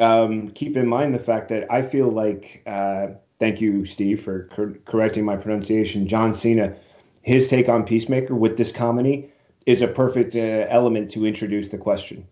um, 0.00 0.48
keep 0.48 0.76
in 0.76 0.86
mind 0.86 1.14
the 1.14 1.18
fact 1.18 1.48
that 1.48 1.72
I 1.72 1.82
feel 1.82 2.10
like, 2.10 2.62
uh, 2.66 3.08
thank 3.42 3.60
you, 3.60 3.84
Steve, 3.84 4.22
for 4.22 4.48
cor- 4.54 4.78
correcting 4.86 5.24
my 5.24 5.34
pronunciation. 5.34 6.06
John 6.06 6.32
Cena, 6.32 6.76
his 7.22 7.48
take 7.48 7.68
on 7.68 7.84
Peacemaker 7.84 8.36
with 8.36 8.56
this 8.56 8.70
comedy 8.70 9.32
is 9.66 9.82
a 9.82 9.88
perfect 9.88 10.36
uh, 10.36 10.66
element 10.68 11.10
to 11.10 11.26
introduce 11.26 11.68
the 11.68 11.76
question. 11.76 12.24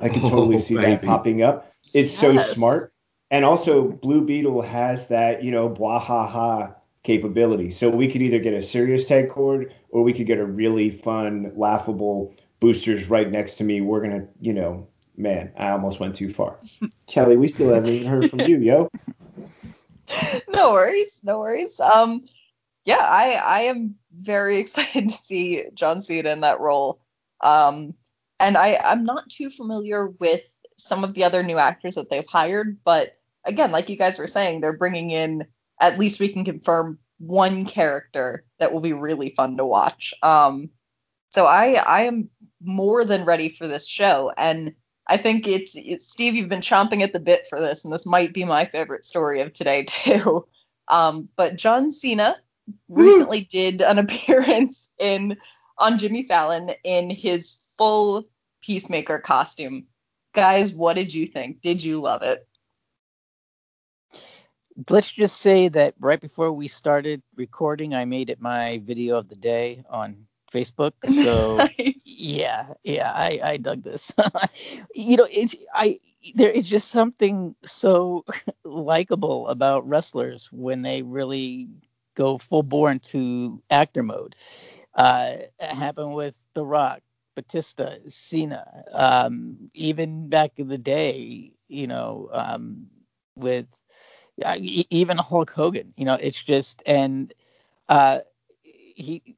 I 0.00 0.08
can 0.08 0.20
totally 0.22 0.56
oh, 0.56 0.58
see 0.58 0.74
baby. 0.74 0.96
that 0.96 1.04
popping 1.04 1.42
up. 1.42 1.72
It's 1.94 2.20
yes. 2.20 2.48
so 2.48 2.54
smart. 2.54 2.92
And 3.30 3.44
also, 3.44 3.84
Blue 3.84 4.20
Beetle 4.20 4.62
has 4.62 5.06
that, 5.08 5.44
you 5.44 5.52
know, 5.52 5.68
blah 5.68 6.00
ha 6.00 6.26
ha 6.26 6.74
capability. 7.04 7.70
So 7.70 7.88
we 7.88 8.10
could 8.10 8.20
either 8.20 8.40
get 8.40 8.52
a 8.52 8.62
serious 8.62 9.06
Ted 9.06 9.28
Kord 9.28 9.70
or 9.90 10.02
we 10.02 10.12
could 10.12 10.26
get 10.26 10.38
a 10.38 10.44
really 10.44 10.90
fun, 10.90 11.52
laughable 11.54 12.34
boosters 12.58 13.08
right 13.08 13.30
next 13.30 13.54
to 13.56 13.64
me. 13.64 13.80
We're 13.80 14.00
going 14.00 14.22
to, 14.22 14.26
you 14.40 14.54
know, 14.54 14.88
man, 15.16 15.52
I 15.56 15.70
almost 15.70 16.00
went 16.00 16.16
too 16.16 16.32
far. 16.32 16.58
Kelly, 17.06 17.36
we 17.36 17.46
still 17.46 17.72
haven't 17.72 17.90
even 17.90 18.10
heard 18.10 18.28
from 18.28 18.40
you, 18.40 18.58
yo. 18.58 18.90
No 20.48 20.72
worries. 20.72 21.20
No 21.24 21.40
worries. 21.40 21.80
Um, 21.80 22.24
yeah, 22.84 22.98
I 22.98 23.40
I 23.44 23.60
am 23.62 23.96
very 24.14 24.58
excited 24.60 25.08
to 25.08 25.14
see 25.14 25.64
John 25.74 26.02
Cena 26.02 26.30
in 26.30 26.40
that 26.42 26.60
role. 26.60 27.00
Um, 27.40 27.94
and 28.40 28.56
I 28.56 28.78
I'm 28.82 29.04
not 29.04 29.30
too 29.30 29.50
familiar 29.50 30.06
with 30.06 30.44
some 30.76 31.04
of 31.04 31.14
the 31.14 31.24
other 31.24 31.42
new 31.42 31.58
actors 31.58 31.94
that 31.94 32.10
they've 32.10 32.26
hired, 32.26 32.78
but 32.84 33.18
again, 33.44 33.72
like 33.72 33.88
you 33.88 33.96
guys 33.96 34.18
were 34.18 34.26
saying, 34.26 34.60
they're 34.60 34.72
bringing 34.72 35.10
in 35.10 35.46
at 35.80 35.98
least 35.98 36.20
we 36.20 36.28
can 36.28 36.44
confirm 36.44 36.98
one 37.18 37.64
character 37.64 38.44
that 38.58 38.72
will 38.72 38.80
be 38.80 38.92
really 38.92 39.30
fun 39.30 39.56
to 39.56 39.64
watch. 39.66 40.14
Um, 40.22 40.70
so 41.30 41.46
I 41.46 41.74
I 41.74 42.02
am 42.02 42.30
more 42.62 43.04
than 43.04 43.24
ready 43.24 43.48
for 43.48 43.66
this 43.66 43.86
show, 43.88 44.32
and 44.36 44.74
I 45.06 45.16
think 45.16 45.48
it's, 45.48 45.76
it's 45.76 46.08
Steve. 46.08 46.34
You've 46.34 46.48
been 46.48 46.60
chomping 46.60 47.02
at 47.02 47.12
the 47.12 47.20
bit 47.20 47.46
for 47.48 47.60
this, 47.60 47.84
and 47.84 47.92
this 47.92 48.06
might 48.06 48.32
be 48.32 48.44
my 48.44 48.64
favorite 48.66 49.04
story 49.04 49.40
of 49.40 49.52
today 49.52 49.84
too. 49.88 50.46
Um, 50.88 51.28
but 51.36 51.56
John 51.56 51.92
Cena 51.92 52.36
recently 52.88 53.42
did 53.42 53.82
an 53.82 53.98
appearance 53.98 54.90
in 54.98 55.38
on 55.78 55.98
Jimmy 55.98 56.22
Fallon 56.22 56.70
in 56.84 57.10
his 57.10 57.52
full 57.76 58.24
Peacemaker 58.62 59.18
costume. 59.18 59.86
Guys, 60.34 60.74
what 60.74 60.94
did 60.94 61.12
you 61.12 61.26
think? 61.26 61.60
Did 61.60 61.82
you 61.82 62.00
love 62.00 62.22
it? 62.22 62.46
Let's 64.88 65.12
just 65.12 65.38
say 65.38 65.68
that 65.68 65.94
right 66.00 66.20
before 66.20 66.52
we 66.52 66.68
started 66.68 67.22
recording, 67.36 67.94
I 67.94 68.06
made 68.06 68.30
it 68.30 68.40
my 68.40 68.80
video 68.84 69.18
of 69.18 69.28
the 69.28 69.34
day 69.34 69.84
on 69.90 70.26
Facebook. 70.52 70.92
So 71.08 71.72
nice. 71.78 72.04
yeah, 72.04 72.74
yeah, 72.84 73.10
I, 73.12 73.40
I 73.42 73.56
dug 73.58 73.82
this. 73.82 74.14
you 74.94 75.16
know, 75.16 75.26
it's 75.30 75.56
I 75.74 76.00
there 76.34 76.50
is 76.50 76.68
just 76.68 76.88
something 76.90 77.54
so 77.64 78.24
likable 78.64 79.48
about 79.48 79.88
wrestlers 79.88 80.48
when 80.52 80.82
they 80.82 81.02
really 81.02 81.68
go 82.14 82.38
full 82.38 82.62
bore 82.62 82.90
into 82.90 83.62
actor 83.70 84.02
mode. 84.02 84.34
Uh, 84.94 85.36
it 85.60 85.74
happened 85.74 86.14
with 86.14 86.38
The 86.54 86.64
Rock, 86.64 87.00
Batista, 87.34 87.96
Cena, 88.08 88.84
um, 88.92 89.70
even 89.74 90.28
back 90.28 90.52
in 90.56 90.68
the 90.68 90.78
day, 90.78 91.52
you 91.68 91.86
know, 91.86 92.28
um, 92.32 92.88
with 93.36 93.66
uh, 94.44 94.56
even 94.60 95.16
Hulk 95.18 95.50
Hogan. 95.50 95.92
You 95.96 96.04
know, 96.06 96.18
it's 96.20 96.42
just 96.42 96.82
and 96.86 97.32
uh, 97.88 98.20
he 98.62 99.36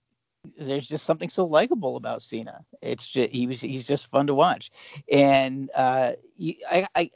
there's 0.58 0.88
just 0.88 1.04
something 1.04 1.28
so 1.28 1.46
likable 1.46 1.96
about 1.96 2.22
Cena. 2.22 2.64
It's 2.82 3.08
just 3.08 3.30
he 3.30 3.46
was 3.46 3.60
he's 3.60 3.86
just 3.86 4.10
fun 4.10 4.26
to 4.26 4.34
watch, 4.34 4.70
and 5.10 5.70
uh, 5.74 6.12
I, 6.70 6.86
I 6.94 7.10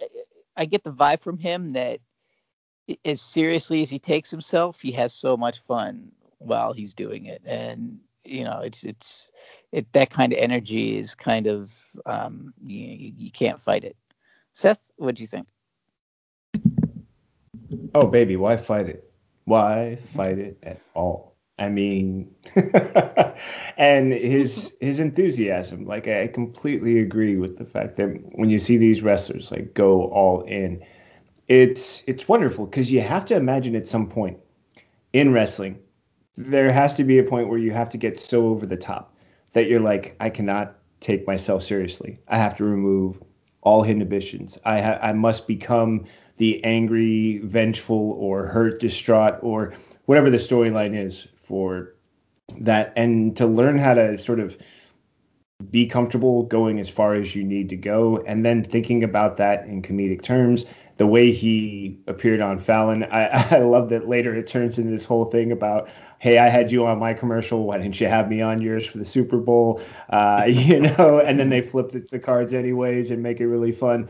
I 0.56 0.64
get 0.64 0.84
the 0.84 0.92
vibe 0.92 1.22
from 1.22 1.38
him 1.38 1.70
that 1.70 2.00
as 3.04 3.20
seriously 3.20 3.82
as 3.82 3.90
he 3.90 3.98
takes 3.98 4.30
himself, 4.30 4.80
he 4.80 4.92
has 4.92 5.12
so 5.12 5.36
much 5.36 5.60
fun 5.60 6.12
while 6.38 6.72
he's 6.72 6.94
doing 6.94 7.26
it, 7.26 7.42
and 7.44 8.00
you 8.24 8.44
know 8.44 8.60
it's 8.60 8.84
it's 8.84 9.32
it 9.72 9.92
that 9.92 10.10
kind 10.10 10.32
of 10.32 10.38
energy 10.38 10.96
is 10.96 11.14
kind 11.14 11.46
of 11.46 11.74
um, 12.06 12.54
you, 12.64 13.12
you 13.16 13.30
can't 13.30 13.60
fight 13.60 13.84
it. 13.84 13.96
Seth, 14.52 14.90
what 14.96 15.14
do 15.14 15.22
you 15.22 15.26
think? 15.26 15.46
Oh 17.94 18.06
baby, 18.06 18.36
why 18.36 18.56
fight 18.56 18.88
it? 18.88 19.10
Why 19.44 19.96
fight 20.14 20.38
it 20.38 20.58
at 20.62 20.80
all? 20.94 21.37
I 21.58 21.68
mean, 21.68 22.32
and 23.76 24.12
his 24.12 24.74
his 24.80 25.00
enthusiasm. 25.00 25.86
Like 25.86 26.06
I 26.06 26.28
completely 26.28 27.00
agree 27.00 27.36
with 27.36 27.58
the 27.58 27.64
fact 27.64 27.96
that 27.96 28.06
when 28.36 28.48
you 28.48 28.58
see 28.58 28.76
these 28.76 29.02
wrestlers 29.02 29.50
like 29.50 29.74
go 29.74 30.04
all 30.04 30.42
in, 30.42 30.84
it's 31.48 32.02
it's 32.06 32.28
wonderful 32.28 32.66
because 32.66 32.92
you 32.92 33.00
have 33.00 33.24
to 33.26 33.36
imagine 33.36 33.74
at 33.74 33.86
some 33.86 34.08
point 34.08 34.38
in 35.12 35.32
wrestling 35.32 35.78
there 36.36 36.70
has 36.70 36.94
to 36.94 37.02
be 37.02 37.18
a 37.18 37.24
point 37.24 37.48
where 37.48 37.58
you 37.58 37.72
have 37.72 37.90
to 37.90 37.98
get 37.98 38.20
so 38.20 38.46
over 38.46 38.64
the 38.64 38.76
top 38.76 39.16
that 39.52 39.68
you're 39.68 39.80
like 39.80 40.14
I 40.20 40.30
cannot 40.30 40.76
take 41.00 41.26
myself 41.26 41.64
seriously. 41.64 42.18
I 42.28 42.38
have 42.38 42.56
to 42.58 42.64
remove 42.64 43.20
all 43.62 43.82
inhibitions. 43.82 44.58
I 44.64 44.80
ha- 44.80 44.98
I 45.02 45.12
must 45.12 45.48
become 45.48 46.04
the 46.36 46.62
angry, 46.62 47.38
vengeful, 47.38 48.12
or 48.12 48.46
hurt, 48.46 48.80
distraught, 48.80 49.38
or 49.42 49.74
whatever 50.04 50.30
the 50.30 50.36
storyline 50.36 50.96
is 50.96 51.26
for 51.48 51.94
that 52.58 52.92
and 52.96 53.36
to 53.36 53.46
learn 53.46 53.78
how 53.78 53.94
to 53.94 54.16
sort 54.16 54.40
of 54.40 54.56
be 55.70 55.86
comfortable 55.86 56.44
going 56.44 56.78
as 56.78 56.88
far 56.88 57.14
as 57.14 57.34
you 57.34 57.42
need 57.42 57.68
to 57.68 57.76
go 57.76 58.22
and 58.26 58.44
then 58.44 58.62
thinking 58.62 59.02
about 59.02 59.38
that 59.38 59.64
in 59.64 59.82
comedic 59.82 60.22
terms 60.22 60.64
the 60.98 61.06
way 61.06 61.32
he 61.32 61.98
appeared 62.06 62.40
on 62.40 62.58
Fallon. 62.58 63.04
I, 63.04 63.28
I 63.56 63.58
love 63.58 63.88
that 63.88 64.08
later 64.08 64.34
it 64.34 64.46
turns 64.46 64.78
into 64.78 64.90
this 64.90 65.04
whole 65.04 65.24
thing 65.24 65.50
about 65.50 65.88
hey 66.20 66.38
I 66.38 66.48
had 66.48 66.70
you 66.70 66.86
on 66.86 66.98
my 66.98 67.14
commercial. 67.14 67.64
Why 67.64 67.78
didn't 67.78 68.00
you 68.00 68.08
have 68.08 68.28
me 68.28 68.40
on 68.40 68.60
yours 68.60 68.86
for 68.86 68.98
the 68.98 69.04
Super 69.04 69.38
Bowl? 69.38 69.80
Uh, 70.10 70.44
you 70.48 70.80
know 70.80 71.20
and 71.20 71.38
then 71.38 71.50
they 71.50 71.60
flip 71.60 71.90
the 71.90 72.18
cards 72.18 72.54
anyways 72.54 73.10
and 73.10 73.22
make 73.22 73.40
it 73.40 73.46
really 73.46 73.72
fun. 73.72 74.08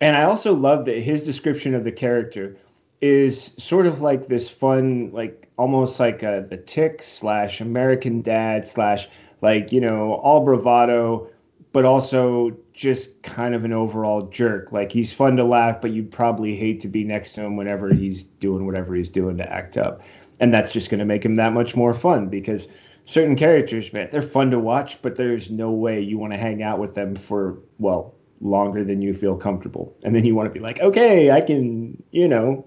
And 0.00 0.16
I 0.16 0.24
also 0.24 0.54
love 0.54 0.86
that 0.86 0.98
his 0.98 1.24
description 1.24 1.74
of 1.74 1.84
the 1.84 1.92
character 1.92 2.56
is 3.00 3.54
sort 3.58 3.86
of 3.86 4.00
like 4.00 4.26
this 4.28 4.48
fun, 4.48 5.10
like 5.12 5.48
almost 5.56 6.00
like 6.00 6.22
a, 6.22 6.46
the 6.48 6.56
tick 6.56 7.02
slash 7.02 7.60
American 7.60 8.22
dad 8.22 8.64
slash 8.64 9.08
like 9.40 9.72
you 9.72 9.80
know 9.80 10.14
all 10.14 10.44
bravado, 10.44 11.28
but 11.72 11.84
also 11.84 12.56
just 12.72 13.22
kind 13.22 13.54
of 13.54 13.64
an 13.64 13.72
overall 13.72 14.22
jerk. 14.28 14.72
Like 14.72 14.92
he's 14.92 15.12
fun 15.12 15.36
to 15.36 15.44
laugh, 15.44 15.80
but 15.80 15.90
you'd 15.90 16.10
probably 16.10 16.56
hate 16.56 16.80
to 16.80 16.88
be 16.88 17.04
next 17.04 17.32
to 17.34 17.42
him 17.42 17.56
whenever 17.56 17.92
he's 17.94 18.24
doing 18.24 18.66
whatever 18.66 18.94
he's 18.94 19.10
doing 19.10 19.36
to 19.38 19.52
act 19.52 19.76
up. 19.76 20.02
And 20.40 20.52
that's 20.52 20.72
just 20.72 20.90
going 20.90 20.98
to 20.98 21.04
make 21.04 21.24
him 21.24 21.36
that 21.36 21.52
much 21.52 21.76
more 21.76 21.94
fun 21.94 22.28
because 22.28 22.66
certain 23.04 23.36
characters, 23.36 23.92
man, 23.92 24.08
they're 24.10 24.22
fun 24.22 24.50
to 24.50 24.58
watch, 24.58 25.00
but 25.02 25.16
there's 25.16 25.50
no 25.50 25.70
way 25.70 26.00
you 26.00 26.18
want 26.18 26.32
to 26.32 26.38
hang 26.38 26.62
out 26.62 26.78
with 26.78 26.94
them 26.94 27.14
for, 27.14 27.58
well, 27.78 28.14
longer 28.40 28.84
than 28.84 29.00
you 29.00 29.14
feel 29.14 29.36
comfortable. 29.36 29.96
And 30.04 30.14
then 30.14 30.24
you 30.24 30.34
want 30.34 30.48
to 30.48 30.52
be 30.52 30.60
like, 30.60 30.80
okay, 30.80 31.30
I 31.30 31.40
can, 31.40 32.02
you 32.10 32.28
know, 32.28 32.66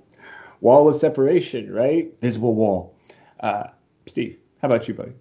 wall 0.61 0.87
of 0.87 0.95
separation, 0.95 1.71
right? 1.71 2.13
Visible 2.19 2.55
wall. 2.55 2.95
Uh, 3.39 3.65
Steve, 4.07 4.37
how 4.61 4.67
about 4.67 4.87
you, 4.87 4.93
buddy? 4.93 5.13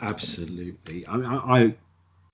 Absolutely. 0.00 1.06
I, 1.06 1.16
I, 1.16 1.58
I 1.60 1.74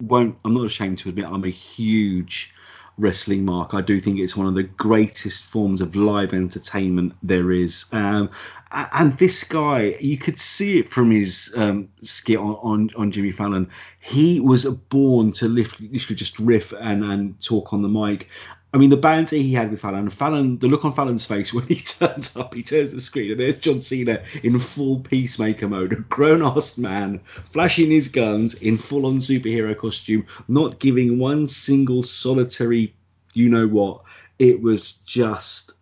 won't. 0.00 0.38
I'm 0.44 0.54
not 0.54 0.64
ashamed 0.64 0.98
to 0.98 1.08
admit 1.08 1.26
I'm 1.26 1.44
a 1.44 1.50
huge 1.50 2.54
wrestling 2.98 3.44
mark. 3.44 3.74
I 3.74 3.80
do 3.80 4.00
think 4.00 4.18
it's 4.18 4.36
one 4.36 4.46
of 4.46 4.54
the 4.54 4.64
greatest 4.64 5.44
forms 5.44 5.80
of 5.80 5.94
live 5.94 6.34
entertainment 6.34 7.14
there 7.22 7.52
is. 7.52 7.86
Um, 7.92 8.30
and 8.72 9.16
this 9.18 9.44
guy, 9.44 9.96
you 10.00 10.18
could 10.18 10.38
see 10.38 10.80
it 10.80 10.88
from 10.88 11.10
his 11.10 11.52
um, 11.56 11.88
skit 12.02 12.38
on, 12.38 12.56
on, 12.56 12.90
on 12.96 13.12
Jimmy 13.12 13.30
Fallon. 13.30 13.70
He 14.00 14.40
was 14.40 14.64
born 14.64 15.32
to 15.32 15.48
lift, 15.48 15.80
literally 15.80 16.16
just 16.16 16.38
riff 16.38 16.72
and, 16.72 17.04
and 17.04 17.40
talk 17.42 17.72
on 17.72 17.82
the 17.82 17.88
mic. 17.88 18.28
I 18.72 18.76
mean, 18.76 18.90
the 18.90 18.98
banter 18.98 19.36
he 19.36 19.54
had 19.54 19.70
with 19.70 19.80
Fallon, 19.80 20.10
Fallon, 20.10 20.58
the 20.58 20.68
look 20.68 20.84
on 20.84 20.92
Fallon's 20.92 21.24
face 21.24 21.54
when 21.54 21.66
he 21.66 21.76
turns 21.76 22.36
up, 22.36 22.54
he 22.54 22.62
turns 22.62 22.92
the 22.92 23.00
screen, 23.00 23.30
and 23.30 23.40
there's 23.40 23.58
John 23.58 23.80
Cena 23.80 24.22
in 24.42 24.58
full 24.58 25.00
peacemaker 25.00 25.68
mode, 25.68 25.92
a 25.92 25.96
grown 25.96 26.42
ass 26.42 26.76
man, 26.76 27.20
flashing 27.20 27.90
his 27.90 28.08
guns 28.08 28.54
in 28.54 28.76
full 28.76 29.06
on 29.06 29.18
superhero 29.18 29.76
costume, 29.76 30.26
not 30.48 30.78
giving 30.78 31.18
one 31.18 31.46
single 31.48 32.02
solitary, 32.02 32.94
you 33.32 33.48
know 33.48 33.66
what. 33.66 34.02
It 34.38 34.60
was 34.60 34.92
just 34.92 35.72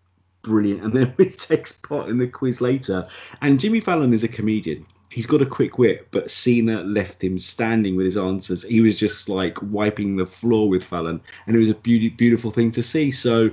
brilliant. 0.43 0.85
And 0.85 0.93
then 0.93 1.15
he 1.19 1.31
takes 1.31 1.73
part 1.73 2.09
in 2.09 2.19
the 2.19 2.29
quiz 2.29 2.61
later. 2.61 3.09
And 3.43 3.59
Jimmy 3.59 3.81
Fallon 3.81 4.15
is 4.15 4.23
a 4.23 4.29
comedian 4.29 4.87
he's 5.11 5.27
got 5.27 5.43
a 5.43 5.47
quick 5.47 5.79
wit, 5.79 6.09
but 6.11 6.31
Cena 6.31 6.83
left 6.83 7.23
him 7.23 7.39
standing 7.39 7.97
with 7.97 8.07
his 8.07 8.17
answers. 8.17 8.63
He 8.63 8.81
was 8.81 8.97
just 8.97 9.29
like 9.29 9.57
wiping 9.63 10.17
the 10.17 10.27
floor 10.27 10.69
with 10.69 10.85
Fallon, 10.85 11.21
and 11.47 11.57
it 11.57 11.59
was 11.59 11.71
a 11.71 11.75
beauty, 11.75 12.09
beautiful 12.09 12.51
thing 12.51 12.71
to 12.73 12.83
see. 12.83 13.11
So 13.11 13.51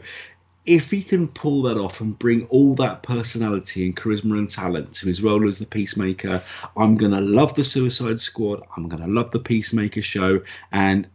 if 0.65 0.89
he 0.91 1.03
can 1.03 1.27
pull 1.27 1.63
that 1.63 1.77
off 1.77 1.99
and 2.01 2.17
bring 2.17 2.45
all 2.47 2.73
that 2.75 3.03
personality 3.03 3.85
and 3.85 3.95
charisma 3.95 4.37
and 4.37 4.49
talent 4.49 4.93
to 4.95 5.07
his 5.07 5.21
role 5.21 5.47
as 5.47 5.59
the 5.59 5.65
Peacemaker, 5.65 6.41
I'm 6.77 6.95
gonna 6.95 7.21
love 7.21 7.55
the 7.55 7.63
Suicide 7.63 8.19
Squad. 8.19 8.61
I'm 8.75 8.87
gonna 8.87 9.07
love 9.07 9.31
the 9.31 9.39
Peacemaker 9.39 10.01
show. 10.01 10.41
And 10.71 11.07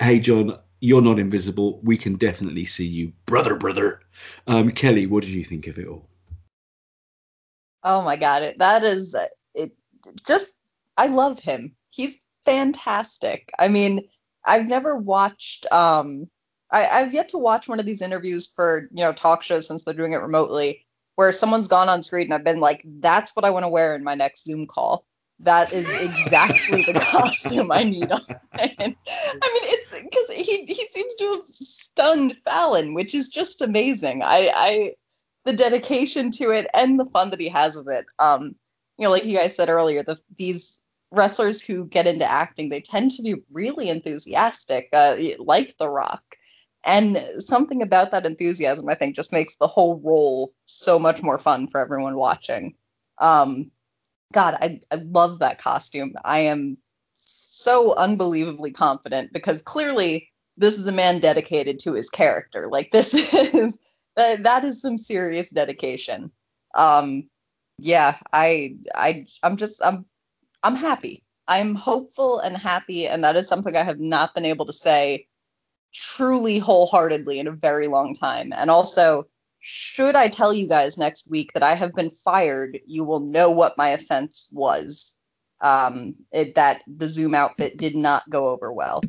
hey, 0.00 0.20
John, 0.20 0.58
you're 0.80 1.02
not 1.02 1.18
invisible. 1.18 1.80
We 1.82 1.96
can 1.96 2.16
definitely 2.16 2.64
see 2.64 2.86
you, 2.86 3.12
brother, 3.26 3.56
brother. 3.56 4.00
Um, 4.46 4.70
Kelly, 4.70 5.06
what 5.06 5.22
did 5.22 5.32
you 5.32 5.44
think 5.44 5.66
of 5.66 5.78
it 5.78 5.86
all? 5.86 6.08
Oh 7.82 8.00
my 8.00 8.16
god, 8.16 8.54
that 8.56 8.82
is 8.82 9.14
just 10.26 10.54
I 10.96 11.08
love 11.08 11.40
him. 11.40 11.74
He's 11.90 12.24
fantastic. 12.44 13.50
I 13.58 13.68
mean, 13.68 14.08
I've 14.44 14.68
never 14.68 14.96
watched 14.96 15.66
um 15.72 16.28
I, 16.70 16.88
I've 16.88 17.14
yet 17.14 17.30
to 17.30 17.38
watch 17.38 17.68
one 17.68 17.78
of 17.78 17.86
these 17.86 18.02
interviews 18.02 18.52
for, 18.52 18.88
you 18.90 19.04
know, 19.04 19.12
talk 19.12 19.42
shows 19.42 19.68
since 19.68 19.84
they're 19.84 19.94
doing 19.94 20.12
it 20.12 20.16
remotely, 20.16 20.84
where 21.14 21.30
someone's 21.30 21.68
gone 21.68 21.88
on 21.88 22.02
screen 22.02 22.24
and 22.24 22.34
I've 22.34 22.44
been 22.44 22.60
like, 22.60 22.82
that's 22.84 23.36
what 23.36 23.44
I 23.44 23.50
want 23.50 23.64
to 23.64 23.68
wear 23.68 23.94
in 23.94 24.02
my 24.02 24.16
next 24.16 24.44
Zoom 24.44 24.66
call. 24.66 25.06
That 25.40 25.72
is 25.72 25.88
exactly 25.88 26.82
the 26.82 26.94
costume 27.10 27.70
I 27.70 27.84
need 27.84 28.10
on. 28.10 28.20
I 28.54 28.68
mean, 28.78 28.96
it's 29.04 30.00
because 30.00 30.30
he 30.30 30.64
he 30.66 30.86
seems 30.86 31.14
to 31.16 31.24
have 31.26 31.44
stunned 31.44 32.36
Fallon, 32.44 32.94
which 32.94 33.14
is 33.14 33.28
just 33.28 33.60
amazing. 33.60 34.22
I 34.22 34.50
I 34.54 34.92
the 35.44 35.52
dedication 35.52 36.30
to 36.32 36.50
it 36.50 36.66
and 36.72 36.98
the 36.98 37.04
fun 37.04 37.30
that 37.30 37.40
he 37.40 37.48
has 37.48 37.76
with 37.76 37.88
it. 37.88 38.06
Um, 38.18 38.54
you 38.98 39.04
know, 39.04 39.10
like 39.10 39.24
you 39.24 39.36
guys 39.36 39.56
said 39.56 39.68
earlier, 39.68 40.02
the, 40.02 40.18
these 40.36 40.80
wrestlers 41.10 41.62
who 41.62 41.84
get 41.84 42.06
into 42.06 42.24
acting, 42.30 42.68
they 42.68 42.80
tend 42.80 43.12
to 43.12 43.22
be 43.22 43.36
really 43.52 43.88
enthusiastic, 43.88 44.88
uh, 44.92 45.16
like 45.38 45.76
The 45.78 45.88
Rock. 45.88 46.22
And 46.84 47.16
something 47.38 47.80
about 47.82 48.10
that 48.10 48.26
enthusiasm, 48.26 48.88
I 48.88 48.94
think, 48.94 49.16
just 49.16 49.32
makes 49.32 49.56
the 49.56 49.66
whole 49.66 50.00
role 50.04 50.52
so 50.66 50.98
much 50.98 51.22
more 51.22 51.38
fun 51.38 51.68
for 51.68 51.80
everyone 51.80 52.16
watching. 52.16 52.74
Um, 53.18 53.70
God, 54.32 54.58
I, 54.60 54.80
I 54.90 54.96
love 54.96 55.38
that 55.38 55.62
costume. 55.62 56.14
I 56.22 56.40
am 56.40 56.76
so 57.14 57.94
unbelievably 57.94 58.72
confident 58.72 59.32
because 59.32 59.62
clearly 59.62 60.28
this 60.56 60.78
is 60.78 60.86
a 60.86 60.92
man 60.92 61.20
dedicated 61.20 61.80
to 61.80 61.94
his 61.94 62.10
character. 62.10 62.68
Like 62.70 62.90
this 62.90 63.32
is 63.54 63.78
that, 64.16 64.42
that 64.44 64.64
is 64.64 64.82
some 64.82 64.98
serious 64.98 65.50
dedication. 65.50 66.30
Um, 66.74 67.28
yeah, 67.78 68.16
I 68.32 68.76
I 68.94 69.26
I'm 69.42 69.56
just 69.56 69.84
I'm 69.84 70.06
I'm 70.62 70.76
happy. 70.76 71.22
I'm 71.46 71.74
hopeful 71.74 72.38
and 72.40 72.56
happy, 72.56 73.06
and 73.06 73.24
that 73.24 73.36
is 73.36 73.48
something 73.48 73.76
I 73.76 73.82
have 73.82 74.00
not 74.00 74.34
been 74.34 74.46
able 74.46 74.66
to 74.66 74.72
say 74.72 75.26
truly 75.94 76.58
wholeheartedly 76.58 77.38
in 77.38 77.46
a 77.46 77.52
very 77.52 77.86
long 77.86 78.14
time. 78.14 78.52
And 78.54 78.70
also, 78.70 79.26
should 79.60 80.16
I 80.16 80.28
tell 80.28 80.52
you 80.52 80.68
guys 80.68 80.98
next 80.98 81.30
week 81.30 81.52
that 81.54 81.62
I 81.62 81.74
have 81.74 81.94
been 81.94 82.10
fired, 82.10 82.78
you 82.86 83.04
will 83.04 83.20
know 83.20 83.50
what 83.50 83.78
my 83.78 83.90
offense 83.90 84.48
was. 84.52 85.14
Um, 85.60 86.14
it, 86.32 86.56
that 86.56 86.82
the 86.86 87.08
Zoom 87.08 87.34
outfit 87.34 87.78
did 87.78 87.94
not 87.94 88.28
go 88.28 88.48
over 88.48 88.72
well. 88.72 89.02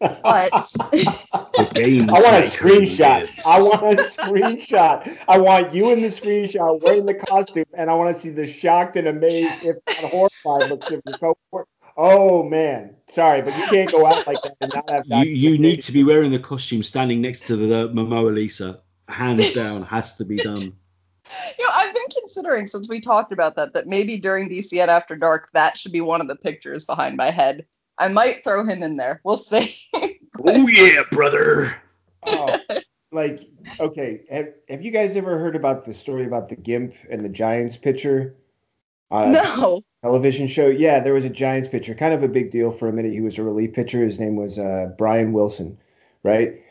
But 0.00 0.22
I 0.22 0.50
want 0.52 1.76
a 1.76 2.48
screenshot. 2.48 3.46
I 3.46 3.60
want 3.60 4.00
a 4.00 4.02
screenshot. 4.02 5.18
I 5.28 5.38
want 5.38 5.74
you 5.74 5.92
in 5.92 6.00
the 6.00 6.08
screenshot 6.08 6.82
wearing 6.82 7.04
the 7.04 7.14
costume, 7.14 7.66
and 7.74 7.90
I 7.90 7.94
want 7.94 8.14
to 8.14 8.20
see 8.20 8.30
the 8.30 8.46
shocked 8.46 8.96
and 8.96 9.06
amazed, 9.06 9.66
if 9.66 9.76
not 9.86 10.10
horrified, 10.10 10.70
look 10.70 10.90
of 10.90 11.02
your 11.04 11.18
cohort. 11.18 11.68
Oh 11.96 12.42
man, 12.42 12.96
sorry, 13.10 13.42
but 13.42 13.54
you 13.56 13.64
can't 13.64 13.92
go 13.92 14.06
out 14.06 14.26
like 14.26 14.40
that 14.42 14.56
and 14.62 14.72
not 14.74 14.88
have. 14.88 15.04
You 15.06 15.30
you 15.30 15.58
need 15.58 15.82
to 15.82 15.92
be 15.92 16.02
wearing 16.02 16.30
the 16.30 16.38
costume, 16.38 16.82
standing 16.82 17.20
next 17.20 17.46
to 17.48 17.56
the 17.56 17.88
Momoa 17.90 18.34
Lisa. 18.34 18.80
Hands 19.06 19.52
down, 19.54 19.82
has 19.82 20.16
to 20.16 20.24
be 20.24 20.36
done. 20.36 20.72
You 21.58 21.66
know, 21.66 21.72
I've 21.74 21.92
been 21.92 22.08
considering 22.20 22.66
since 22.66 22.88
we 22.88 23.00
talked 23.00 23.32
about 23.32 23.56
that 23.56 23.74
that 23.74 23.86
maybe 23.86 24.16
during 24.16 24.48
DCN 24.48 24.88
After 24.88 25.14
Dark 25.14 25.50
that 25.52 25.76
should 25.76 25.92
be 25.92 26.00
one 26.00 26.22
of 26.22 26.28
the 26.28 26.36
pictures 26.36 26.86
behind 26.86 27.16
my 27.16 27.30
head. 27.30 27.66
I 28.00 28.08
might 28.08 28.42
throw 28.42 28.64
him 28.64 28.82
in 28.82 28.96
there. 28.96 29.20
We'll 29.24 29.36
see. 29.36 29.86
oh 30.44 30.66
yeah, 30.66 31.02
brother. 31.12 31.76
Oh, 32.26 32.58
like 33.12 33.46
okay, 33.78 34.22
have 34.30 34.48
have 34.70 34.82
you 34.82 34.90
guys 34.90 35.16
ever 35.16 35.38
heard 35.38 35.54
about 35.54 35.84
the 35.84 35.92
story 35.92 36.24
about 36.24 36.48
the 36.48 36.56
Gimp 36.56 36.94
and 37.10 37.22
the 37.22 37.28
Giants 37.28 37.76
pitcher? 37.76 38.36
Uh, 39.10 39.30
no. 39.30 39.82
Television 40.02 40.46
show. 40.46 40.68
Yeah, 40.68 41.00
there 41.00 41.12
was 41.12 41.26
a 41.26 41.30
Giants 41.30 41.68
pitcher, 41.68 41.94
kind 41.94 42.14
of 42.14 42.22
a 42.22 42.28
big 42.28 42.50
deal 42.50 42.70
for 42.70 42.88
a 42.88 42.92
minute. 42.92 43.12
He 43.12 43.20
was 43.20 43.36
a 43.36 43.42
relief 43.42 43.74
pitcher. 43.74 44.02
His 44.02 44.18
name 44.18 44.34
was 44.34 44.58
uh, 44.58 44.92
Brian 44.96 45.34
Wilson, 45.34 45.76
right? 46.22 46.62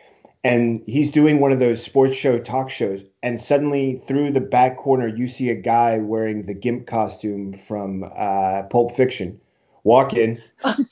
And 0.44 0.82
he's 0.88 1.12
doing 1.12 1.40
one 1.40 1.52
of 1.52 1.60
those 1.60 1.84
sports 1.84 2.16
show 2.16 2.40
talk 2.40 2.72
shows, 2.72 3.04
and 3.22 3.40
suddenly 3.40 4.02
through 4.08 4.32
the 4.32 4.42
back 4.42 4.78
corner, 4.78 5.08
you 5.08 5.28
see 5.28 5.52
a 5.52 5.56
guy 5.56 6.00
wearing 6.00 6.44
the 6.44 6.56
Gimp 6.56 6.88
costume 6.88 7.54
from 7.54 8.04
uh, 8.04 8.64
Pulp 8.64 8.96
Fiction 8.96 9.40
walk 9.84 10.14
in, 10.14 10.42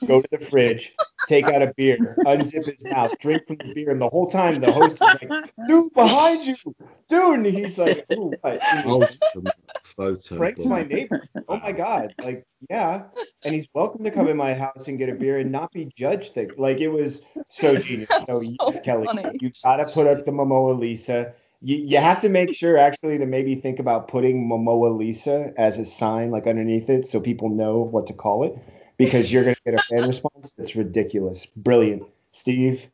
go 0.08 0.22
to 0.22 0.28
the 0.32 0.40
fridge, 0.50 0.96
take 1.28 1.46
out 1.46 1.62
a 1.62 1.74
beer, 1.76 2.16
unzip 2.20 2.66
his 2.66 2.84
mouth, 2.84 3.12
drink 3.20 3.48
from 3.48 3.58
the 3.58 3.74
beer, 3.74 3.92
and 3.92 4.02
the 4.02 4.10
whole 4.10 4.30
time 4.30 4.62
the 4.62 4.72
host 4.72 4.96
is 4.96 5.02
like, 5.02 5.30
"Dude, 5.68 5.94
behind 5.94 6.46
you, 6.46 6.56
dude!" 7.10 7.36
And 7.36 7.46
he's 7.46 7.78
like, 7.78 8.06
"Ooh, 8.12 8.34
what?" 8.42 8.62
Oh, 8.86 9.08
photo. 9.84 10.38
Frank's 10.38 10.66
my 10.66 10.84
neighbor. 10.84 11.28
Oh 11.48 11.60
my 11.60 11.72
god, 11.72 12.14
like 12.24 12.44
yeah, 12.70 13.04
and 13.44 13.54
he's 13.54 13.68
welcome 13.74 14.04
to 14.04 14.12
come 14.12 14.28
in 14.28 14.38
my 14.38 14.54
house 14.54 14.88
and 14.88 14.98
get 14.98 15.10
a 15.10 15.14
beer 15.14 15.40
and 15.40 15.52
not 15.52 15.72
be 15.72 15.92
judged. 15.96 16.34
Thing. 16.34 16.52
Like 16.58 16.80
it 16.80 16.90
was 16.90 17.22
so 17.50 17.78
genius. 17.78 18.10
so, 18.26 18.42
so 18.42 18.56
yes, 18.68 18.80
Kelly, 18.82 19.06
funny. 19.06 19.38
you 19.42 19.52
gotta 19.64 19.86
put 19.86 20.08
up 20.08 20.26
the 20.26 20.32
Momoa 20.32 20.78
Lisa. 20.78 21.34
You, 21.62 21.78
you 21.78 21.98
have 21.98 22.22
to 22.22 22.30
make 22.30 22.54
sure 22.54 22.78
actually 22.78 23.18
to 23.18 23.26
maybe 23.26 23.56
think 23.56 23.80
about 23.80 24.08
putting 24.08 24.48
Momoa 24.48 24.96
Lisa 24.96 25.54
as 25.58 25.80
a 25.80 25.86
sign 25.86 26.30
like 26.30 26.46
underneath 26.46 26.90
it 26.90 27.06
so 27.06 27.20
people 27.20 27.50
know 27.50 27.80
what 27.80 28.08
to 28.08 28.14
call 28.14 28.44
it 28.44 28.56
because 28.98 29.32
you're 29.32 29.44
going 29.44 29.56
to 29.56 29.62
get 29.64 29.74
a 29.76 29.84
fan 29.84 30.08
response 30.08 30.54
that's 30.58 30.76
ridiculous. 30.76 31.46
Brilliant. 31.56 32.04
Steve, 32.32 32.88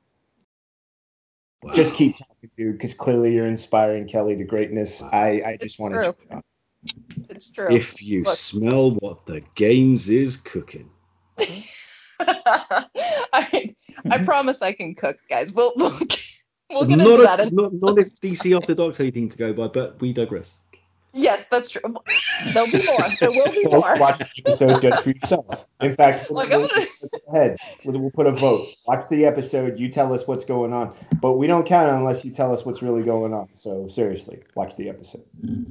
wow. 1.62 1.74
just 1.74 1.95
keep 1.95 2.18
talking, 2.18 2.51
dude, 2.58 2.74
because 2.74 2.93
clearly 2.93 3.34
you're 3.34 3.47
inspiring 3.47 4.08
Kelly 4.08 4.36
to 4.38 4.43
greatness. 4.43 5.01
I, 5.01 5.41
I 5.45 5.58
just 5.60 5.80
want 5.80 5.93
to. 5.93 6.16
It's 7.30 7.51
true. 7.51 7.74
If 7.74 8.04
you 8.04 8.24
Look. 8.24 8.36
smell 8.36 8.91
what 8.91 9.26
the 9.26 9.41
Gaines 9.56 10.10
is 10.10 10.38
cooking. 10.38 10.89
I, 12.20 12.86
I 13.34 13.74
mm-hmm. 13.74 14.26
promise 14.26 14.62
I 14.62 14.74
can 14.74 14.95
cook, 14.95 15.18
guys. 15.30 15.54
We'll, 15.54 15.74
we'll, 15.76 15.91
we'll 16.70 16.86
get 16.86 16.97
not 16.97 17.08
into 17.08 17.24
if, 17.24 17.38
that. 17.38 17.54
Not, 17.54 17.74
not 17.74 17.99
if 17.99 18.16
DC 18.20 18.56
After 18.56 18.76
Dark's 18.76 18.99
anything 18.99 19.30
to 19.30 19.38
go 19.38 19.54
by, 19.54 19.68
but 19.68 19.99
we 19.99 20.14
digress. 20.14 20.56
Yes, 21.14 21.45
that's 21.49 21.70
true. 21.70 21.82
There'll 22.53 22.72
be 22.72 22.84
more. 22.86 22.97
There 23.20 23.32
will 23.32 23.51
be 23.51 23.66
more. 23.66 23.97
Watch 23.99 24.18
the 24.18 24.43
episode 24.45 24.82
just 24.82 25.03
for 25.03 25.11
yourself. 25.11 25.66
In 25.80 25.93
fact, 25.93 26.28
we'll, 26.32 26.49
we'll, 26.49 26.70
ahead. 27.32 27.57
We'll, 27.86 27.99
we'll 27.99 28.11
put 28.11 28.26
a 28.26 28.32
vote. 28.32 28.66
Watch 28.88 29.07
the 29.09 29.26
episode. 29.26 29.80
You 29.80 29.89
tell 29.89 30.11
us 30.14 30.28
what's 30.28 30.43
going 30.43 30.74
on. 30.74 30.95
But 31.22 31.34
we 31.34 31.45
don't 31.45 31.68
count 31.68 31.91
unless 31.91 32.26
you 32.26 32.32
tell 32.32 32.51
us 32.51 32.66
what's 32.66 32.82
really 32.82 33.03
going 33.03 33.32
on. 33.32 33.47
So 33.55 33.88
seriously, 33.89 34.41
watch 34.55 34.76
the 34.76 34.89
episode. 34.89 35.24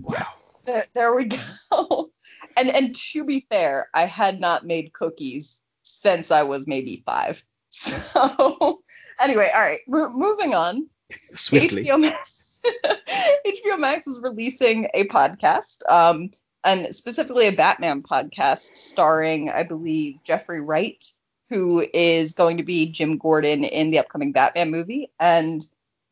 Wow. 0.02 0.26
There, 0.64 0.84
there 0.94 1.14
we 1.14 1.24
go. 1.24 2.10
And 2.56 2.68
and 2.68 2.94
to 2.94 3.24
be 3.24 3.46
fair, 3.48 3.88
I 3.94 4.04
had 4.04 4.40
not 4.40 4.66
made 4.66 4.92
cookies 4.92 5.62
since 5.82 6.30
I 6.30 6.42
was 6.42 6.66
maybe 6.66 7.02
five. 7.04 7.42
So 7.74 8.82
anyway, 9.18 9.50
all 9.54 9.60
right, 9.60 9.80
we're 9.86 10.10
moving 10.10 10.54
on. 10.54 10.88
Swiftly. 11.10 11.84
HBO 11.84 12.00
Max. 12.00 12.41
HBO 13.46 13.78
Max 13.78 14.06
is 14.06 14.20
releasing 14.22 14.88
a 14.94 15.04
podcast, 15.04 15.88
um, 15.88 16.30
and 16.64 16.94
specifically 16.94 17.48
a 17.48 17.52
Batman 17.52 18.02
podcast 18.02 18.76
starring, 18.76 19.50
I 19.50 19.64
believe, 19.64 20.18
Jeffrey 20.24 20.60
Wright, 20.60 21.04
who 21.50 21.86
is 21.92 22.34
going 22.34 22.58
to 22.58 22.62
be 22.62 22.92
Jim 22.92 23.18
Gordon 23.18 23.64
in 23.64 23.90
the 23.90 23.98
upcoming 23.98 24.32
Batman 24.32 24.70
movie. 24.70 25.10
And 25.18 25.66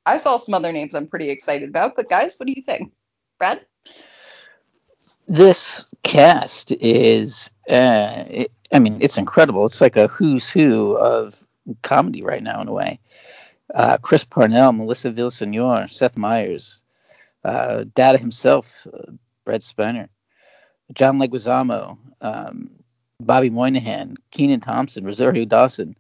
I 0.05 0.17
saw 0.17 0.37
some 0.37 0.55
other 0.55 0.73
names 0.73 0.95
I'm 0.95 1.07
pretty 1.07 1.31
excited 1.31 1.69
about, 1.69 1.97
but 1.97 2.09
guys, 2.09 2.37
what 2.37 2.47
do 2.47 2.53
you 2.57 2.63
think? 2.63 2.93
Brad? 3.39 3.65
This 5.29 5.87
cast 6.03 6.73
is, 6.73 7.51
uh, 7.69 8.25
it, 8.29 8.53
I 8.73 8.81
mean, 8.81 8.99
it's 9.01 9.19
incredible. 9.19 9.67
It's 9.67 9.81
like 9.81 9.97
a 9.97 10.09
who's 10.09 10.51
who 10.51 10.97
of 10.97 11.41
comedy 11.83 12.23
right 12.23 12.43
now 12.43 12.61
in 12.61 12.69
a 12.69 12.73
way 12.73 12.99
uh, 13.75 13.99
Chris 13.99 14.25
Parnell, 14.25 14.73
Melissa 14.73 15.11
Villaseñor, 15.11 15.91
Seth 15.91 16.17
Meyers, 16.17 16.83
uh, 17.45 17.85
Data 17.95 18.19
himself, 18.19 18.87
uh, 18.93 19.13
Brent 19.45 19.63
Spiner, 19.63 20.09
John 20.93 21.19
Leguizamo, 21.19 21.99
um, 22.21 22.71
Bobby 23.21 23.51
Moynihan, 23.51 24.17
Kenan 24.31 24.61
Thompson, 24.61 25.05
Rosario 25.05 25.45
Dawson, 25.45 25.97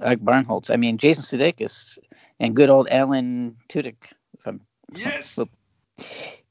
Ike 0.00 0.20
Barinholtz. 0.20 0.70
I 0.70 0.76
mean, 0.76 0.98
Jason 0.98 1.38
Sudeikis, 1.38 1.98
and 2.38 2.56
good 2.56 2.70
old 2.70 2.88
Alan 2.90 3.56
Tudyk, 3.68 4.12
if 4.38 4.46
I'm 4.46 4.60
yes. 4.94 5.38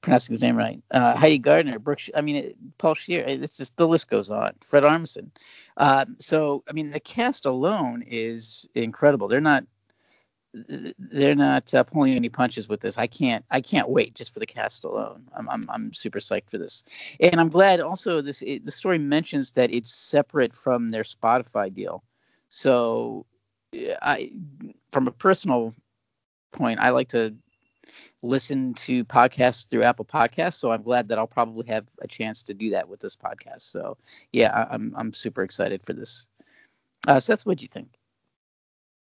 pronouncing 0.01 0.33
his 0.33 0.41
name 0.41 0.55
right. 0.55 0.81
Uh, 0.89 1.15
Heidi 1.15 1.37
Gardner, 1.37 1.79
Brooke, 1.79 2.01
I 2.15 2.21
mean, 2.21 2.35
it, 2.35 2.55
Paul 2.77 2.95
Scheer. 2.95 3.23
It's 3.27 3.57
just 3.57 3.75
the 3.75 3.87
list 3.87 4.09
goes 4.09 4.29
on. 4.29 4.53
Fred 4.61 4.83
Armisen. 4.83 5.29
Uh, 5.75 6.05
so, 6.17 6.63
I 6.67 6.73
mean, 6.73 6.91
the 6.91 6.99
cast 6.99 7.45
alone 7.45 8.03
is 8.05 8.67
incredible. 8.73 9.27
They're 9.27 9.41
not 9.41 9.65
they're 10.53 11.35
not 11.35 11.73
uh, 11.73 11.83
pulling 11.83 12.13
any 12.13 12.29
punches 12.29 12.67
with 12.67 12.81
this. 12.81 12.97
I 12.97 13.07
can't 13.07 13.45
I 13.51 13.61
can't 13.61 13.89
wait 13.89 14.15
just 14.15 14.33
for 14.33 14.39
the 14.39 14.45
cast 14.45 14.83
alone. 14.83 15.27
I'm 15.33 15.49
I'm, 15.49 15.69
I'm 15.69 15.93
super 15.93 16.19
psyched 16.19 16.49
for 16.49 16.57
this, 16.57 16.83
and 17.19 17.39
I'm 17.39 17.49
glad 17.49 17.81
also 17.81 18.21
this 18.21 18.41
it, 18.41 18.65
the 18.65 18.71
story 18.71 18.97
mentions 18.97 19.53
that 19.53 19.71
it's 19.71 19.93
separate 19.93 20.55
from 20.55 20.89
their 20.89 21.03
Spotify 21.03 21.73
deal. 21.73 22.03
So 22.49 23.25
I 23.73 24.31
from 24.89 25.07
a 25.07 25.11
personal 25.11 25.75
point, 26.51 26.79
I 26.79 26.89
like 26.89 27.09
to 27.09 27.35
listen 28.21 28.73
to 28.73 29.05
podcasts 29.05 29.67
through 29.69 29.83
Apple 29.83 30.05
Podcasts. 30.05 30.55
So 30.55 30.71
I'm 30.71 30.81
glad 30.81 31.09
that 31.09 31.19
I'll 31.19 31.27
probably 31.27 31.67
have 31.67 31.85
a 32.01 32.07
chance 32.07 32.43
to 32.43 32.55
do 32.55 32.71
that 32.71 32.89
with 32.89 32.99
this 32.99 33.15
podcast. 33.15 33.61
So 33.61 33.97
yeah, 34.31 34.51
I, 34.51 34.73
I'm 34.73 34.93
I'm 34.97 35.13
super 35.13 35.43
excited 35.43 35.83
for 35.83 35.93
this. 35.93 36.27
Uh, 37.07 37.19
Seth, 37.19 37.45
what 37.45 37.59
do 37.59 37.61
you 37.61 37.69
think? 37.69 37.98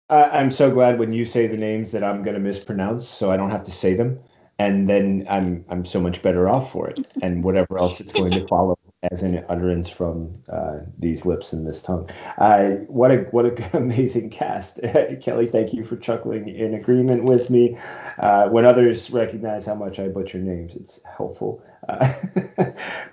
I'm 0.09 0.51
so 0.51 0.69
glad 0.69 0.99
when 0.99 1.11
you 1.11 1.25
say 1.25 1.47
the 1.47 1.57
names 1.57 1.91
that 1.91 2.03
I'm 2.03 2.23
going 2.23 2.35
to 2.35 2.39
mispronounce, 2.39 3.07
so 3.07 3.31
I 3.31 3.37
don't 3.37 3.49
have 3.49 3.63
to 3.63 3.71
say 3.71 3.93
them, 3.95 4.19
and 4.59 4.87
then 4.87 5.25
I'm 5.29 5.65
I'm 5.69 5.85
so 5.85 5.99
much 5.99 6.21
better 6.21 6.49
off 6.49 6.71
for 6.71 6.89
it, 6.89 7.05
and 7.21 7.43
whatever 7.43 7.77
else 7.77 7.99
it's 7.99 8.11
going 8.11 8.31
to 8.31 8.47
follow 8.49 8.77
as 9.11 9.21
an 9.21 9.43
utterance 9.49 9.89
from 9.89 10.33
uh, 10.51 10.79
these 10.97 11.25
lips 11.25 11.51
and 11.51 11.67
this 11.67 11.81
tongue. 11.81 12.09
Uh, 12.37 12.69
what 12.87 13.11
a 13.11 13.17
what 13.31 13.45
a 13.45 13.77
amazing 13.77 14.29
cast, 14.29 14.79
Kelly. 15.21 15.47
Thank 15.47 15.73
you 15.73 15.83
for 15.83 15.97
chuckling 15.97 16.47
in 16.47 16.73
agreement 16.73 17.23
with 17.23 17.49
me. 17.49 17.77
Uh, 18.19 18.47
when 18.49 18.65
others 18.65 19.11
recognize 19.11 19.65
how 19.65 19.75
much 19.75 19.99
I 19.99 20.07
butcher 20.07 20.39
names, 20.39 20.75
it's 20.75 20.99
helpful. 21.17 21.63
Uh, 21.89 22.13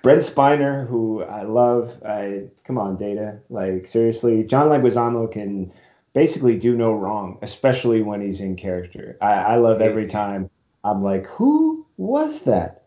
Brent 0.01 0.21
Spiner, 0.21 0.87
who 0.87 1.23
I 1.23 1.43
love. 1.43 2.01
I 2.05 2.43
come 2.63 2.77
on, 2.77 2.97
Data. 2.97 3.39
Like 3.49 3.87
seriously, 3.87 4.43
John 4.43 4.69
Leguizamo 4.69 5.31
can 5.31 5.71
basically 6.13 6.57
do 6.57 6.75
no 6.75 6.93
wrong, 6.93 7.37
especially 7.41 8.01
when 8.01 8.21
he's 8.21 8.41
in 8.41 8.55
character. 8.55 9.17
I, 9.21 9.33
I 9.33 9.55
love 9.57 9.81
every 9.81 10.07
time 10.07 10.49
I'm 10.83 11.03
like, 11.03 11.27
who 11.27 11.85
was 11.97 12.43
that? 12.43 12.83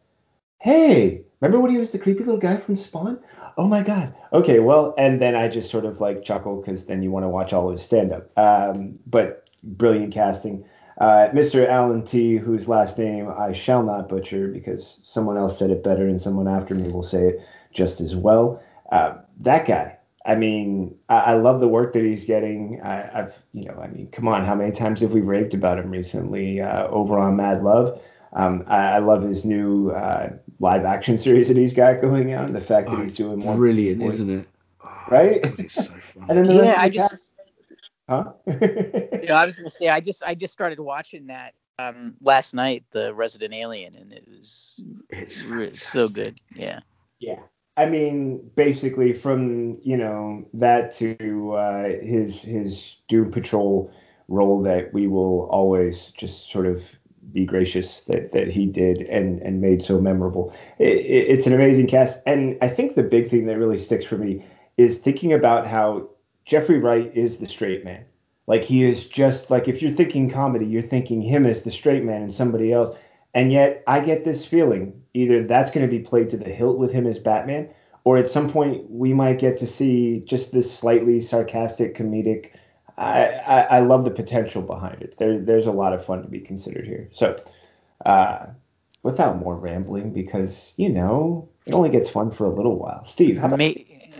Hey, 0.60 1.22
remember 1.40 1.60
when 1.60 1.70
he 1.70 1.78
was 1.78 1.90
the 1.90 1.98
creepy 1.98 2.24
little 2.24 2.40
guy 2.40 2.56
from 2.56 2.76
Spawn? 2.76 3.18
Oh 3.56 3.68
my 3.68 3.82
God. 3.82 4.14
Okay, 4.32 4.58
well, 4.58 4.94
and 4.98 5.20
then 5.20 5.34
I 5.36 5.48
just 5.48 5.70
sort 5.70 5.84
of 5.84 6.00
like 6.00 6.24
chuckle 6.24 6.60
because 6.60 6.86
then 6.86 7.02
you 7.02 7.10
want 7.10 7.24
to 7.24 7.28
watch 7.28 7.52
all 7.52 7.68
of 7.68 7.72
his 7.72 7.82
stand 7.82 8.12
up. 8.12 8.36
Um, 8.36 8.98
but 9.06 9.48
brilliant 9.62 10.12
casting. 10.12 10.64
Uh, 10.98 11.28
Mr. 11.32 11.68
Alan 11.68 12.04
T, 12.04 12.36
whose 12.36 12.68
last 12.68 12.98
name 12.98 13.28
I 13.28 13.52
shall 13.52 13.82
not 13.82 14.08
butcher 14.08 14.48
because 14.48 15.00
someone 15.02 15.36
else 15.36 15.58
said 15.58 15.70
it 15.70 15.82
better 15.82 16.06
and 16.06 16.20
someone 16.20 16.48
after 16.48 16.74
me 16.74 16.88
will 16.88 17.02
say 17.02 17.28
it 17.28 17.42
just 17.72 18.00
as 18.00 18.14
well. 18.14 18.62
Uh, 18.92 19.14
that 19.40 19.66
guy, 19.66 19.93
I 20.24 20.34
mean, 20.34 20.96
I, 21.08 21.16
I, 21.16 21.34
love 21.34 21.60
the 21.60 21.68
work 21.68 21.92
that 21.92 22.02
he's 22.02 22.24
getting. 22.24 22.80
I, 22.82 23.10
have 23.12 23.36
you 23.52 23.66
know, 23.66 23.78
I 23.78 23.88
mean, 23.88 24.08
come 24.10 24.26
on, 24.26 24.44
how 24.44 24.54
many 24.54 24.72
times 24.72 25.00
have 25.02 25.12
we 25.12 25.20
raved 25.20 25.52
about 25.52 25.78
him 25.78 25.90
recently 25.90 26.60
uh, 26.60 26.86
over 26.88 27.18
on 27.18 27.36
Mad 27.36 27.62
Love? 27.62 28.00
Um, 28.32 28.64
I, 28.66 28.76
I, 28.76 28.98
love 28.98 29.22
his 29.22 29.44
new 29.44 29.90
uh, 29.90 30.30
live 30.60 30.84
action 30.84 31.18
series 31.18 31.48
that 31.48 31.56
he's 31.56 31.74
got 31.74 32.00
going 32.00 32.34
on. 32.34 32.52
The 32.52 32.60
fact 32.60 32.88
that 32.88 32.98
oh, 32.98 33.02
he's 33.02 33.16
doing 33.16 33.40
more 33.40 33.56
brilliant, 33.56 34.02
isn't 34.02 34.30
it? 34.40 34.48
Oh, 34.82 35.04
right? 35.10 35.40
It's 35.58 35.74
so 35.74 35.92
fun. 36.14 36.26
and 36.28 36.38
then 36.38 36.46
the 36.46 36.54
yeah, 36.54 36.60
rest 36.60 36.76
of 36.76 36.82
I 36.82 36.88
just, 36.88 37.10
cast, 37.10 37.34
huh? 38.08 38.32
you 39.22 39.28
know, 39.28 39.34
I 39.34 39.44
was 39.44 39.56
gonna 39.56 39.70
say 39.70 39.88
I 39.88 40.00
just 40.00 40.22
I 40.24 40.34
just 40.34 40.52
started 40.52 40.80
watching 40.80 41.26
that 41.26 41.54
um, 41.78 42.16
last 42.20 42.54
night, 42.54 42.84
the 42.92 43.14
Resident 43.14 43.54
Alien, 43.54 43.96
and 43.96 44.12
it 44.12 44.24
was 44.28 44.80
it's 45.10 45.82
so 45.82 46.08
good. 46.08 46.38
Yeah. 46.54 46.80
Yeah. 47.18 47.40
I 47.76 47.86
mean, 47.86 48.50
basically 48.54 49.12
from 49.12 49.78
you 49.82 49.96
know 49.96 50.46
that 50.54 50.94
to 50.96 51.52
uh, 51.54 51.84
his 52.02 52.42
his 52.42 52.96
Doom 53.08 53.30
Patrol 53.30 53.90
role 54.28 54.60
that 54.62 54.92
we 54.94 55.06
will 55.06 55.48
always 55.50 56.12
just 56.16 56.50
sort 56.50 56.66
of 56.66 56.82
be 57.32 57.44
gracious 57.44 58.02
that 58.02 58.32
that 58.32 58.50
he 58.50 58.66
did 58.66 59.02
and 59.02 59.40
and 59.42 59.60
made 59.60 59.82
so 59.82 60.00
memorable. 60.00 60.54
It, 60.78 60.98
it, 60.98 61.28
it's 61.28 61.46
an 61.46 61.52
amazing 61.52 61.88
cast, 61.88 62.20
and 62.26 62.56
I 62.62 62.68
think 62.68 62.94
the 62.94 63.02
big 63.02 63.28
thing 63.28 63.46
that 63.46 63.58
really 63.58 63.78
sticks 63.78 64.04
for 64.04 64.18
me 64.18 64.44
is 64.76 64.98
thinking 64.98 65.32
about 65.32 65.66
how 65.66 66.08
Jeffrey 66.44 66.78
Wright 66.78 67.10
is 67.14 67.38
the 67.38 67.46
straight 67.46 67.84
man. 67.84 68.04
Like 68.46 68.62
he 68.62 68.84
is 68.84 69.08
just 69.08 69.50
like 69.50 69.68
if 69.68 69.82
you're 69.82 69.90
thinking 69.90 70.30
comedy, 70.30 70.66
you're 70.66 70.82
thinking 70.82 71.22
him 71.22 71.46
as 71.46 71.62
the 71.62 71.70
straight 71.70 72.04
man 72.04 72.22
and 72.22 72.34
somebody 72.34 72.72
else. 72.72 72.96
And 73.34 73.52
yet 73.52 73.82
I 73.86 74.00
get 74.00 74.24
this 74.24 74.44
feeling 74.44 75.02
either 75.12 75.44
that's 75.44 75.70
going 75.70 75.86
to 75.86 75.90
be 75.90 76.00
played 76.02 76.30
to 76.30 76.36
the 76.36 76.50
hilt 76.50 76.78
with 76.78 76.92
him 76.92 77.06
as 77.06 77.18
Batman, 77.18 77.68
or 78.04 78.16
at 78.16 78.28
some 78.28 78.50
point 78.50 78.88
we 78.90 79.12
might 79.14 79.38
get 79.38 79.56
to 79.58 79.66
see 79.66 80.20
just 80.20 80.52
this 80.52 80.72
slightly 80.72 81.20
sarcastic, 81.20 81.96
comedic. 81.96 82.52
I, 82.96 83.26
I, 83.26 83.60
I 83.62 83.80
love 83.80 84.04
the 84.04 84.10
potential 84.10 84.62
behind 84.62 85.02
it. 85.02 85.16
There, 85.18 85.40
there's 85.40 85.66
a 85.66 85.72
lot 85.72 85.92
of 85.92 86.04
fun 86.04 86.22
to 86.22 86.28
be 86.28 86.40
considered 86.40 86.86
here. 86.86 87.08
So, 87.12 87.36
uh, 88.06 88.46
without 89.02 89.38
more 89.38 89.56
rambling, 89.56 90.12
because 90.12 90.74
you 90.76 90.88
know 90.88 91.48
it 91.66 91.74
only 91.74 91.90
gets 91.90 92.08
fun 92.08 92.30
for 92.30 92.44
a 92.44 92.54
little 92.54 92.78
while. 92.78 93.04
Steve, 93.04 93.38
how 93.38 93.46
about? 93.46 93.58
May- 93.58 94.12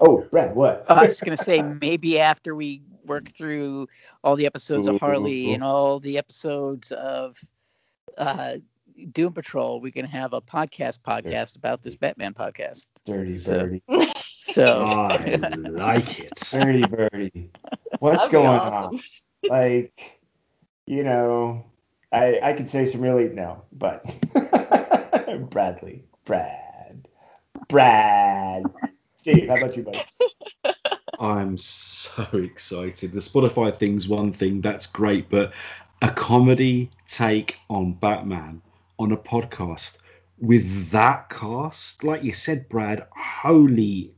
oh, 0.00 0.26
Brad, 0.30 0.54
what? 0.54 0.86
I 0.88 1.06
was 1.06 1.20
gonna 1.20 1.36
say 1.36 1.62
maybe 1.62 2.18
after 2.20 2.54
we 2.54 2.82
work 3.04 3.28
through 3.28 3.88
all 4.22 4.36
the 4.36 4.46
episodes 4.46 4.86
of 4.88 4.98
Harley 4.98 5.52
and 5.52 5.62
all 5.62 6.00
the 6.00 6.18
episodes 6.18 6.92
of 6.92 7.38
uh, 8.18 8.56
Doom 9.12 9.32
Patrol, 9.32 9.80
we 9.80 9.90
can 9.90 10.04
have 10.06 10.32
a 10.32 10.40
podcast 10.40 11.00
podcast 11.00 11.56
about 11.56 11.82
this 11.82 11.96
Batman 11.96 12.34
podcast. 12.34 12.86
Dirty 13.06 13.38
birdie. 13.38 13.82
So, 14.52 14.84
I 14.84 15.48
like 15.48 16.18
it. 16.20 16.32
Dirty 16.50 16.82
birdie. 16.90 17.50
What's 18.00 18.18
That'd 18.18 18.32
going 18.32 18.46
awesome. 18.48 18.96
on? 18.96 19.00
Like, 19.48 20.20
you 20.84 21.04
know, 21.04 21.64
I 22.12 22.38
I 22.42 22.52
could 22.52 22.68
say 22.68 22.84
some 22.84 23.00
really 23.00 23.28
no, 23.28 23.62
but 23.72 24.04
Bradley, 25.50 26.04
Brad, 26.26 27.08
Brad. 27.68 28.64
Steve, 29.16 29.48
how 29.48 29.56
about 29.56 29.74
you, 29.74 29.84
buddy? 29.84 30.00
I'm 31.18 31.56
so 31.56 32.26
excited. 32.32 33.12
The 33.12 33.20
Spotify 33.20 33.74
thing's 33.74 34.06
one 34.06 34.32
thing, 34.32 34.60
that's 34.60 34.86
great, 34.86 35.30
but 35.30 35.54
a 36.02 36.10
comedy 36.10 36.90
take 37.06 37.56
on 37.70 37.92
Batman 37.92 38.60
on 38.98 39.12
a 39.12 39.16
podcast 39.16 39.98
with 40.40 40.90
that 40.90 41.30
cast, 41.30 42.02
like 42.02 42.24
you 42.24 42.32
said, 42.32 42.68
Brad, 42.68 43.06
holy 43.16 44.12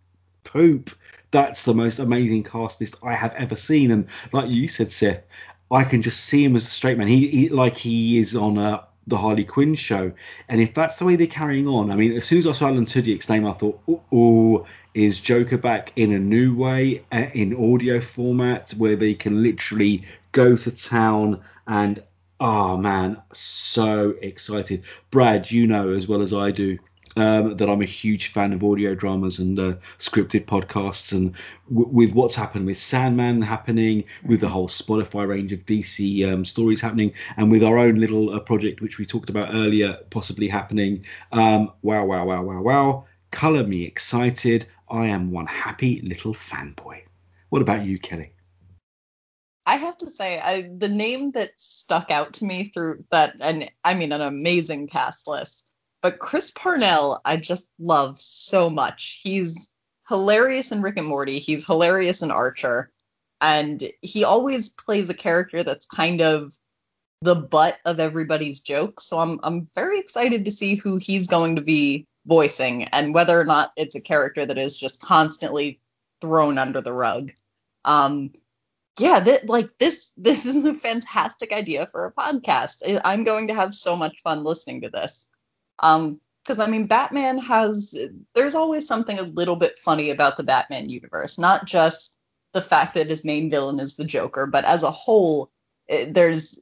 poop. 0.45 0.91
That's 1.31 1.65
the 1.65 1.75
most 1.75 1.99
amazing 1.99 2.45
cast 2.45 2.81
list 2.81 2.97
I 3.03 3.13
have 3.13 3.35
ever 3.35 3.55
seen. 3.55 3.91
And 3.91 4.09
like 4.33 4.51
you 4.51 4.67
said, 4.67 4.93
Seth, 4.93 5.25
I 5.71 5.85
can 5.85 6.01
just 6.01 6.21
see 6.21 6.43
him 6.43 6.57
as 6.57 6.67
a 6.67 6.71
straight 6.71 6.97
man. 6.97 7.07
He, 7.07 7.29
he 7.29 7.49
like 7.49 7.77
he 7.77 8.17
is 8.17 8.35
on 8.35 8.57
a 8.57 8.87
the 9.07 9.17
Harley 9.17 9.45
Quinn 9.45 9.75
show. 9.75 10.13
And 10.49 10.61
if 10.61 10.75
that's 10.75 10.97
the 10.97 11.05
way 11.05 11.17
they're 11.17 11.27
carrying 11.27 11.69
on, 11.69 11.91
I 11.91 11.97
mean, 11.97 12.13
as 12.13 12.25
soon 12.25 12.39
as 12.39 12.47
I 12.47 12.53
saw 12.53 12.69
Alan 12.69 12.87
Tudyk's 12.87 13.29
name, 13.29 13.47
I 13.47 13.53
thought, 13.53 13.81
oh, 14.13 14.67
is 14.95 15.21
Joker 15.21 15.59
back 15.59 15.93
in 15.97 16.13
a 16.13 16.19
new 16.19 16.55
way, 16.55 17.05
uh, 17.13 17.27
in 17.35 17.55
audio 17.73 18.01
format, 18.01 18.71
where 18.73 18.97
they 18.97 19.15
can 19.15 19.43
literally 19.43 20.05
go 20.33 20.57
to 20.57 20.71
town 20.71 21.43
and, 21.67 22.03
oh 22.41 22.77
man, 22.77 23.21
so 23.33 24.15
excited. 24.23 24.85
Brad, 25.11 25.51
you 25.51 25.67
know 25.67 25.91
as 25.91 26.07
well 26.07 26.23
as 26.23 26.33
I 26.33 26.51
do 26.51 26.79
um, 27.17 27.57
that 27.57 27.69
I'm 27.69 27.83
a 27.83 27.87
huge 27.87 28.29
fan 28.29 28.53
of 28.53 28.65
audio 28.65 28.95
dramas 28.95 29.39
and 29.39 29.59
uh, 29.59 29.75
scripted 29.99 30.47
podcasts, 30.47 31.13
and 31.13 31.35
w- 31.69 31.89
with 31.89 32.13
what's 32.13 32.35
happened 32.35 32.67
with 32.67 32.79
Sandman 32.79 33.43
happening, 33.43 34.05
with 34.25 34.41
the 34.41 34.49
whole 34.49 34.69
Spotify 34.69 35.27
range 35.27 35.53
of 35.53 35.67
DC 35.67 36.31
um, 36.31 36.45
stories 36.45 36.81
happening, 36.81 37.13
and 37.37 37.51
with 37.51 37.63
our 37.63 37.79
own 37.79 37.97
little 37.97 38.35
uh, 38.35 38.41
project 38.41 38.81
which 38.81 38.99
we 38.99 39.07
talked 39.07 39.31
about 39.31 39.55
earlier 39.55 39.99
possibly 40.11 40.49
happening. 40.49 41.05
Um, 41.33 41.73
wow, 41.83 42.05
wow, 42.05 42.25
wow, 42.25 42.43
wow, 42.43 42.63
wow! 42.63 43.07
Color 43.31 43.65
me 43.65 43.85
excited. 43.85 44.67
I 44.89 45.07
am 45.07 45.31
one 45.31 45.47
happy 45.47 46.01
little 46.03 46.35
fanboy. 46.35 47.03
What 47.49 47.63
about 47.63 47.85
you, 47.85 47.99
Kelly? 47.99 48.33
I 49.67 49.77
have 49.77 49.97
to 49.99 50.07
say, 50.07 50.39
I, 50.39 50.69
the 50.77 50.89
name 50.89 51.33
that 51.33 51.53
stuck 51.57 52.11
out 52.11 52.35
to 52.35 52.45
me 52.45 52.65
through 52.65 53.01
that, 53.11 53.37
and 53.41 53.71
I 53.83 53.95
mean, 53.95 54.13
an 54.13 54.21
amazing 54.21 54.89
cast 54.89 55.27
list 55.27 55.64
but 56.05 56.19
Chris 56.19 56.51
Parnell, 56.51 57.19
I 57.25 57.39
just 57.39 57.67
love 57.79 58.19
so 58.19 58.69
much. 58.69 59.23
He's 59.23 59.71
hilarious 60.07 60.71
in 60.71 60.83
Rick 60.83 60.99
and 60.99 61.07
Morty. 61.07 61.39
He's 61.39 61.67
hilarious 61.67 62.21
in 62.21 62.31
Archer. 62.31 62.93
And 63.41 63.83
he 64.03 64.25
always 64.25 64.69
plays 64.69 65.09
a 65.09 65.15
character 65.15 65.63
that's 65.63 65.87
kind 65.87 66.21
of 66.21 66.53
the 67.23 67.35
butt 67.35 67.79
of 67.87 68.01
everybody's 68.01 68.61
jokes. 68.61 69.07
So 69.07 69.19
I'm 69.19 69.41
I'm 69.43 69.71
very 69.75 69.99
excited 69.99 70.45
to 70.45 70.51
see 70.51 70.75
who 70.75 70.99
he's 70.99 71.27
going 71.27 71.57
to 71.57 71.63
be 71.63 72.07
voicing 72.27 72.85
and 72.85 73.15
whether 73.15 73.41
or 73.41 73.47
not 73.47 73.73
it's 73.75 73.95
a 73.95 74.03
character 74.03 74.45
that 74.45 74.59
is 74.59 74.79
just 74.79 75.01
constantly 75.01 75.81
thrown 76.21 76.59
under 76.59 76.83
the 76.83 76.93
rug. 76.93 77.31
Um 77.87 78.31
yeah, 79.01 79.21
that 79.21 79.49
like 79.49 79.71
this 79.79 80.13
this 80.19 80.45
is 80.45 80.67
a 80.67 80.75
fantastic 80.75 81.51
idea 81.51 81.87
for 81.87 82.05
a 82.05 82.13
podcast. 82.13 83.01
I'm 83.07 83.25
going 83.25 83.49
to 83.49 83.55
have 83.55 83.73
so 83.73 83.97
much 83.97 84.21
fun 84.23 84.45
listening 84.45 84.83
to 84.83 84.91
this. 84.91 85.27
Um, 85.79 86.21
because 86.45 86.61
I 86.61 86.67
mean, 86.67 86.87
Batman 86.87 87.39
has 87.39 87.99
there's 88.35 88.55
always 88.55 88.87
something 88.87 89.19
a 89.19 89.23
little 89.23 89.57
bit 89.57 89.79
funny 89.79 90.11
about 90.11 90.37
the 90.37 90.43
Batman 90.43 90.91
universe, 90.91 91.39
not 91.39 91.65
just 91.67 92.19
the 92.53 92.61
fact 92.61 92.95
that 92.95 93.09
his 93.09 93.25
main 93.25 93.51
villain 93.51 93.81
is 93.81 93.97
the 93.97 94.05
Joker, 94.05 94.47
but 94.47 94.65
as 94.65 94.83
a 94.83 94.91
whole, 94.91 95.51
it, 95.89 96.13
there's 96.13 96.61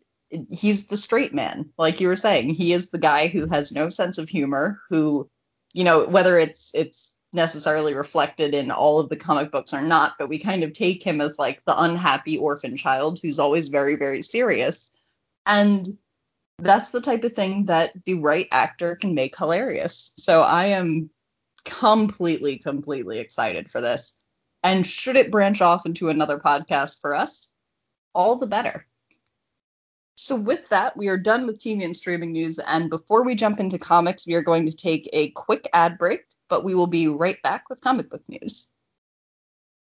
he's 0.51 0.87
the 0.87 0.97
straight 0.97 1.35
man, 1.35 1.71
like 1.77 2.01
you 2.01 2.09
were 2.09 2.17
saying. 2.17 2.51
He 2.51 2.73
is 2.73 2.91
the 2.91 2.99
guy 2.99 3.27
who 3.27 3.47
has 3.47 3.73
no 3.73 3.89
sense 3.89 4.19
of 4.19 4.29
humor, 4.29 4.81
who, 4.89 5.29
you 5.75 5.85
know, 5.85 6.07
whether 6.07 6.39
it's 6.39 6.73
it's 6.75 7.13
necessarily 7.33 7.95
reflected 7.95 8.55
in 8.55 8.71
all 8.71 9.01
of 9.01 9.09
the 9.09 9.17
comic 9.17 9.51
books 9.51 9.75
or 9.75 9.81
not, 9.81 10.15
but 10.19 10.29
we 10.29 10.39
kind 10.39 10.65
of 10.65 10.73
take 10.73 11.03
him 11.03 11.21
as 11.21 11.39
like 11.39 11.65
the 11.65 11.81
unhappy 11.81 12.39
orphan 12.39 12.77
child 12.77 13.19
who's 13.21 13.39
always 13.39 13.71
very, 13.71 13.97
very 13.97 14.23
serious. 14.23 14.91
And 15.47 15.87
that's 16.59 16.91
the 16.91 17.01
type 17.01 17.25
of 17.25 17.33
thing 17.33 17.67
that 17.67 17.93
the 18.05 18.15
right 18.15 18.47
actor 18.51 18.97
can 18.97 19.15
make 19.15 19.37
hilarious. 19.37 20.13
So 20.17 20.43
I 20.43 20.67
am 20.67 21.11
completely, 21.65 22.59
completely 22.59 23.19
excited 23.19 23.71
for 23.71 23.81
this. 23.81 24.15
And 24.63 24.87
should 24.87 25.17
it 25.17 25.31
branch 25.31 25.61
off 25.61 25.87
into 25.87 26.09
another 26.09 26.39
podcast 26.39 27.01
for 27.01 27.15
us, 27.15 27.53
all 28.15 28.37
the 28.37 28.47
better. 28.47 28.87
So, 30.15 30.37
with 30.37 30.69
that, 30.69 30.97
we 30.97 31.09
are 31.09 31.17
done 31.17 31.47
with 31.47 31.59
TV 31.59 31.85
and 31.85 31.97
streaming 31.97 32.33
news. 32.33 32.59
And 32.59 32.91
before 32.91 33.25
we 33.25 33.35
jump 33.35 33.59
into 33.59 33.79
comics, 33.79 34.27
we 34.27 34.35
are 34.35 34.43
going 34.43 34.67
to 34.67 34.77
take 34.77 35.09
a 35.13 35.31
quick 35.31 35.67
ad 35.73 35.99
break, 35.99 36.21
but 36.49 36.65
we 36.65 36.75
will 36.75 36.87
be 36.87 37.09
right 37.09 37.43
back 37.43 37.69
with 37.69 37.81
comic 37.81 38.11
book 38.11 38.23
news. 38.29 38.72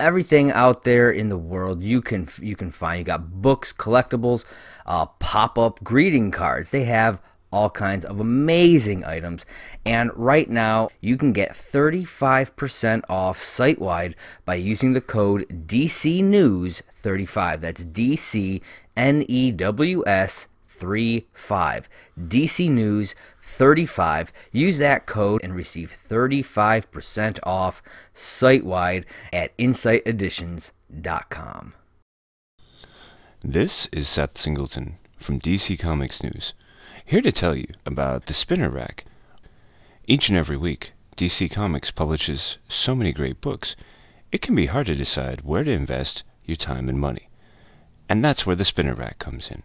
everything 0.00 0.50
out 0.50 0.82
there 0.82 1.10
in 1.10 1.28
the 1.28 1.38
world 1.38 1.82
you 1.82 2.00
can 2.02 2.28
you 2.40 2.56
can 2.56 2.70
find. 2.70 2.98
You 2.98 3.04
got 3.04 3.42
books, 3.42 3.72
collectibles, 3.72 4.44
uh, 4.86 5.06
pop-up 5.06 5.82
greeting 5.82 6.30
cards. 6.30 6.70
They 6.70 6.84
have 6.84 7.20
all 7.54 7.70
kinds 7.70 8.04
of 8.04 8.18
amazing 8.18 9.04
items. 9.04 9.46
And 9.86 10.10
right 10.16 10.50
now, 10.50 10.88
you 11.00 11.16
can 11.16 11.32
get 11.32 11.52
35% 11.52 13.02
off 13.08 13.38
site 13.38 13.80
wide 13.80 14.16
by 14.44 14.56
using 14.56 14.92
the 14.92 15.00
code 15.00 15.46
DCNews35. 15.68 17.60
That's 17.60 17.84
D 17.84 18.16
C 18.16 18.60
N 18.96 19.24
E 19.28 19.52
W 19.52 20.02
S 20.04 20.48
35. 20.68 21.88
DC 22.26 22.68
News 22.68 23.14
35. 23.56 24.32
Use 24.52 24.78
that 24.78 25.06
code 25.06 25.42
and 25.44 25.54
receive 25.54 25.94
35% 26.08 27.38
off 27.44 27.82
site 28.12 28.64
wide 28.64 29.06
at 29.32 29.56
insighteditions.com. 29.58 31.74
This 33.42 33.88
is 33.92 34.08
Seth 34.08 34.38
Singleton 34.38 34.96
from 35.18 35.38
DC 35.38 35.78
Comics 35.78 36.22
News, 36.22 36.54
here 37.04 37.20
to 37.20 37.30
tell 37.30 37.54
you 37.54 37.68
about 37.86 38.26
the 38.26 38.34
Spinner 38.34 38.70
Rack. 38.70 39.04
Each 40.06 40.28
and 40.28 40.36
every 40.36 40.56
week, 40.56 40.92
DC 41.16 41.50
Comics 41.50 41.90
publishes 41.90 42.58
so 42.68 42.94
many 42.94 43.12
great 43.12 43.40
books, 43.40 43.76
it 44.32 44.42
can 44.42 44.54
be 44.54 44.66
hard 44.66 44.86
to 44.86 44.94
decide 44.94 45.42
where 45.42 45.62
to 45.62 45.70
invest 45.70 46.24
your 46.44 46.56
time 46.56 46.88
and 46.88 46.98
money. 46.98 47.28
And 48.08 48.24
that's 48.24 48.44
where 48.44 48.56
the 48.56 48.64
Spinner 48.64 48.94
Rack 48.94 49.18
comes 49.18 49.50
in. 49.50 49.62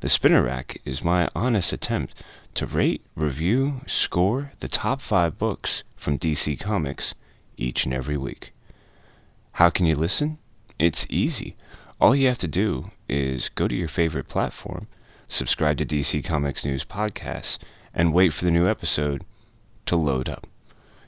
The 0.00 0.08
Spinner 0.08 0.42
Rack 0.42 0.80
is 0.84 1.04
my 1.04 1.28
honest 1.34 1.74
attempt 1.74 2.14
to 2.54 2.66
rate, 2.66 3.04
review, 3.14 3.80
score 3.86 4.52
the 4.60 4.68
top 4.68 5.00
five 5.00 5.38
books 5.38 5.84
from 5.96 6.18
DC 6.18 6.58
Comics 6.58 7.14
each 7.56 7.84
and 7.84 7.94
every 7.94 8.16
week. 8.16 8.52
How 9.52 9.70
can 9.70 9.86
you 9.86 9.94
listen? 9.94 10.38
It's 10.78 11.06
easy. 11.08 11.56
All 12.00 12.16
you 12.16 12.26
have 12.26 12.38
to 12.38 12.48
do 12.48 12.90
is 13.08 13.50
go 13.50 13.68
to 13.68 13.74
your 13.74 13.88
favorite 13.88 14.28
platform, 14.28 14.88
subscribe 15.28 15.76
to 15.78 15.86
DC 15.86 16.24
Comics 16.24 16.64
News 16.64 16.84
Podcasts, 16.84 17.58
and 17.94 18.12
wait 18.12 18.32
for 18.32 18.44
the 18.44 18.50
new 18.50 18.66
episode 18.66 19.24
to 19.86 19.96
load 19.96 20.28
up. 20.28 20.46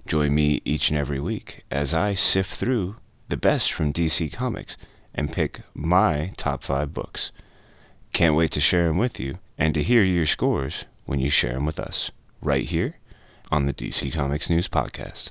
Join 0.07 0.35
me 0.35 0.61
each 0.65 0.91
and 0.91 0.99
every 0.99 1.19
week 1.21 1.65
as 1.71 1.95
I 1.95 2.15
sift 2.15 2.55
through 2.55 2.97
the 3.29 3.37
best 3.37 3.73
from 3.73 3.93
DC 3.93 4.33
Comics 4.33 4.77
and 5.15 5.33
pick 5.33 5.63
my 5.75 6.33
top 6.37 6.63
five 6.63 6.95
books. 6.95 7.33
Can't 8.13 8.37
wait 8.37 8.53
to 8.53 8.61
share 8.61 8.89
them 8.89 8.99
with 8.99 9.19
you 9.19 9.39
and 9.59 9.75
to 9.75 9.83
hear 9.83 10.05
your 10.05 10.27
scores 10.27 10.85
when 11.05 11.19
you 11.19 11.31
share 11.31 11.55
them 11.55 11.67
with 11.67 11.81
us, 11.81 12.11
right 12.41 12.65
here 12.65 12.97
on 13.51 13.67
the 13.67 13.75
DC 13.75 14.13
Comics 14.13 14.49
News 14.49 14.69
Podcast. 14.69 15.31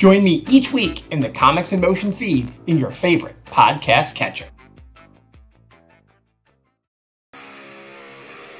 Join 0.00 0.24
me 0.24 0.42
each 0.48 0.72
week 0.72 1.12
in 1.12 1.20
the 1.20 1.28
Comics 1.28 1.74
in 1.74 1.82
Motion 1.82 2.10
feed 2.10 2.50
in 2.66 2.78
your 2.78 2.90
favorite 2.90 3.36
podcast 3.44 4.14
catcher. 4.14 4.46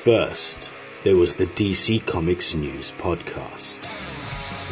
First, 0.04 0.68
there 1.02 1.16
was 1.16 1.36
the 1.36 1.46
DC 1.46 2.04
Comics 2.04 2.54
News 2.54 2.92
podcast. 2.92 3.88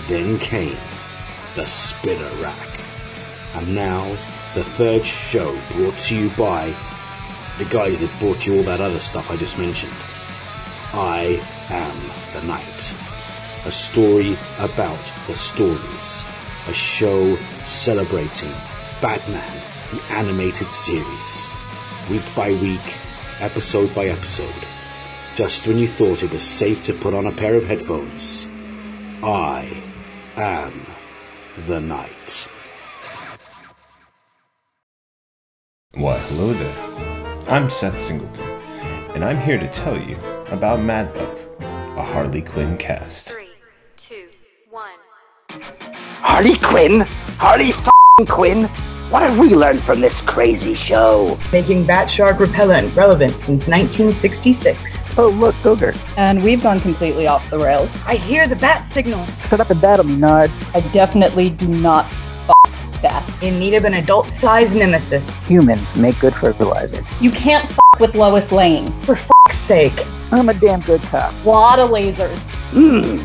Then 0.09 0.39
came 0.39 0.77
the 1.57 1.65
Spinner 1.65 2.43
Rack. 2.43 2.81
And 3.55 3.75
now, 3.75 4.07
the 4.55 4.63
third 4.63 5.07
show 5.07 5.59
brought 5.73 5.97
to 6.01 6.19
you 6.19 6.29
by 6.37 6.77
the 7.57 7.65
guys 7.65 7.99
that 8.01 8.11
brought 8.21 8.45
you 8.45 8.59
all 8.59 8.65
that 8.65 8.83
other 8.83 9.01
stuff 9.01 9.31
I 9.31 9.37
just 9.37 9.57
mentioned. 9.57 9.97
I 10.93 11.43
Am 11.71 12.39
the 12.39 12.47
Night. 12.47 12.93
A 13.65 13.73
story 13.73 14.37
about 14.59 15.01
the 15.27 15.35
stories. 15.35 16.27
A 16.69 16.75
show 16.75 17.35
celebrating 17.65 18.53
Batman, 19.01 19.63
the 19.91 20.03
animated 20.13 20.71
series. 20.71 21.49
Week 22.11 22.23
by 22.37 22.51
week, 22.51 22.95
episode 23.41 23.95
by 23.95 24.09
episode. 24.09 24.67
Just 25.35 25.67
when 25.67 25.79
you 25.79 25.89
thought 25.89 26.23
it 26.23 26.31
was 26.31 26.43
safe 26.43 26.83
to 26.83 26.93
put 26.93 27.15
on 27.15 27.27
a 27.27 27.33
pair 27.33 27.55
of 27.55 27.65
headphones, 27.65 28.47
I 29.23 29.83
am 30.37 30.87
the 31.67 31.81
night. 31.81 32.47
Why, 35.95 36.19
hello 36.19 36.53
there. 36.53 37.49
I'm 37.49 37.71
Seth 37.71 37.99
Singleton, 37.99 38.47
and 39.15 39.25
I'm 39.25 39.41
here 39.41 39.59
to 39.59 39.69
tell 39.69 39.99
you 39.99 40.19
about 40.49 40.81
Mad 40.81 41.15
Pup, 41.15 41.63
a 41.97 42.03
Harley 42.03 42.43
Quinn 42.43 42.77
cast. 42.77 43.31
Three, 43.31 43.49
two, 43.97 44.29
one. 44.69 44.99
Harley 46.23 46.57
Quinn? 46.59 47.01
Harley 47.39 47.69
f***ing 47.69 48.27
Quinn? 48.27 48.65
What 49.11 49.23
have 49.23 49.39
we 49.39 49.55
learned 49.55 49.85
from 49.85 50.01
this 50.01 50.21
crazy 50.21 50.75
show? 50.75 51.39
making 51.53 51.87
bat 51.87 52.11
shark 52.11 52.39
repellent 52.41 52.95
relevant 52.95 53.33
since 53.33 53.67
1966. 53.67 54.79
Oh, 55.17 55.29
look, 55.29 55.55
Ogre. 55.65 55.95
And 56.17 56.43
we've 56.43 56.61
gone 56.61 56.81
completely 56.81 57.27
off 57.27 57.49
the 57.51 57.59
rails. 57.59 57.91
I 58.07 58.17
hear 58.17 58.47
the 58.47 58.57
bat 58.57 58.93
signal. 58.93 59.27
Shut 59.49 59.61
up 59.61 59.71
and 59.71 59.81
battle 59.81 60.05
me, 60.05 60.17
Nards. 60.17 60.53
I 60.75 60.81
definitely 60.93 61.51
do 61.51 61.69
not 61.69 62.05
f 62.49 63.03
that. 63.03 63.43
In 63.43 63.59
need 63.59 63.75
of 63.75 63.85
an 63.85 63.95
adult-sized 63.95 64.75
nemesis. 64.75 65.25
Humans 65.47 65.97
make 65.97 66.19
good 66.19 66.35
fertilizer. 66.35 67.05
You 67.21 67.31
can't 67.31 67.65
f 67.65 67.79
with 68.01 68.15
Lois 68.15 68.53
Lane. 68.53 68.93
For 69.03 69.17
f***'s 69.17 69.59
sake. 69.67 70.07
I'm 70.31 70.49
a 70.51 70.55
damn 70.55 70.81
good 70.83 71.03
cop. 71.05 71.33
A 71.45 71.49
Lot 71.49 71.79
of 71.79 71.91
lasers. 71.91 72.39
Hmm. 72.71 73.25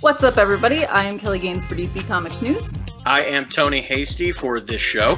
What's 0.00 0.24
up, 0.24 0.38
everybody? 0.38 0.86
I 0.86 1.04
am 1.04 1.18
Kelly 1.18 1.38
Gaines 1.38 1.66
for 1.66 1.74
DC 1.74 2.06
Comics 2.06 2.40
News, 2.40 2.64
I 3.04 3.22
am 3.22 3.46
Tony 3.46 3.82
Hasty 3.82 4.32
for 4.32 4.58
this 4.58 4.80
show. 4.80 5.14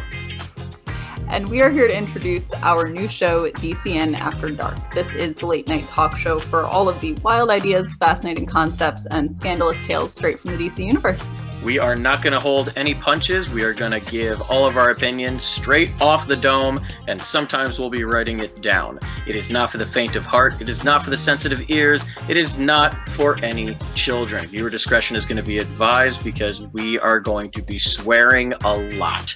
and 1.29 1.49
we 1.49 1.63
are 1.63 1.71
here 1.71 1.87
to 1.87 1.97
introduce 1.97 2.53
our 2.55 2.89
new 2.89 3.07
show, 3.07 3.49
DCN 3.53 4.19
After 4.19 4.51
Dark. 4.51 4.93
This 4.93 5.13
is 5.15 5.37
the 5.37 5.47
late 5.47 5.69
night 5.69 5.85
talk 5.85 6.17
show 6.17 6.41
for 6.41 6.65
all 6.65 6.89
of 6.89 7.01
the 7.01 7.13
wild 7.23 7.49
ideas, 7.49 7.95
fascinating 7.95 8.45
concepts, 8.45 9.07
and 9.07 9.33
scandalous 9.33 9.81
tales 9.87 10.15
straight 10.15 10.41
from 10.41 10.57
the 10.57 10.59
DC 10.59 10.85
universe. 10.85 11.23
We 11.63 11.79
are 11.79 11.95
not 11.95 12.23
going 12.23 12.33
to 12.33 12.41
hold 12.41 12.73
any 12.75 12.95
punches. 12.95 13.49
We 13.49 13.63
are 13.63 13.73
going 13.73 13.93
to 13.93 14.01
give 14.01 14.41
all 14.51 14.67
of 14.67 14.77
our 14.77 14.91
opinions 14.91 15.45
straight 15.45 15.91
off 16.01 16.27
the 16.27 16.37
dome, 16.37 16.81
and 17.07 17.23
sometimes 17.23 17.79
we'll 17.79 17.91
be 17.91 18.03
writing 18.03 18.41
it 18.41 18.61
down. 18.61 18.99
It 19.29 19.37
is 19.37 19.49
not 19.49 19.71
for 19.71 19.79
the 19.79 19.87
faint 19.87 20.17
of 20.17 20.27
heart. 20.27 20.61
It 20.61 20.69
is 20.69 20.83
not 20.83 21.05
for 21.05 21.11
the 21.11 21.19
sensitive 21.19 21.63
ears. 21.69 22.05
It 22.29 22.37
is 22.37 22.59
not 22.59 23.09
for 23.11 23.39
any 23.45 23.77
children. 23.95 24.47
Viewer 24.47 24.71
discretion 24.71 25.15
is 25.15 25.25
going 25.25 25.37
to 25.37 25.43
be 25.43 25.59
advised 25.59 26.25
because 26.25 26.61
we 26.61 26.99
are 26.99 27.21
going 27.21 27.51
to 27.53 27.63
be 27.63 27.79
swearing 27.79 28.55
a 28.65 28.77
lot. 28.97 29.35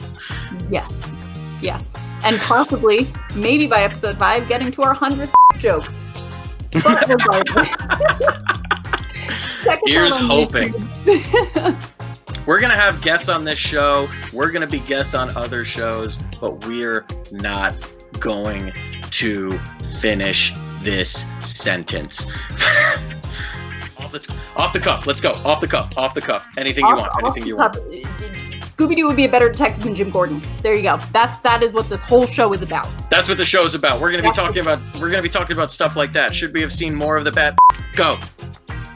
Yes. 0.68 1.12
Yeah. 1.62 1.81
And 2.24 2.39
possibly, 2.41 3.12
maybe 3.37 3.68
by 3.68 3.83
episode 3.83 4.18
five, 4.18 4.49
getting 4.49 4.72
to 4.72 4.83
our 4.83 4.95
hundredth 4.95 5.33
joke. 5.59 5.85
But 6.72 7.09
Here's 9.85 10.16
hoping. 10.20 10.89
We're 12.47 12.61
going 12.61 12.70
to 12.70 12.76
have 12.76 13.03
guests 13.03 13.28
on 13.28 13.44
this 13.44 13.59
show. 13.59 14.09
We're 14.32 14.53
going 14.53 14.61
to 14.61 14.70
be 14.70 14.78
guests 14.78 15.14
on 15.14 15.36
other 15.36 15.64
shows, 15.64 16.16
but 16.40 16.64
we're 16.64 17.05
not 17.32 17.74
going 18.20 18.72
to 19.11 19.59
finish 19.99 20.53
this 20.82 21.26
sentence. 21.40 22.26
off, 23.99 24.12
the, 24.12 24.34
off 24.55 24.72
the 24.72 24.78
cuff. 24.78 25.09
Let's 25.09 25.20
go. 25.20 25.32
Off 25.32 25.61
the 25.61 25.66
cuff. 25.66 25.92
Off 25.97 26.14
the 26.14 26.20
cuff. 26.20 26.47
Anything 26.57 26.86
you 26.86 26.94
want. 26.94 27.12
Anything 27.20 27.47
you 27.47 27.57
want. 27.57 27.74
Scooby 28.62 28.94
Doo 28.94 29.09
would 29.09 29.16
be 29.16 29.24
a 29.24 29.30
better 29.30 29.51
detective 29.51 29.82
than 29.82 29.97
Jim 29.97 30.11
Gordon. 30.11 30.40
There 30.62 30.74
you 30.74 30.82
go. 30.82 30.99
That's 31.12 31.40
that 31.40 31.64
is 31.64 31.72
what 31.72 31.88
this 31.88 32.03
whole 32.03 32.26
show 32.26 32.53
is 32.53 32.62
about. 32.62 32.88
That's 33.11 33.28
what 33.28 33.38
the 33.38 33.44
show 33.44 33.64
is 33.64 33.74
about. 33.74 34.01
We're 34.01 34.12
going 34.12 34.22
to 34.22 34.28
be 34.28 34.34
talking 34.34 34.62
about 34.62 34.80
we're 34.94 35.11
going 35.11 35.14
to 35.14 35.22
be 35.22 35.28
talking 35.28 35.57
about 35.57 35.72
stuff 35.72 35.97
like 35.97 36.12
that. 36.12 36.34
Should 36.34 36.53
we 36.53 36.61
have 36.61 36.72
seen 36.72 36.94
more 36.94 37.16
of 37.16 37.24
the 37.24 37.32
bat? 37.32 37.59
Go. 37.94 38.20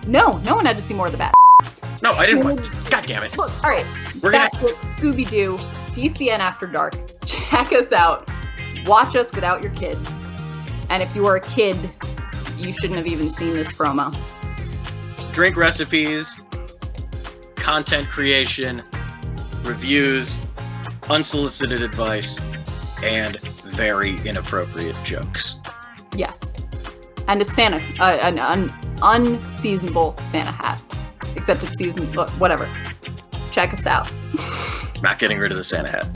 No, 0.07 0.39
no 0.39 0.55
one 0.55 0.67
had 0.67 0.77
to 0.77 0.83
see 0.83 0.95
more 0.95 1.07
of 1.07 1.13
the 1.13 1.19
bat. 1.19 1.35
No, 2.03 2.11
I 2.11 2.27
didn't 2.27 2.45
want. 2.45 2.71
God 2.91 3.07
damn 3.07 3.23
it. 3.23 3.37
Look, 3.37 3.53
all 3.63 3.71
right. 3.71 3.87
We're 4.23 4.33
gonna-. 4.33 4.51
Scooby 4.51 5.29
Doo, 5.29 5.57
DCN 5.95 6.39
After 6.39 6.67
Dark. 6.67 6.95
Check 7.27 7.73
us 7.73 7.93
out. 7.93 8.29
Watch 8.87 9.17
us 9.17 9.33
without 9.33 9.63
your 9.63 9.73
kids. 9.73 10.09
And 10.89 11.03
if 11.03 11.15
you 11.15 11.27
are 11.27 11.37
a 11.37 11.41
kid, 11.41 11.91
you 12.57 12.73
shouldn't 12.73 12.97
have 12.97 13.07
even 13.07 13.33
seen 13.35 13.55
this 13.55 13.69
promo. 13.69 14.15
Drink 15.33 15.57
recipes, 15.57 16.43
content 17.57 18.09
creation, 18.09 18.83
reviews, 19.63 20.41
unsolicited 21.09 21.83
advice, 21.83 22.41
and 23.03 23.39
very 23.65 24.17
inappropriate 24.27 24.97
jokes. 25.05 25.57
Yes. 26.17 26.53
And 27.29 27.41
a 27.41 27.45
Santa, 27.45 27.77
uh, 28.01 28.19
an 28.23 28.39
un- 28.39 28.73
unseasonable 29.03 30.17
Santa 30.31 30.51
hat. 30.51 30.83
Except 31.41 31.63
it's 31.63 31.77
season, 31.79 32.07
whatever. 32.39 32.69
Check 33.51 33.73
us 33.73 33.87
out. 33.87 34.13
Not 35.03 35.19
getting 35.19 35.39
rid 35.39 35.51
of 35.53 35.57
the 35.57 35.65
Santa 35.65 35.91
hat. 35.91 36.07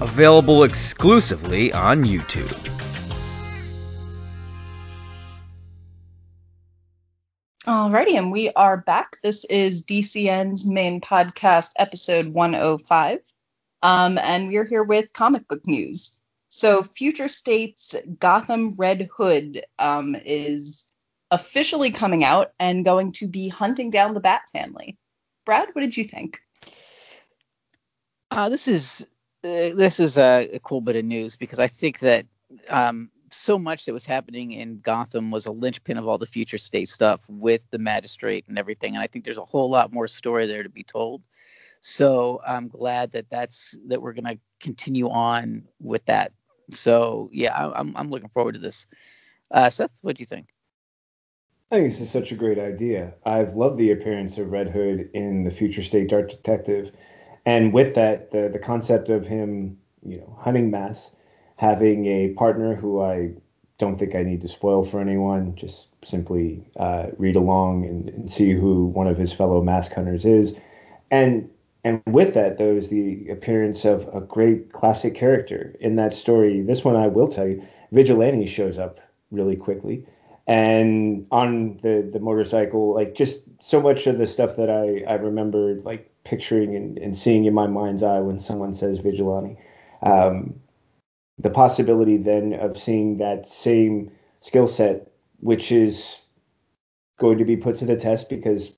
Available 0.00 0.62
exclusively 0.62 1.72
on 1.72 2.04
YouTube. 2.04 2.56
Alrighty, 7.64 8.16
and 8.16 8.30
we 8.30 8.50
are 8.50 8.76
back. 8.76 9.16
This 9.24 9.44
is 9.44 9.82
DCN's 9.82 10.64
main 10.64 11.00
podcast, 11.00 11.70
episode 11.76 12.28
105. 12.28 13.18
Um, 13.82 14.18
and 14.18 14.46
we're 14.48 14.64
here 14.64 14.84
with 14.84 15.12
comic 15.12 15.48
book 15.48 15.66
news. 15.66 16.16
So, 16.48 16.84
Future 16.84 17.28
State's 17.28 17.96
Gotham 18.20 18.76
Red 18.76 19.08
Hood 19.16 19.64
um, 19.80 20.14
is 20.14 20.91
officially 21.32 21.90
coming 21.90 22.22
out 22.22 22.52
and 22.60 22.84
going 22.84 23.10
to 23.12 23.26
be 23.26 23.48
hunting 23.48 23.90
down 23.90 24.12
the 24.12 24.20
Bat 24.20 24.42
family. 24.52 24.98
Brad, 25.46 25.70
what 25.72 25.80
did 25.80 25.96
you 25.96 26.04
think? 26.04 26.38
Uh, 28.30 28.50
this 28.50 28.68
is 28.68 29.06
uh, 29.42 29.74
this 29.74 29.98
is 29.98 30.18
a, 30.18 30.48
a 30.52 30.58
cool 30.60 30.80
bit 30.80 30.96
of 30.96 31.04
news 31.04 31.34
because 31.36 31.58
I 31.58 31.66
think 31.66 32.00
that 32.00 32.26
um, 32.68 33.10
so 33.30 33.58
much 33.58 33.86
that 33.86 33.94
was 33.94 34.06
happening 34.06 34.52
in 34.52 34.80
Gotham 34.80 35.30
was 35.30 35.46
a 35.46 35.52
linchpin 35.52 35.96
of 35.96 36.06
all 36.06 36.18
the 36.18 36.26
future 36.26 36.58
state 36.58 36.88
stuff 36.88 37.20
with 37.28 37.64
the 37.70 37.78
magistrate 37.78 38.44
and 38.46 38.58
everything, 38.58 38.94
and 38.94 39.02
I 39.02 39.06
think 39.06 39.24
there's 39.24 39.38
a 39.38 39.44
whole 39.44 39.70
lot 39.70 39.92
more 39.92 40.06
story 40.06 40.46
there 40.46 40.62
to 40.62 40.68
be 40.68 40.84
told. 40.84 41.22
So 41.80 42.40
I'm 42.46 42.68
glad 42.68 43.12
that 43.12 43.30
that's 43.30 43.76
that 43.88 44.02
we're 44.02 44.12
gonna 44.12 44.38
continue 44.60 45.08
on 45.08 45.66
with 45.80 46.04
that. 46.06 46.32
So 46.70 47.30
yeah, 47.32 47.54
I, 47.54 47.80
I'm 47.80 47.96
I'm 47.96 48.10
looking 48.10 48.28
forward 48.28 48.54
to 48.54 48.60
this. 48.60 48.86
Uh, 49.50 49.70
Seth, 49.70 49.98
what 50.02 50.16
do 50.16 50.20
you 50.20 50.26
think? 50.26 50.48
I 51.72 51.76
think 51.76 51.88
this 51.88 52.02
is 52.02 52.10
such 52.10 52.32
a 52.32 52.34
great 52.34 52.58
idea. 52.58 53.14
I've 53.24 53.54
loved 53.54 53.78
the 53.78 53.92
appearance 53.92 54.36
of 54.36 54.52
Red 54.52 54.68
Hood 54.68 55.08
in 55.14 55.44
the 55.44 55.50
Future 55.50 55.82
State 55.82 56.10
Dark 56.10 56.28
Detective, 56.28 56.92
and 57.46 57.72
with 57.72 57.94
that, 57.94 58.30
the 58.30 58.50
the 58.52 58.58
concept 58.58 59.08
of 59.08 59.26
him, 59.26 59.78
you 60.04 60.18
know, 60.18 60.36
hunting 60.38 60.70
mass, 60.70 61.16
having 61.56 62.04
a 62.04 62.34
partner 62.34 62.74
who 62.74 63.00
I 63.00 63.30
don't 63.78 63.96
think 63.96 64.14
I 64.14 64.22
need 64.22 64.42
to 64.42 64.48
spoil 64.48 64.84
for 64.84 65.00
anyone. 65.00 65.54
Just 65.54 65.86
simply 66.04 66.62
uh, 66.76 67.06
read 67.16 67.36
along 67.36 67.86
and, 67.86 68.10
and 68.10 68.30
see 68.30 68.52
who 68.52 68.88
one 68.88 69.06
of 69.06 69.16
his 69.16 69.32
fellow 69.32 69.62
mask 69.62 69.94
hunters 69.94 70.26
is, 70.26 70.60
and 71.10 71.48
and 71.84 72.02
with 72.04 72.34
that, 72.34 72.58
there 72.58 72.74
was 72.74 72.90
the 72.90 73.26
appearance 73.30 73.86
of 73.86 74.10
a 74.14 74.20
great 74.20 74.74
classic 74.74 75.14
character 75.14 75.74
in 75.80 75.96
that 75.96 76.12
story. 76.12 76.60
This 76.60 76.84
one, 76.84 76.96
I 76.96 77.06
will 77.06 77.28
tell 77.28 77.48
you, 77.48 77.66
Vigilante 77.92 78.44
shows 78.44 78.76
up 78.76 79.00
really 79.30 79.56
quickly 79.56 80.04
and 80.46 81.26
on 81.30 81.76
the 81.82 82.08
the 82.12 82.18
motorcycle 82.18 82.94
like 82.94 83.14
just 83.14 83.40
so 83.60 83.80
much 83.80 84.06
of 84.06 84.18
the 84.18 84.26
stuff 84.26 84.56
that 84.56 84.68
i 84.68 85.02
i 85.10 85.14
remember 85.14 85.74
like 85.82 86.10
picturing 86.24 86.74
and, 86.74 86.98
and 86.98 87.16
seeing 87.16 87.44
in 87.44 87.54
my 87.54 87.66
mind's 87.66 88.02
eye 88.02 88.20
when 88.20 88.38
someone 88.38 88.74
says 88.74 88.98
vigilante 88.98 89.56
um, 90.02 90.54
the 91.38 91.50
possibility 91.50 92.16
then 92.16 92.54
of 92.54 92.76
seeing 92.78 93.18
that 93.18 93.46
same 93.46 94.10
skill 94.40 94.66
set 94.66 95.12
which 95.40 95.70
is 95.70 96.18
going 97.18 97.38
to 97.38 97.44
be 97.44 97.56
put 97.56 97.76
to 97.76 97.84
the 97.84 97.96
test 97.96 98.28
because 98.28 98.72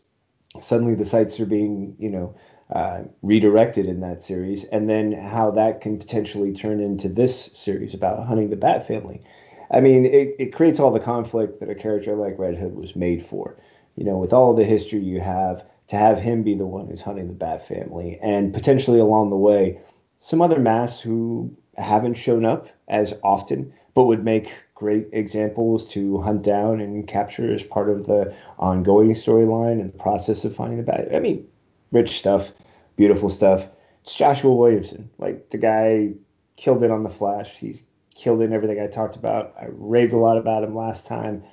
suddenly 0.60 0.94
the 0.94 1.06
sites 1.06 1.40
are 1.40 1.46
being 1.46 1.96
you 1.98 2.10
know 2.10 2.34
uh, 2.72 3.02
redirected 3.22 3.86
in 3.86 4.00
that 4.00 4.22
series. 4.22 4.64
And 4.64 4.88
then 4.88 5.12
how 5.12 5.50
that 5.52 5.80
can 5.80 5.98
potentially 5.98 6.52
turn 6.52 6.80
into 6.80 7.08
this 7.08 7.50
series 7.54 7.94
about 7.94 8.26
hunting 8.26 8.50
the 8.50 8.56
bat 8.56 8.86
family 8.86 9.22
I 9.70 9.80
mean, 9.80 10.04
it, 10.04 10.36
it 10.38 10.52
creates 10.54 10.80
all 10.80 10.90
the 10.90 11.00
conflict 11.00 11.60
that 11.60 11.70
a 11.70 11.74
character 11.74 12.14
like 12.14 12.38
Red 12.38 12.56
Hood 12.56 12.74
was 12.74 12.96
made 12.96 13.24
for. 13.24 13.56
You 13.96 14.04
know, 14.04 14.18
with 14.18 14.32
all 14.32 14.54
the 14.54 14.64
history 14.64 15.00
you 15.00 15.20
have, 15.20 15.64
to 15.88 15.96
have 15.96 16.18
him 16.18 16.42
be 16.42 16.54
the 16.54 16.66
one 16.66 16.86
who's 16.86 17.02
hunting 17.02 17.28
the 17.28 17.34
Bat 17.34 17.68
family, 17.68 18.18
and 18.22 18.52
potentially 18.52 18.98
along 18.98 19.30
the 19.30 19.36
way, 19.36 19.80
some 20.20 20.40
other 20.40 20.58
masks 20.58 21.00
who 21.00 21.54
haven't 21.76 22.14
shown 22.14 22.44
up 22.44 22.68
as 22.88 23.14
often, 23.22 23.72
but 23.94 24.04
would 24.04 24.24
make 24.24 24.58
great 24.74 25.08
examples 25.12 25.86
to 25.86 26.20
hunt 26.22 26.42
down 26.42 26.80
and 26.80 27.06
capture 27.06 27.54
as 27.54 27.62
part 27.62 27.88
of 27.88 28.06
the 28.06 28.34
ongoing 28.58 29.12
storyline 29.12 29.80
and 29.80 29.92
the 29.92 29.98
process 29.98 30.44
of 30.44 30.54
finding 30.54 30.78
the 30.78 30.84
Bat. 30.84 31.14
I 31.14 31.20
mean, 31.20 31.46
rich 31.92 32.18
stuff, 32.18 32.52
beautiful 32.96 33.28
stuff. 33.28 33.68
It's 34.02 34.14
Joshua 34.14 34.52
Williamson. 34.52 35.10
Like, 35.18 35.50
the 35.50 35.58
guy 35.58 36.14
killed 36.56 36.82
it 36.82 36.90
on 36.90 37.02
The 37.02 37.10
Flash. 37.10 37.50
He's 37.56 37.82
killed 38.14 38.42
in 38.42 38.52
everything 38.52 38.80
I 38.80 38.86
talked 38.86 39.16
about. 39.16 39.54
I 39.60 39.66
raved 39.68 40.12
a 40.12 40.18
lot 40.18 40.38
about 40.38 40.64
him 40.64 40.74
last 40.74 41.06
time. 41.06 41.44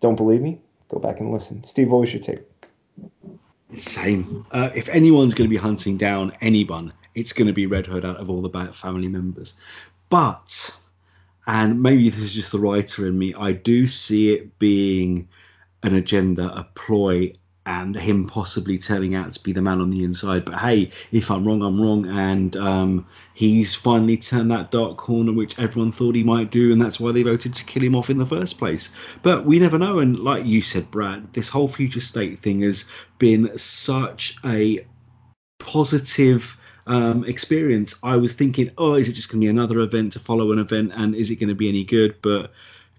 Don't 0.00 0.16
believe 0.16 0.40
me? 0.40 0.60
Go 0.88 0.98
back 0.98 1.20
and 1.20 1.32
listen. 1.32 1.64
Steve, 1.64 1.88
what 1.90 2.00
was 2.00 2.12
your 2.12 2.22
take? 2.22 2.42
Same. 3.74 4.46
Uh, 4.50 4.70
if 4.74 4.88
anyone's 4.88 5.34
going 5.34 5.48
to 5.48 5.54
be 5.54 5.56
hunting 5.56 5.96
down 5.96 6.32
anyone, 6.40 6.92
it's 7.14 7.32
going 7.32 7.46
to 7.46 7.52
be 7.52 7.66
Red 7.66 7.86
Hood 7.86 8.04
out 8.04 8.16
of 8.18 8.30
all 8.30 8.42
the 8.42 8.48
Bat 8.48 8.74
family 8.74 9.08
members. 9.08 9.58
But, 10.10 10.76
and 11.46 11.82
maybe 11.82 12.10
this 12.10 12.22
is 12.22 12.34
just 12.34 12.52
the 12.52 12.60
writer 12.60 13.06
in 13.06 13.18
me, 13.18 13.34
I 13.34 13.52
do 13.52 13.86
see 13.86 14.32
it 14.32 14.58
being 14.58 15.28
an 15.82 15.94
agenda, 15.94 16.54
a 16.54 16.64
ploy, 16.74 17.32
and 17.66 17.96
him 17.96 18.26
possibly 18.26 18.78
turning 18.78 19.14
out 19.14 19.32
to 19.32 19.42
be 19.42 19.52
the 19.52 19.62
man 19.62 19.80
on 19.80 19.90
the 19.90 20.04
inside. 20.04 20.44
But 20.44 20.58
hey, 20.58 20.90
if 21.12 21.30
I'm 21.30 21.46
wrong, 21.46 21.62
I'm 21.62 21.80
wrong. 21.80 22.06
And 22.06 22.54
um, 22.56 23.06
he's 23.32 23.74
finally 23.74 24.18
turned 24.18 24.50
that 24.50 24.70
dark 24.70 24.98
corner, 24.98 25.32
which 25.32 25.58
everyone 25.58 25.92
thought 25.92 26.14
he 26.14 26.22
might 26.22 26.50
do, 26.50 26.72
and 26.72 26.80
that's 26.80 27.00
why 27.00 27.12
they 27.12 27.22
voted 27.22 27.54
to 27.54 27.64
kill 27.64 27.82
him 27.82 27.96
off 27.96 28.10
in 28.10 28.18
the 28.18 28.26
first 28.26 28.58
place. 28.58 28.94
But 29.22 29.46
we 29.46 29.58
never 29.58 29.78
know. 29.78 29.98
And 29.98 30.18
like 30.18 30.44
you 30.44 30.60
said, 30.60 30.90
Brad, 30.90 31.32
this 31.32 31.48
whole 31.48 31.68
future 31.68 32.00
state 32.00 32.38
thing 32.38 32.60
has 32.60 32.84
been 33.18 33.56
such 33.56 34.36
a 34.44 34.86
positive. 35.58 36.58
Um, 36.86 37.24
experience. 37.24 37.98
I 38.02 38.16
was 38.16 38.34
thinking, 38.34 38.70
oh, 38.76 38.92
is 38.92 39.08
it 39.08 39.14
just 39.14 39.30
going 39.30 39.40
to 39.40 39.46
be 39.46 39.48
another 39.48 39.78
event 39.78 40.12
to 40.12 40.18
follow 40.18 40.52
an 40.52 40.58
event, 40.58 40.92
and 40.94 41.14
is 41.14 41.30
it 41.30 41.36
going 41.36 41.48
to 41.48 41.54
be 41.54 41.70
any 41.70 41.82
good? 41.82 42.16
But 42.20 42.52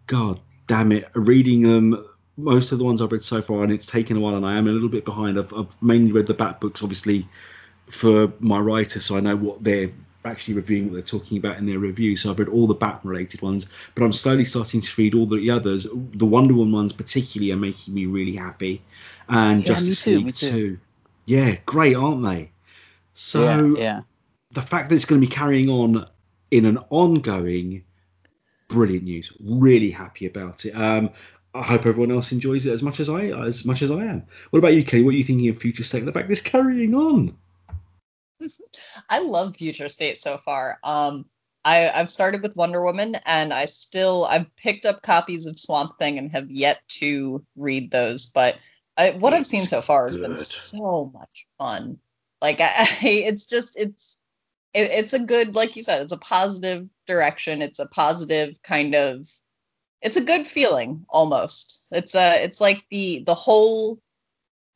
God 0.07 0.39
damn 0.66 0.91
it, 0.91 1.07
reading 1.13 1.61
them 1.61 2.03
most 2.38 2.71
of 2.71 2.77
the 2.77 2.83
ones 2.83 3.01
I've 3.01 3.11
read 3.11 3.23
so 3.23 3.41
far, 3.41 3.63
and 3.63 3.71
it's 3.71 3.86
taken 3.86 4.17
a 4.17 4.19
while, 4.19 4.36
and 4.36 4.45
I 4.45 4.57
am 4.57 4.67
a 4.67 4.71
little 4.71 4.89
bit 4.89 5.05
behind. 5.05 5.39
I've, 5.39 5.53
I've 5.53 5.81
mainly 5.81 6.11
read 6.11 6.27
the 6.27 6.33
Bat 6.33 6.59
books, 6.59 6.83
obviously, 6.83 7.27
for 7.88 8.33
my 8.39 8.59
writer, 8.59 8.99
so 8.99 9.15
I 9.15 9.19
know 9.19 9.36
what 9.36 9.63
they're 9.63 9.91
actually 10.25 10.55
reviewing 10.55 10.86
what 10.86 10.93
they're 10.93 11.01
talking 11.19 11.38
about 11.38 11.57
in 11.57 11.65
their 11.65 11.77
review. 11.77 12.15
So 12.15 12.31
I've 12.31 12.39
read 12.39 12.49
all 12.49 12.67
the 12.67 12.73
Bat 12.73 13.01
related 13.03 13.41
ones, 13.41 13.67
but 13.93 14.03
I'm 14.03 14.13
slowly 14.13 14.45
starting 14.45 14.81
to 14.81 15.01
read 15.01 15.13
all 15.13 15.27
the 15.27 15.51
others. 15.51 15.88
The 15.93 16.25
Wonder 16.25 16.55
Woman 16.55 16.73
ones 16.73 16.93
particularly 16.93 17.51
are 17.51 17.57
making 17.57 17.93
me 17.93 18.05
really 18.05 18.36
happy, 18.36 18.81
and 19.29 19.61
Yeah, 19.61 19.67
Justice 19.67 20.03
too, 20.03 20.17
League 20.17 20.36
too. 20.36 20.49
too. 20.49 20.79
Yeah, 21.25 21.57
great, 21.65 21.95
aren't 21.95 22.23
they? 22.23 22.51
So 23.13 23.75
yeah, 23.77 23.83
yeah. 23.83 24.01
the 24.51 24.61
fact 24.61 24.89
that 24.89 24.95
it's 24.95 25.05
going 25.05 25.21
to 25.21 25.27
be 25.27 25.33
carrying 25.33 25.69
on 25.69 26.07
in 26.51 26.65
an 26.65 26.79
ongoing, 26.89 27.83
brilliant 28.67 29.03
news. 29.05 29.31
Really 29.39 29.89
happy 29.89 30.25
about 30.25 30.65
it. 30.65 30.71
Um, 30.71 31.11
I 31.56 31.64
hope 31.64 31.86
everyone 31.86 32.12
else 32.12 32.34
enjoys 32.34 32.66
it 32.66 32.74
as 32.74 32.84
much 32.84 32.99
as 32.99 33.08
I 33.08 33.28
as 33.28 33.64
much 33.64 33.82
as 33.82 33.89
I 33.89 34.03
am. 34.03 34.24
What 34.49 34.60
about 34.60 34.74
you, 34.74 34.84
Kenny? 34.84 35.03
What 35.03 35.14
are 35.14 35.18
you 35.18 35.24
thinking 35.24 35.47
of 35.47 35.58
Future 35.58 35.86
State? 35.86 36.06
The 36.06 36.12
fact 36.12 36.28
that 36.28 36.34
it's 36.34 36.41
carrying 36.41 36.93
on. 36.93 37.38
I 39.10 39.20
love 39.20 39.56
Future 39.56 39.88
State 39.88 40.18
so 40.18 40.38
far. 40.38 40.80
Um, 40.84 41.26
I, 41.64 41.89
I've 41.89 42.12
started 42.12 42.43
with 42.43 42.58
Wonder 42.58 42.84
Woman, 42.84 43.16
and 43.26 43.53
I 43.53 43.66
still 43.66 44.26
I've 44.26 44.53
picked 44.58 44.86
up 44.86 45.01
copies 45.01 45.45
of 45.45 45.58
Swamp 45.58 45.97
Thing 45.97 46.18
and 46.18 46.30
have 46.34 46.51
yet 46.51 46.82
to 46.99 47.45
read 47.56 47.89
those. 47.89 48.26
But 48.26 48.58
I, 48.97 49.12
what 49.12 49.34
I've 49.34 49.47
seen 49.47 49.64
so 49.64 49.80
far 49.80 50.08
has 50.08 50.18
been 50.18 50.38
so 50.38 51.10
much 51.14 51.47
fun. 51.58 51.99
Like 52.41 52.60
I, 52.60 52.74
I 52.80 52.97
it's 53.01 53.45
just 53.45 53.78
it's 53.78 54.18
it, 54.74 54.91
it's 54.91 55.14
a 55.14 55.20
good 55.20 55.56
like 55.56 55.78
you 55.78 55.84
said 55.84 56.01
it's 56.01 56.14
a 56.14 56.18
positive 56.18 56.89
direction. 57.08 57.62
It's 57.62 57.80
a 57.80 57.88
positive 57.88 58.62
kind 58.62 58.93
of 58.93 59.26
it's 60.06 60.18
a 60.18 60.24
good 60.24 60.45
feeling 60.45 61.03
almost. 61.10 61.84
It's 61.91 62.14
a 62.14 62.43
it's 62.43 62.62
like 62.62 62.84
the 62.91 63.24
the 63.26 63.34
whole 63.34 63.99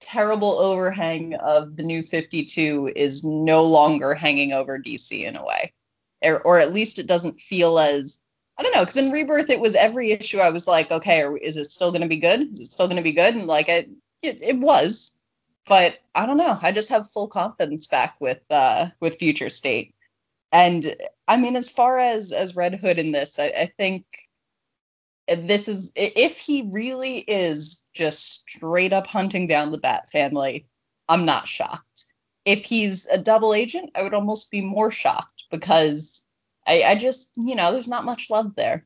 terrible 0.02 0.58
overhang 0.58 1.36
of 1.36 1.76
the 1.76 1.84
new 1.84 2.02
52 2.02 2.92
is 2.96 3.24
no 3.24 3.66
longer 3.66 4.16
hanging 4.16 4.54
over 4.54 4.80
DC 4.80 5.24
in 5.24 5.36
a 5.36 5.46
way. 5.46 5.72
Or, 6.24 6.42
or 6.42 6.60
at 6.60 6.74
least 6.74 6.98
it 6.98 7.06
doesn't 7.06 7.40
feel 7.40 7.78
as 7.78 8.18
I 8.58 8.64
don't 8.64 8.74
know, 8.74 8.82
because 8.82 8.98
in 8.98 9.12
Rebirth 9.12 9.52
it 9.52 9.60
was 9.60 9.76
every 9.76 10.12
issue 10.12 10.40
I 10.40 10.50
was 10.50 10.68
like, 10.68 10.92
okay, 10.92 11.24
is 11.42 11.58
it 11.58 11.70
still 11.70 11.92
going 11.92 12.02
to 12.02 12.10
be 12.10 12.18
good? 12.18 12.42
Is 12.54 12.62
it 12.62 12.72
still 12.72 12.88
going 12.88 12.98
to 12.98 13.04
be 13.04 13.12
good? 13.12 13.36
And 13.36 13.46
like 13.46 13.70
it, 13.70 13.88
it, 14.24 14.42
it 14.42 14.58
was, 14.58 15.14
but 15.68 16.00
I 16.16 16.26
don't 16.26 16.38
know. 16.38 16.58
I 16.60 16.72
just 16.72 16.90
have 16.90 17.12
full 17.12 17.28
confidence 17.28 17.86
back 17.86 18.16
with 18.20 18.42
uh 18.50 18.88
with 19.00 19.20
Future 19.20 19.52
State. 19.52 19.94
And 20.52 20.92
I 21.28 21.38
mean, 21.38 21.56
as 21.56 21.70
far 21.70 22.00
as 22.00 22.32
as 22.32 22.56
Red 22.56 22.80
Hood 22.80 22.98
in 22.98 23.12
this, 23.12 23.38
I, 23.38 23.54
I 23.56 23.66
think 23.78 24.06
this 25.36 25.68
is 25.68 25.92
if 25.96 26.38
he 26.38 26.70
really 26.72 27.18
is 27.18 27.84
just 27.94 28.24
straight 28.24 28.94
up 28.94 29.08
hunting 29.08 29.48
down 29.48 29.72
the 29.72 29.78
Bat 29.78 30.10
family, 30.10 30.68
I'm 31.08 31.26
not 31.26 31.48
shocked. 31.48 32.06
If 32.46 32.66
he's 32.66 33.06
a 33.06 33.18
double 33.18 33.54
agent, 33.54 33.92
I 33.96 34.04
would 34.04 34.14
almost 34.14 34.52
be 34.52 34.62
more 34.62 34.92
shocked 34.92 35.46
because 35.52 36.24
I, 36.66 36.84
I 36.84 36.96
just, 36.96 37.32
you 37.36 37.56
know, 37.56 37.72
there's 37.72 37.88
not 37.88 38.06
much 38.06 38.30
love 38.30 38.56
there. 38.56 38.86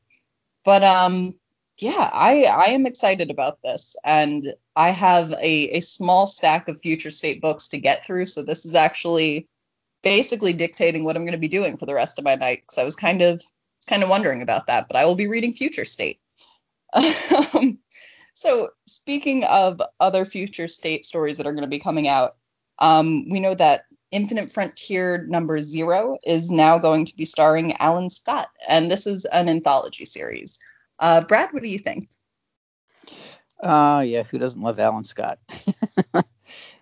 But 0.64 0.82
um, 0.82 1.34
yeah, 1.78 2.08
I 2.12 2.44
I 2.44 2.64
am 2.72 2.86
excited 2.86 3.30
about 3.30 3.62
this, 3.62 3.96
and 4.04 4.54
I 4.76 4.90
have 4.90 5.32
a 5.32 5.76
a 5.76 5.80
small 5.80 6.26
stack 6.26 6.68
of 6.68 6.80
future 6.80 7.10
state 7.10 7.40
books 7.40 7.68
to 7.68 7.78
get 7.78 8.04
through, 8.04 8.26
so 8.26 8.42
this 8.42 8.64
is 8.64 8.74
actually 8.74 9.48
basically 10.02 10.52
dictating 10.52 11.04
what 11.04 11.16
I'm 11.16 11.24
going 11.24 11.32
to 11.32 11.38
be 11.38 11.48
doing 11.48 11.76
for 11.76 11.86
the 11.86 11.94
rest 11.94 12.18
of 12.18 12.24
my 12.24 12.34
night 12.36 12.62
because 12.62 12.78
I 12.78 12.84
was 12.84 12.96
kind 12.96 13.22
of 13.22 13.42
kind 13.88 14.02
of 14.02 14.08
wondering 14.08 14.42
about 14.42 14.68
that, 14.68 14.88
but 14.88 14.96
I 14.96 15.04
will 15.04 15.14
be 15.14 15.26
reading 15.26 15.52
Future 15.52 15.84
State. 15.84 16.20
Um, 16.94 17.78
so 18.34 18.70
speaking 18.86 19.44
of 19.44 19.80
other 19.98 20.24
future 20.24 20.68
state 20.68 21.04
stories 21.04 21.38
that 21.38 21.46
are 21.46 21.52
going 21.52 21.64
to 21.64 21.68
be 21.68 21.80
coming 21.80 22.08
out, 22.08 22.36
um, 22.78 23.28
we 23.28 23.40
know 23.40 23.54
that 23.54 23.82
Infinite 24.10 24.52
Frontier 24.52 25.24
number 25.28 25.58
zero 25.58 26.18
is 26.24 26.50
now 26.50 26.78
going 26.78 27.06
to 27.06 27.16
be 27.16 27.24
starring 27.24 27.76
Alan 27.78 28.10
Scott, 28.10 28.48
and 28.68 28.90
this 28.90 29.06
is 29.06 29.24
an 29.24 29.48
anthology 29.48 30.04
series. 30.04 30.58
Uh, 30.98 31.20
Brad, 31.22 31.52
what 31.52 31.62
do 31.62 31.68
you 31.68 31.78
think? 31.78 32.08
Uh, 33.60 34.04
yeah, 34.06 34.22
who 34.22 34.38
doesn't 34.38 34.62
love 34.62 34.78
Alan 34.78 35.04
Scott? 35.04 35.38
uh, 36.14 36.22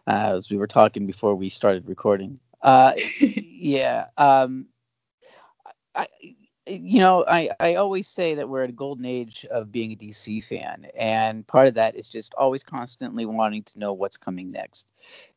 as 0.06 0.50
we 0.50 0.56
were 0.56 0.66
talking 0.66 1.06
before 1.06 1.34
we 1.34 1.48
started 1.48 1.88
recording. 1.88 2.40
Uh, 2.60 2.92
yeah. 3.20 4.06
Um, 4.16 4.66
I, 5.94 6.06
you 6.66 7.00
know, 7.00 7.24
I, 7.26 7.50
I 7.58 7.74
always 7.74 8.06
say 8.06 8.34
that 8.34 8.48
we're 8.48 8.62
at 8.62 8.70
a 8.70 8.74
golden 8.74 9.04
age 9.04 9.44
of 9.50 9.72
being 9.72 9.92
a 9.92 9.96
DC 9.96 10.44
fan, 10.44 10.86
and 10.96 11.46
part 11.46 11.66
of 11.66 11.74
that 11.74 11.96
is 11.96 12.08
just 12.08 12.34
always 12.34 12.62
constantly 12.62 13.26
wanting 13.26 13.64
to 13.64 13.78
know 13.80 13.92
what's 13.92 14.16
coming 14.16 14.52
next. 14.52 14.86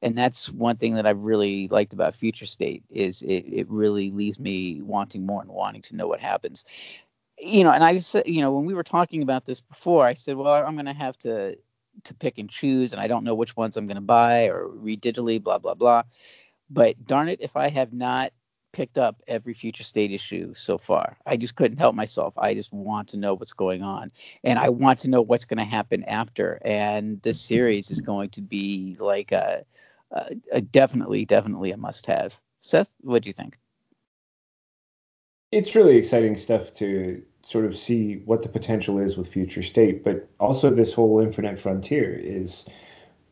And 0.04 0.16
that's 0.16 0.50
one 0.50 0.78
thing 0.78 0.94
that 0.96 1.08
I've 1.08 1.20
really 1.20 1.68
liked 1.70 1.94
about 1.94 2.16
Future 2.16 2.46
State 2.46 2.84
is 2.90 3.24
it, 3.24 3.44
it 3.48 3.70
really 3.70 4.12
leaves 4.12 4.40
me 4.40 4.82
wanting 4.84 5.26
more 5.26 5.42
and 5.42 5.50
wanting 5.50 5.82
to 5.84 5.96
know 5.96 6.08
what 6.08 6.20
happens. 6.20 6.64
You 7.40 7.64
know, 7.64 7.72
and 7.72 7.84
I 7.84 7.98
said, 7.98 8.28
you 8.28 8.42
know, 8.42 8.52
when 8.52 8.66
we 8.66 8.76
were 8.76 8.84
talking 8.84 9.24
about 9.24 9.46
this 9.46 9.62
before, 9.62 10.06
I 10.06 10.14
said, 10.14 10.38
well, 10.38 10.54
I'm 10.54 10.76
going 10.76 10.86
to 10.86 10.94
have 10.94 11.18
to 11.20 11.58
to 12.04 12.14
pick 12.14 12.38
and 12.38 12.50
choose, 12.50 12.92
and 12.92 13.02
I 13.02 13.08
don't 13.08 13.24
know 13.24 13.36
which 13.36 13.56
ones 13.56 13.78
I'm 13.78 13.88
going 13.88 13.96
to 13.96 14.02
buy 14.02 14.50
or 14.50 14.68
read 14.68 15.02
digitally, 15.02 15.42
blah 15.42 15.58
blah 15.58 15.74
blah. 15.74 16.04
But 16.70 17.06
darn 17.06 17.30
it, 17.30 17.42
if 17.42 17.56
I 17.56 17.70
have 17.70 17.94
not 17.94 18.32
picked 18.76 18.98
up 18.98 19.24
every 19.26 19.54
future 19.54 19.86
state 19.86 20.12
issue 20.12 20.54
so 20.54 20.78
far. 20.78 21.18
I 21.26 21.38
just 21.38 21.56
couldn't 21.56 21.78
help 21.78 21.96
myself. 21.96 22.34
I 22.38 22.54
just 22.54 22.74
want 22.74 23.08
to 23.10 23.18
know 23.18 23.34
what's 23.34 23.54
going 23.54 23.82
on 23.82 24.12
and 24.44 24.60
I 24.60 24.68
want 24.68 25.00
to 25.00 25.10
know 25.10 25.22
what's 25.22 25.46
going 25.46 25.60
to 25.60 25.64
happen 25.64 26.04
after. 26.04 26.60
And 26.66 27.22
this 27.22 27.40
series 27.40 27.90
is 27.90 28.02
going 28.02 28.32
to 28.32 28.42
be 28.42 28.98
like 29.00 29.32
a, 29.32 29.64
a, 30.12 30.36
a 30.52 30.62
definitely, 30.62 31.24
definitely 31.24 31.72
a 31.72 31.78
must 31.78 32.06
have. 32.08 32.38
Seth, 32.60 32.94
what 33.00 33.24
do 33.24 33.30
you 33.30 33.34
think? 33.34 33.58
It's 35.54 35.74
really 35.74 35.96
exciting 35.96 36.36
stuff 36.36 36.74
to 36.74 37.24
sort 37.46 37.64
of 37.64 37.78
see 37.78 38.24
what 38.26 38.44
the 38.44 38.50
potential 38.50 39.00
is 39.00 39.16
with 39.16 39.30
future 39.30 39.64
state, 39.64 40.04
but 40.04 40.28
also 40.38 40.70
this 40.70 40.92
whole 40.92 41.22
infinite 41.22 41.58
frontier 41.58 42.14
is 42.14 42.66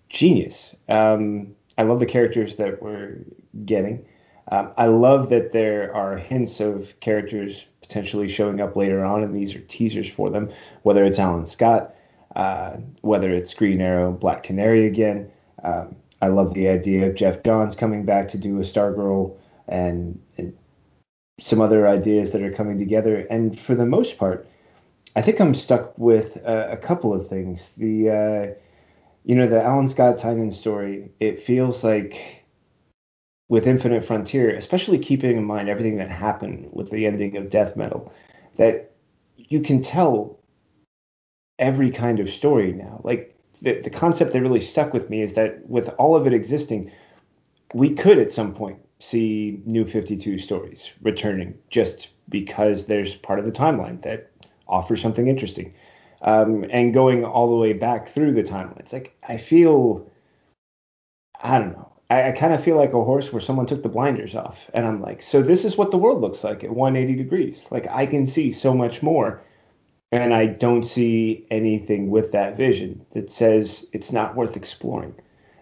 genius. 0.07 0.73
Um, 0.87 1.53
I 1.77 1.83
love 1.83 1.99
the 1.99 2.05
characters 2.05 2.55
that 2.55 2.81
we're 2.81 3.25
getting. 3.65 4.05
Um, 4.51 4.71
I 4.77 4.87
love 4.87 5.29
that 5.29 5.51
there 5.51 5.93
are 5.95 6.17
hints 6.17 6.59
of 6.59 6.99
characters 6.99 7.65
potentially 7.81 8.27
showing 8.27 8.61
up 8.61 8.75
later 8.75 9.03
on, 9.03 9.23
and 9.23 9.35
these 9.35 9.55
are 9.55 9.61
teasers 9.61 10.09
for 10.09 10.29
them, 10.29 10.49
whether 10.83 11.03
it's 11.03 11.19
Alan 11.19 11.45
Scott, 11.45 11.95
uh, 12.35 12.77
whether 13.01 13.29
it's 13.29 13.53
Green 13.53 13.81
Arrow, 13.81 14.11
Black 14.11 14.43
Canary 14.43 14.85
again. 14.85 15.31
Um, 15.63 15.95
I 16.21 16.27
love 16.27 16.53
the 16.53 16.69
idea 16.69 17.07
of 17.07 17.15
Geoff 17.15 17.43
Johns 17.43 17.75
coming 17.75 18.05
back 18.05 18.29
to 18.29 18.37
do 18.37 18.57
a 18.57 18.61
Stargirl 18.61 19.37
and, 19.67 20.19
and 20.37 20.57
some 21.39 21.61
other 21.61 21.87
ideas 21.87 22.31
that 22.31 22.41
are 22.41 22.51
coming 22.51 22.77
together. 22.77 23.27
And 23.29 23.59
for 23.59 23.75
the 23.75 23.85
most 23.85 24.17
part, 24.17 24.47
I 25.15 25.21
think 25.21 25.39
I'm 25.39 25.53
stuck 25.53 25.97
with 25.97 26.37
a, 26.37 26.77
couple 26.81 27.13
of 27.13 27.27
things. 27.27 27.73
The, 27.77 28.09
uh, 28.09 28.53
you 29.25 29.35
know, 29.35 29.47
the 29.47 29.61
Alan 29.61 29.87
Scott 29.87 30.17
Tynan 30.17 30.51
story, 30.51 31.11
it 31.19 31.39
feels 31.39 31.83
like 31.83 32.42
with 33.49 33.67
Infinite 33.67 34.05
Frontier, 34.05 34.55
especially 34.55 34.97
keeping 34.97 35.37
in 35.37 35.43
mind 35.43 35.69
everything 35.69 35.97
that 35.97 36.09
happened 36.09 36.69
with 36.71 36.89
the 36.89 37.05
ending 37.05 37.37
of 37.37 37.49
Death 37.49 37.75
Metal, 37.75 38.11
that 38.55 38.91
you 39.37 39.61
can 39.61 39.81
tell 39.81 40.39
every 41.59 41.91
kind 41.91 42.19
of 42.19 42.29
story 42.29 42.71
now. 42.71 43.01
Like 43.03 43.35
the, 43.61 43.79
the 43.81 43.89
concept 43.89 44.33
that 44.33 44.41
really 44.41 44.59
stuck 44.59 44.93
with 44.93 45.09
me 45.09 45.21
is 45.21 45.33
that 45.33 45.67
with 45.69 45.89
all 45.97 46.15
of 46.15 46.25
it 46.27 46.33
existing, 46.33 46.91
we 47.73 47.93
could 47.93 48.17
at 48.17 48.31
some 48.31 48.53
point 48.53 48.79
see 48.99 49.61
new 49.65 49.85
52 49.85 50.39
stories 50.39 50.91
returning 51.01 51.57
just 51.69 52.09
because 52.29 52.85
there's 52.85 53.15
part 53.15 53.39
of 53.39 53.45
the 53.45 53.51
timeline 53.51 54.01
that 54.03 54.31
offers 54.67 55.01
something 55.01 55.27
interesting. 55.27 55.73
Um, 56.21 56.65
and 56.71 56.93
going 56.93 57.25
all 57.25 57.49
the 57.49 57.57
way 57.57 57.73
back 57.73 58.07
through 58.07 58.33
the 58.33 58.43
timeline. 58.43 58.79
It's 58.79 58.93
like 58.93 59.17
I 59.27 59.37
feel 59.37 60.09
I 61.41 61.59
don't 61.59 61.73
know. 61.73 61.92
I, 62.13 62.29
I 62.29 62.31
kind 62.31 62.53
of 62.53 62.63
feel 62.63 62.77
like 62.77 62.93
a 62.93 63.03
horse 63.03 63.33
where 63.33 63.41
someone 63.41 63.65
took 63.65 63.81
the 63.81 63.89
blinders 63.89 64.35
off, 64.35 64.69
and 64.73 64.85
I'm 64.85 65.01
like, 65.01 65.21
so 65.21 65.41
this 65.41 65.65
is 65.65 65.77
what 65.77 65.91
the 65.91 65.97
world 65.97 66.21
looks 66.21 66.43
like 66.43 66.63
at 66.63 66.69
180 66.71 67.21
degrees. 67.21 67.67
Like 67.71 67.87
I 67.89 68.05
can 68.05 68.27
see 68.27 68.51
so 68.51 68.73
much 68.73 69.01
more, 69.01 69.41
and 70.11 70.33
I 70.33 70.45
don't 70.45 70.83
see 70.83 71.47
anything 71.49 72.11
with 72.11 72.31
that 72.31 72.55
vision 72.55 73.05
that 73.13 73.31
says 73.31 73.85
it's 73.93 74.11
not 74.11 74.35
worth 74.35 74.55
exploring. 74.55 75.15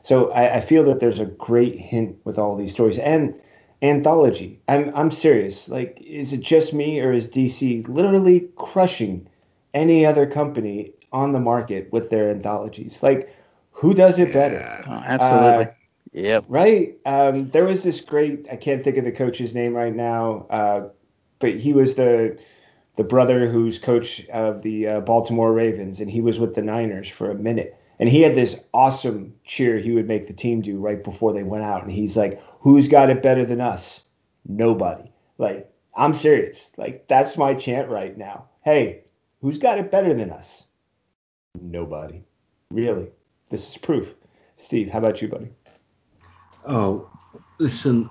So 0.03 0.31
I, 0.31 0.55
I 0.57 0.61
feel 0.61 0.83
that 0.85 0.99
there's 0.99 1.19
a 1.19 1.25
great 1.25 1.77
hint 1.77 2.17
with 2.25 2.37
all 2.37 2.57
these 2.57 2.71
stories 2.71 2.97
and 2.97 3.39
anthology. 3.81 4.59
I'm 4.67 4.91
I'm 4.95 5.11
serious. 5.11 5.69
Like, 5.69 6.01
is 6.05 6.33
it 6.33 6.41
just 6.41 6.73
me 6.73 6.99
or 6.99 7.13
is 7.13 7.29
DC 7.29 7.87
literally 7.87 8.49
crushing 8.57 9.27
any 9.73 10.05
other 10.05 10.25
company 10.25 10.91
on 11.13 11.31
the 11.31 11.39
market 11.39 11.91
with 11.93 12.09
their 12.09 12.29
anthologies? 12.29 13.01
Like, 13.01 13.33
who 13.71 13.93
does 13.93 14.19
it 14.19 14.33
better? 14.33 14.83
Oh, 14.87 15.03
absolutely. 15.05 15.65
Uh, 15.65 15.71
Yep. 16.13 16.45
Right. 16.47 16.97
Um, 17.05 17.49
there 17.51 17.65
was 17.65 17.83
this 17.83 18.01
great. 18.01 18.47
I 18.51 18.57
can't 18.57 18.83
think 18.83 18.97
of 18.97 19.05
the 19.05 19.11
coach's 19.11 19.55
name 19.55 19.73
right 19.73 19.95
now, 19.95 20.45
uh, 20.49 20.89
but 21.39 21.55
he 21.55 21.73
was 21.73 21.95
the 21.95 22.37
the 22.97 23.03
brother 23.03 23.49
who's 23.49 23.79
coach 23.79 24.27
of 24.27 24.61
the 24.61 24.87
uh, 24.87 24.99
Baltimore 25.01 25.53
Ravens, 25.53 26.01
and 26.01 26.11
he 26.11 26.19
was 26.19 26.39
with 26.39 26.53
the 26.53 26.61
Niners 26.61 27.07
for 27.07 27.31
a 27.31 27.35
minute. 27.35 27.77
And 27.99 28.09
he 28.09 28.21
had 28.21 28.35
this 28.35 28.61
awesome 28.73 29.33
cheer 29.45 29.77
he 29.77 29.91
would 29.91 30.07
make 30.07 30.27
the 30.27 30.33
team 30.33 30.61
do 30.61 30.79
right 30.79 31.01
before 31.01 31.33
they 31.33 31.43
went 31.43 31.63
out. 31.63 31.83
And 31.83 31.91
he's 31.91 32.17
like, 32.17 32.41
"Who's 32.59 32.87
got 32.89 33.09
it 33.09 33.23
better 33.23 33.45
than 33.45 33.61
us? 33.61 34.03
Nobody." 34.45 35.11
Like, 35.37 35.71
I'm 35.95 36.13
serious. 36.13 36.71
Like, 36.77 37.07
that's 37.07 37.37
my 37.37 37.53
chant 37.53 37.89
right 37.89 38.17
now. 38.17 38.49
Hey, 38.65 39.03
who's 39.41 39.57
got 39.59 39.79
it 39.79 39.91
better 39.91 40.13
than 40.13 40.31
us? 40.31 40.65
Nobody. 41.59 42.23
Really. 42.69 43.09
This 43.49 43.69
is 43.69 43.77
proof. 43.77 44.13
Steve, 44.57 44.89
how 44.89 44.99
about 44.99 45.21
you, 45.21 45.27
buddy? 45.27 45.49
Oh, 46.67 47.09
listen, 47.57 48.09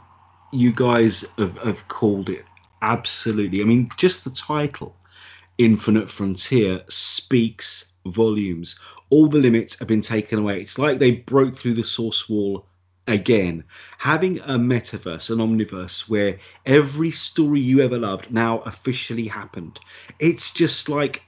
you 0.53 0.73
guys 0.73 1.25
have, 1.39 1.57
have 1.59 1.89
called 1.89 2.29
it 2.29 2.45
absolutely. 2.83 3.61
I 3.61 3.65
mean, 3.65 3.89
just 3.97 4.25
the 4.25 4.31
title, 4.31 4.97
Infinite 5.59 6.11
Frontier, 6.11 6.83
speaks 6.89 7.93
volumes. 8.07 8.79
All 9.11 9.29
the 9.29 9.39
limits 9.39 9.79
have 9.79 9.89
been 9.89 10.01
taken 10.01 10.39
away. 10.39 10.61
It's 10.61 10.79
like 10.79 10.99
they 10.99 11.13
broke 11.13 11.57
through 11.57 11.75
the 11.75 11.85
source 11.85 12.29
wall 12.29 12.67
again. 13.07 13.65
Having 13.99 14.39
a 14.41 14.59
metaverse, 14.59 15.31
an 15.31 15.39
omniverse, 15.39 16.09
where 16.09 16.39
every 16.65 17.11
story 17.11 17.61
you 17.61 17.81
ever 17.81 17.99
loved 17.99 18.33
now 18.33 18.61
officially 18.61 19.27
happened. 19.27 19.79
It's 20.19 20.53
just 20.53 20.89
like 20.89 21.23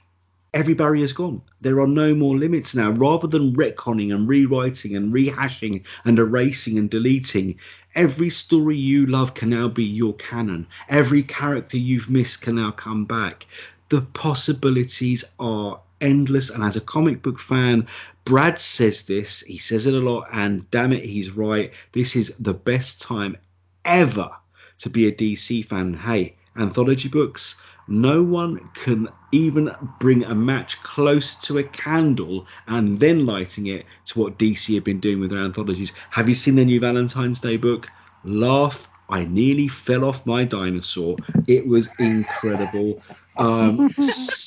every 0.53 0.73
barrier 0.73 1.03
is 1.03 1.13
gone. 1.13 1.41
There 1.61 1.79
are 1.79 1.87
no 1.87 2.13
more 2.13 2.37
limits 2.37 2.75
now. 2.75 2.91
Rather 2.91 3.27
than 3.27 3.55
retconning 3.55 4.13
and 4.13 4.27
rewriting 4.27 4.95
and 4.95 5.13
rehashing 5.13 5.85
and 6.05 6.19
erasing 6.19 6.77
and 6.77 6.89
deleting, 6.89 7.59
every 7.95 8.29
story 8.29 8.77
you 8.77 9.05
love 9.07 9.33
can 9.33 9.49
now 9.49 9.67
be 9.67 9.83
your 9.83 10.13
canon. 10.13 10.67
Every 10.87 11.23
character 11.23 11.77
you've 11.77 12.09
missed 12.09 12.41
can 12.41 12.55
now 12.55 12.71
come 12.71 13.05
back. 13.05 13.45
The 13.89 14.01
possibilities 14.01 15.23
are 15.39 15.79
endless. 15.99 16.49
And 16.49 16.63
as 16.63 16.75
a 16.75 16.81
comic 16.81 17.23
book 17.23 17.39
fan, 17.39 17.87
Brad 18.25 18.59
says 18.59 19.03
this, 19.03 19.41
he 19.41 19.57
says 19.57 19.85
it 19.85 19.93
a 19.93 19.99
lot, 19.99 20.27
and 20.31 20.69
damn 20.71 20.93
it, 20.93 21.03
he's 21.03 21.31
right. 21.31 21.73
This 21.91 22.15
is 22.15 22.35
the 22.39 22.53
best 22.53 23.01
time 23.01 23.37
ever 23.83 24.31
to 24.79 24.89
be 24.89 25.07
a 25.07 25.11
DC 25.11 25.65
fan. 25.65 25.93
Hey, 25.93 26.35
anthology 26.55 27.09
books 27.09 27.61
no 27.87 28.23
one 28.23 28.69
can 28.73 29.09
even 29.31 29.71
bring 29.99 30.23
a 30.23 30.35
match 30.35 30.81
close 30.83 31.35
to 31.35 31.57
a 31.57 31.63
candle 31.63 32.47
and 32.67 32.99
then 32.99 33.25
lighting 33.25 33.67
it 33.67 33.85
to 34.05 34.19
what 34.19 34.37
DC 34.37 34.75
have 34.75 34.83
been 34.83 34.99
doing 34.99 35.19
with 35.19 35.31
their 35.31 35.39
anthologies. 35.39 35.93
Have 36.09 36.29
you 36.29 36.35
seen 36.35 36.55
their 36.55 36.65
new 36.65 36.79
Valentine's 36.79 37.41
Day 37.41 37.57
book? 37.57 37.89
Laugh. 38.23 38.87
I 39.09 39.25
nearly 39.25 39.67
fell 39.67 40.05
off 40.05 40.25
my 40.25 40.45
dinosaur. 40.45 41.17
It 41.45 41.67
was 41.67 41.89
incredible. 41.99 43.03
Um, 43.35 43.89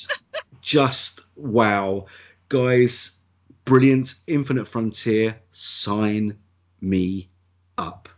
just 0.61 1.21
wow. 1.35 2.07
Guys, 2.49 3.17
brilliant. 3.65 4.15
Infinite 4.25 4.67
Frontier. 4.67 5.39
Sign 5.51 6.39
me 6.81 7.29
up. 7.77 8.09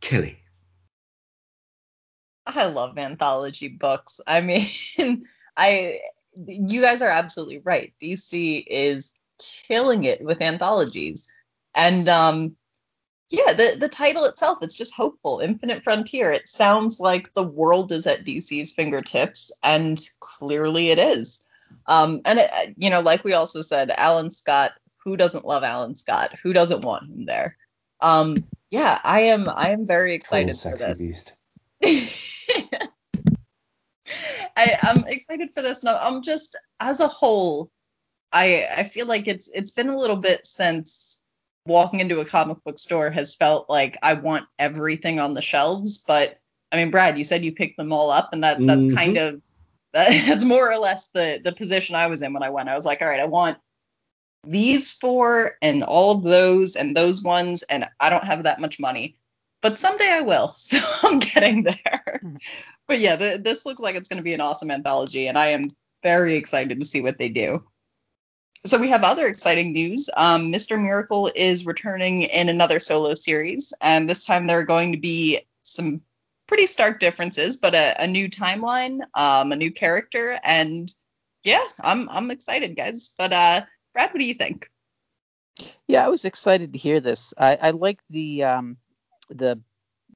Kelly. 0.00 0.43
I 2.46 2.66
love 2.66 2.98
anthology 2.98 3.68
books. 3.68 4.20
I 4.26 4.40
mean, 4.40 5.26
I 5.56 6.00
you 6.36 6.82
guys 6.82 7.02
are 7.02 7.10
absolutely 7.10 7.58
right. 7.58 7.92
DC 8.02 8.64
is 8.66 9.12
killing 9.66 10.04
it 10.04 10.22
with 10.22 10.42
anthologies. 10.42 11.28
And 11.74 12.08
um 12.08 12.56
yeah, 13.30 13.52
the 13.52 13.76
the 13.78 13.88
title 13.88 14.24
itself 14.24 14.58
it's 14.62 14.76
just 14.76 14.94
hopeful. 14.94 15.40
Infinite 15.40 15.84
Frontier. 15.84 16.32
It 16.32 16.48
sounds 16.48 17.00
like 17.00 17.32
the 17.32 17.46
world 17.46 17.92
is 17.92 18.06
at 18.06 18.24
DC's 18.24 18.72
fingertips 18.72 19.52
and 19.62 20.00
clearly 20.20 20.90
it 20.90 20.98
is. 20.98 21.44
Um 21.86 22.20
and 22.24 22.38
it, 22.38 22.74
you 22.76 22.90
know, 22.90 23.00
like 23.00 23.24
we 23.24 23.32
also 23.32 23.62
said, 23.62 23.90
Alan 23.90 24.30
Scott, 24.30 24.72
who 25.04 25.16
doesn't 25.16 25.46
love 25.46 25.64
Alan 25.64 25.96
Scott? 25.96 26.38
Who 26.42 26.52
doesn't 26.52 26.84
want 26.84 27.06
him 27.06 27.26
there? 27.26 27.56
Um 28.00 28.44
yeah, 28.70 28.98
I 29.02 29.20
am 29.22 29.48
I 29.48 29.70
am 29.70 29.86
very 29.86 30.14
excited 30.14 30.58
for 30.58 30.76
this. 30.76 30.98
Beast. 30.98 31.32
I, 34.56 34.78
I'm 34.82 35.04
excited 35.06 35.52
for 35.52 35.62
this. 35.62 35.82
No, 35.82 35.96
I'm 35.96 36.22
just 36.22 36.56
as 36.80 37.00
a 37.00 37.08
whole, 37.08 37.70
I 38.32 38.66
I 38.76 38.82
feel 38.84 39.06
like 39.06 39.28
it's 39.28 39.48
it's 39.52 39.72
been 39.72 39.88
a 39.88 39.98
little 39.98 40.16
bit 40.16 40.46
since 40.46 41.20
walking 41.66 42.00
into 42.00 42.20
a 42.20 42.24
comic 42.24 42.58
book 42.64 42.78
store 42.78 43.10
has 43.10 43.34
felt 43.34 43.70
like 43.70 43.96
I 44.02 44.14
want 44.14 44.46
everything 44.58 45.18
on 45.18 45.34
the 45.34 45.42
shelves. 45.42 46.04
But 46.06 46.38
I 46.70 46.76
mean, 46.76 46.90
Brad, 46.90 47.18
you 47.18 47.24
said 47.24 47.44
you 47.44 47.52
picked 47.52 47.76
them 47.76 47.92
all 47.92 48.10
up, 48.10 48.30
and 48.32 48.44
that 48.44 48.58
that's 48.66 48.86
Mhm. 48.86 48.94
kind 48.94 49.16
of 49.18 49.42
that's 49.92 50.44
more 50.44 50.70
or 50.70 50.78
less 50.78 51.08
the 51.08 51.40
the 51.42 51.52
position 51.52 51.94
I 51.96 52.08
was 52.08 52.22
in 52.22 52.32
when 52.32 52.42
I 52.42 52.50
went. 52.50 52.68
I 52.68 52.74
was 52.74 52.84
like, 52.84 53.02
all 53.02 53.08
right, 53.08 53.20
I 53.20 53.26
want 53.26 53.58
these 54.46 54.92
four 54.92 55.56
and 55.62 55.82
all 55.82 56.12
of 56.12 56.22
those 56.22 56.76
and 56.76 56.96
those 56.96 57.22
ones, 57.22 57.62
and 57.62 57.88
I 57.98 58.10
don't 58.10 58.24
have 58.24 58.42
that 58.44 58.60
much 58.60 58.78
money. 58.78 59.16
But 59.64 59.78
someday 59.78 60.10
I 60.10 60.20
will, 60.20 60.48
so 60.54 60.76
I'm 61.04 61.20
getting 61.20 61.62
there. 61.62 62.20
But 62.86 62.98
yeah, 62.98 63.16
the, 63.16 63.40
this 63.42 63.64
looks 63.64 63.80
like 63.80 63.94
it's 63.94 64.10
going 64.10 64.18
to 64.18 64.22
be 64.22 64.34
an 64.34 64.42
awesome 64.42 64.70
anthology, 64.70 65.26
and 65.26 65.38
I 65.38 65.52
am 65.52 65.70
very 66.02 66.36
excited 66.36 66.78
to 66.78 66.86
see 66.86 67.00
what 67.00 67.16
they 67.16 67.30
do. 67.30 67.64
So 68.66 68.78
we 68.78 68.90
have 68.90 69.04
other 69.04 69.26
exciting 69.26 69.72
news. 69.72 70.10
Um, 70.14 70.52
Mr. 70.52 70.78
Miracle 70.78 71.32
is 71.34 71.64
returning 71.64 72.24
in 72.24 72.50
another 72.50 72.78
solo 72.78 73.14
series, 73.14 73.72
and 73.80 74.08
this 74.08 74.26
time 74.26 74.46
there 74.46 74.58
are 74.58 74.64
going 74.64 74.92
to 74.92 74.98
be 74.98 75.40
some 75.62 76.02
pretty 76.46 76.66
stark 76.66 77.00
differences, 77.00 77.56
but 77.56 77.74
a, 77.74 78.02
a 78.02 78.06
new 78.06 78.28
timeline, 78.28 79.00
um, 79.14 79.50
a 79.50 79.56
new 79.56 79.72
character, 79.72 80.38
and 80.44 80.92
yeah, 81.42 81.64
I'm 81.80 82.10
I'm 82.10 82.30
excited, 82.30 82.76
guys. 82.76 83.14
But 83.16 83.32
uh, 83.32 83.62
Brad, 83.94 84.12
what 84.12 84.20
do 84.20 84.26
you 84.26 84.34
think? 84.34 84.68
Yeah, 85.88 86.04
I 86.04 86.08
was 86.08 86.26
excited 86.26 86.74
to 86.74 86.78
hear 86.78 87.00
this. 87.00 87.32
I, 87.38 87.56
I 87.56 87.70
like 87.70 88.00
the 88.10 88.44
um, 88.44 88.76
the 89.28 89.60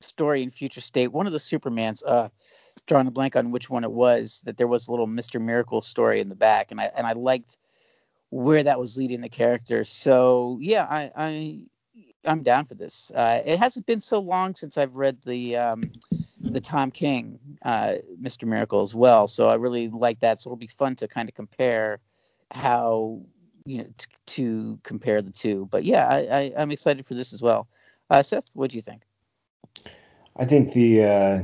story 0.01 0.43
in 0.43 0.51
Future 0.51 0.81
State. 0.81 1.13
One 1.13 1.27
of 1.27 1.33
the 1.33 1.39
Supermans, 1.39 2.03
uh, 2.07 2.29
drawing 2.87 3.07
a 3.07 3.11
blank 3.11 3.37
on 3.37 3.51
which 3.51 3.69
one 3.69 3.85
it 3.85 3.91
was, 3.91 4.43
that 4.45 4.57
there 4.57 4.69
was 4.69 4.89
a 4.89 4.91
little 4.91 5.07
Mister 5.07 5.41
Miracle 5.41 5.81
story 5.81 6.21
in 6.21 6.29
the 6.29 6.35
back, 6.37 6.71
and 6.71 6.81
I 6.81 6.91
and 6.95 7.07
I 7.07 7.13
liked 7.13 7.57
where 8.31 8.63
that 8.63 8.79
was 8.79 8.97
leading 8.97 9.21
the 9.21 9.29
character. 9.29 9.85
So 9.85 10.59
yeah, 10.61 10.85
I, 10.85 11.11
I 11.17 11.61
I'm 12.25 12.43
down 12.43 12.67
for 12.67 12.75
this. 12.75 13.11
Uh, 13.15 13.43
it 13.45 13.59
hasn't 13.59 13.87
been 13.87 14.01
so 14.01 14.21
long 14.21 14.55
since 14.55 14.77
I've 14.77 14.95
read 14.95 15.23
the 15.23 15.57
um, 15.57 15.91
the 16.43 16.61
Tom 16.61 16.91
King 16.91 17.39
uh, 17.63 17.95
Mister 18.21 18.47
Miracle 18.47 18.83
as 18.83 18.95
well, 18.95 19.27
so 19.27 19.49
I 19.49 19.55
really 19.55 19.89
like 19.89 20.21
that. 20.21 20.41
So 20.41 20.49
it'll 20.49 20.57
be 20.57 20.67
fun 20.67 20.97
to 20.97 21.09
kind 21.09 21.29
of 21.29 21.35
compare 21.35 22.01
how 22.51 23.23
you 23.65 23.79
know 23.79 23.89
t- 23.97 24.07
to 24.27 24.79
compare 24.83 25.23
the 25.23 25.33
two. 25.33 25.67
But 25.71 25.85
yeah, 25.85 26.07
I, 26.07 26.19
I, 26.19 26.53
I'm 26.57 26.71
excited 26.71 27.07
for 27.07 27.15
this 27.15 27.33
as 27.33 27.43
well. 27.43 27.67
Uh, 28.11 28.23
Seth, 28.23 28.47
what 28.55 28.71
do 28.71 28.77
you 28.77 28.83
think? 28.83 29.03
I 30.37 30.45
think 30.45 30.73
the 30.73 31.05
uh, 31.05 31.43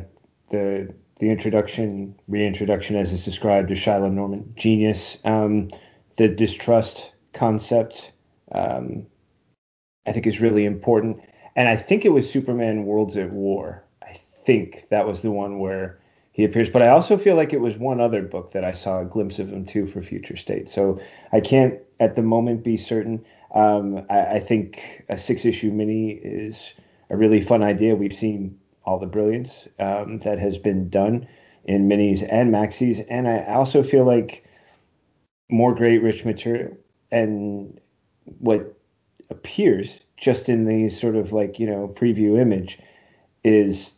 the 0.50 0.94
the 1.18 1.30
introduction, 1.30 2.14
reintroduction, 2.28 2.96
as 2.96 3.12
it's 3.12 3.24
described, 3.24 3.68
to 3.68 3.74
Shiloh 3.74 4.08
Norman, 4.08 4.52
genius. 4.56 5.18
Um, 5.24 5.70
the 6.16 6.28
distrust 6.28 7.12
concept, 7.32 8.12
um, 8.52 9.06
I 10.06 10.12
think, 10.12 10.26
is 10.26 10.40
really 10.40 10.64
important. 10.64 11.20
And 11.56 11.68
I 11.68 11.76
think 11.76 12.04
it 12.04 12.10
was 12.10 12.30
Superman 12.30 12.84
Worlds 12.84 13.16
at 13.16 13.30
War. 13.30 13.84
I 14.02 14.14
think 14.44 14.86
that 14.90 15.06
was 15.06 15.22
the 15.22 15.30
one 15.30 15.58
where 15.58 15.98
he 16.32 16.44
appears. 16.44 16.68
But 16.68 16.82
I 16.82 16.88
also 16.88 17.16
feel 17.16 17.36
like 17.36 17.52
it 17.52 17.60
was 17.60 17.78
one 17.78 18.00
other 18.00 18.22
book 18.22 18.52
that 18.52 18.64
I 18.64 18.72
saw 18.72 19.00
a 19.00 19.04
glimpse 19.04 19.38
of 19.38 19.50
him 19.50 19.64
too 19.64 19.86
for 19.86 20.02
Future 20.02 20.36
State. 20.36 20.68
So 20.68 21.00
I 21.32 21.40
can't 21.40 21.78
at 22.00 22.16
the 22.16 22.22
moment 22.22 22.64
be 22.64 22.76
certain. 22.76 23.24
Um, 23.54 24.04
I, 24.10 24.26
I 24.26 24.38
think 24.40 25.04
a 25.08 25.16
six 25.16 25.44
issue 25.44 25.70
mini 25.70 26.10
is 26.10 26.74
a 27.08 27.16
really 27.16 27.40
fun 27.40 27.62
idea. 27.62 27.94
We've 27.94 28.14
seen 28.14 28.58
all 28.84 28.98
the 28.98 29.06
brilliance 29.06 29.66
um, 29.78 30.18
that 30.18 30.38
has 30.38 30.58
been 30.58 30.90
done 30.90 31.26
in 31.64 31.88
minis 31.88 32.26
and 32.28 32.52
maxis. 32.52 33.04
And 33.08 33.28
I 33.28 33.44
also 33.54 33.82
feel 33.82 34.04
like 34.04 34.44
more 35.48 35.74
great 35.74 36.02
rich 36.02 36.24
material 36.24 36.76
and 37.10 37.80
what 38.38 38.76
appears 39.30 40.00
just 40.16 40.48
in 40.48 40.64
the 40.64 40.88
sort 40.88 41.16
of 41.16 41.32
like, 41.32 41.58
you 41.58 41.66
know, 41.66 41.88
preview 41.88 42.38
image 42.38 42.78
is 43.44 43.94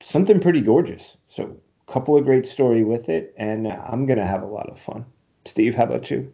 something 0.00 0.40
pretty 0.40 0.60
gorgeous. 0.60 1.16
So 1.28 1.56
a 1.88 1.92
couple 1.92 2.16
of 2.16 2.24
great 2.24 2.46
story 2.46 2.84
with 2.84 3.08
it 3.08 3.34
and 3.36 3.68
I'm 3.68 4.06
going 4.06 4.18
to 4.18 4.26
have 4.26 4.42
a 4.42 4.46
lot 4.46 4.68
of 4.68 4.80
fun. 4.80 5.06
Steve, 5.44 5.74
how 5.74 5.84
about 5.84 6.10
you? 6.10 6.32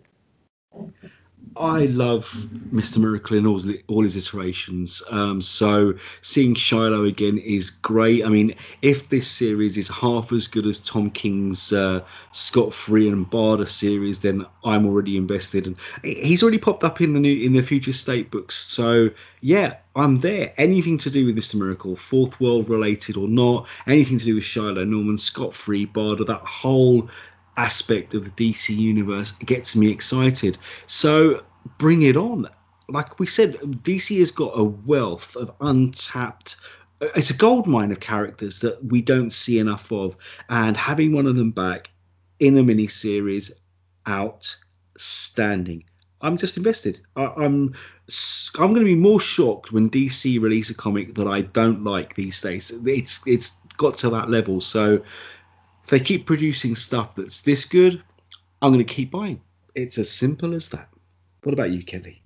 I 1.56 1.84
love 1.84 2.30
Mr. 2.72 2.98
Miracle 2.98 3.36
in 3.36 3.46
all, 3.46 3.60
all 3.86 4.02
his 4.02 4.16
iterations. 4.16 5.02
Um, 5.10 5.42
so 5.42 5.94
seeing 6.22 6.54
Shiloh 6.54 7.04
again 7.04 7.38
is 7.38 7.70
great. 7.70 8.24
I 8.24 8.28
mean, 8.28 8.54
if 8.80 9.08
this 9.08 9.30
series 9.30 9.76
is 9.76 9.88
half 9.88 10.32
as 10.32 10.46
good 10.46 10.66
as 10.66 10.78
Tom 10.78 11.10
King's 11.10 11.72
uh, 11.72 12.04
Scott 12.30 12.72
Free 12.72 13.08
and 13.08 13.30
Barda 13.30 13.68
series, 13.68 14.20
then 14.20 14.46
I'm 14.64 14.86
already 14.86 15.16
invested. 15.16 15.66
And 15.66 15.76
he's 16.02 16.42
already 16.42 16.58
popped 16.58 16.84
up 16.84 17.00
in 17.00 17.12
the 17.12 17.20
new 17.20 17.44
in 17.44 17.52
the 17.52 17.62
Future 17.62 17.92
State 17.92 18.30
books. 18.30 18.56
So 18.56 19.10
yeah, 19.40 19.76
I'm 19.94 20.20
there. 20.20 20.54
Anything 20.56 20.98
to 20.98 21.10
do 21.10 21.26
with 21.26 21.36
Mr. 21.36 21.56
Miracle, 21.56 21.96
Fourth 21.96 22.40
World 22.40 22.70
related 22.70 23.16
or 23.16 23.28
not, 23.28 23.68
anything 23.86 24.18
to 24.18 24.24
do 24.24 24.34
with 24.36 24.44
Shiloh, 24.44 24.84
Norman, 24.84 25.18
Scott 25.18 25.52
Free, 25.52 25.86
Barda, 25.86 26.26
that 26.26 26.40
whole 26.40 27.10
aspect 27.56 28.14
of 28.14 28.24
the 28.24 28.52
DC 28.52 28.76
universe 28.76 29.32
gets 29.32 29.76
me 29.76 29.90
excited. 29.90 30.58
So 30.86 31.42
bring 31.78 32.02
it 32.02 32.16
on. 32.16 32.48
Like 32.88 33.18
we 33.18 33.26
said, 33.26 33.54
DC 33.54 34.18
has 34.18 34.30
got 34.30 34.52
a 34.54 34.64
wealth 34.64 35.36
of 35.36 35.52
untapped 35.60 36.56
it's 37.16 37.30
a 37.30 37.36
gold 37.36 37.66
mine 37.66 37.92
of 37.92 38.00
characters 38.00 38.60
that 38.60 38.84
we 38.84 39.02
don't 39.02 39.30
see 39.30 39.58
enough 39.58 39.90
of, 39.92 40.16
and 40.48 40.76
having 40.76 41.12
one 41.12 41.26
of 41.26 41.36
them 41.36 41.50
back 41.50 41.90
in 42.38 42.56
a 42.56 42.62
mini 42.62 42.86
series, 42.86 43.50
outstanding. 44.08 45.84
I'm 46.20 46.36
just 46.36 46.56
invested. 46.56 47.00
I, 47.16 47.24
I'm 47.36 47.74
I'm 48.58 48.72
going 48.72 48.80
to 48.80 48.84
be 48.84 48.94
more 48.94 49.20
shocked 49.20 49.72
when 49.72 49.90
DC 49.90 50.40
release 50.40 50.70
a 50.70 50.74
comic 50.74 51.14
that 51.16 51.26
I 51.26 51.40
don't 51.40 51.82
like 51.82 52.14
these 52.14 52.40
days. 52.40 52.72
It's 52.86 53.20
it's 53.26 53.52
got 53.76 53.98
to 53.98 54.10
that 54.10 54.30
level. 54.30 54.60
So 54.60 55.02
if 55.84 55.90
they 55.90 56.00
keep 56.00 56.26
producing 56.26 56.74
stuff 56.74 57.16
that's 57.16 57.42
this 57.42 57.64
good, 57.64 58.02
I'm 58.60 58.72
going 58.72 58.84
to 58.84 58.94
keep 58.94 59.10
buying. 59.10 59.40
It's 59.74 59.98
as 59.98 60.10
simple 60.10 60.54
as 60.54 60.68
that. 60.70 60.88
What 61.42 61.52
about 61.52 61.70
you, 61.70 61.82
Kelly? 61.82 62.22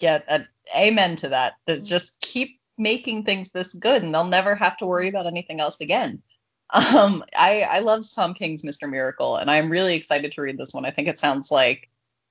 Yeah, 0.00 0.20
uh, 0.28 0.40
amen 0.76 1.16
to 1.16 1.30
that. 1.30 1.54
Just 1.84 2.20
keep 2.20 2.60
making 2.76 3.24
things 3.24 3.52
this 3.52 3.72
good, 3.72 4.02
and 4.02 4.14
they'll 4.14 4.24
never 4.24 4.54
have 4.54 4.76
to 4.78 4.86
worry 4.86 5.08
about 5.08 5.26
anything 5.26 5.60
else 5.60 5.80
again. 5.80 6.22
Um, 6.74 7.22
I 7.36 7.64
I 7.64 7.78
love 7.80 8.02
Tom 8.14 8.32
King's 8.32 8.62
Mr. 8.62 8.88
Miracle, 8.88 9.36
and 9.36 9.50
I'm 9.50 9.70
really 9.70 9.94
excited 9.94 10.32
to 10.32 10.40
read 10.40 10.56
this 10.56 10.72
one. 10.72 10.86
I 10.86 10.90
think 10.90 11.06
it 11.06 11.18
sounds 11.18 11.50
like 11.50 11.90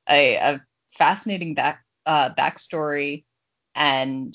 a, 0.09 0.35
a 0.35 0.61
fascinating 0.87 1.53
back 1.53 1.85
uh, 2.07 2.31
backstory, 2.35 3.23
and 3.75 4.33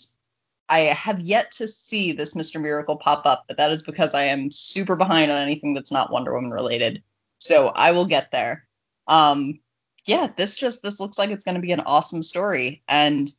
I 0.69 0.81
have 0.81 1.21
yet 1.21 1.53
to 1.53 1.69
see 1.69 2.13
this 2.13 2.35
Mr. 2.35 2.61
Miracle 2.61 2.97
pop 2.97 3.25
up, 3.25 3.45
but 3.47 3.59
that 3.59 3.71
is 3.71 3.83
because 3.83 4.15
I 4.15 4.25
am 4.25 4.51
super 4.51 4.97
behind 4.97 5.31
on 5.31 5.41
anything 5.41 5.75
that's 5.75 5.93
not 5.93 6.11
Wonder 6.11 6.35
Woman 6.35 6.51
related. 6.51 7.03
So 7.39 7.69
I 7.69 7.93
will 7.93 8.07
get 8.07 8.33
there. 8.33 8.67
Um, 9.07 9.61
yeah, 10.07 10.29
this 10.37 10.57
just 10.57 10.83
this 10.83 11.01
looks 11.01 11.19
like 11.19 11.31
it's 11.31 11.45
going 11.45 11.55
to 11.57 11.61
be 11.61 11.73
an 11.73 11.81
awesome 11.81 12.23
story, 12.23 12.83
and 12.89 13.31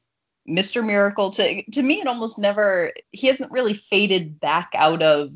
Mr. 0.48 0.86
Miracle 0.86 1.32
to 1.32 1.64
to 1.72 1.84
me 1.84 2.00
it 2.00 2.08
almost 2.08 2.38
never 2.38 2.94
he 3.12 3.28
hasn't 3.28 3.52
really 3.52 3.74
faded 3.74 4.40
back 4.40 4.72
out 4.76 5.02
of 5.02 5.32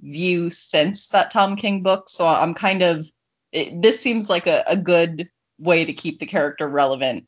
view 0.00 0.50
since 0.50 1.08
that 1.08 1.30
Tom 1.30 1.56
King 1.56 1.82
book. 1.82 2.08
So 2.08 2.26
I'm 2.26 2.54
kind 2.54 2.82
of 2.82 3.06
it, 3.52 3.80
this 3.80 4.00
seems 4.00 4.28
like 4.28 4.46
a, 4.46 4.64
a 4.66 4.76
good 4.76 5.28
way 5.58 5.84
to 5.84 5.92
keep 5.92 6.18
the 6.18 6.26
character 6.26 6.68
relevant. 6.68 7.26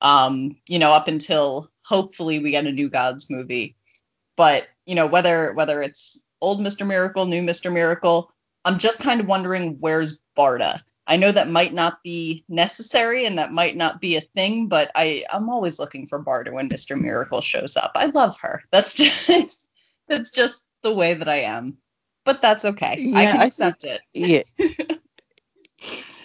Um, 0.00 0.56
you 0.68 0.78
know, 0.78 0.92
up 0.92 1.08
until 1.08 1.70
hopefully 1.84 2.38
we 2.38 2.52
get 2.52 2.66
a 2.66 2.72
New 2.72 2.90
Gods 2.90 3.28
movie. 3.30 3.76
But 4.36 4.68
you 4.86 4.94
know 4.94 5.06
whether 5.06 5.52
whether 5.52 5.82
it's 5.82 6.24
old 6.40 6.60
Mr. 6.60 6.86
Miracle, 6.86 7.26
new 7.26 7.42
Mr. 7.42 7.72
Miracle, 7.72 8.32
I'm 8.64 8.78
just 8.78 9.00
kind 9.02 9.20
of 9.20 9.26
wondering 9.26 9.78
where's 9.80 10.20
Barda. 10.36 10.80
I 11.06 11.16
know 11.16 11.32
that 11.32 11.48
might 11.48 11.72
not 11.72 12.02
be 12.02 12.44
necessary 12.48 13.24
and 13.24 13.38
that 13.38 13.50
might 13.50 13.76
not 13.76 14.00
be 14.00 14.16
a 14.16 14.20
thing, 14.20 14.68
but 14.68 14.90
I 14.94 15.24
I'm 15.30 15.50
always 15.50 15.78
looking 15.78 16.06
for 16.06 16.22
Barda 16.22 16.52
when 16.52 16.68
Mr. 16.68 17.00
Miracle 17.00 17.40
shows 17.40 17.76
up. 17.76 17.92
I 17.94 18.06
love 18.06 18.38
her. 18.40 18.62
That's 18.70 18.94
just 19.28 19.68
that's 20.06 20.30
just 20.30 20.64
the 20.82 20.92
way 20.94 21.14
that 21.14 21.28
I 21.28 21.40
am 21.40 21.78
but 22.28 22.42
that's 22.42 22.64
okay. 22.66 22.96
Yeah, 22.98 23.18
I 23.18 23.26
can 23.26 23.40
accept 23.40 23.84
I 23.86 23.98
think, 23.98 24.02
it. 24.14 24.46
yeah. 24.54 24.96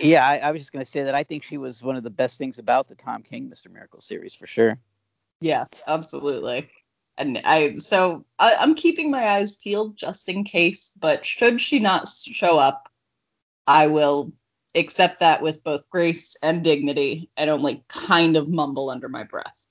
yeah, 0.03 0.27
I, 0.27 0.37
I, 0.37 0.51
was 0.51 0.61
just 0.61 0.71
gonna 0.71 0.85
say 0.85 1.03
that 1.03 1.15
I 1.15 1.23
think 1.23 1.43
she 1.43 1.57
was 1.57 1.81
one 1.81 1.95
of 1.95 2.03
the 2.03 2.09
best 2.09 2.37
things 2.37 2.59
about 2.59 2.87
the 2.87 2.95
Tom 2.95 3.23
King 3.23 3.49
Mr. 3.49 3.71
Miracle 3.71 4.01
series 4.01 4.33
for 4.33 4.47
sure. 4.47 4.77
Yeah, 5.41 5.65
absolutely. 5.87 6.69
And 7.17 7.41
I 7.43 7.73
so 7.75 8.25
I, 8.39 8.55
I'm 8.59 8.75
keeping 8.75 9.11
my 9.11 9.27
eyes 9.27 9.55
peeled 9.55 9.97
just 9.97 10.29
in 10.29 10.43
case, 10.43 10.91
but 10.99 11.25
should 11.25 11.61
she 11.61 11.79
not 11.79 12.07
show 12.07 12.57
up, 12.57 12.89
I 13.67 13.87
will 13.87 14.33
accept 14.75 15.19
that 15.19 15.41
with 15.41 15.63
both 15.63 15.89
grace 15.89 16.35
and 16.41 16.63
dignity 16.63 17.29
and 17.37 17.49
only 17.49 17.83
kind 17.87 18.37
of 18.37 18.49
mumble 18.49 18.89
under 18.89 19.09
my 19.09 19.23
breath. 19.23 19.67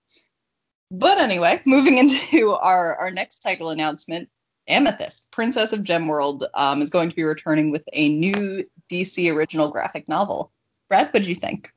But 0.91 1.19
anyway, 1.19 1.61
moving 1.67 1.99
into 1.99 2.53
our, 2.53 2.95
our 2.97 3.11
next 3.11 3.41
title 3.41 3.71
announcement, 3.71 4.29
Amethyst, 4.69 5.31
Princess 5.31 5.73
of 5.73 5.81
Gemworld, 5.81 6.45
um, 6.55 6.83
is 6.83 6.91
going 6.91 7.11
to 7.11 7.17
be 7.17 7.25
returning 7.25 7.71
with 7.71 7.83
a 7.93 8.09
new 8.09 8.65
DC 8.91 9.33
original 9.35 9.69
graphic 9.69 10.09
novel. 10.09 10.53
Brad, 10.89 11.13
what 11.13 11.23
do 11.23 11.29
you 11.29 11.35
think? 11.35 11.73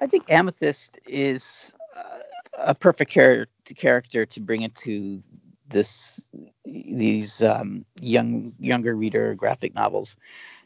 I 0.00 0.06
think 0.06 0.30
Amethyst 0.30 0.98
is 1.06 1.74
uh, 1.96 2.18
a 2.58 2.74
perfect 2.74 3.12
char- 3.12 3.46
character 3.76 4.26
to 4.26 4.40
bring 4.40 4.62
into 4.62 5.22
this 5.68 6.28
these 6.64 7.42
um, 7.42 7.84
young 8.00 8.52
younger 8.58 8.94
reader 8.94 9.34
graphic 9.34 9.74
novels. 9.74 10.16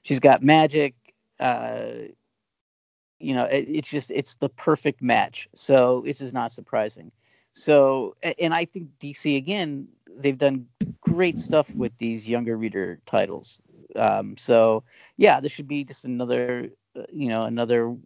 She's 0.03 0.21
got 0.21 0.43
magic. 0.43 0.95
Uh, 1.39 2.09
you 3.19 3.35
know, 3.35 3.45
it, 3.45 3.67
it's 3.69 3.89
just 3.89 4.11
it's 4.11 4.35
the 4.35 4.49
perfect 4.49 5.03
match. 5.03 5.49
So 5.55 6.03
this 6.05 6.21
is 6.21 6.33
not 6.33 6.53
surprising. 6.53 7.13
So, 7.53 8.17
and 8.39 8.53
I 8.53 8.67
think 8.67 8.91
DC 9.01 9.37
again, 9.37 9.89
they've 10.15 10.37
done 10.37 10.67
great 11.17 11.39
stuff 11.39 11.75
with 11.75 11.97
these 11.99 12.29
younger 12.29 12.57
reader 12.57 13.01
titles. 13.07 13.61
Um, 13.95 14.37
so, 14.37 14.85
yeah, 15.17 15.41
this 15.41 15.53
should 15.53 15.69
be 15.69 15.85
just 15.85 16.05
another, 16.05 16.71
uh, 16.95 17.05
you 17.13 17.29
know, 17.29 17.43
another, 17.43 17.97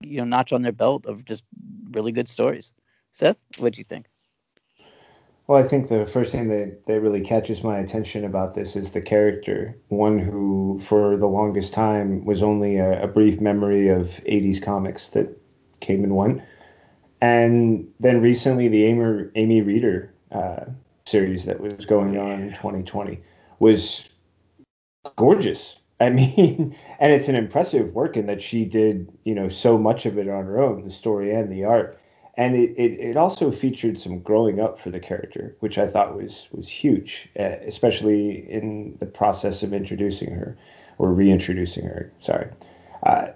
you 0.00 0.18
know, 0.18 0.24
notch 0.24 0.52
on 0.52 0.62
their 0.62 0.72
belt 0.72 1.06
of 1.06 1.24
just 1.24 1.44
really 1.90 2.12
good 2.12 2.28
stories. 2.28 2.72
Seth, 3.10 3.36
what 3.58 3.72
do 3.72 3.78
you 3.78 3.84
think? 3.84 4.06
Well, 5.46 5.62
I 5.62 5.66
think 5.66 5.88
the 5.88 6.06
first 6.06 6.32
thing 6.32 6.48
that, 6.48 6.86
that 6.86 7.00
really 7.00 7.20
catches 7.20 7.62
my 7.62 7.78
attention 7.78 8.24
about 8.24 8.54
this 8.54 8.76
is 8.76 8.92
the 8.92 9.02
character, 9.02 9.76
one 9.88 10.18
who, 10.18 10.80
for 10.86 11.16
the 11.16 11.26
longest 11.26 11.74
time, 11.74 12.24
was 12.24 12.42
only 12.42 12.78
a, 12.78 13.04
a 13.04 13.06
brief 13.06 13.40
memory 13.40 13.88
of 13.88 14.08
80s 14.26 14.62
comics 14.62 15.10
that 15.10 15.38
came 15.80 16.02
and 16.02 16.16
went 16.16 16.42
and 17.24 17.88
then 18.00 18.20
recently, 18.20 18.68
the 18.68 18.84
Amy, 18.84 19.30
Amy 19.34 19.62
Reeder 19.62 20.12
uh, 20.30 20.66
series 21.06 21.44
that 21.44 21.60
was 21.60 21.84
going 21.86 22.16
on 22.18 22.40
in 22.40 22.50
2020 22.50 23.20
was 23.58 24.08
gorgeous. 25.16 25.76
I 26.00 26.10
mean, 26.10 26.76
and 26.98 27.12
it's 27.12 27.28
an 27.28 27.36
impressive 27.36 27.94
work 27.94 28.16
in 28.16 28.26
that 28.26 28.42
she 28.42 28.64
did, 28.64 29.12
you 29.24 29.34
know, 29.34 29.48
so 29.48 29.78
much 29.78 30.06
of 30.06 30.18
it 30.18 30.28
on 30.28 30.44
her 30.44 30.60
own, 30.60 30.84
the 30.84 30.90
story 30.90 31.34
and 31.34 31.52
the 31.52 31.64
art. 31.64 32.00
And 32.36 32.56
it, 32.56 32.74
it, 32.76 32.98
it 32.98 33.16
also 33.16 33.52
featured 33.52 33.98
some 33.98 34.18
growing 34.18 34.58
up 34.60 34.80
for 34.80 34.90
the 34.90 34.98
character, 34.98 35.54
which 35.60 35.78
I 35.78 35.86
thought 35.86 36.16
was 36.16 36.48
was 36.50 36.66
huge, 36.68 37.28
uh, 37.38 37.58
especially 37.64 38.50
in 38.50 38.96
the 38.98 39.06
process 39.06 39.62
of 39.62 39.72
introducing 39.72 40.32
her 40.32 40.56
or 40.98 41.12
reintroducing 41.12 41.84
her. 41.84 42.12
Sorry. 42.18 42.48
Uh, 43.04 43.28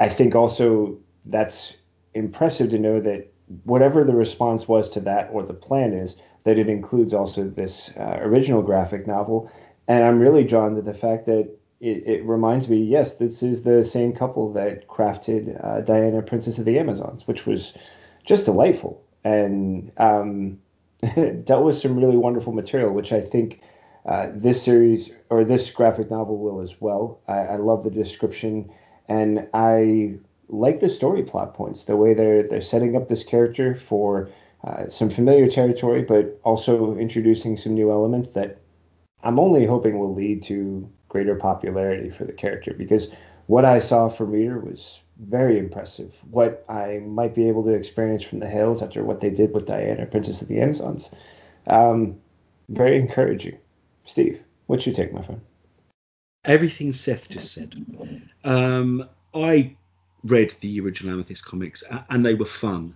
I 0.00 0.08
think 0.08 0.34
also 0.34 0.98
that's 1.26 1.76
impressive 2.14 2.70
to 2.70 2.78
know 2.78 3.00
that 3.00 3.30
whatever 3.64 4.02
the 4.02 4.14
response 4.14 4.66
was 4.66 4.90
to 4.90 5.00
that 5.00 5.28
or 5.32 5.44
the 5.44 5.54
plan 5.54 5.92
is, 5.92 6.16
that 6.44 6.58
it 6.58 6.68
includes 6.68 7.12
also 7.12 7.44
this 7.44 7.90
uh, 7.98 8.18
original 8.20 8.62
graphic 8.62 9.06
novel. 9.06 9.50
And 9.88 10.04
I'm 10.04 10.20
really 10.20 10.44
drawn 10.44 10.74
to 10.76 10.82
the 10.82 10.94
fact 10.94 11.26
that 11.26 11.50
it, 11.80 12.06
it, 12.06 12.24
reminds 12.24 12.68
me, 12.68 12.78
yes, 12.78 13.16
this 13.16 13.42
is 13.42 13.62
the 13.62 13.82
same 13.82 14.12
couple 14.12 14.52
that 14.52 14.86
crafted 14.86 15.64
uh, 15.64 15.80
Diana, 15.80 16.22
Princess 16.22 16.58
of 16.58 16.64
the 16.64 16.78
Amazons, 16.78 17.26
which 17.26 17.46
was 17.46 17.74
just 18.24 18.44
delightful 18.44 19.02
and 19.24 19.90
um, 19.96 20.58
dealt 21.44 21.64
with 21.64 21.76
some 21.76 21.96
really 21.96 22.16
wonderful 22.16 22.52
material, 22.52 22.92
which 22.92 23.12
I 23.12 23.20
think 23.20 23.62
uh, 24.06 24.28
this 24.34 24.62
series 24.62 25.10
or 25.30 25.44
this 25.44 25.70
graphic 25.70 26.10
novel 26.10 26.38
will 26.38 26.60
as 26.60 26.80
well. 26.80 27.20
I, 27.28 27.38
I 27.38 27.56
love 27.56 27.82
the 27.82 27.90
description 27.90 28.70
and 29.08 29.48
I 29.52 30.14
like 30.48 30.80
the 30.80 30.88
story 30.88 31.22
plot 31.22 31.54
points, 31.54 31.84
the 31.84 31.96
way 31.96 32.14
they're 32.14 32.42
they're 32.42 32.60
setting 32.60 32.96
up 32.96 33.08
this 33.08 33.24
character 33.24 33.74
for 33.74 34.30
uh, 34.64 34.88
some 34.88 35.10
familiar 35.10 35.48
territory, 35.48 36.02
but 36.02 36.38
also 36.44 36.96
introducing 36.96 37.56
some 37.56 37.74
new 37.74 37.90
elements 37.90 38.32
that 38.32 38.58
I'm 39.22 39.38
only 39.38 39.66
hoping 39.66 39.98
will 39.98 40.14
lead 40.14 40.42
to 40.44 40.90
greater 41.08 41.34
popularity 41.34 42.10
for 42.10 42.24
the 42.24 42.32
character. 42.32 42.74
Because 42.74 43.08
what 43.46 43.64
I 43.64 43.78
saw 43.78 44.08
from 44.08 44.30
Reeder 44.30 44.58
was 44.58 45.00
very 45.18 45.58
impressive. 45.58 46.14
What 46.30 46.64
I 46.68 46.98
might 46.98 47.34
be 47.34 47.48
able 47.48 47.64
to 47.64 47.70
experience 47.70 48.22
from 48.22 48.38
the 48.38 48.48
Hales 48.48 48.82
after 48.82 49.02
what 49.02 49.20
they 49.20 49.30
did 49.30 49.52
with 49.52 49.66
Diana, 49.66 50.06
Princess 50.06 50.42
of 50.42 50.48
the 50.48 50.60
Amazons, 50.60 51.10
um, 51.66 52.18
very 52.68 52.96
encouraging. 52.96 53.58
Steve, 54.04 54.42
what's 54.66 54.86
your 54.86 54.94
take, 54.94 55.12
my 55.12 55.22
friend? 55.22 55.40
Everything 56.44 56.92
Seth 56.92 57.28
just 57.28 57.52
said. 57.52 57.74
Um, 58.44 59.08
I 59.34 59.76
read 60.24 60.54
the 60.60 60.80
original 60.80 61.14
Amethyst 61.14 61.44
comics 61.44 61.82
and 62.08 62.24
they 62.24 62.34
were 62.34 62.46
fun. 62.46 62.94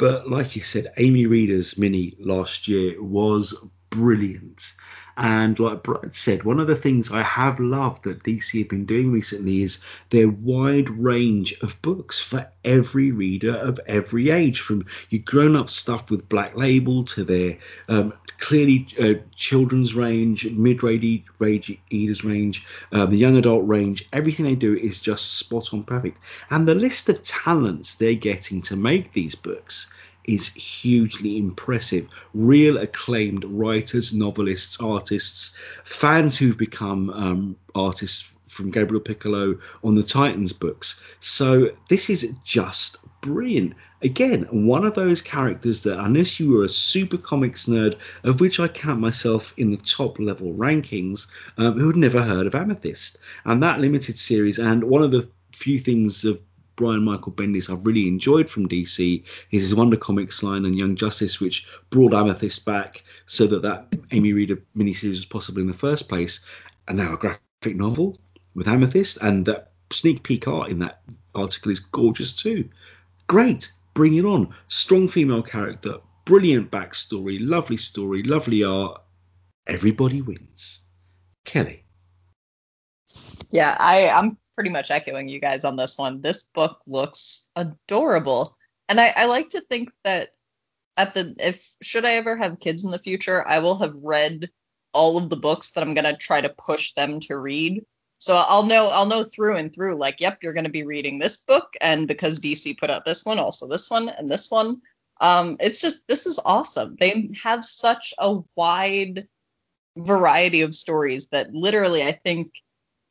But 0.00 0.30
like 0.30 0.56
you 0.56 0.62
said, 0.62 0.94
Amy 0.96 1.26
Reeder's 1.26 1.76
mini 1.76 2.16
last 2.18 2.68
year 2.68 3.00
was 3.02 3.54
brilliant. 3.90 4.72
And 5.18 5.58
like 5.58 5.82
Brad 5.82 6.14
said, 6.14 6.44
one 6.44 6.58
of 6.58 6.68
the 6.68 6.74
things 6.74 7.12
I 7.12 7.20
have 7.20 7.60
loved 7.60 8.04
that 8.04 8.22
DC 8.22 8.60
have 8.60 8.70
been 8.70 8.86
doing 8.86 9.12
recently 9.12 9.62
is 9.62 9.84
their 10.08 10.30
wide 10.30 10.88
range 10.88 11.52
of 11.60 11.82
books 11.82 12.18
for 12.18 12.50
every 12.64 13.10
reader 13.10 13.54
of 13.54 13.78
every 13.86 14.30
age, 14.30 14.60
from 14.60 14.86
your 15.10 15.20
grown 15.20 15.54
up 15.54 15.68
stuff 15.68 16.10
with 16.10 16.30
Black 16.30 16.56
Label 16.56 17.04
to 17.04 17.22
their 17.22 17.58
um, 17.90 18.14
clearly 18.40 18.86
uh, 18.98 19.14
children's 19.36 19.94
range, 19.94 20.50
mid 20.50 20.82
range 20.82 21.24
readers 21.38 22.24
range, 22.24 22.66
uh, 22.92 23.06
the 23.06 23.16
young 23.16 23.36
adult 23.36 23.68
range. 23.68 24.08
Everything 24.12 24.46
they 24.46 24.54
do 24.54 24.74
is 24.74 25.00
just 25.00 25.38
spot 25.38 25.72
on 25.72 25.84
perfect. 25.84 26.18
And 26.50 26.66
the 26.66 26.74
list 26.74 27.08
of 27.08 27.22
talents 27.22 27.94
they're 27.94 28.14
getting 28.14 28.62
to 28.62 28.76
make 28.76 29.12
these 29.12 29.34
books 29.34 29.92
is 30.30 30.48
hugely 30.54 31.36
impressive. 31.36 32.08
Real 32.34 32.78
acclaimed 32.78 33.44
writers, 33.44 34.14
novelists, 34.14 34.80
artists, 34.80 35.56
fans 35.84 36.38
who've 36.38 36.56
become 36.56 37.10
um, 37.10 37.56
artists 37.74 38.34
from 38.46 38.70
Gabriel 38.70 39.02
Picolo 39.02 39.58
on 39.84 39.94
the 39.94 40.02
Titans 40.02 40.52
books. 40.52 41.02
So 41.20 41.70
this 41.88 42.10
is 42.10 42.34
just 42.44 42.96
brilliant. 43.20 43.74
Again, 44.02 44.46
one 44.50 44.84
of 44.84 44.94
those 44.94 45.22
characters 45.22 45.82
that, 45.82 46.00
unless 46.00 46.40
you 46.40 46.50
were 46.50 46.64
a 46.64 46.68
super 46.68 47.18
comics 47.18 47.66
nerd, 47.66 47.96
of 48.24 48.40
which 48.40 48.58
I 48.58 48.68
count 48.68 49.00
myself 49.00 49.54
in 49.56 49.70
the 49.70 49.76
top 49.76 50.18
level 50.18 50.52
rankings, 50.54 51.28
um, 51.58 51.78
who 51.78 51.88
had 51.88 51.96
never 51.96 52.22
heard 52.22 52.46
of 52.46 52.54
Amethyst. 52.54 53.18
And 53.44 53.62
that 53.62 53.80
limited 53.80 54.18
series, 54.18 54.58
and 54.58 54.84
one 54.84 55.02
of 55.02 55.10
the 55.10 55.28
few 55.54 55.78
things 55.78 56.24
of 56.24 56.40
Brian 56.80 57.04
Michael 57.04 57.32
Bendis 57.32 57.68
I've 57.68 57.84
really 57.84 58.08
enjoyed 58.08 58.48
from 58.48 58.66
DC 58.66 59.22
is 59.50 59.62
his 59.62 59.74
Wonder 59.74 59.98
Comics 59.98 60.42
line 60.42 60.64
and 60.64 60.78
Young 60.78 60.96
Justice, 60.96 61.38
which 61.38 61.68
brought 61.90 62.14
Amethyst 62.14 62.64
back 62.64 63.04
so 63.26 63.46
that 63.48 63.60
that 63.60 63.94
Amy 64.12 64.32
Reeder 64.32 64.62
miniseries 64.74 65.10
was 65.10 65.26
possible 65.26 65.60
in 65.60 65.66
the 65.66 65.74
first 65.74 66.08
place. 66.08 66.40
And 66.88 66.96
now 66.96 67.12
a 67.12 67.18
graphic 67.18 67.76
novel 67.76 68.18
with 68.54 68.66
Amethyst, 68.66 69.18
and 69.20 69.44
that 69.44 69.72
sneak 69.92 70.22
peek 70.22 70.48
art 70.48 70.70
in 70.70 70.78
that 70.78 71.02
article 71.34 71.70
is 71.70 71.80
gorgeous 71.80 72.32
too. 72.32 72.70
Great, 73.26 73.70
bring 73.92 74.14
it 74.14 74.24
on. 74.24 74.54
Strong 74.68 75.08
female 75.08 75.42
character, 75.42 75.98
brilliant 76.24 76.70
backstory, 76.70 77.36
lovely 77.40 77.76
story, 77.76 78.22
lovely 78.22 78.64
art. 78.64 79.02
Everybody 79.66 80.22
wins. 80.22 80.80
Kelly. 81.44 81.84
Yeah, 83.50 83.76
I, 83.78 84.08
I'm 84.08 84.38
pretty 84.60 84.68
much 84.68 84.90
echoing 84.90 85.26
you 85.26 85.40
guys 85.40 85.64
on 85.64 85.74
this 85.74 85.96
one. 85.96 86.20
This 86.20 86.44
book 86.44 86.82
looks 86.86 87.48
adorable. 87.56 88.54
And 88.90 89.00
I, 89.00 89.10
I 89.16 89.24
like 89.24 89.48
to 89.50 89.62
think 89.62 89.90
that 90.04 90.28
at 90.98 91.14
the 91.14 91.34
if 91.38 91.66
should 91.80 92.04
I 92.04 92.16
ever 92.16 92.36
have 92.36 92.60
kids 92.60 92.84
in 92.84 92.90
the 92.90 92.98
future, 92.98 93.42
I 93.48 93.60
will 93.60 93.78
have 93.78 93.94
read 94.02 94.50
all 94.92 95.16
of 95.16 95.30
the 95.30 95.38
books 95.38 95.70
that 95.70 95.80
I'm 95.82 95.94
gonna 95.94 96.14
try 96.14 96.42
to 96.42 96.50
push 96.50 96.92
them 96.92 97.20
to 97.20 97.38
read. 97.38 97.86
So 98.18 98.36
I'll 98.36 98.64
know 98.64 98.88
I'll 98.88 99.06
know 99.06 99.24
through 99.24 99.56
and 99.56 99.74
through 99.74 99.96
like, 99.96 100.20
yep, 100.20 100.42
you're 100.42 100.52
gonna 100.52 100.68
be 100.68 100.84
reading 100.84 101.18
this 101.18 101.38
book, 101.38 101.72
and 101.80 102.06
because 102.06 102.40
DC 102.40 102.76
put 102.76 102.90
out 102.90 103.06
this 103.06 103.24
one, 103.24 103.38
also 103.38 103.66
this 103.66 103.88
one 103.88 104.10
and 104.10 104.30
this 104.30 104.50
one. 104.50 104.82
Um, 105.22 105.56
it's 105.58 105.80
just 105.80 106.06
this 106.06 106.26
is 106.26 106.38
awesome. 106.44 106.98
They 107.00 107.30
have 107.44 107.64
such 107.64 108.12
a 108.18 108.40
wide 108.56 109.26
variety 109.96 110.60
of 110.60 110.74
stories 110.74 111.28
that 111.28 111.54
literally 111.54 112.02
I 112.02 112.12
think 112.12 112.52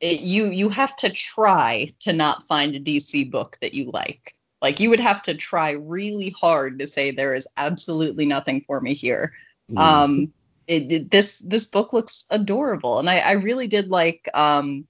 it, 0.00 0.20
you 0.20 0.46
you 0.46 0.68
have 0.70 0.94
to 0.96 1.10
try 1.10 1.92
to 2.00 2.12
not 2.12 2.44
find 2.44 2.74
a 2.74 2.80
DC 2.80 3.30
book 3.30 3.56
that 3.60 3.74
you 3.74 3.90
like. 3.90 4.32
Like 4.62 4.80
you 4.80 4.90
would 4.90 5.00
have 5.00 5.22
to 5.22 5.34
try 5.34 5.72
really 5.72 6.30
hard 6.30 6.80
to 6.80 6.86
say 6.86 7.10
there 7.10 7.34
is 7.34 7.48
absolutely 7.56 8.26
nothing 8.26 8.60
for 8.62 8.80
me 8.80 8.94
here. 8.94 9.32
Mm. 9.70 9.78
Um, 9.78 10.32
it, 10.66 10.92
it- 10.92 11.10
this 11.10 11.38
this 11.38 11.66
book 11.66 11.92
looks 11.92 12.26
adorable, 12.30 12.98
and 12.98 13.08
I, 13.08 13.18
I 13.18 13.32
really 13.32 13.68
did 13.68 13.88
like 13.88 14.28
um, 14.34 14.86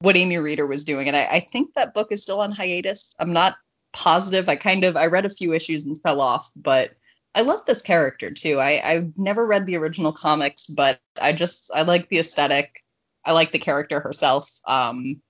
what 0.00 0.16
Amy 0.16 0.38
Reeder 0.38 0.66
was 0.66 0.84
doing, 0.84 1.08
and 1.08 1.16
I, 1.16 1.24
I 1.26 1.40
think 1.40 1.74
that 1.74 1.94
book 1.94 2.12
is 2.12 2.22
still 2.22 2.40
on 2.40 2.52
hiatus. 2.52 3.14
I'm 3.18 3.32
not 3.32 3.56
positive. 3.92 4.48
I 4.48 4.56
kind 4.56 4.84
of 4.84 4.96
I 4.96 5.06
read 5.06 5.26
a 5.26 5.30
few 5.30 5.52
issues 5.52 5.84
and 5.84 6.00
fell 6.00 6.20
off, 6.20 6.50
but 6.56 6.92
I 7.34 7.42
love 7.42 7.64
this 7.66 7.82
character 7.82 8.30
too. 8.30 8.58
I 8.58 8.80
I've 8.84 9.18
never 9.18 9.44
read 9.44 9.66
the 9.66 9.76
original 9.76 10.12
comics, 10.12 10.66
but 10.66 11.00
I 11.20 11.32
just 11.32 11.70
I 11.74 11.82
like 11.82 12.08
the 12.08 12.18
aesthetic. 12.18 12.82
I 13.28 13.32
like 13.32 13.52
the 13.52 13.58
character 13.58 14.00
herself. 14.00 14.50
Um, 14.66 15.20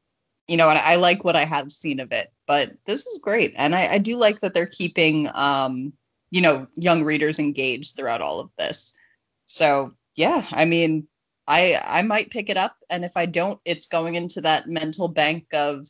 you 0.46 0.56
know, 0.56 0.70
and 0.70 0.78
I 0.78 0.96
like 0.96 1.24
what 1.24 1.34
I 1.34 1.44
have 1.44 1.70
seen 1.72 1.98
of 1.98 2.12
it. 2.12 2.32
But 2.46 2.72
this 2.86 3.06
is 3.06 3.18
great, 3.18 3.54
and 3.56 3.74
I, 3.74 3.94
I 3.94 3.98
do 3.98 4.16
like 4.16 4.40
that 4.40 4.54
they're 4.54 4.66
keeping, 4.66 5.28
um, 5.34 5.92
you 6.30 6.40
know, 6.40 6.68
young 6.76 7.02
readers 7.02 7.40
engaged 7.40 7.96
throughout 7.96 8.22
all 8.22 8.38
of 8.38 8.50
this. 8.56 8.94
So 9.46 9.94
yeah, 10.14 10.42
I 10.52 10.64
mean, 10.64 11.08
I 11.48 11.80
I 11.84 12.02
might 12.02 12.30
pick 12.30 12.50
it 12.50 12.56
up, 12.56 12.76
and 12.88 13.04
if 13.04 13.16
I 13.16 13.26
don't, 13.26 13.60
it's 13.64 13.88
going 13.88 14.14
into 14.14 14.42
that 14.42 14.68
mental 14.68 15.08
bank 15.08 15.52
of, 15.52 15.88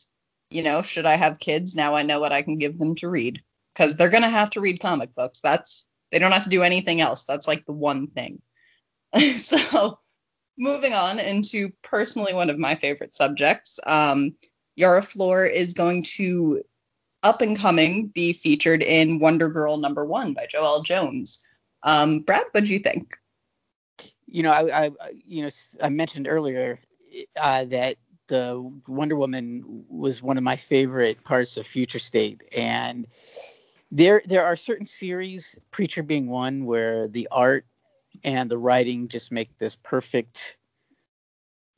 you 0.49 0.63
know, 0.63 0.81
should 0.81 1.05
I 1.05 1.15
have 1.15 1.39
kids? 1.39 1.75
Now 1.75 1.93
I 1.93 2.01
know 2.01 2.19
what 2.19 2.33
I 2.33 2.41
can 2.41 2.57
give 2.57 2.77
them 2.79 2.95
to 2.95 3.07
read 3.07 3.39
because 3.75 3.97
they're 3.97 4.09
gonna 4.09 4.29
have 4.29 4.49
to 4.51 4.61
read 4.61 4.81
comic 4.81 5.13
books. 5.13 5.41
That's 5.41 5.85
they 6.11 6.17
don't 6.17 6.31
have 6.31 6.45
to 6.45 6.49
do 6.49 6.63
anything 6.63 7.01
else. 7.01 7.25
That's 7.25 7.47
like 7.47 7.65
the 7.67 7.71
one 7.73 8.07
thing. 8.07 8.41
so 9.37 9.99
moving 10.59 10.93
on 10.93 11.19
into 11.19 11.71
personally 11.81 12.33
one 12.33 12.49
of 12.49 12.59
my 12.59 12.75
favorite 12.75 13.15
subjects, 13.15 13.79
um, 13.85 14.35
Yara 14.75 15.01
Flor 15.01 15.45
is 15.45 15.73
going 15.73 16.03
to 16.17 16.61
up 17.23 17.41
and 17.41 17.57
coming 17.57 18.07
be 18.07 18.33
featured 18.33 18.83
in 18.83 19.19
Wonder 19.19 19.49
Girl 19.49 19.77
number 19.77 20.05
one 20.05 20.33
by 20.33 20.45
Joelle 20.45 20.85
Jones. 20.85 21.43
Um, 21.81 22.19
Brad, 22.19 22.43
what 22.51 22.65
do 22.65 22.73
you 22.73 22.79
think? 22.79 23.15
you 24.31 24.43
know, 24.43 24.51
I, 24.51 24.85
I 24.85 24.91
you 25.27 25.43
know, 25.43 25.49
I 25.81 25.89
mentioned 25.89 26.27
earlier 26.27 26.79
uh, 27.39 27.65
that 27.65 27.97
the 28.27 28.71
Wonder 28.87 29.15
Woman 29.15 29.85
was 29.89 30.21
one 30.21 30.37
of 30.37 30.43
my 30.43 30.55
favorite 30.55 31.23
parts 31.23 31.57
of 31.57 31.65
Future 31.65 31.99
State, 31.99 32.43
and 32.55 33.07
there 33.91 34.21
there 34.25 34.45
are 34.45 34.55
certain 34.55 34.85
series, 34.85 35.57
Preacher 35.71 36.03
being 36.03 36.29
one, 36.29 36.65
where 36.65 37.07
the 37.07 37.27
art 37.31 37.65
and 38.23 38.49
the 38.49 38.57
writing 38.57 39.07
just 39.07 39.31
make 39.31 39.57
this 39.57 39.75
perfect 39.75 40.57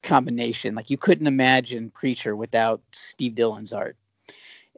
combination. 0.03 0.75
Like 0.75 0.89
you 0.89 0.97
couldn't 0.97 1.27
imagine 1.27 1.89
Preacher 1.89 2.35
without 2.35 2.81
Steve 2.91 3.35
Dillon's 3.35 3.73
art, 3.73 3.97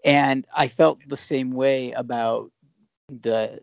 and 0.04 0.46
I 0.56 0.68
felt 0.68 1.00
the 1.08 1.18
same 1.18 1.52
way 1.52 1.92
about 1.92 2.52
the 3.10 3.60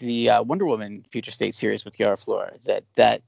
the 0.00 0.30
uh, 0.30 0.42
Wonder 0.42 0.66
Woman 0.66 1.04
Future 1.10 1.30
State 1.30 1.54
series 1.54 1.84
with 1.84 1.98
Yara 1.98 2.16
Flor. 2.16 2.52
That 2.64 2.84
that 2.94 3.22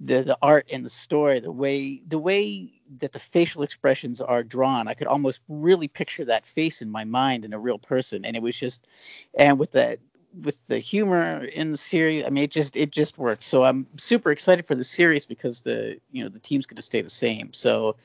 the 0.00 0.22
the 0.22 0.38
art 0.42 0.68
and 0.72 0.84
the 0.84 0.90
story, 0.90 1.40
the 1.40 1.52
way 1.52 2.02
the 2.06 2.18
way 2.18 2.70
that 2.98 3.12
the 3.12 3.18
facial 3.18 3.62
expressions 3.62 4.20
are 4.20 4.42
drawn, 4.42 4.88
I 4.88 4.94
could 4.94 5.06
almost 5.06 5.40
really 5.48 5.88
picture 5.88 6.24
that 6.26 6.46
face 6.46 6.82
in 6.82 6.90
my 6.90 7.04
mind 7.04 7.44
in 7.44 7.52
a 7.52 7.58
real 7.58 7.78
person, 7.78 8.24
and 8.24 8.36
it 8.36 8.42
was 8.42 8.56
just, 8.56 8.86
and 9.36 9.58
with 9.58 9.72
that 9.72 9.98
with 10.42 10.66
the 10.66 10.78
humor 10.78 11.44
in 11.44 11.70
the 11.70 11.76
series, 11.76 12.24
I 12.24 12.30
mean, 12.30 12.44
it 12.44 12.50
just 12.50 12.76
it 12.76 12.90
just 12.90 13.18
worked. 13.18 13.44
So 13.44 13.64
I'm 13.64 13.86
super 13.96 14.30
excited 14.30 14.66
for 14.66 14.74
the 14.74 14.84
series 14.84 15.26
because 15.26 15.60
the 15.60 16.00
you 16.10 16.24
know 16.24 16.30
the 16.30 16.38
team's 16.38 16.66
going 16.66 16.76
to 16.76 16.82
stay 16.82 17.02
the 17.02 17.10
same. 17.10 17.52
So 17.52 17.96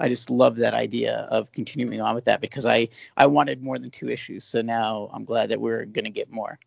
I 0.00 0.08
just 0.08 0.30
love 0.30 0.56
that 0.56 0.74
idea 0.74 1.16
of 1.30 1.52
continuing 1.52 2.00
on 2.00 2.14
with 2.14 2.24
that 2.24 2.40
because 2.40 2.66
I 2.66 2.88
I 3.16 3.26
wanted 3.26 3.62
more 3.62 3.78
than 3.78 3.90
two 3.90 4.08
issues. 4.08 4.44
So 4.44 4.62
now 4.62 5.10
I'm 5.12 5.24
glad 5.24 5.50
that 5.50 5.60
we're 5.60 5.84
going 5.84 6.04
to 6.04 6.10
get 6.10 6.30
more. 6.30 6.58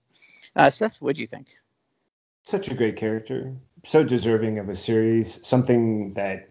Uh, 0.55 0.69
Seth, 0.69 0.95
what 0.99 1.15
do 1.15 1.21
you 1.21 1.27
think? 1.27 1.47
Such 2.45 2.69
a 2.69 2.73
great 2.73 2.95
character, 2.95 3.55
so 3.85 4.03
deserving 4.03 4.57
of 4.59 4.69
a 4.69 4.75
series. 4.75 5.45
Something 5.45 6.13
that 6.13 6.49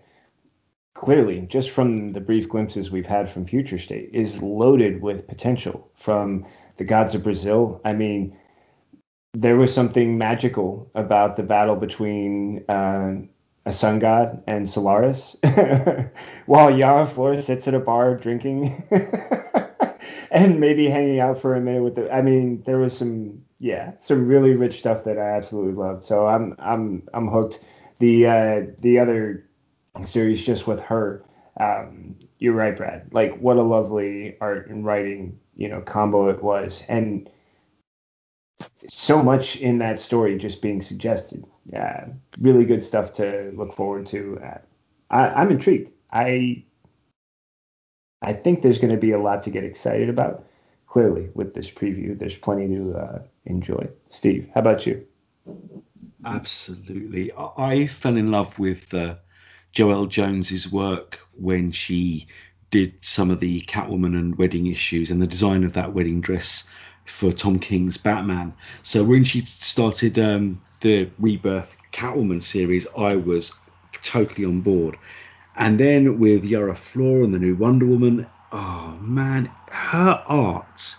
clearly, 0.94 1.40
just 1.42 1.70
from 1.70 2.12
the 2.12 2.20
brief 2.20 2.48
glimpses 2.48 2.90
we've 2.90 3.06
had 3.06 3.30
from 3.30 3.46
Future 3.46 3.78
State, 3.78 4.10
is 4.12 4.42
loaded 4.42 5.02
with 5.02 5.26
potential. 5.26 5.90
From 5.96 6.46
the 6.76 6.84
Gods 6.84 7.14
of 7.16 7.24
Brazil, 7.24 7.80
I 7.84 7.92
mean 7.94 8.36
there 9.40 9.56
was 9.56 9.72
something 9.72 10.18
magical 10.18 10.90
about 10.94 11.36
the 11.36 11.42
battle 11.42 11.76
between 11.76 12.64
uh, 12.68 13.14
a 13.66 13.72
sun 13.72 13.98
god 14.00 14.42
and 14.46 14.68
Solaris, 14.68 15.36
while 16.46 16.76
Yara 16.76 17.06
Flores 17.06 17.46
sits 17.46 17.68
at 17.68 17.74
a 17.74 17.78
bar 17.78 18.16
drinking 18.16 18.82
and 20.30 20.58
maybe 20.58 20.88
hanging 20.88 21.20
out 21.20 21.40
for 21.40 21.54
a 21.54 21.60
minute 21.60 21.82
with 21.84 21.94
the. 21.94 22.12
I 22.12 22.20
mean, 22.20 22.62
there 22.66 22.78
was 22.78 22.96
some, 22.96 23.44
yeah, 23.60 23.92
some 24.00 24.26
really 24.26 24.54
rich 24.54 24.78
stuff 24.78 25.04
that 25.04 25.18
I 25.18 25.36
absolutely 25.36 25.74
loved. 25.74 26.04
So 26.04 26.26
I'm, 26.26 26.56
I'm, 26.58 27.08
I'm 27.14 27.28
hooked. 27.28 27.60
The, 28.00 28.26
uh, 28.26 28.60
the 28.80 28.98
other 28.98 29.48
series 30.04 30.44
just 30.44 30.66
with 30.66 30.80
her. 30.82 31.24
Um, 31.60 32.16
you're 32.38 32.54
right, 32.54 32.76
Brad. 32.76 33.08
Like, 33.12 33.38
what 33.38 33.56
a 33.56 33.62
lovely 33.62 34.36
art 34.40 34.68
and 34.70 34.84
writing, 34.84 35.38
you 35.56 35.68
know, 35.68 35.80
combo 35.80 36.28
it 36.28 36.42
was, 36.42 36.84
and 36.88 37.28
so 38.88 39.22
much 39.22 39.56
in 39.56 39.78
that 39.78 40.00
story 40.00 40.36
just 40.38 40.62
being 40.62 40.82
suggested. 40.82 41.44
Yeah, 41.66 42.08
really 42.40 42.64
good 42.64 42.82
stuff 42.82 43.12
to 43.14 43.52
look 43.54 43.74
forward 43.74 44.06
to. 44.08 44.40
Uh, 44.42 44.58
I, 45.10 45.28
I'm 45.28 45.50
intrigued. 45.50 45.92
I 46.12 46.64
I 48.22 48.32
think 48.32 48.62
there's 48.62 48.78
going 48.78 48.92
to 48.92 48.98
be 48.98 49.12
a 49.12 49.18
lot 49.18 49.42
to 49.44 49.50
get 49.50 49.64
excited 49.64 50.08
about. 50.08 50.44
Clearly, 50.86 51.28
with 51.34 51.52
this 51.52 51.70
preview, 51.70 52.18
there's 52.18 52.36
plenty 52.36 52.74
to 52.74 52.96
uh, 52.96 53.22
enjoy. 53.44 53.88
Steve, 54.08 54.48
how 54.54 54.60
about 54.60 54.86
you? 54.86 55.06
Absolutely. 56.24 57.30
I, 57.32 57.50
I 57.56 57.86
fell 57.86 58.16
in 58.16 58.30
love 58.30 58.58
with 58.58 58.92
uh, 58.94 59.16
Joelle 59.74 60.08
Jones's 60.08 60.70
work 60.72 61.20
when 61.34 61.72
she 61.72 62.26
did 62.70 62.94
some 63.02 63.30
of 63.30 63.40
the 63.40 63.60
Catwoman 63.62 64.18
and 64.18 64.36
wedding 64.36 64.66
issues 64.66 65.10
and 65.10 65.22
the 65.22 65.26
design 65.26 65.64
of 65.64 65.74
that 65.74 65.94
wedding 65.94 66.20
dress 66.20 66.68
for 67.08 67.32
Tom 67.32 67.58
King's 67.58 67.96
Batman. 67.96 68.54
So 68.82 69.02
when 69.02 69.24
she 69.24 69.44
started 69.44 70.18
um, 70.18 70.60
the 70.80 71.10
Rebirth 71.18 71.76
Catwoman 71.92 72.42
series, 72.42 72.86
I 72.96 73.16
was 73.16 73.52
totally 74.02 74.44
on 74.44 74.60
board. 74.60 74.96
And 75.56 75.78
then 75.80 76.18
with 76.18 76.44
Yara 76.44 76.74
Flor 76.74 77.22
and 77.22 77.34
the 77.34 77.38
new 77.38 77.56
Wonder 77.56 77.86
Woman, 77.86 78.26
oh 78.52 78.98
man, 79.00 79.50
her 79.70 80.22
art 80.26 80.96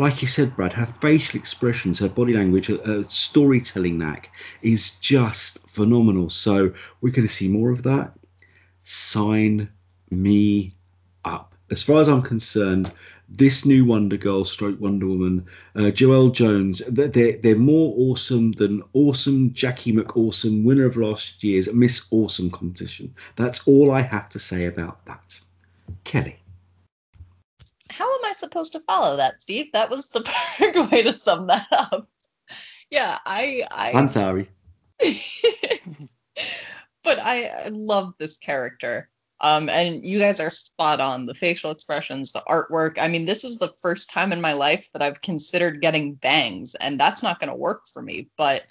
like 0.00 0.22
you 0.22 0.28
said, 0.28 0.56
Brad, 0.56 0.72
her 0.72 0.86
facial 0.86 1.38
expressions, 1.38 1.98
her 1.98 2.08
body 2.08 2.32
language, 2.32 2.68
her, 2.68 2.78
her 2.86 3.04
storytelling 3.04 3.98
knack 3.98 4.32
is 4.62 4.98
just 4.98 5.68
phenomenal. 5.68 6.30
So 6.30 6.72
we're 7.02 7.12
going 7.12 7.28
to 7.28 7.32
see 7.32 7.48
more 7.48 7.70
of 7.70 7.82
that. 7.82 8.14
Sign 8.82 9.68
me 10.10 10.74
up. 11.22 11.54
As 11.70 11.82
far 11.82 12.00
as 12.00 12.08
I'm 12.08 12.22
concerned, 12.22 12.90
this 13.28 13.64
new 13.64 13.84
Wonder 13.84 14.16
Girl, 14.16 14.44
stroke 14.44 14.80
Wonder 14.80 15.06
Woman, 15.06 15.46
uh, 15.76 15.92
Joelle 15.92 16.32
Jones, 16.32 16.82
they're, 16.88 17.36
they're 17.36 17.56
more 17.56 17.94
awesome 17.96 18.52
than 18.52 18.82
awesome 18.92 19.52
Jackie 19.52 19.92
McAwesome, 19.92 20.64
winner 20.64 20.86
of 20.86 20.96
last 20.96 21.44
year's 21.44 21.72
Miss 21.72 22.06
Awesome 22.10 22.50
competition. 22.50 23.14
That's 23.36 23.66
all 23.68 23.92
I 23.92 24.00
have 24.00 24.28
to 24.30 24.40
say 24.40 24.66
about 24.66 25.04
that. 25.06 25.40
Kelly. 26.04 26.40
How 27.90 28.12
am 28.12 28.24
I 28.24 28.32
supposed 28.32 28.72
to 28.72 28.80
follow 28.80 29.18
that, 29.18 29.42
Steve? 29.42 29.72
That 29.72 29.90
was 29.90 30.08
the 30.08 30.22
perfect 30.58 30.90
way 30.90 31.02
to 31.02 31.12
sum 31.12 31.48
that 31.48 31.68
up. 31.70 32.08
Yeah, 32.90 33.18
I. 33.24 33.62
I 33.70 33.92
I'm 33.92 34.08
sorry. 34.08 34.48
but 37.04 37.18
I, 37.18 37.46
I 37.46 37.68
love 37.68 38.14
this 38.18 38.38
character. 38.38 39.09
Um, 39.40 39.68
and 39.70 40.04
you 40.04 40.18
guys 40.18 40.40
are 40.40 40.50
spot 40.50 41.00
on. 41.00 41.26
The 41.26 41.34
facial 41.34 41.70
expressions, 41.70 42.32
the 42.32 42.42
artwork. 42.46 42.98
I 43.00 43.08
mean, 43.08 43.24
this 43.24 43.44
is 43.44 43.58
the 43.58 43.72
first 43.80 44.10
time 44.10 44.32
in 44.32 44.40
my 44.40 44.52
life 44.52 44.90
that 44.92 45.02
I've 45.02 45.22
considered 45.22 45.80
getting 45.80 46.14
bangs, 46.14 46.74
and 46.74 47.00
that's 47.00 47.22
not 47.22 47.40
going 47.40 47.48
to 47.50 47.56
work 47.56 47.86
for 47.92 48.02
me. 48.02 48.28
But 48.36 48.62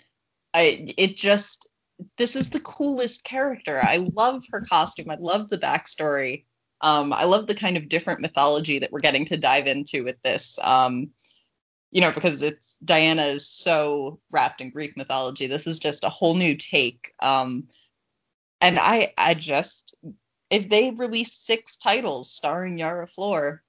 I, 0.53 0.85
it 0.97 1.17
just, 1.17 1.69
this 2.17 2.35
is 2.35 2.51
the 2.51 2.59
coolest 2.59 3.23
character. 3.23 3.79
I 3.81 3.97
love 3.97 4.43
her 4.51 4.61
costume. 4.61 5.09
I 5.09 5.17
love 5.19 5.49
the 5.49 5.57
backstory. 5.57 6.45
Um, 6.81 7.13
I 7.13 7.25
love 7.25 7.47
the 7.47 7.55
kind 7.55 7.77
of 7.77 7.89
different 7.89 8.21
mythology 8.21 8.79
that 8.79 8.91
we're 8.91 8.99
getting 8.99 9.25
to 9.25 9.37
dive 9.37 9.67
into 9.67 10.03
with 10.03 10.21
this. 10.21 10.59
Um, 10.61 11.09
you 11.91 12.01
know, 12.01 12.11
because 12.11 12.43
it's 12.43 12.77
Diana 12.83 13.23
is 13.23 13.49
so 13.49 14.19
wrapped 14.29 14.61
in 14.61 14.69
Greek 14.69 14.95
mythology. 14.95 15.47
This 15.47 15.65
is 15.65 15.79
just 15.79 16.03
a 16.03 16.09
whole 16.09 16.35
new 16.35 16.55
take. 16.55 17.11
Um, 17.19 17.67
and 18.61 18.77
I, 18.79 19.13
I 19.17 19.33
just 19.33 19.97
if 20.49 20.69
they 20.69 20.91
release 20.91 21.33
six 21.33 21.77
titles 21.77 22.31
starring 22.31 22.77
Yara 22.77 23.07
Flor, 23.07 23.61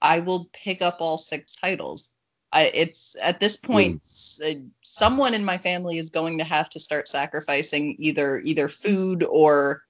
I 0.00 0.20
will 0.20 0.48
pick 0.52 0.82
up 0.82 0.98
all 1.00 1.16
six 1.16 1.56
titles. 1.56 2.10
I, 2.52 2.70
it's 2.72 3.16
at 3.20 3.40
this 3.40 3.56
point, 3.56 4.02
mm. 4.02 4.70
someone 4.80 5.34
in 5.34 5.44
my 5.44 5.58
family 5.58 5.98
is 5.98 6.10
going 6.10 6.38
to 6.38 6.44
have 6.44 6.70
to 6.70 6.80
start 6.80 7.06
sacrificing 7.08 7.96
either 7.98 8.38
either 8.38 8.68
food 8.68 9.22
or 9.22 9.82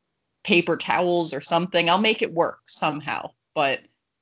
paper 0.42 0.76
towels 0.76 1.34
or 1.34 1.40
something. 1.40 1.88
I'll 1.88 1.98
make 2.00 2.22
it 2.22 2.32
work 2.32 2.60
somehow, 2.64 3.30
but 3.54 3.80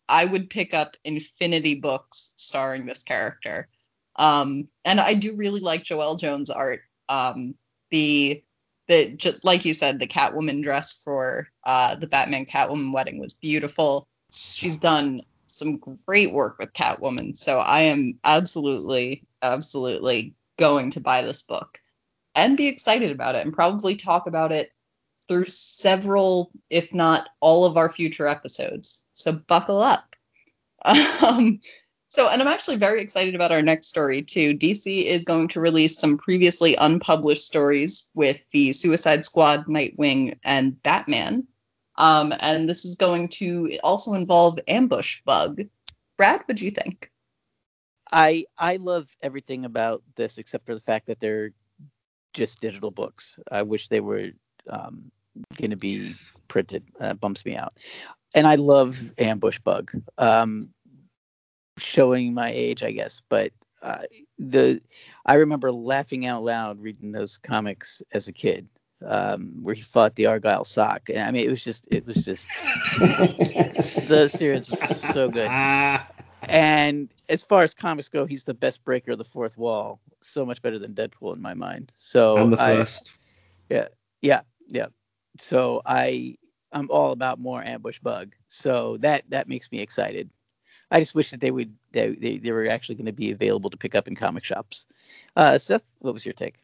I 0.08 0.24
would 0.24 0.50
pick 0.50 0.74
up 0.74 0.96
Infinity 1.04 1.76
books 1.76 2.32
starring 2.36 2.86
this 2.86 3.02
character. 3.02 3.68
Um, 4.16 4.68
and 4.84 5.00
I 5.00 5.14
do 5.14 5.36
really 5.36 5.60
like 5.60 5.84
Joelle 5.84 6.18
Jones' 6.18 6.50
art. 6.50 6.80
Um, 7.08 7.54
the 7.90 8.42
the 8.86 9.38
like 9.42 9.64
you 9.64 9.74
said, 9.74 9.98
the 9.98 10.06
Catwoman 10.06 10.62
dress 10.62 10.92
for 10.92 11.48
uh, 11.64 11.96
the 11.96 12.06
Batman 12.06 12.46
Catwoman 12.46 12.92
wedding 12.92 13.18
was 13.18 13.34
beautiful. 13.34 14.06
She's 14.32 14.76
done 14.76 15.22
some 15.46 15.78
great 16.06 16.32
work 16.32 16.58
with 16.58 16.72
Catwoman, 16.72 17.36
so 17.36 17.58
I 17.58 17.82
am 17.82 18.18
absolutely, 18.22 19.24
absolutely 19.42 20.34
going 20.58 20.90
to 20.92 21.00
buy 21.00 21.22
this 21.22 21.42
book 21.42 21.80
and 22.34 22.56
be 22.56 22.68
excited 22.68 23.10
about 23.10 23.34
it, 23.34 23.44
and 23.44 23.54
probably 23.54 23.96
talk 23.96 24.26
about 24.26 24.52
it 24.52 24.70
through 25.28 25.46
several, 25.46 26.50
if 26.70 26.94
not 26.94 27.28
all 27.40 27.64
of 27.64 27.76
our 27.76 27.88
future 27.88 28.28
episodes. 28.28 29.04
So 29.12 29.32
buckle 29.32 29.82
up. 29.82 30.14
Um, 31.22 31.60
so, 32.16 32.30
and 32.30 32.40
I'm 32.40 32.48
actually 32.48 32.76
very 32.76 33.02
excited 33.02 33.34
about 33.34 33.52
our 33.52 33.60
next 33.60 33.88
story 33.88 34.22
too. 34.22 34.56
DC 34.56 35.04
is 35.04 35.26
going 35.26 35.48
to 35.48 35.60
release 35.60 35.98
some 35.98 36.16
previously 36.16 36.74
unpublished 36.74 37.44
stories 37.44 38.08
with 38.14 38.40
the 38.52 38.72
Suicide 38.72 39.26
Squad, 39.26 39.66
Nightwing, 39.66 40.38
and 40.42 40.82
Batman. 40.82 41.46
Um, 41.94 42.32
and 42.40 42.66
this 42.66 42.86
is 42.86 42.96
going 42.96 43.28
to 43.40 43.78
also 43.84 44.14
involve 44.14 44.58
Ambush 44.66 45.20
Bug. 45.26 45.60
Brad, 46.16 46.40
what 46.46 46.56
do 46.56 46.64
you 46.64 46.70
think? 46.70 47.10
I 48.10 48.46
I 48.56 48.76
love 48.76 49.14
everything 49.20 49.66
about 49.66 50.02
this 50.14 50.38
except 50.38 50.64
for 50.64 50.74
the 50.74 50.80
fact 50.80 51.08
that 51.08 51.20
they're 51.20 51.50
just 52.32 52.62
digital 52.62 52.90
books. 52.90 53.38
I 53.52 53.60
wish 53.60 53.88
they 53.88 54.00
were 54.00 54.30
um, 54.70 55.12
going 55.58 55.72
to 55.72 55.76
be 55.76 56.10
printed. 56.48 56.82
Uh, 56.98 57.12
bumps 57.12 57.44
me 57.44 57.56
out. 57.56 57.74
And 58.34 58.46
I 58.46 58.54
love 58.54 59.02
Ambush 59.18 59.58
Bug. 59.58 59.92
Um, 60.16 60.70
showing 61.78 62.34
my 62.34 62.50
age, 62.50 62.82
I 62.82 62.92
guess, 62.92 63.22
but 63.28 63.52
uh, 63.82 64.02
the 64.38 64.80
I 65.24 65.34
remember 65.34 65.70
laughing 65.70 66.26
out 66.26 66.42
loud 66.42 66.80
reading 66.80 67.12
those 67.12 67.38
comics 67.38 68.02
as 68.12 68.28
a 68.28 68.32
kid, 68.32 68.68
um, 69.04 69.62
where 69.62 69.74
he 69.74 69.82
fought 69.82 70.14
the 70.16 70.26
Argyle 70.26 70.64
sock. 70.64 71.08
And 71.08 71.18
I 71.18 71.30
mean, 71.30 71.46
it 71.46 71.50
was 71.50 71.62
just 71.62 71.86
it 71.90 72.06
was 72.06 72.24
just 72.24 72.48
the 74.08 74.28
series 74.28 74.68
was 74.68 74.78
so 74.78 75.28
good. 75.28 75.50
And 76.48 77.12
as 77.28 77.42
far 77.42 77.62
as 77.62 77.74
comics 77.74 78.08
go, 78.08 78.24
he's 78.24 78.44
the 78.44 78.54
best 78.54 78.84
breaker 78.84 79.12
of 79.12 79.18
the 79.18 79.24
fourth 79.24 79.58
wall. 79.58 80.00
So 80.22 80.46
much 80.46 80.62
better 80.62 80.78
than 80.78 80.94
Deadpool 80.94 81.34
in 81.34 81.42
my 81.42 81.54
mind. 81.54 81.92
So 81.96 82.38
I'm 82.38 82.50
the 82.50 82.56
first. 82.56 83.12
I, 83.70 83.74
yeah, 83.74 83.88
yeah, 84.22 84.40
yeah. 84.68 84.86
So 85.40 85.82
I 85.84 86.36
I'm 86.72 86.90
all 86.90 87.12
about 87.12 87.38
more 87.38 87.62
ambush 87.62 87.98
bug. 88.00 88.34
So 88.48 88.96
that 88.98 89.24
that 89.30 89.48
makes 89.48 89.70
me 89.70 89.80
excited. 89.80 90.30
I 90.90 91.00
just 91.00 91.14
wish 91.14 91.30
that 91.30 91.40
they 91.40 91.50
would 91.50 91.74
they 91.92 92.14
they, 92.14 92.38
they 92.38 92.52
were 92.52 92.68
actually 92.68 92.94
going 92.94 93.06
to 93.06 93.12
be 93.12 93.30
available 93.30 93.70
to 93.70 93.76
pick 93.76 93.94
up 93.94 94.08
in 94.08 94.14
comic 94.14 94.44
shops. 94.44 94.86
Uh, 95.34 95.58
Seth, 95.58 95.82
what 95.98 96.14
was 96.14 96.24
your 96.24 96.32
take? 96.32 96.54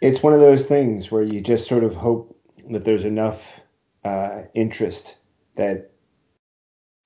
It's 0.00 0.22
one 0.22 0.34
of 0.34 0.40
those 0.40 0.64
things 0.64 1.10
where 1.10 1.22
you 1.22 1.40
just 1.40 1.68
sort 1.68 1.84
of 1.84 1.94
hope 1.94 2.36
that 2.70 2.84
there's 2.84 3.04
enough 3.04 3.60
uh, 4.04 4.42
interest 4.54 5.16
that 5.56 5.92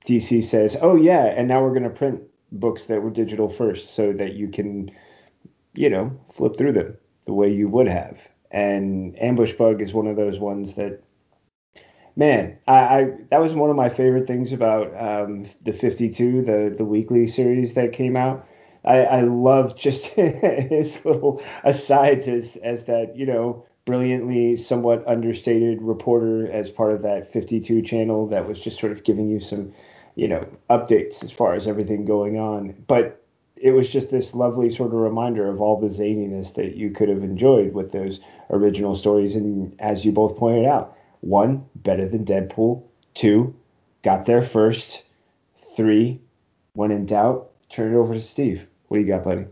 DC 0.07 0.43
says, 0.43 0.77
"Oh 0.81 0.97
yeah, 0.97 1.27
and 1.27 1.49
now 1.49 1.63
we're 1.63 1.71
going 1.71 1.83
to 1.83 1.91
print 1.91 2.23
books 2.51 2.87
that 2.87 3.03
were 3.03 3.11
digital 3.11 3.51
first, 3.51 3.95
so 3.95 4.13
that 4.15 4.35
you 4.35 4.49
can, 4.49 4.91
you 5.75 5.91
know, 5.91 6.19
flip 6.33 6.57
through 6.57 6.73
them 6.73 6.97
the 7.27 7.35
way 7.35 7.53
you 7.53 7.69
would 7.69 7.89
have." 7.89 8.19
And 8.51 9.21
Ambush 9.21 9.53
Bug 9.53 9.83
is 9.83 9.93
one 9.93 10.07
of 10.07 10.17
those 10.17 10.39
ones 10.39 10.75
that 10.75 11.03
man, 12.19 12.59
I, 12.67 12.75
I, 12.75 13.11
that 13.31 13.41
was 13.41 13.55
one 13.55 13.71
of 13.71 13.77
my 13.77 13.89
favorite 13.89 14.27
things 14.27 14.53
about 14.53 14.93
um, 15.01 15.47
the 15.63 15.73
52, 15.73 16.43
the 16.43 16.75
the 16.77 16.85
weekly 16.85 17.27
series 17.27 17.75
that 17.75 17.93
came 17.93 18.17
out. 18.17 18.47
I, 18.85 19.05
I 19.05 19.21
love 19.23 19.77
just 19.77 20.07
his 20.09 21.05
little 21.05 21.41
asides 21.65 22.29
as 22.29 22.57
as 22.57 22.85
that 22.85 23.17
you 23.17 23.25
know 23.25 23.65
brilliantly 23.85 24.57
somewhat 24.57 25.07
understated 25.07 25.81
reporter 25.81 26.51
as 26.53 26.71
part 26.71 26.93
of 26.93 27.03
that 27.03 27.33
52 27.33 27.81
channel 27.83 28.27
that 28.27 28.47
was 28.47 28.61
just 28.61 28.79
sort 28.79 28.93
of 28.93 29.03
giving 29.03 29.31
you 29.31 29.41
some 29.41 29.73
you 30.15 30.29
know 30.29 30.47
updates 30.69 31.25
as 31.25 31.31
far 31.31 31.55
as 31.55 31.67
everything 31.67 32.05
going 32.05 32.37
on 32.37 32.75
but 32.87 33.25
it 33.57 33.71
was 33.71 33.89
just 33.89 34.11
this 34.11 34.35
lovely 34.35 34.69
sort 34.69 34.93
of 34.93 35.01
reminder 35.01 35.49
of 35.49 35.63
all 35.63 35.81
the 35.81 35.87
zaniness 35.87 36.53
that 36.55 36.77
you 36.77 36.91
could 36.91 37.09
have 37.09 37.23
enjoyed 37.23 37.73
with 37.73 37.91
those 37.93 38.21
original 38.51 38.95
stories 38.95 39.35
and 39.35 39.75
as 39.81 40.05
you 40.05 40.13
both 40.13 40.37
pointed 40.37 40.67
out 40.67 40.98
one, 41.21 41.65
better 41.75 42.09
than 42.09 42.25
Deadpool. 42.25 42.83
Two, 43.15 43.55
got 44.03 44.27
there 44.27 44.43
first. 44.43 45.05
Three, 45.77 46.21
when 46.73 46.91
in 46.91 47.07
doubt, 47.07 47.51
turn 47.69 47.95
it 47.95 47.97
over 47.97 48.15
to 48.15 48.21
Steve. 48.21 48.67
What 48.89 48.99
do 48.99 49.05
you 49.05 49.09
got, 49.09 49.25
buddy? 49.25 49.47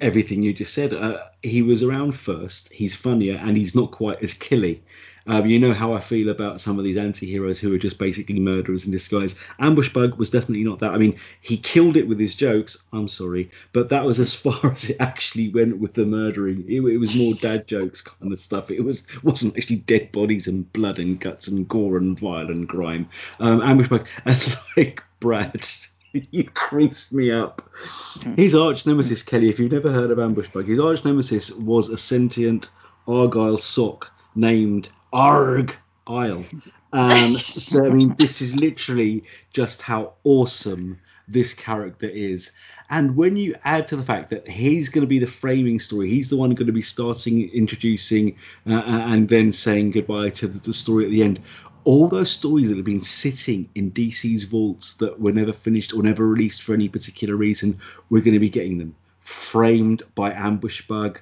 Everything 0.00 0.42
you 0.42 0.52
just 0.52 0.74
said. 0.74 0.92
Uh, 0.92 1.18
he 1.42 1.62
was 1.62 1.82
around 1.82 2.12
first. 2.12 2.72
He's 2.72 2.94
funnier, 2.94 3.36
and 3.36 3.56
he's 3.56 3.74
not 3.74 3.92
quite 3.92 4.22
as 4.22 4.34
killy. 4.34 4.82
Um, 5.26 5.46
you 5.46 5.58
know 5.58 5.72
how 5.72 5.94
I 5.94 6.00
feel 6.00 6.28
about 6.28 6.60
some 6.60 6.78
of 6.78 6.84
these 6.84 6.96
anti-heroes 6.96 7.58
who 7.58 7.74
are 7.74 7.78
just 7.78 7.98
basically 7.98 8.40
murderers 8.40 8.84
in 8.84 8.92
disguise. 8.92 9.34
Ambush 9.58 9.88
Bug 9.88 10.16
was 10.16 10.30
definitely 10.30 10.64
not 10.64 10.80
that. 10.80 10.92
I 10.92 10.98
mean, 10.98 11.18
he 11.40 11.56
killed 11.56 11.96
it 11.96 12.06
with 12.06 12.20
his 12.20 12.34
jokes. 12.34 12.76
I'm 12.92 13.08
sorry, 13.08 13.50
but 13.72 13.88
that 13.88 14.04
was 14.04 14.20
as 14.20 14.34
far 14.40 14.72
as 14.72 14.90
it 14.90 14.96
actually 15.00 15.48
went 15.48 15.78
with 15.78 15.94
the 15.94 16.04
murdering. 16.04 16.64
It, 16.68 16.80
it 16.80 16.98
was 16.98 17.16
more 17.16 17.34
dad 17.34 17.66
jokes 17.66 18.02
kind 18.02 18.32
of 18.32 18.40
stuff. 18.40 18.70
It 18.70 18.84
was 18.84 19.06
wasn't 19.22 19.56
actually 19.56 19.76
dead 19.76 20.12
bodies 20.12 20.46
and 20.46 20.70
blood 20.72 20.98
and 20.98 21.18
guts 21.18 21.48
and 21.48 21.66
gore 21.68 21.96
and 21.96 22.18
violent 22.18 22.68
crime. 22.68 23.08
Um, 23.40 23.62
Ambush 23.62 23.88
Bug 23.88 24.06
and 24.24 24.56
like 24.76 25.02
Brad. 25.20 25.66
you 26.30 26.44
creased 26.44 27.12
me 27.12 27.30
up. 27.30 27.62
His 28.36 28.54
arch 28.54 28.86
nemesis, 28.86 29.22
Kelly, 29.22 29.48
if 29.48 29.58
you've 29.58 29.72
never 29.72 29.90
heard 29.90 30.10
of 30.10 30.18
Ambush 30.18 30.48
Bug, 30.48 30.66
his 30.66 30.78
arch 30.78 31.04
nemesis 31.04 31.50
was 31.50 31.88
a 31.88 31.96
sentient 31.96 32.68
Argyle 33.06 33.58
sock 33.58 34.12
named 34.34 34.88
Arg 35.14 35.74
Isle. 36.08 36.44
Um, 36.92 37.34
so, 37.38 37.86
I 37.86 37.88
mean, 37.90 38.16
this 38.18 38.42
is 38.42 38.56
literally 38.56 39.24
just 39.52 39.80
how 39.80 40.14
awesome 40.24 40.98
this 41.28 41.54
character 41.54 42.08
is. 42.08 42.50
And 42.90 43.16
when 43.16 43.36
you 43.36 43.54
add 43.64 43.88
to 43.88 43.96
the 43.96 44.02
fact 44.02 44.30
that 44.30 44.48
he's 44.48 44.88
going 44.90 45.02
to 45.02 45.08
be 45.08 45.20
the 45.20 45.26
framing 45.26 45.78
story, 45.78 46.10
he's 46.10 46.28
the 46.28 46.36
one 46.36 46.50
going 46.50 46.66
to 46.66 46.72
be 46.72 46.82
starting, 46.82 47.48
introducing, 47.50 48.36
uh, 48.66 48.82
and 48.84 49.28
then 49.28 49.52
saying 49.52 49.92
goodbye 49.92 50.30
to 50.30 50.48
the, 50.48 50.58
the 50.58 50.74
story 50.74 51.04
at 51.04 51.10
the 51.10 51.22
end. 51.22 51.40
All 51.84 52.08
those 52.08 52.30
stories 52.30 52.68
that 52.68 52.76
have 52.76 52.84
been 52.84 53.00
sitting 53.00 53.68
in 53.74 53.92
DC's 53.92 54.44
vaults 54.44 54.94
that 54.94 55.20
were 55.20 55.32
never 55.32 55.52
finished 55.52 55.94
or 55.94 56.02
never 56.02 56.26
released 56.26 56.62
for 56.62 56.74
any 56.74 56.88
particular 56.88 57.36
reason, 57.36 57.78
we're 58.10 58.22
going 58.22 58.34
to 58.34 58.40
be 58.40 58.50
getting 58.50 58.78
them 58.78 58.96
framed 59.20 60.02
by 60.14 60.32
Ambush 60.32 60.86
Bug. 60.88 61.20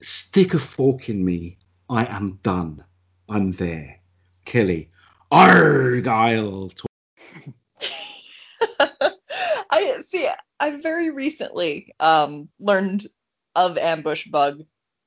Stick 0.00 0.54
a 0.54 0.58
fork 0.58 1.08
in 1.08 1.24
me. 1.24 1.56
I 1.88 2.04
am 2.04 2.40
done. 2.42 2.84
I'm 3.28 3.50
there. 3.52 4.00
Kelly. 4.44 4.90
Argyle. 5.30 6.70
I 9.70 10.00
see. 10.02 10.28
I 10.58 10.70
very 10.70 11.10
recently 11.10 11.92
um, 12.00 12.48
learned 12.58 13.06
of 13.54 13.76
Ambush 13.78 14.28
Bug, 14.28 14.62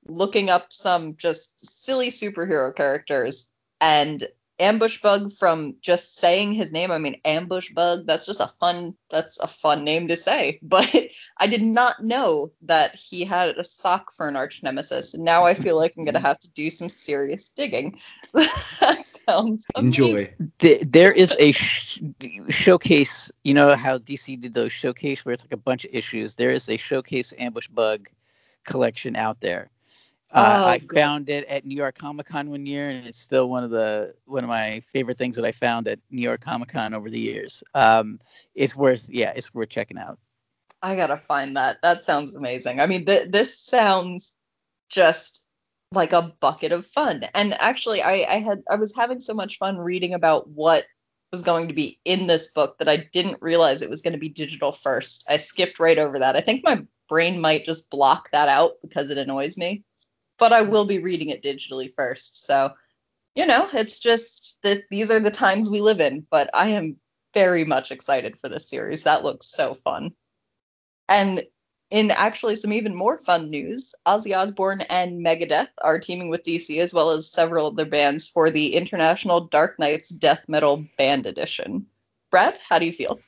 looking 0.06 0.50
up 0.50 0.74
some 0.74 1.16
just 1.16 1.66
silly 1.66 2.10
superhero 2.10 2.76
characters, 2.76 3.50
and 3.80 4.28
Ambush 4.60 5.02
Bug 5.02 5.32
from 5.32 5.76
just 5.82 6.18
saying 6.18 6.54
his 6.54 6.72
name. 6.72 6.92
I 6.92 6.98
mean, 6.98 7.22
Ambush 7.24 7.72
Bug. 7.72 8.06
That's 8.06 8.26
just 8.26 8.42
a 8.42 8.48
fun. 8.48 8.96
That's 9.10 9.40
a 9.40 9.48
fun 9.48 9.86
name 9.86 10.10
to 10.10 10.18
say. 10.18 10.60
But 10.62 10.94
I 11.38 11.48
did 11.48 11.62
not 11.62 12.04
know 12.04 12.52
that 12.64 12.96
he 12.96 13.24
had 13.24 13.58
a 13.58 13.64
sock 13.64 14.12
for 14.12 14.28
an 14.28 14.36
arch 14.36 14.62
nemesis. 14.62 15.14
And 15.14 15.24
now 15.24 15.46
I 15.46 15.54
feel 15.54 15.78
like 15.78 15.94
I'm 15.98 16.06
gonna 16.06 16.20
have 16.20 16.40
to 16.40 16.52
do 16.52 16.70
some 16.70 16.90
serious 16.90 17.50
digging. 17.50 18.00
that 18.34 19.06
sounds 19.06 19.66
amazing. 19.76 19.88
Enjoy. 19.88 20.34
There, 20.60 20.80
there 20.82 21.12
is 21.12 21.36
a 21.40 21.54
sh- 21.54 22.02
showcase. 22.50 23.32
You 23.44 23.54
know 23.54 23.76
how 23.76 23.98
DC 23.98 24.42
did 24.42 24.54
those 24.54 24.74
showcase 24.74 25.24
where 25.24 25.34
it's 25.34 25.44
like 25.44 25.54
a 25.54 25.58
bunch 25.58 25.86
of 25.86 25.92
issues. 25.94 26.36
There 26.36 26.52
is 26.52 26.68
a 26.70 26.78
showcase 26.78 27.34
ambush 27.38 27.68
bug 27.68 28.10
collection 28.66 29.16
out 29.16 29.40
there. 29.40 29.70
Uh, 30.32 30.62
Oh, 30.64 30.68
I 30.68 30.78
good. 30.78 30.96
found 30.96 31.30
it 31.30 31.46
at 31.48 31.66
New 31.66 31.76
York 31.76 31.98
Comic 31.98 32.28
Con 32.28 32.50
one 32.50 32.66
year, 32.66 32.90
and 32.90 33.08
it's 33.08 33.20
still 33.20 33.50
one 33.50 33.64
of 33.64 33.72
the 33.72 34.14
one 34.26 34.44
of 34.44 34.48
my 34.48 34.82
favorite 34.92 35.18
things 35.18 35.36
that 35.38 35.46
I 35.46 35.52
found 35.52 35.88
at 35.88 36.00
New 36.12 36.22
York 36.22 36.42
Comic 36.42 36.70
Con 36.70 36.94
over 36.94 37.10
the 37.10 37.20
years. 37.20 37.64
Um, 37.74 38.20
it's 38.54 38.76
worth 38.76 39.10
yeah, 39.10 39.34
it's 39.36 39.54
worth 39.54 39.70
checking 39.70 39.98
out. 39.98 40.20
I 40.82 40.96
gotta 40.96 41.18
find 41.18 41.58
that. 41.58 41.80
That 41.82 42.04
sounds 42.04 42.36
amazing. 42.36 42.80
I 42.80 42.86
mean, 42.86 43.06
th- 43.06 43.32
this 43.32 43.60
sounds 43.60 44.36
just 44.90 45.48
like 45.92 46.14
a 46.14 46.34
bucket 46.40 46.72
of 46.72 46.86
fun. 46.86 47.26
And 47.34 47.54
actually, 47.60 48.02
I, 48.02 48.26
I 48.30 48.38
had 48.38 48.62
I 48.70 48.76
was 48.76 48.96
having 48.96 49.20
so 49.20 49.34
much 49.34 49.58
fun 49.58 49.78
reading 49.78 50.14
about 50.14 50.48
what 50.48 50.84
was 51.32 51.44
going 51.44 51.68
to 51.68 51.74
be 51.74 52.00
in 52.06 52.28
this 52.28 52.52
book 52.52 52.78
that 52.80 52.90
I 52.90 52.98
didn't 53.12 53.42
realize 53.42 53.82
it 53.82 53.90
was 53.90 54.02
going 54.02 54.14
to 54.14 54.20
be 54.20 54.30
digital 54.30 54.72
first. 54.72 55.26
I 55.30 55.38
skipped 55.38 55.80
right 55.80 55.98
over 55.98 56.20
that. 56.20 56.36
I 56.36 56.42
think 56.42 56.64
my 56.64 56.84
brain 57.08 57.42
might 57.42 57.66
just 57.66 57.90
block 57.90 58.32
that 58.32 58.50
out 58.50 58.74
because 58.82 59.10
it 59.10 59.18
annoys 59.18 59.58
me. 59.58 59.84
But 60.40 60.54
I 60.54 60.64
will 60.64 60.86
be 60.86 61.00
reading 61.00 61.30
it 61.30 61.44
digitally 61.44 61.94
first. 61.94 62.46
So, 62.46 62.74
you 63.36 63.46
know, 63.46 63.68
it's 63.74 64.00
just 64.00 64.58
that 64.64 64.84
these 64.90 65.12
are 65.12 65.20
the 65.20 65.32
times 65.32 65.70
we 65.70 65.82
live 65.82 66.00
in. 66.00 66.26
But 66.30 66.50
I 66.54 66.70
am 66.70 66.98
very 67.34 67.66
much 67.66 67.92
excited 67.92 68.38
for 68.38 68.50
this 68.50 68.70
series. 68.70 69.04
That 69.04 69.24
looks 69.24 69.48
so 69.48 69.74
fun. 69.74 70.14
And 71.08 71.44
in 71.92 72.12
actually 72.12 72.56
some 72.56 72.74
even 72.74 72.96
more 72.96 73.18
fun 73.18 73.50
news, 73.50 73.96
Ozzy 74.06 74.38
Osbourne 74.38 74.82
and 74.82 75.26
Megadeth 75.26 75.70
are 75.82 76.00
teaming 76.00 76.30
with 76.30 76.44
DC 76.44 76.80
as 76.80 76.94
well 76.94 77.12
as 77.12 77.32
several 77.32 77.68
other 77.68 77.86
bands 77.86 78.28
for 78.28 78.50
the 78.50 78.76
International 78.76 79.42
Dark 79.42 79.80
Nights 79.80 80.10
Death 80.10 80.46
Metal 80.48 80.86
Band 80.98 81.26
Edition. 81.26 81.88
Brad, 82.30 82.56
how 82.68 82.78
do 82.78 82.86
you 82.86 82.94
feel? 82.94 83.20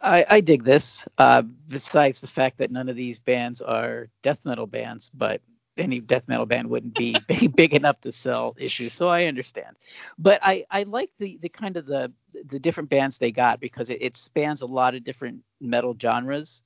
I, 0.00 0.26
I 0.28 0.40
dig 0.42 0.64
this. 0.64 1.08
Uh, 1.16 1.42
besides 1.42 2.20
the 2.20 2.26
fact 2.26 2.58
that 2.58 2.70
none 2.70 2.90
of 2.90 2.96
these 2.96 3.18
bands 3.18 3.62
are 3.62 4.08
death 4.22 4.44
metal 4.44 4.66
bands, 4.66 5.10
but 5.14 5.40
any 5.76 6.00
death 6.00 6.28
metal 6.28 6.46
band 6.46 6.70
wouldn't 6.70 6.94
be 6.94 7.16
big, 7.56 7.74
enough 7.74 8.00
to 8.02 8.12
sell 8.12 8.54
issues, 8.58 8.92
so 8.92 9.08
I 9.08 9.26
understand. 9.26 9.76
But 10.18 10.40
I, 10.42 10.64
I 10.70 10.84
like 10.84 11.10
the, 11.18 11.38
the 11.40 11.48
kind 11.48 11.76
of 11.76 11.86
the 11.86 12.12
the 12.46 12.58
different 12.58 12.90
bands 12.90 13.18
they 13.18 13.30
got 13.30 13.60
because 13.60 13.90
it, 13.90 13.98
it 14.02 14.16
spans 14.16 14.62
a 14.62 14.66
lot 14.66 14.94
of 14.94 15.04
different 15.04 15.42
metal 15.60 15.96
genres 16.00 16.62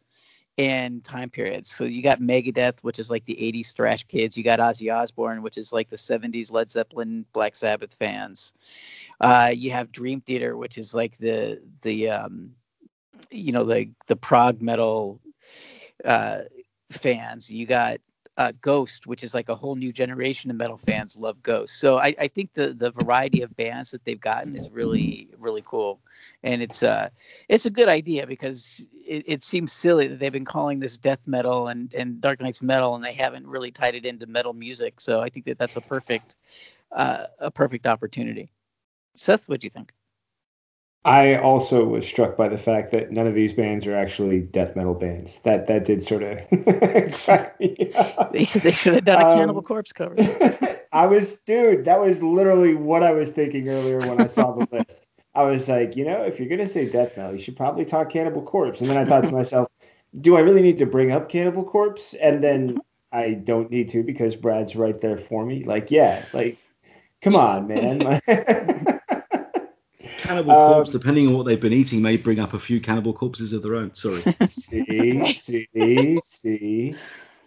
and 0.57 1.05
time 1.05 1.31
periods. 1.31 1.71
So 1.71 1.85
you 1.85 2.03
got 2.03 2.21
Megadeth, 2.21 2.83
which 2.83 2.99
is 2.99 3.11
like 3.11 3.25
the 3.25 3.37
80s 3.37 3.75
thrash 3.75 4.05
kids. 4.05 4.37
You 4.37 4.43
got 4.43 4.59
Ozzy 4.59 4.93
Osbourne, 4.95 5.43
which 5.43 5.57
is 5.57 5.73
like 5.73 5.89
the 5.89 5.97
70s 5.97 6.51
Led 6.51 6.71
Zeppelin, 6.71 7.25
Black 7.33 7.55
Sabbath 7.55 7.95
fans. 7.95 8.53
Uh, 9.21 9.53
you 9.55 9.71
have 9.71 9.93
Dream 9.93 10.21
Theater, 10.21 10.57
which 10.57 10.77
is 10.79 10.95
like 10.95 11.17
the 11.19 11.63
the 11.83 12.11
um, 12.11 12.55
you 13.31 13.53
know 13.53 13.65
the 13.65 13.91
the 14.07 14.17
prog 14.17 14.61
metal 14.61 15.21
uh, 16.05 16.43
fans. 16.91 17.51
You 17.51 17.67
got 17.67 17.99
uh, 18.39 18.53
Ghost, 18.63 19.07
which 19.07 19.25
is 19.25 19.35
like 19.35 19.49
a 19.49 19.57
whole 19.57 19.75
new 19.75 19.93
generation 19.93 20.51
of 20.53 20.57
metal 20.57 20.79
fans 20.79 21.17
love 21.17 21.43
Ghost. 21.43 21.77
So 21.79 21.99
I, 21.99 22.15
I 22.19 22.29
think 22.29 22.55
the 22.55 22.73
the 22.73 22.93
variety 22.93 23.43
of 23.43 23.57
bands 23.57 23.91
that 23.91 24.05
they've 24.05 24.21
gotten 24.21 24.55
is 24.57 24.71
really 24.71 25.29
really 25.37 25.63
cool, 25.67 26.01
and 26.45 26.63
it's 26.63 26.85
uh 26.85 27.11
it's 27.49 27.67
a 27.67 27.71
good 27.71 27.89
idea 27.89 28.29
because 28.29 28.87
it, 29.07 29.25
it 29.27 29.43
seems 29.43 29.73
silly 29.73 30.07
that 30.07 30.21
they've 30.21 30.33
been 30.33 30.45
calling 30.45 30.79
this 30.79 30.99
death 30.99 31.27
metal 31.27 31.67
and 31.67 31.93
and 31.95 32.21
Dark 32.21 32.41
Nights 32.41 32.63
metal, 32.63 32.95
and 32.95 33.05
they 33.05 33.13
haven't 33.13 33.49
really 33.49 33.73
tied 33.73 33.97
it 33.97 34.07
into 34.07 34.27
metal 34.27 34.53
music. 34.55 35.01
So 35.01 35.21
I 35.21 35.31
think 35.31 35.47
that 35.47 35.59
that's 35.59 35.77
a 35.77 35.81
perfect 35.83 36.37
uh, 36.93 37.25
a 37.41 37.51
perfect 37.51 37.89
opportunity. 37.89 38.51
Seth, 39.17 39.49
what 39.49 39.61
do 39.61 39.67
you 39.67 39.71
think? 39.71 39.93
I 41.05 41.37
also 41.37 41.85
was 41.85 42.07
struck 42.07 42.37
by 42.37 42.49
the 42.49 42.59
fact 42.59 42.91
that 42.93 43.11
none 43.13 43.27
of 43.27 43.35
these 43.35 43.53
bands 43.55 43.87
are 43.87 43.95
actually 43.97 44.41
death 44.41 44.77
metal 44.77 44.95
bands. 44.95 45.41
That 45.41 45.67
that 45.69 45.85
did 45.85 46.03
sort 46.03 46.23
of 46.23 46.39
crack 47.25 47.59
me 47.61 47.91
up. 47.95 48.33
They, 48.33 48.45
they 48.45 48.73
should 48.73 48.95
have 48.95 49.05
done 49.05 49.21
a 49.21 49.27
Um, 49.27 49.39
Cannibal 49.39 49.63
Corpse 49.63 49.93
cover. 49.93 50.17
I 50.93 51.07
was, 51.07 51.41
dude, 51.43 51.85
that 51.87 52.01
was 52.01 52.23
literally 52.23 52.75
what 52.75 53.03
I 53.03 53.13
was 53.13 53.31
thinking 53.31 53.69
earlier 53.69 54.05
when 54.05 54.21
I 54.21 54.27
saw 54.27 54.53
the 54.53 54.67
list. 54.73 55.05
I 55.35 55.45
was 55.45 55.69
like, 55.69 55.97
you 55.97 56.05
know, 56.05 56.23
if 56.23 56.39
you're 56.39 56.49
gonna 56.49 56.69
say 56.69 56.89
death 56.91 57.17
metal, 57.17 57.35
you 57.35 57.43
should 57.43 57.57
probably 57.57 57.85
talk 57.85 58.11
Cannibal 58.11 58.43
Corpse. 58.43 58.81
And 58.81 58.91
then 58.91 58.97
I 58.99 59.05
thought 59.05 59.25
to 59.25 59.33
myself, 59.33 59.69
do 60.21 60.37
I 60.37 60.41
really 60.41 60.63
need 60.63 60.79
to 60.79 60.87
bring 60.87 61.13
up 61.13 61.29
Cannibal 61.29 61.65
Corpse? 61.65 62.15
And 62.15 62.43
then 62.43 62.79
I 63.13 63.33
don't 63.35 63.71
need 63.71 63.91
to 63.91 64.03
because 64.03 64.37
Brad's 64.37 64.77
right 64.77 65.01
there 65.01 65.19
for 65.19 65.45
me. 65.47 65.65
Like, 65.65 65.91
yeah, 65.91 66.25
like, 66.33 66.59
come 67.23 67.37
on, 67.37 67.69
man. 67.69 68.21
Cannibal 70.29 70.53
Um, 70.53 70.73
Corpse, 70.75 70.91
depending 70.91 71.27
on 71.27 71.35
what 71.35 71.47
they've 71.47 71.61
been 71.61 71.73
eating, 71.73 72.03
may 72.03 72.17
bring 72.17 72.39
up 72.39 72.53
a 72.53 72.59
few 72.59 72.81
cannibal 72.81 73.13
corpses 73.13 73.53
of 73.53 73.63
their 73.63 73.77
own. 73.77 73.95
Sorry. 73.95 74.17
see, 74.49 75.25
see, 75.25 76.21
see. 76.23 76.95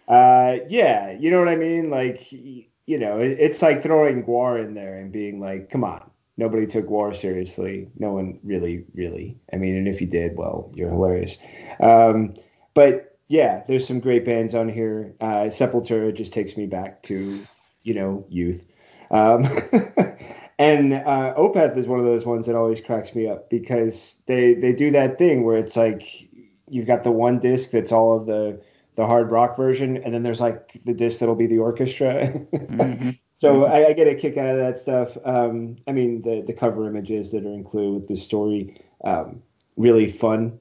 Uh, 0.08 0.56
yeah, 0.68 1.12
you 1.12 1.30
know 1.30 1.38
what 1.38 1.48
I 1.48 1.56
mean? 1.56 1.90
Like, 1.90 2.30
you 2.32 2.98
know, 2.98 3.18
it's 3.20 3.62
like 3.62 3.82
throwing 3.82 4.24
GWAR 4.24 4.64
in 4.64 4.74
there 4.74 4.96
and 4.96 5.12
being 5.12 5.40
like, 5.40 5.70
come 5.70 5.84
on, 5.84 6.10
nobody 6.36 6.66
took 6.66 6.86
GWAR 6.86 7.14
seriously. 7.14 7.88
No 7.98 8.12
one 8.12 8.40
really, 8.42 8.84
really. 8.94 9.38
I 9.52 9.56
mean, 9.56 9.76
and 9.76 9.86
if 9.86 10.00
you 10.00 10.08
did, 10.08 10.36
well, 10.36 10.72
you're 10.74 10.90
hilarious. 10.90 11.38
Um, 11.80 12.34
but 12.74 13.16
yeah, 13.28 13.62
there's 13.68 13.86
some 13.86 14.00
great 14.00 14.24
bands 14.24 14.54
on 14.54 14.68
here. 14.68 15.14
Uh, 15.20 15.44
Sepultura 15.46 16.12
just 16.14 16.32
takes 16.32 16.56
me 16.56 16.66
back 16.66 17.02
to, 17.04 17.46
you 17.84 17.94
know, 17.94 18.26
youth. 18.28 18.64
Um, 19.10 19.48
and 20.62 20.94
uh, 20.94 21.34
Opeth 21.36 21.76
is 21.76 21.86
one 21.86 21.98
of 21.98 22.04
those 22.04 22.24
ones 22.24 22.46
that 22.46 22.54
always 22.54 22.80
cracks 22.80 23.14
me 23.14 23.28
up 23.28 23.50
because 23.50 24.16
they 24.26 24.54
they 24.54 24.72
do 24.72 24.90
that 24.92 25.18
thing 25.18 25.44
where 25.44 25.58
it's 25.58 25.76
like 25.76 26.28
you've 26.68 26.86
got 26.86 27.04
the 27.04 27.10
one 27.10 27.38
disc 27.38 27.70
that's 27.70 27.92
all 27.92 28.16
of 28.16 28.26
the 28.26 28.60
the 28.96 29.06
hard 29.06 29.30
rock 29.30 29.56
version, 29.56 29.96
and 29.96 30.12
then 30.14 30.22
there's 30.22 30.40
like 30.40 30.80
the 30.84 30.92
disc 30.94 31.18
that'll 31.18 31.34
be 31.34 31.46
the 31.46 31.58
orchestra. 31.58 32.28
Mhm. 32.52 33.18
So 33.42 33.64
I, 33.64 33.88
I 33.88 33.92
get 33.92 34.06
a 34.06 34.14
kick 34.14 34.36
out 34.36 34.54
of 34.54 34.58
that 34.58 34.78
stuff. 34.78 35.18
Um, 35.24 35.74
I 35.88 35.90
mean, 35.90 36.22
the 36.22 36.44
the 36.46 36.52
cover 36.52 36.86
images 36.86 37.32
that 37.32 37.44
are 37.44 37.52
included 37.52 37.92
with 37.94 38.06
the 38.06 38.14
story, 38.14 38.80
um, 39.02 39.42
really 39.76 40.06
fun, 40.06 40.60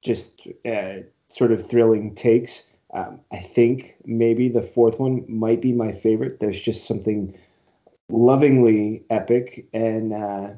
just 0.00 0.46
uh, 0.64 0.98
sort 1.28 1.50
of 1.50 1.68
thrilling 1.68 2.14
takes. 2.14 2.62
Um, 2.94 3.18
I 3.32 3.38
think 3.38 3.96
maybe 4.04 4.48
the 4.48 4.62
fourth 4.62 5.00
one 5.00 5.24
might 5.26 5.60
be 5.60 5.72
my 5.72 5.90
favorite. 5.90 6.38
There's 6.38 6.60
just 6.60 6.86
something 6.86 7.36
lovingly 8.12 9.04
epic, 9.10 9.66
and 9.72 10.12
uh, 10.12 10.50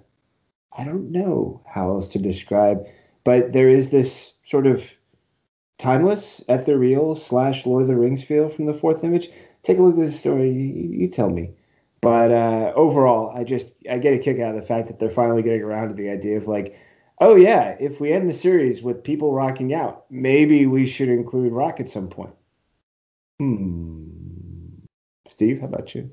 I 0.77 0.85
don't 0.85 1.11
know 1.11 1.63
how 1.67 1.91
else 1.91 2.09
to 2.09 2.19
describe, 2.19 2.87
but 3.25 3.53
there 3.53 3.69
is 3.69 3.91
this 3.91 4.35
sort 4.45 4.67
of 4.67 4.91
timeless, 5.79 6.43
ethereal 6.49 7.15
slash 7.15 7.67
Lord 7.67 7.83
of 7.83 7.89
the 7.89 7.97
Rings 7.97 8.23
feel 8.23 8.49
from 8.49 8.67
the 8.67 8.75
fourth 8.75 9.05
image. 9.05 9.31
Take 9.63 9.79
a 9.79 9.83
look 9.83 9.95
at 9.95 10.07
this 10.07 10.19
story. 10.19 10.51
You, 10.51 11.01
you 11.01 11.09
tell 11.09 11.31
me. 11.31 11.51
But 12.01 12.33
uh, 12.33 12.73
overall, 12.75 13.33
I 13.37 13.45
just 13.45 13.73
I 13.89 13.99
get 13.99 14.15
a 14.15 14.19
kick 14.19 14.41
out 14.41 14.55
of 14.55 14.61
the 14.61 14.67
fact 14.67 14.89
that 14.89 14.99
they're 14.99 15.11
finally 15.11 15.43
getting 15.43 15.63
around 15.63 15.89
to 15.89 15.95
the 15.95 16.11
idea 16.11 16.37
of 16.37 16.49
like, 16.49 16.77
oh 17.21 17.37
yeah, 17.37 17.77
if 17.79 18.01
we 18.01 18.13
end 18.13 18.29
the 18.29 18.33
series 18.33 18.83
with 18.83 19.05
people 19.05 19.33
rocking 19.33 19.73
out, 19.73 20.05
maybe 20.11 20.67
we 20.67 20.87
should 20.87 21.09
include 21.09 21.53
rock 21.53 21.79
at 21.79 21.89
some 21.89 22.09
point. 22.09 22.35
Hmm. 23.39 24.09
Steve, 25.29 25.61
how 25.61 25.67
about 25.67 25.95
you? 25.95 26.11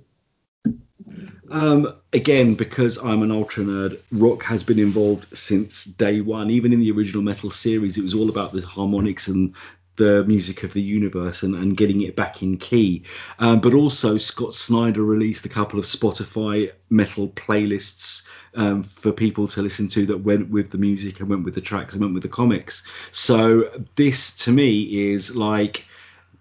Um, 1.49 1.95
again, 2.13 2.55
because 2.55 2.97
I'm 2.97 3.23
an 3.23 3.31
ultra 3.31 3.63
nerd, 3.63 3.99
rock 4.11 4.43
has 4.43 4.63
been 4.63 4.79
involved 4.79 5.25
since 5.37 5.85
day 5.85 6.21
one. 6.21 6.49
Even 6.51 6.73
in 6.73 6.79
the 6.79 6.91
original 6.91 7.21
metal 7.23 7.49
series, 7.49 7.97
it 7.97 8.03
was 8.03 8.13
all 8.13 8.29
about 8.29 8.53
the 8.53 8.61
harmonics 8.61 9.27
and 9.27 9.55
the 9.99 10.23
music 10.23 10.63
of 10.63 10.71
the 10.73 10.81
universe 10.81 11.43
and, 11.43 11.53
and 11.55 11.75
getting 11.75 12.01
it 12.01 12.15
back 12.15 12.41
in 12.41 12.57
key. 12.57 13.03
Um, 13.37 13.59
but 13.59 13.73
also, 13.73 14.17
Scott 14.17 14.53
Snyder 14.53 15.03
released 15.03 15.45
a 15.45 15.49
couple 15.49 15.77
of 15.77 15.85
Spotify 15.85 16.71
metal 16.89 17.27
playlists 17.27 18.25
um, 18.55 18.83
for 18.83 19.11
people 19.11 19.47
to 19.49 19.61
listen 19.61 19.89
to 19.89 20.05
that 20.07 20.17
went 20.17 20.49
with 20.49 20.71
the 20.71 20.77
music 20.77 21.19
and 21.19 21.29
went 21.29 21.43
with 21.43 21.53
the 21.53 21.61
tracks 21.61 21.93
and 21.93 22.01
went 22.01 22.13
with 22.13 22.23
the 22.23 22.29
comics. 22.29 22.83
So, 23.11 23.83
this 23.95 24.35
to 24.37 24.51
me 24.51 25.11
is 25.11 25.35
like 25.35 25.85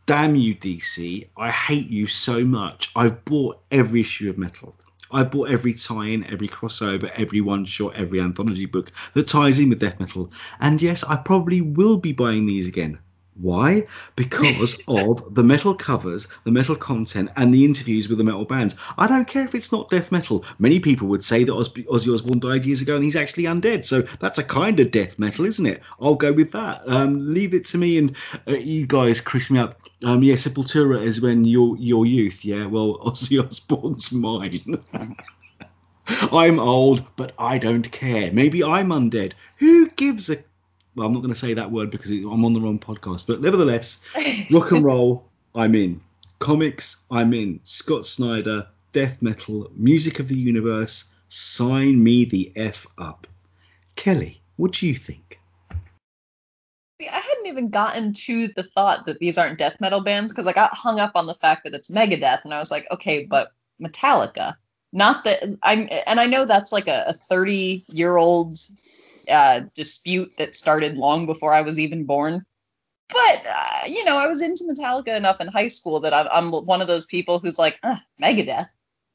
damn 0.08 0.34
you 0.34 0.54
DC, 0.54 1.28
I 1.36 1.50
hate 1.50 1.90
you 1.90 2.06
so 2.06 2.42
much. 2.42 2.90
I've 2.96 3.26
bought 3.26 3.60
every 3.70 4.00
issue 4.00 4.30
of 4.30 4.38
Metal. 4.38 4.74
I 5.10 5.22
bought 5.24 5.50
every 5.50 5.74
tie-in, 5.74 6.24
every 6.24 6.48
crossover, 6.48 7.10
every 7.14 7.42
one-shot, 7.42 7.94
every 7.94 8.18
anthology 8.18 8.64
book 8.64 8.90
that 9.12 9.26
ties 9.26 9.58
in 9.58 9.68
with 9.68 9.80
death 9.80 10.00
metal. 10.00 10.32
And 10.60 10.80
yes, 10.80 11.04
I 11.04 11.16
probably 11.16 11.60
will 11.60 11.98
be 11.98 12.12
buying 12.12 12.46
these 12.46 12.68
again. 12.68 13.00
Why? 13.40 13.86
Because 14.16 14.82
of 14.88 15.34
the 15.34 15.44
metal 15.44 15.74
covers, 15.74 16.26
the 16.44 16.50
metal 16.50 16.76
content, 16.76 17.30
and 17.36 17.54
the 17.54 17.64
interviews 17.64 18.08
with 18.08 18.18
the 18.18 18.24
metal 18.24 18.44
bands. 18.44 18.74
I 18.96 19.06
don't 19.06 19.28
care 19.28 19.44
if 19.44 19.54
it's 19.54 19.72
not 19.72 19.90
death 19.90 20.10
metal. 20.10 20.44
Many 20.58 20.80
people 20.80 21.08
would 21.08 21.24
say 21.24 21.44
that 21.44 21.52
Ozzy 21.52 22.12
Osbourne 22.12 22.40
died 22.40 22.64
years 22.64 22.80
ago 22.80 22.96
and 22.96 23.04
he's 23.04 23.16
actually 23.16 23.44
undead. 23.44 23.84
So 23.84 24.02
that's 24.02 24.38
a 24.38 24.44
kind 24.44 24.80
of 24.80 24.90
death 24.90 25.18
metal, 25.18 25.44
isn't 25.44 25.66
it? 25.66 25.82
I'll 26.00 26.14
go 26.14 26.32
with 26.32 26.52
that. 26.52 26.82
Um, 26.86 27.32
leave 27.32 27.54
it 27.54 27.66
to 27.66 27.78
me 27.78 27.98
and 27.98 28.16
uh, 28.46 28.54
you 28.54 28.86
guys 28.86 29.20
crisp 29.20 29.50
me 29.50 29.58
up. 29.60 29.80
Um, 30.04 30.22
yeah, 30.22 30.34
Sepultura 30.34 31.02
is 31.02 31.20
when 31.20 31.44
your 31.44 31.76
your 31.76 32.06
youth. 32.06 32.44
Yeah, 32.44 32.66
well, 32.66 32.98
Ozzy 33.06 33.42
Osbourne's 33.44 34.12
mine. 34.12 34.82
I'm 36.32 36.58
old, 36.58 37.04
but 37.16 37.32
I 37.38 37.58
don't 37.58 37.90
care. 37.92 38.32
Maybe 38.32 38.64
I'm 38.64 38.88
undead. 38.88 39.32
Who 39.58 39.90
gives 39.90 40.30
a 40.30 40.42
well, 40.98 41.06
I'm 41.06 41.12
not 41.12 41.20
going 41.20 41.32
to 41.32 41.38
say 41.38 41.54
that 41.54 41.70
word 41.70 41.92
because 41.92 42.10
I'm 42.10 42.44
on 42.44 42.54
the 42.54 42.60
wrong 42.60 42.80
podcast. 42.80 43.28
But 43.28 43.40
nevertheless, 43.40 44.02
rock 44.50 44.72
and 44.72 44.84
roll, 44.84 45.24
I'm 45.54 45.76
in. 45.76 46.00
Comics, 46.40 46.96
I'm 47.08 47.32
in. 47.32 47.60
Scott 47.62 48.04
Snyder, 48.04 48.66
death 48.92 49.22
metal, 49.22 49.70
music 49.76 50.18
of 50.18 50.26
the 50.26 50.36
universe, 50.36 51.04
sign 51.28 52.02
me 52.02 52.24
the 52.24 52.52
F 52.56 52.86
up. 52.98 53.28
Kelly, 53.94 54.42
what 54.56 54.72
do 54.72 54.88
you 54.88 54.96
think? 54.96 55.38
See, 57.00 57.08
I 57.08 57.20
hadn't 57.20 57.46
even 57.46 57.68
gotten 57.68 58.12
to 58.12 58.48
the 58.48 58.64
thought 58.64 59.06
that 59.06 59.20
these 59.20 59.38
aren't 59.38 59.58
death 59.58 59.80
metal 59.80 60.00
bands 60.00 60.32
because 60.32 60.48
I 60.48 60.52
got 60.52 60.74
hung 60.74 60.98
up 60.98 61.12
on 61.14 61.26
the 61.26 61.34
fact 61.34 61.62
that 61.62 61.74
it's 61.74 61.90
Megadeth, 61.90 62.42
and 62.42 62.52
I 62.52 62.58
was 62.58 62.72
like, 62.72 62.88
okay, 62.90 63.24
but 63.24 63.52
Metallica. 63.80 64.56
Not 64.92 65.24
that 65.24 65.44
I'm, 65.62 65.88
and 66.06 66.18
I 66.18 66.26
know 66.26 66.44
that's 66.44 66.72
like 66.72 66.88
a 66.88 67.12
30 67.12 67.84
year 67.88 68.16
old 68.16 68.58
uh, 69.28 69.60
dispute 69.74 70.32
that 70.38 70.54
started 70.54 70.96
long 70.96 71.26
before 71.26 71.52
I 71.52 71.62
was 71.62 71.78
even 71.78 72.04
born. 72.04 72.44
But 73.08 73.46
uh, 73.46 73.86
you 73.86 74.04
know, 74.04 74.16
I 74.16 74.26
was 74.26 74.42
into 74.42 74.64
Metallica 74.64 75.16
enough 75.16 75.40
in 75.40 75.48
high 75.48 75.68
school 75.68 76.00
that 76.00 76.12
I'm, 76.12 76.28
I'm 76.30 76.66
one 76.66 76.82
of 76.82 76.88
those 76.88 77.06
people 77.06 77.38
who's 77.38 77.58
like, 77.58 77.78
Megadeth. 78.22 78.68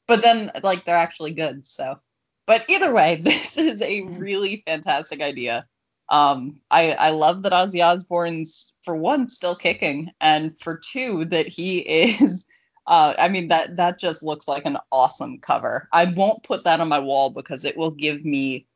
But 0.06 0.22
then, 0.22 0.50
like, 0.62 0.84
they're 0.84 0.96
actually 0.96 1.30
good. 1.30 1.66
So, 1.66 1.98
but 2.46 2.64
either 2.68 2.92
way, 2.92 3.16
this 3.22 3.56
is 3.56 3.80
a 3.82 4.02
really 4.02 4.62
fantastic 4.66 5.20
idea. 5.20 5.66
Um, 6.08 6.60
I 6.70 6.92
I 6.92 7.10
love 7.10 7.42
that 7.42 7.52
Ozzy 7.52 7.84
Osbourne's 7.84 8.74
for 8.82 8.94
one 8.94 9.28
still 9.28 9.56
kicking, 9.56 10.10
and 10.20 10.58
for 10.60 10.76
two 10.78 11.24
that 11.26 11.46
he 11.46 11.78
is. 12.04 12.46
Uh, 12.86 13.14
I 13.16 13.28
mean 13.28 13.48
that 13.48 13.76
that 13.76 13.98
just 13.98 14.22
looks 14.22 14.46
like 14.46 14.66
an 14.66 14.76
awesome 14.92 15.38
cover. 15.40 15.88
I 15.90 16.04
won't 16.04 16.42
put 16.42 16.64
that 16.64 16.80
on 16.80 16.88
my 16.88 16.98
wall 16.98 17.30
because 17.30 17.64
it 17.64 17.78
will 17.78 17.90
give 17.90 18.24
me 18.26 18.66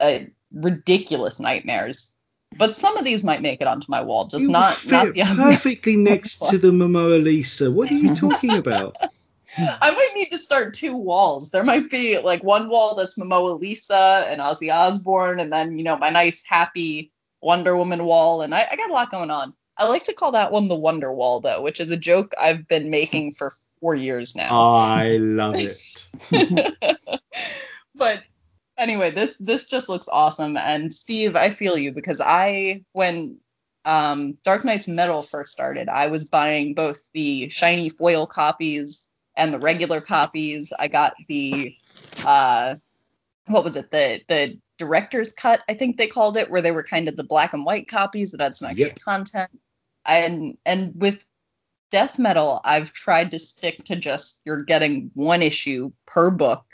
a 0.00 0.30
ridiculous 0.52 1.40
nightmares. 1.40 2.14
But 2.56 2.76
some 2.76 2.96
of 2.96 3.04
these 3.04 3.24
might 3.24 3.42
make 3.42 3.60
it 3.60 3.66
onto 3.66 3.86
my 3.88 4.02
wall, 4.02 4.26
just 4.26 4.42
You 4.42 4.50
not 4.50 4.74
fit 4.74 4.90
not 4.90 5.14
the 5.14 5.34
perfectly 5.36 5.96
next 5.98 6.38
to 6.48 6.58
the 6.58 6.70
Momoa 6.70 7.22
Lisa. 7.22 7.70
What 7.70 7.90
are 7.90 7.94
you 7.94 8.14
talking 8.14 8.54
about? 8.56 8.96
I 9.58 9.90
might 9.90 10.10
need 10.14 10.30
to 10.30 10.38
start 10.38 10.74
two 10.74 10.96
walls. 10.96 11.50
There 11.50 11.64
might 11.64 11.90
be 11.90 12.18
like 12.18 12.42
one 12.42 12.68
wall 12.68 12.94
that's 12.94 13.18
Momoa 13.18 13.58
Lisa 13.60 14.26
and 14.28 14.40
Ozzy 14.40 14.72
Osbourne, 14.72 15.40
and 15.40 15.52
then 15.52 15.78
you 15.78 15.84
know 15.84 15.96
my 15.96 16.10
nice 16.10 16.42
happy 16.46 17.12
Wonder 17.40 17.76
Woman 17.76 18.04
wall, 18.04 18.42
and 18.42 18.54
I, 18.54 18.66
I 18.70 18.76
got 18.76 18.90
a 18.90 18.92
lot 18.92 19.10
going 19.10 19.30
on. 19.30 19.54
I 19.76 19.86
like 19.86 20.04
to 20.04 20.12
call 20.12 20.32
that 20.32 20.50
one 20.50 20.68
the 20.68 20.74
Wonder 20.74 21.12
Wall 21.12 21.40
though, 21.40 21.62
which 21.62 21.80
is 21.80 21.90
a 21.90 21.96
joke 21.96 22.34
I've 22.38 22.66
been 22.66 22.90
making 22.90 23.32
for 23.32 23.52
four 23.80 23.94
years 23.94 24.34
now. 24.34 24.48
I 24.74 25.16
love 25.18 25.54
it. 25.56 26.08
but 27.94 28.22
anyway, 28.78 29.10
this 29.10 29.36
this 29.38 29.66
just 29.66 29.88
looks 29.88 30.08
awesome. 30.10 30.56
And 30.56 30.92
Steve, 30.92 31.36
I 31.36 31.50
feel 31.50 31.76
you 31.76 31.92
because 31.92 32.20
I 32.20 32.84
when 32.92 33.38
um, 33.84 34.38
Dark 34.44 34.64
Nights 34.64 34.88
Metal 34.88 35.22
first 35.22 35.52
started, 35.52 35.88
I 35.88 36.08
was 36.08 36.26
buying 36.26 36.74
both 36.74 37.10
the 37.12 37.48
shiny 37.48 37.88
foil 37.90 38.26
copies 38.26 39.06
and 39.36 39.52
the 39.52 39.58
regular 39.58 40.00
copies. 40.00 40.72
I 40.78 40.88
got 40.88 41.14
the 41.28 41.74
uh, 42.24 42.76
what 43.46 43.64
was 43.64 43.76
it? 43.76 43.90
The 43.90 44.22
the 44.28 44.58
director's 44.78 45.32
cut, 45.32 45.60
I 45.68 45.74
think 45.74 45.96
they 45.96 46.06
called 46.06 46.36
it, 46.36 46.50
where 46.50 46.62
they 46.62 46.70
were 46.72 46.84
kind 46.84 47.08
of 47.08 47.16
the 47.16 47.24
black 47.24 47.52
and 47.52 47.64
white 47.64 47.88
copies 47.88 48.32
that 48.32 48.40
had 48.40 48.56
some 48.56 48.70
extra 48.70 48.88
Yep. 48.88 48.98
content. 49.00 49.50
And 50.04 50.56
and 50.64 50.92
with 50.96 51.26
death 51.90 52.18
metal, 52.18 52.60
I've 52.64 52.92
tried 52.92 53.32
to 53.32 53.38
stick 53.38 53.78
to 53.84 53.96
just 53.96 54.40
you're 54.44 54.62
getting 54.62 55.10
one 55.14 55.42
issue 55.42 55.92
per 56.06 56.30
book, 56.30 56.64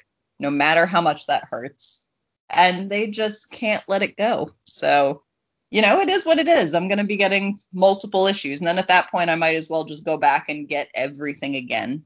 no 0.45 0.51
matter 0.51 0.85
how 0.85 1.01
much 1.01 1.27
that 1.27 1.45
hurts. 1.49 2.07
And 2.51 2.91
they 2.91 3.07
just 3.07 3.51
can't 3.51 3.83
let 3.89 4.03
it 4.03 4.15
go. 4.15 4.51
So, 4.65 5.23
you 5.71 5.81
know, 5.81 6.01
it 6.01 6.11
is 6.11 6.27
what 6.27 6.39
it 6.39 6.49
is. 6.49 6.75
I'm 6.75 6.87
going 6.89 6.99
to 6.99 7.05
be 7.05 7.17
getting 7.17 7.57
multiple 7.73 8.27
issues. 8.27 8.61
And 8.61 8.69
then 8.69 8.79
at 8.79 8.89
that 8.89 9.11
point, 9.11 9.31
I 9.31 9.37
might 9.37 9.57
as 9.57 9.71
well 9.71 9.85
just 9.85 10.05
go 10.05 10.19
back 10.19 10.51
and 10.51 10.69
get 10.69 10.89
everything 10.95 11.57
again. 11.57 12.05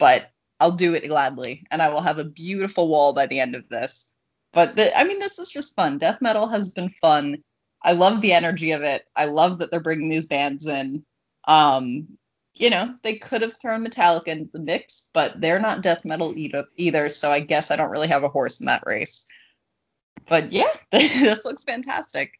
But 0.00 0.28
I'll 0.58 0.72
do 0.72 0.94
it 0.94 1.06
gladly. 1.06 1.62
And 1.70 1.80
I 1.80 1.90
will 1.90 2.00
have 2.00 2.18
a 2.18 2.24
beautiful 2.24 2.88
wall 2.88 3.12
by 3.12 3.26
the 3.26 3.38
end 3.38 3.54
of 3.54 3.68
this. 3.68 4.10
But 4.52 4.74
the, 4.74 4.98
I 4.98 5.04
mean, 5.04 5.20
this 5.20 5.38
is 5.38 5.52
just 5.52 5.76
fun. 5.76 5.98
Death 5.98 6.20
metal 6.20 6.48
has 6.48 6.70
been 6.70 6.90
fun. 6.90 7.44
I 7.80 7.92
love 7.92 8.20
the 8.20 8.32
energy 8.32 8.72
of 8.72 8.82
it. 8.82 9.04
I 9.14 9.26
love 9.26 9.60
that 9.60 9.70
they're 9.70 9.78
bringing 9.78 10.08
these 10.08 10.26
bands 10.26 10.66
in. 10.66 11.04
Um, 11.46 12.18
you 12.58 12.70
know, 12.70 12.94
they 13.02 13.16
could 13.16 13.42
have 13.42 13.58
thrown 13.60 13.84
Metallica 13.84 14.28
into 14.28 14.50
the 14.52 14.58
mix, 14.58 15.08
but 15.12 15.40
they're 15.40 15.60
not 15.60 15.82
death 15.82 16.04
metal 16.04 16.32
either, 16.36 16.64
either. 16.76 17.08
So 17.08 17.30
I 17.30 17.40
guess 17.40 17.70
I 17.70 17.76
don't 17.76 17.90
really 17.90 18.08
have 18.08 18.24
a 18.24 18.28
horse 18.28 18.60
in 18.60 18.66
that 18.66 18.84
race. 18.86 19.26
But 20.28 20.52
yeah, 20.52 20.70
this 20.90 21.44
looks 21.44 21.64
fantastic. 21.64 22.32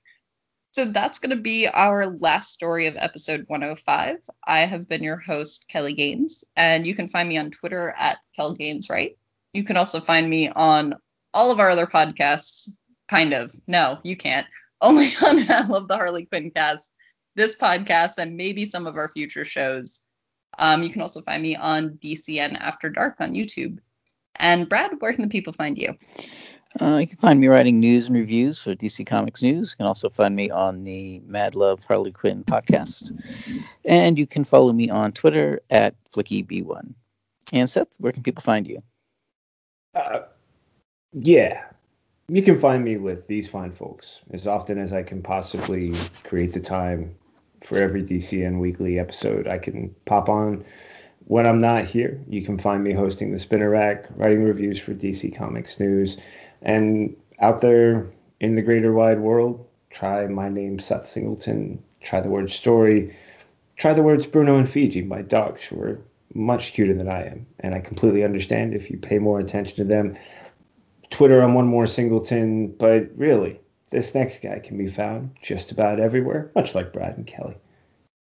So 0.72 0.84
that's 0.84 1.20
going 1.20 1.30
to 1.30 1.42
be 1.42 1.68
our 1.68 2.06
last 2.06 2.52
story 2.52 2.86
of 2.86 2.96
episode 2.96 3.44
105. 3.46 4.16
I 4.46 4.60
have 4.60 4.86
been 4.86 5.02
your 5.02 5.16
host, 5.16 5.68
Kelly 5.68 5.94
Gaines, 5.94 6.44
and 6.54 6.86
you 6.86 6.94
can 6.94 7.08
find 7.08 7.26
me 7.26 7.38
on 7.38 7.50
Twitter 7.50 7.94
at 7.96 8.18
Kel 8.34 8.52
Gaines, 8.52 8.90
right? 8.90 9.16
You 9.54 9.64
can 9.64 9.78
also 9.78 10.00
find 10.00 10.28
me 10.28 10.50
on 10.50 10.94
all 11.32 11.50
of 11.50 11.60
our 11.60 11.70
other 11.70 11.86
podcasts. 11.86 12.68
Kind 13.08 13.32
of. 13.32 13.54
No, 13.66 14.00
you 14.02 14.16
can't. 14.16 14.46
Only 14.82 15.08
on 15.24 15.38
I 15.50 15.66
Love 15.66 15.88
the 15.88 15.96
Harley 15.96 16.26
Quinn 16.26 16.50
cast, 16.50 16.90
this 17.36 17.56
podcast, 17.56 18.18
and 18.18 18.36
maybe 18.36 18.66
some 18.66 18.86
of 18.86 18.96
our 18.96 19.08
future 19.08 19.44
shows. 19.44 20.00
Um, 20.58 20.82
you 20.82 20.90
can 20.90 21.02
also 21.02 21.20
find 21.20 21.42
me 21.42 21.56
on 21.56 21.90
DCN 21.90 22.58
After 22.58 22.88
Dark 22.88 23.16
on 23.20 23.34
YouTube. 23.34 23.78
And 24.36 24.68
Brad, 24.68 24.90
where 25.00 25.12
can 25.12 25.22
the 25.22 25.28
people 25.28 25.52
find 25.52 25.78
you? 25.78 25.94
Uh, 26.78 26.98
you 26.98 27.06
can 27.06 27.16
find 27.16 27.40
me 27.40 27.46
writing 27.46 27.80
news 27.80 28.06
and 28.06 28.16
reviews 28.16 28.62
for 28.62 28.74
DC 28.74 29.06
Comics 29.06 29.42
News. 29.42 29.72
You 29.72 29.76
can 29.78 29.86
also 29.86 30.10
find 30.10 30.36
me 30.36 30.50
on 30.50 30.84
the 30.84 31.20
Mad 31.20 31.54
Love 31.54 31.84
Harley 31.84 32.12
Quinn 32.12 32.44
podcast. 32.44 33.12
And 33.84 34.18
you 34.18 34.26
can 34.26 34.44
follow 34.44 34.72
me 34.72 34.90
on 34.90 35.12
Twitter 35.12 35.60
at 35.70 35.94
FlickyB1. 36.12 36.92
And 37.52 37.70
Seth, 37.70 37.88
where 37.98 38.12
can 38.12 38.22
people 38.22 38.42
find 38.42 38.66
you? 38.66 38.82
Uh, 39.94 40.20
yeah, 41.14 41.64
you 42.28 42.42
can 42.42 42.58
find 42.58 42.84
me 42.84 42.96
with 42.96 43.26
these 43.26 43.48
fine 43.48 43.72
folks 43.72 44.20
as 44.32 44.46
often 44.46 44.78
as 44.78 44.92
I 44.92 45.02
can 45.02 45.22
possibly 45.22 45.94
create 46.24 46.52
the 46.52 46.60
time 46.60 47.14
for 47.66 47.82
every 47.82 48.02
DCN 48.02 48.60
weekly 48.60 48.98
episode. 48.98 49.48
I 49.48 49.58
can 49.58 49.92
pop 50.04 50.28
on 50.28 50.64
when 51.24 51.46
I'm 51.46 51.60
not 51.60 51.84
here. 51.84 52.22
You 52.28 52.44
can 52.44 52.56
find 52.56 52.84
me 52.84 52.92
hosting 52.92 53.32
the 53.32 53.40
Spinner 53.40 53.70
Rack, 53.70 54.06
writing 54.14 54.44
reviews 54.44 54.78
for 54.78 54.94
DC 54.94 55.36
Comics 55.36 55.80
News, 55.80 56.16
and 56.62 57.16
out 57.40 57.60
there 57.60 58.06
in 58.40 58.54
the 58.54 58.62
greater 58.62 58.92
wide 58.92 59.18
world, 59.18 59.66
try 59.90 60.26
my 60.28 60.48
name 60.48 60.78
Seth 60.78 61.08
Singleton, 61.08 61.82
try 62.00 62.20
the 62.20 62.28
word 62.28 62.50
story, 62.50 63.16
try 63.76 63.92
the 63.92 64.02
words 64.02 64.26
Bruno 64.26 64.56
and 64.58 64.70
Fiji, 64.70 65.02
my 65.02 65.22
dogs 65.22 65.62
who 65.62 65.80
are 65.82 66.00
much 66.34 66.72
cuter 66.72 66.94
than 66.94 67.08
I 67.08 67.26
am, 67.26 67.46
and 67.60 67.74
I 67.74 67.80
completely 67.80 68.22
understand 68.22 68.74
if 68.74 68.90
you 68.90 68.96
pay 68.96 69.18
more 69.18 69.40
attention 69.40 69.74
to 69.76 69.84
them. 69.84 70.16
Twitter, 71.10 71.42
I'm 71.42 71.54
one 71.54 71.66
more 71.66 71.88
Singleton, 71.88 72.68
but 72.68 73.08
really, 73.16 73.58
this 73.90 74.14
next 74.14 74.42
guy 74.42 74.58
can 74.58 74.78
be 74.78 74.88
found 74.88 75.36
just 75.42 75.72
about 75.72 76.00
everywhere, 76.00 76.50
much 76.54 76.74
like 76.74 76.92
Brad 76.92 77.16
and 77.16 77.26
Kelly. 77.26 77.56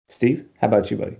Steve, 0.09 0.45
how 0.59 0.67
about 0.67 0.91
you, 0.91 0.97
buddy? 0.97 1.17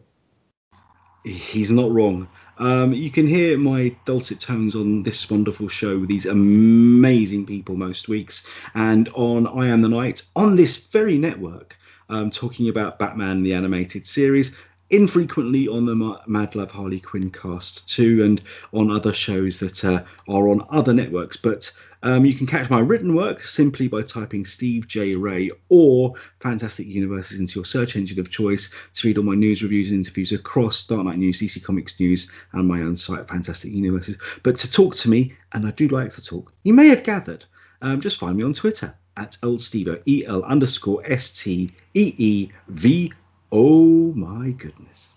He's 1.23 1.71
not 1.71 1.89
wrong. 1.89 2.27
Um, 2.57 2.93
you 2.93 3.09
can 3.09 3.27
hear 3.27 3.57
my 3.57 3.95
dulcet 4.05 4.41
tones 4.41 4.75
on 4.75 5.03
this 5.03 5.29
wonderful 5.29 5.69
show 5.69 5.97
with 5.97 6.09
these 6.09 6.25
amazing 6.25 7.45
people 7.45 7.75
most 7.75 8.09
weeks, 8.09 8.45
and 8.75 9.09
on 9.09 9.47
I 9.47 9.69
Am 9.69 9.81
the 9.81 9.89
Night 9.89 10.21
on 10.35 10.55
this 10.55 10.87
very 10.87 11.17
network, 11.17 11.77
um, 12.09 12.29
talking 12.29 12.67
about 12.67 12.99
Batman 12.99 13.43
the 13.43 13.53
animated 13.53 14.05
series. 14.05 14.57
Infrequently 14.93 15.67
on 15.67 15.87
the 15.87 16.19
Mad 16.27 16.53
Love 16.53 16.71
Harley 16.71 16.99
Quinn 16.99 17.31
cast 17.31 17.89
too, 17.89 18.23
and 18.23 18.39
on 18.71 18.91
other 18.91 19.11
shows 19.11 19.57
that 19.57 19.83
uh, 19.83 20.03
are 20.29 20.49
on 20.49 20.67
other 20.69 20.93
networks. 20.93 21.35
But 21.35 21.71
um, 22.03 22.25
you 22.25 22.35
can 22.35 22.45
catch 22.45 22.69
my 22.69 22.79
written 22.79 23.15
work 23.15 23.41
simply 23.41 23.87
by 23.87 24.03
typing 24.03 24.45
Steve 24.45 24.87
J. 24.87 25.15
Ray 25.15 25.49
or 25.67 26.13
Fantastic 26.41 26.85
Universes 26.85 27.39
into 27.39 27.55
your 27.55 27.65
search 27.65 27.95
engine 27.95 28.19
of 28.19 28.29
choice 28.29 28.71
to 28.93 29.07
read 29.07 29.17
all 29.17 29.23
my 29.23 29.33
news, 29.33 29.63
reviews, 29.63 29.89
and 29.89 29.97
interviews 29.97 30.31
across 30.31 30.85
Dark 30.85 31.05
Knight 31.05 31.17
News, 31.17 31.41
DC 31.41 31.63
Comics 31.63 31.99
News, 31.99 32.31
and 32.51 32.67
my 32.67 32.81
own 32.81 32.95
site, 32.95 33.27
Fantastic 33.27 33.71
Universes. 33.71 34.19
But 34.43 34.57
to 34.59 34.71
talk 34.71 34.93
to 34.97 35.09
me, 35.09 35.35
and 35.51 35.65
I 35.65 35.71
do 35.71 35.87
like 35.87 36.11
to 36.11 36.23
talk, 36.23 36.53
you 36.61 36.75
may 36.75 36.89
have 36.89 37.01
gathered, 37.01 37.45
um, 37.81 37.99
just 37.99 38.19
find 38.19 38.37
me 38.37 38.43
on 38.43 38.53
Twitter 38.53 38.93
at 39.17 39.37
elstevo, 39.41 40.03
E 40.05 40.23
L 40.27 40.43
underscore 40.43 41.01
S 41.03 41.41
T 41.43 41.71
E 41.95 42.13
E 42.15 42.51
V. 42.67 43.11
Oh 43.55 44.11
my 44.13 44.49
goodness. 44.49 45.13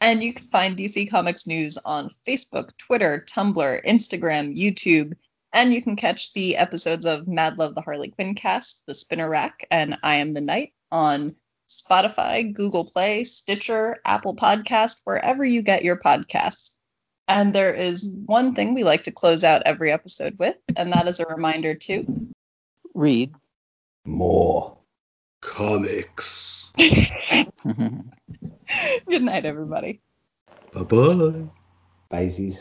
And 0.00 0.24
you 0.24 0.34
can 0.34 0.42
find 0.42 0.76
DC 0.76 1.08
Comics 1.08 1.46
News 1.46 1.78
on 1.78 2.10
Facebook, 2.26 2.76
Twitter, 2.78 3.24
Tumblr, 3.28 3.86
Instagram, 3.86 4.58
YouTube, 4.58 5.12
and 5.52 5.72
you 5.72 5.80
can 5.80 5.94
catch 5.94 6.32
the 6.32 6.56
episodes 6.56 7.06
of 7.06 7.28
Mad 7.28 7.58
Love 7.58 7.76
the 7.76 7.80
Harley 7.80 8.08
Quinn 8.08 8.34
cast, 8.34 8.84
The 8.88 8.92
Spinner 8.92 9.28
Rack, 9.28 9.68
and 9.70 9.96
I 10.02 10.16
Am 10.16 10.34
the 10.34 10.40
Night 10.40 10.72
on 10.90 11.36
Spotify, 11.68 12.52
Google 12.52 12.86
Play, 12.86 13.22
Stitcher, 13.22 14.00
Apple 14.04 14.34
Podcast, 14.34 15.02
wherever 15.04 15.44
you 15.44 15.62
get 15.62 15.84
your 15.84 15.96
podcasts. 15.96 16.72
And 17.28 17.54
there 17.54 17.72
is 17.72 18.04
one 18.04 18.56
thing 18.56 18.74
we 18.74 18.82
like 18.82 19.04
to 19.04 19.12
close 19.12 19.44
out 19.44 19.62
every 19.64 19.92
episode 19.92 20.40
with, 20.40 20.56
and 20.74 20.92
that 20.92 21.06
is 21.06 21.20
a 21.20 21.26
reminder 21.26 21.74
to 21.74 22.32
Read. 22.94 23.32
More. 24.04 24.78
Comics. 25.44 26.72
Good 29.06 29.22
night, 29.22 29.44
everybody. 29.44 30.00
Bye 30.72 30.82
bye. 30.82 31.48
Bye, 32.10 32.52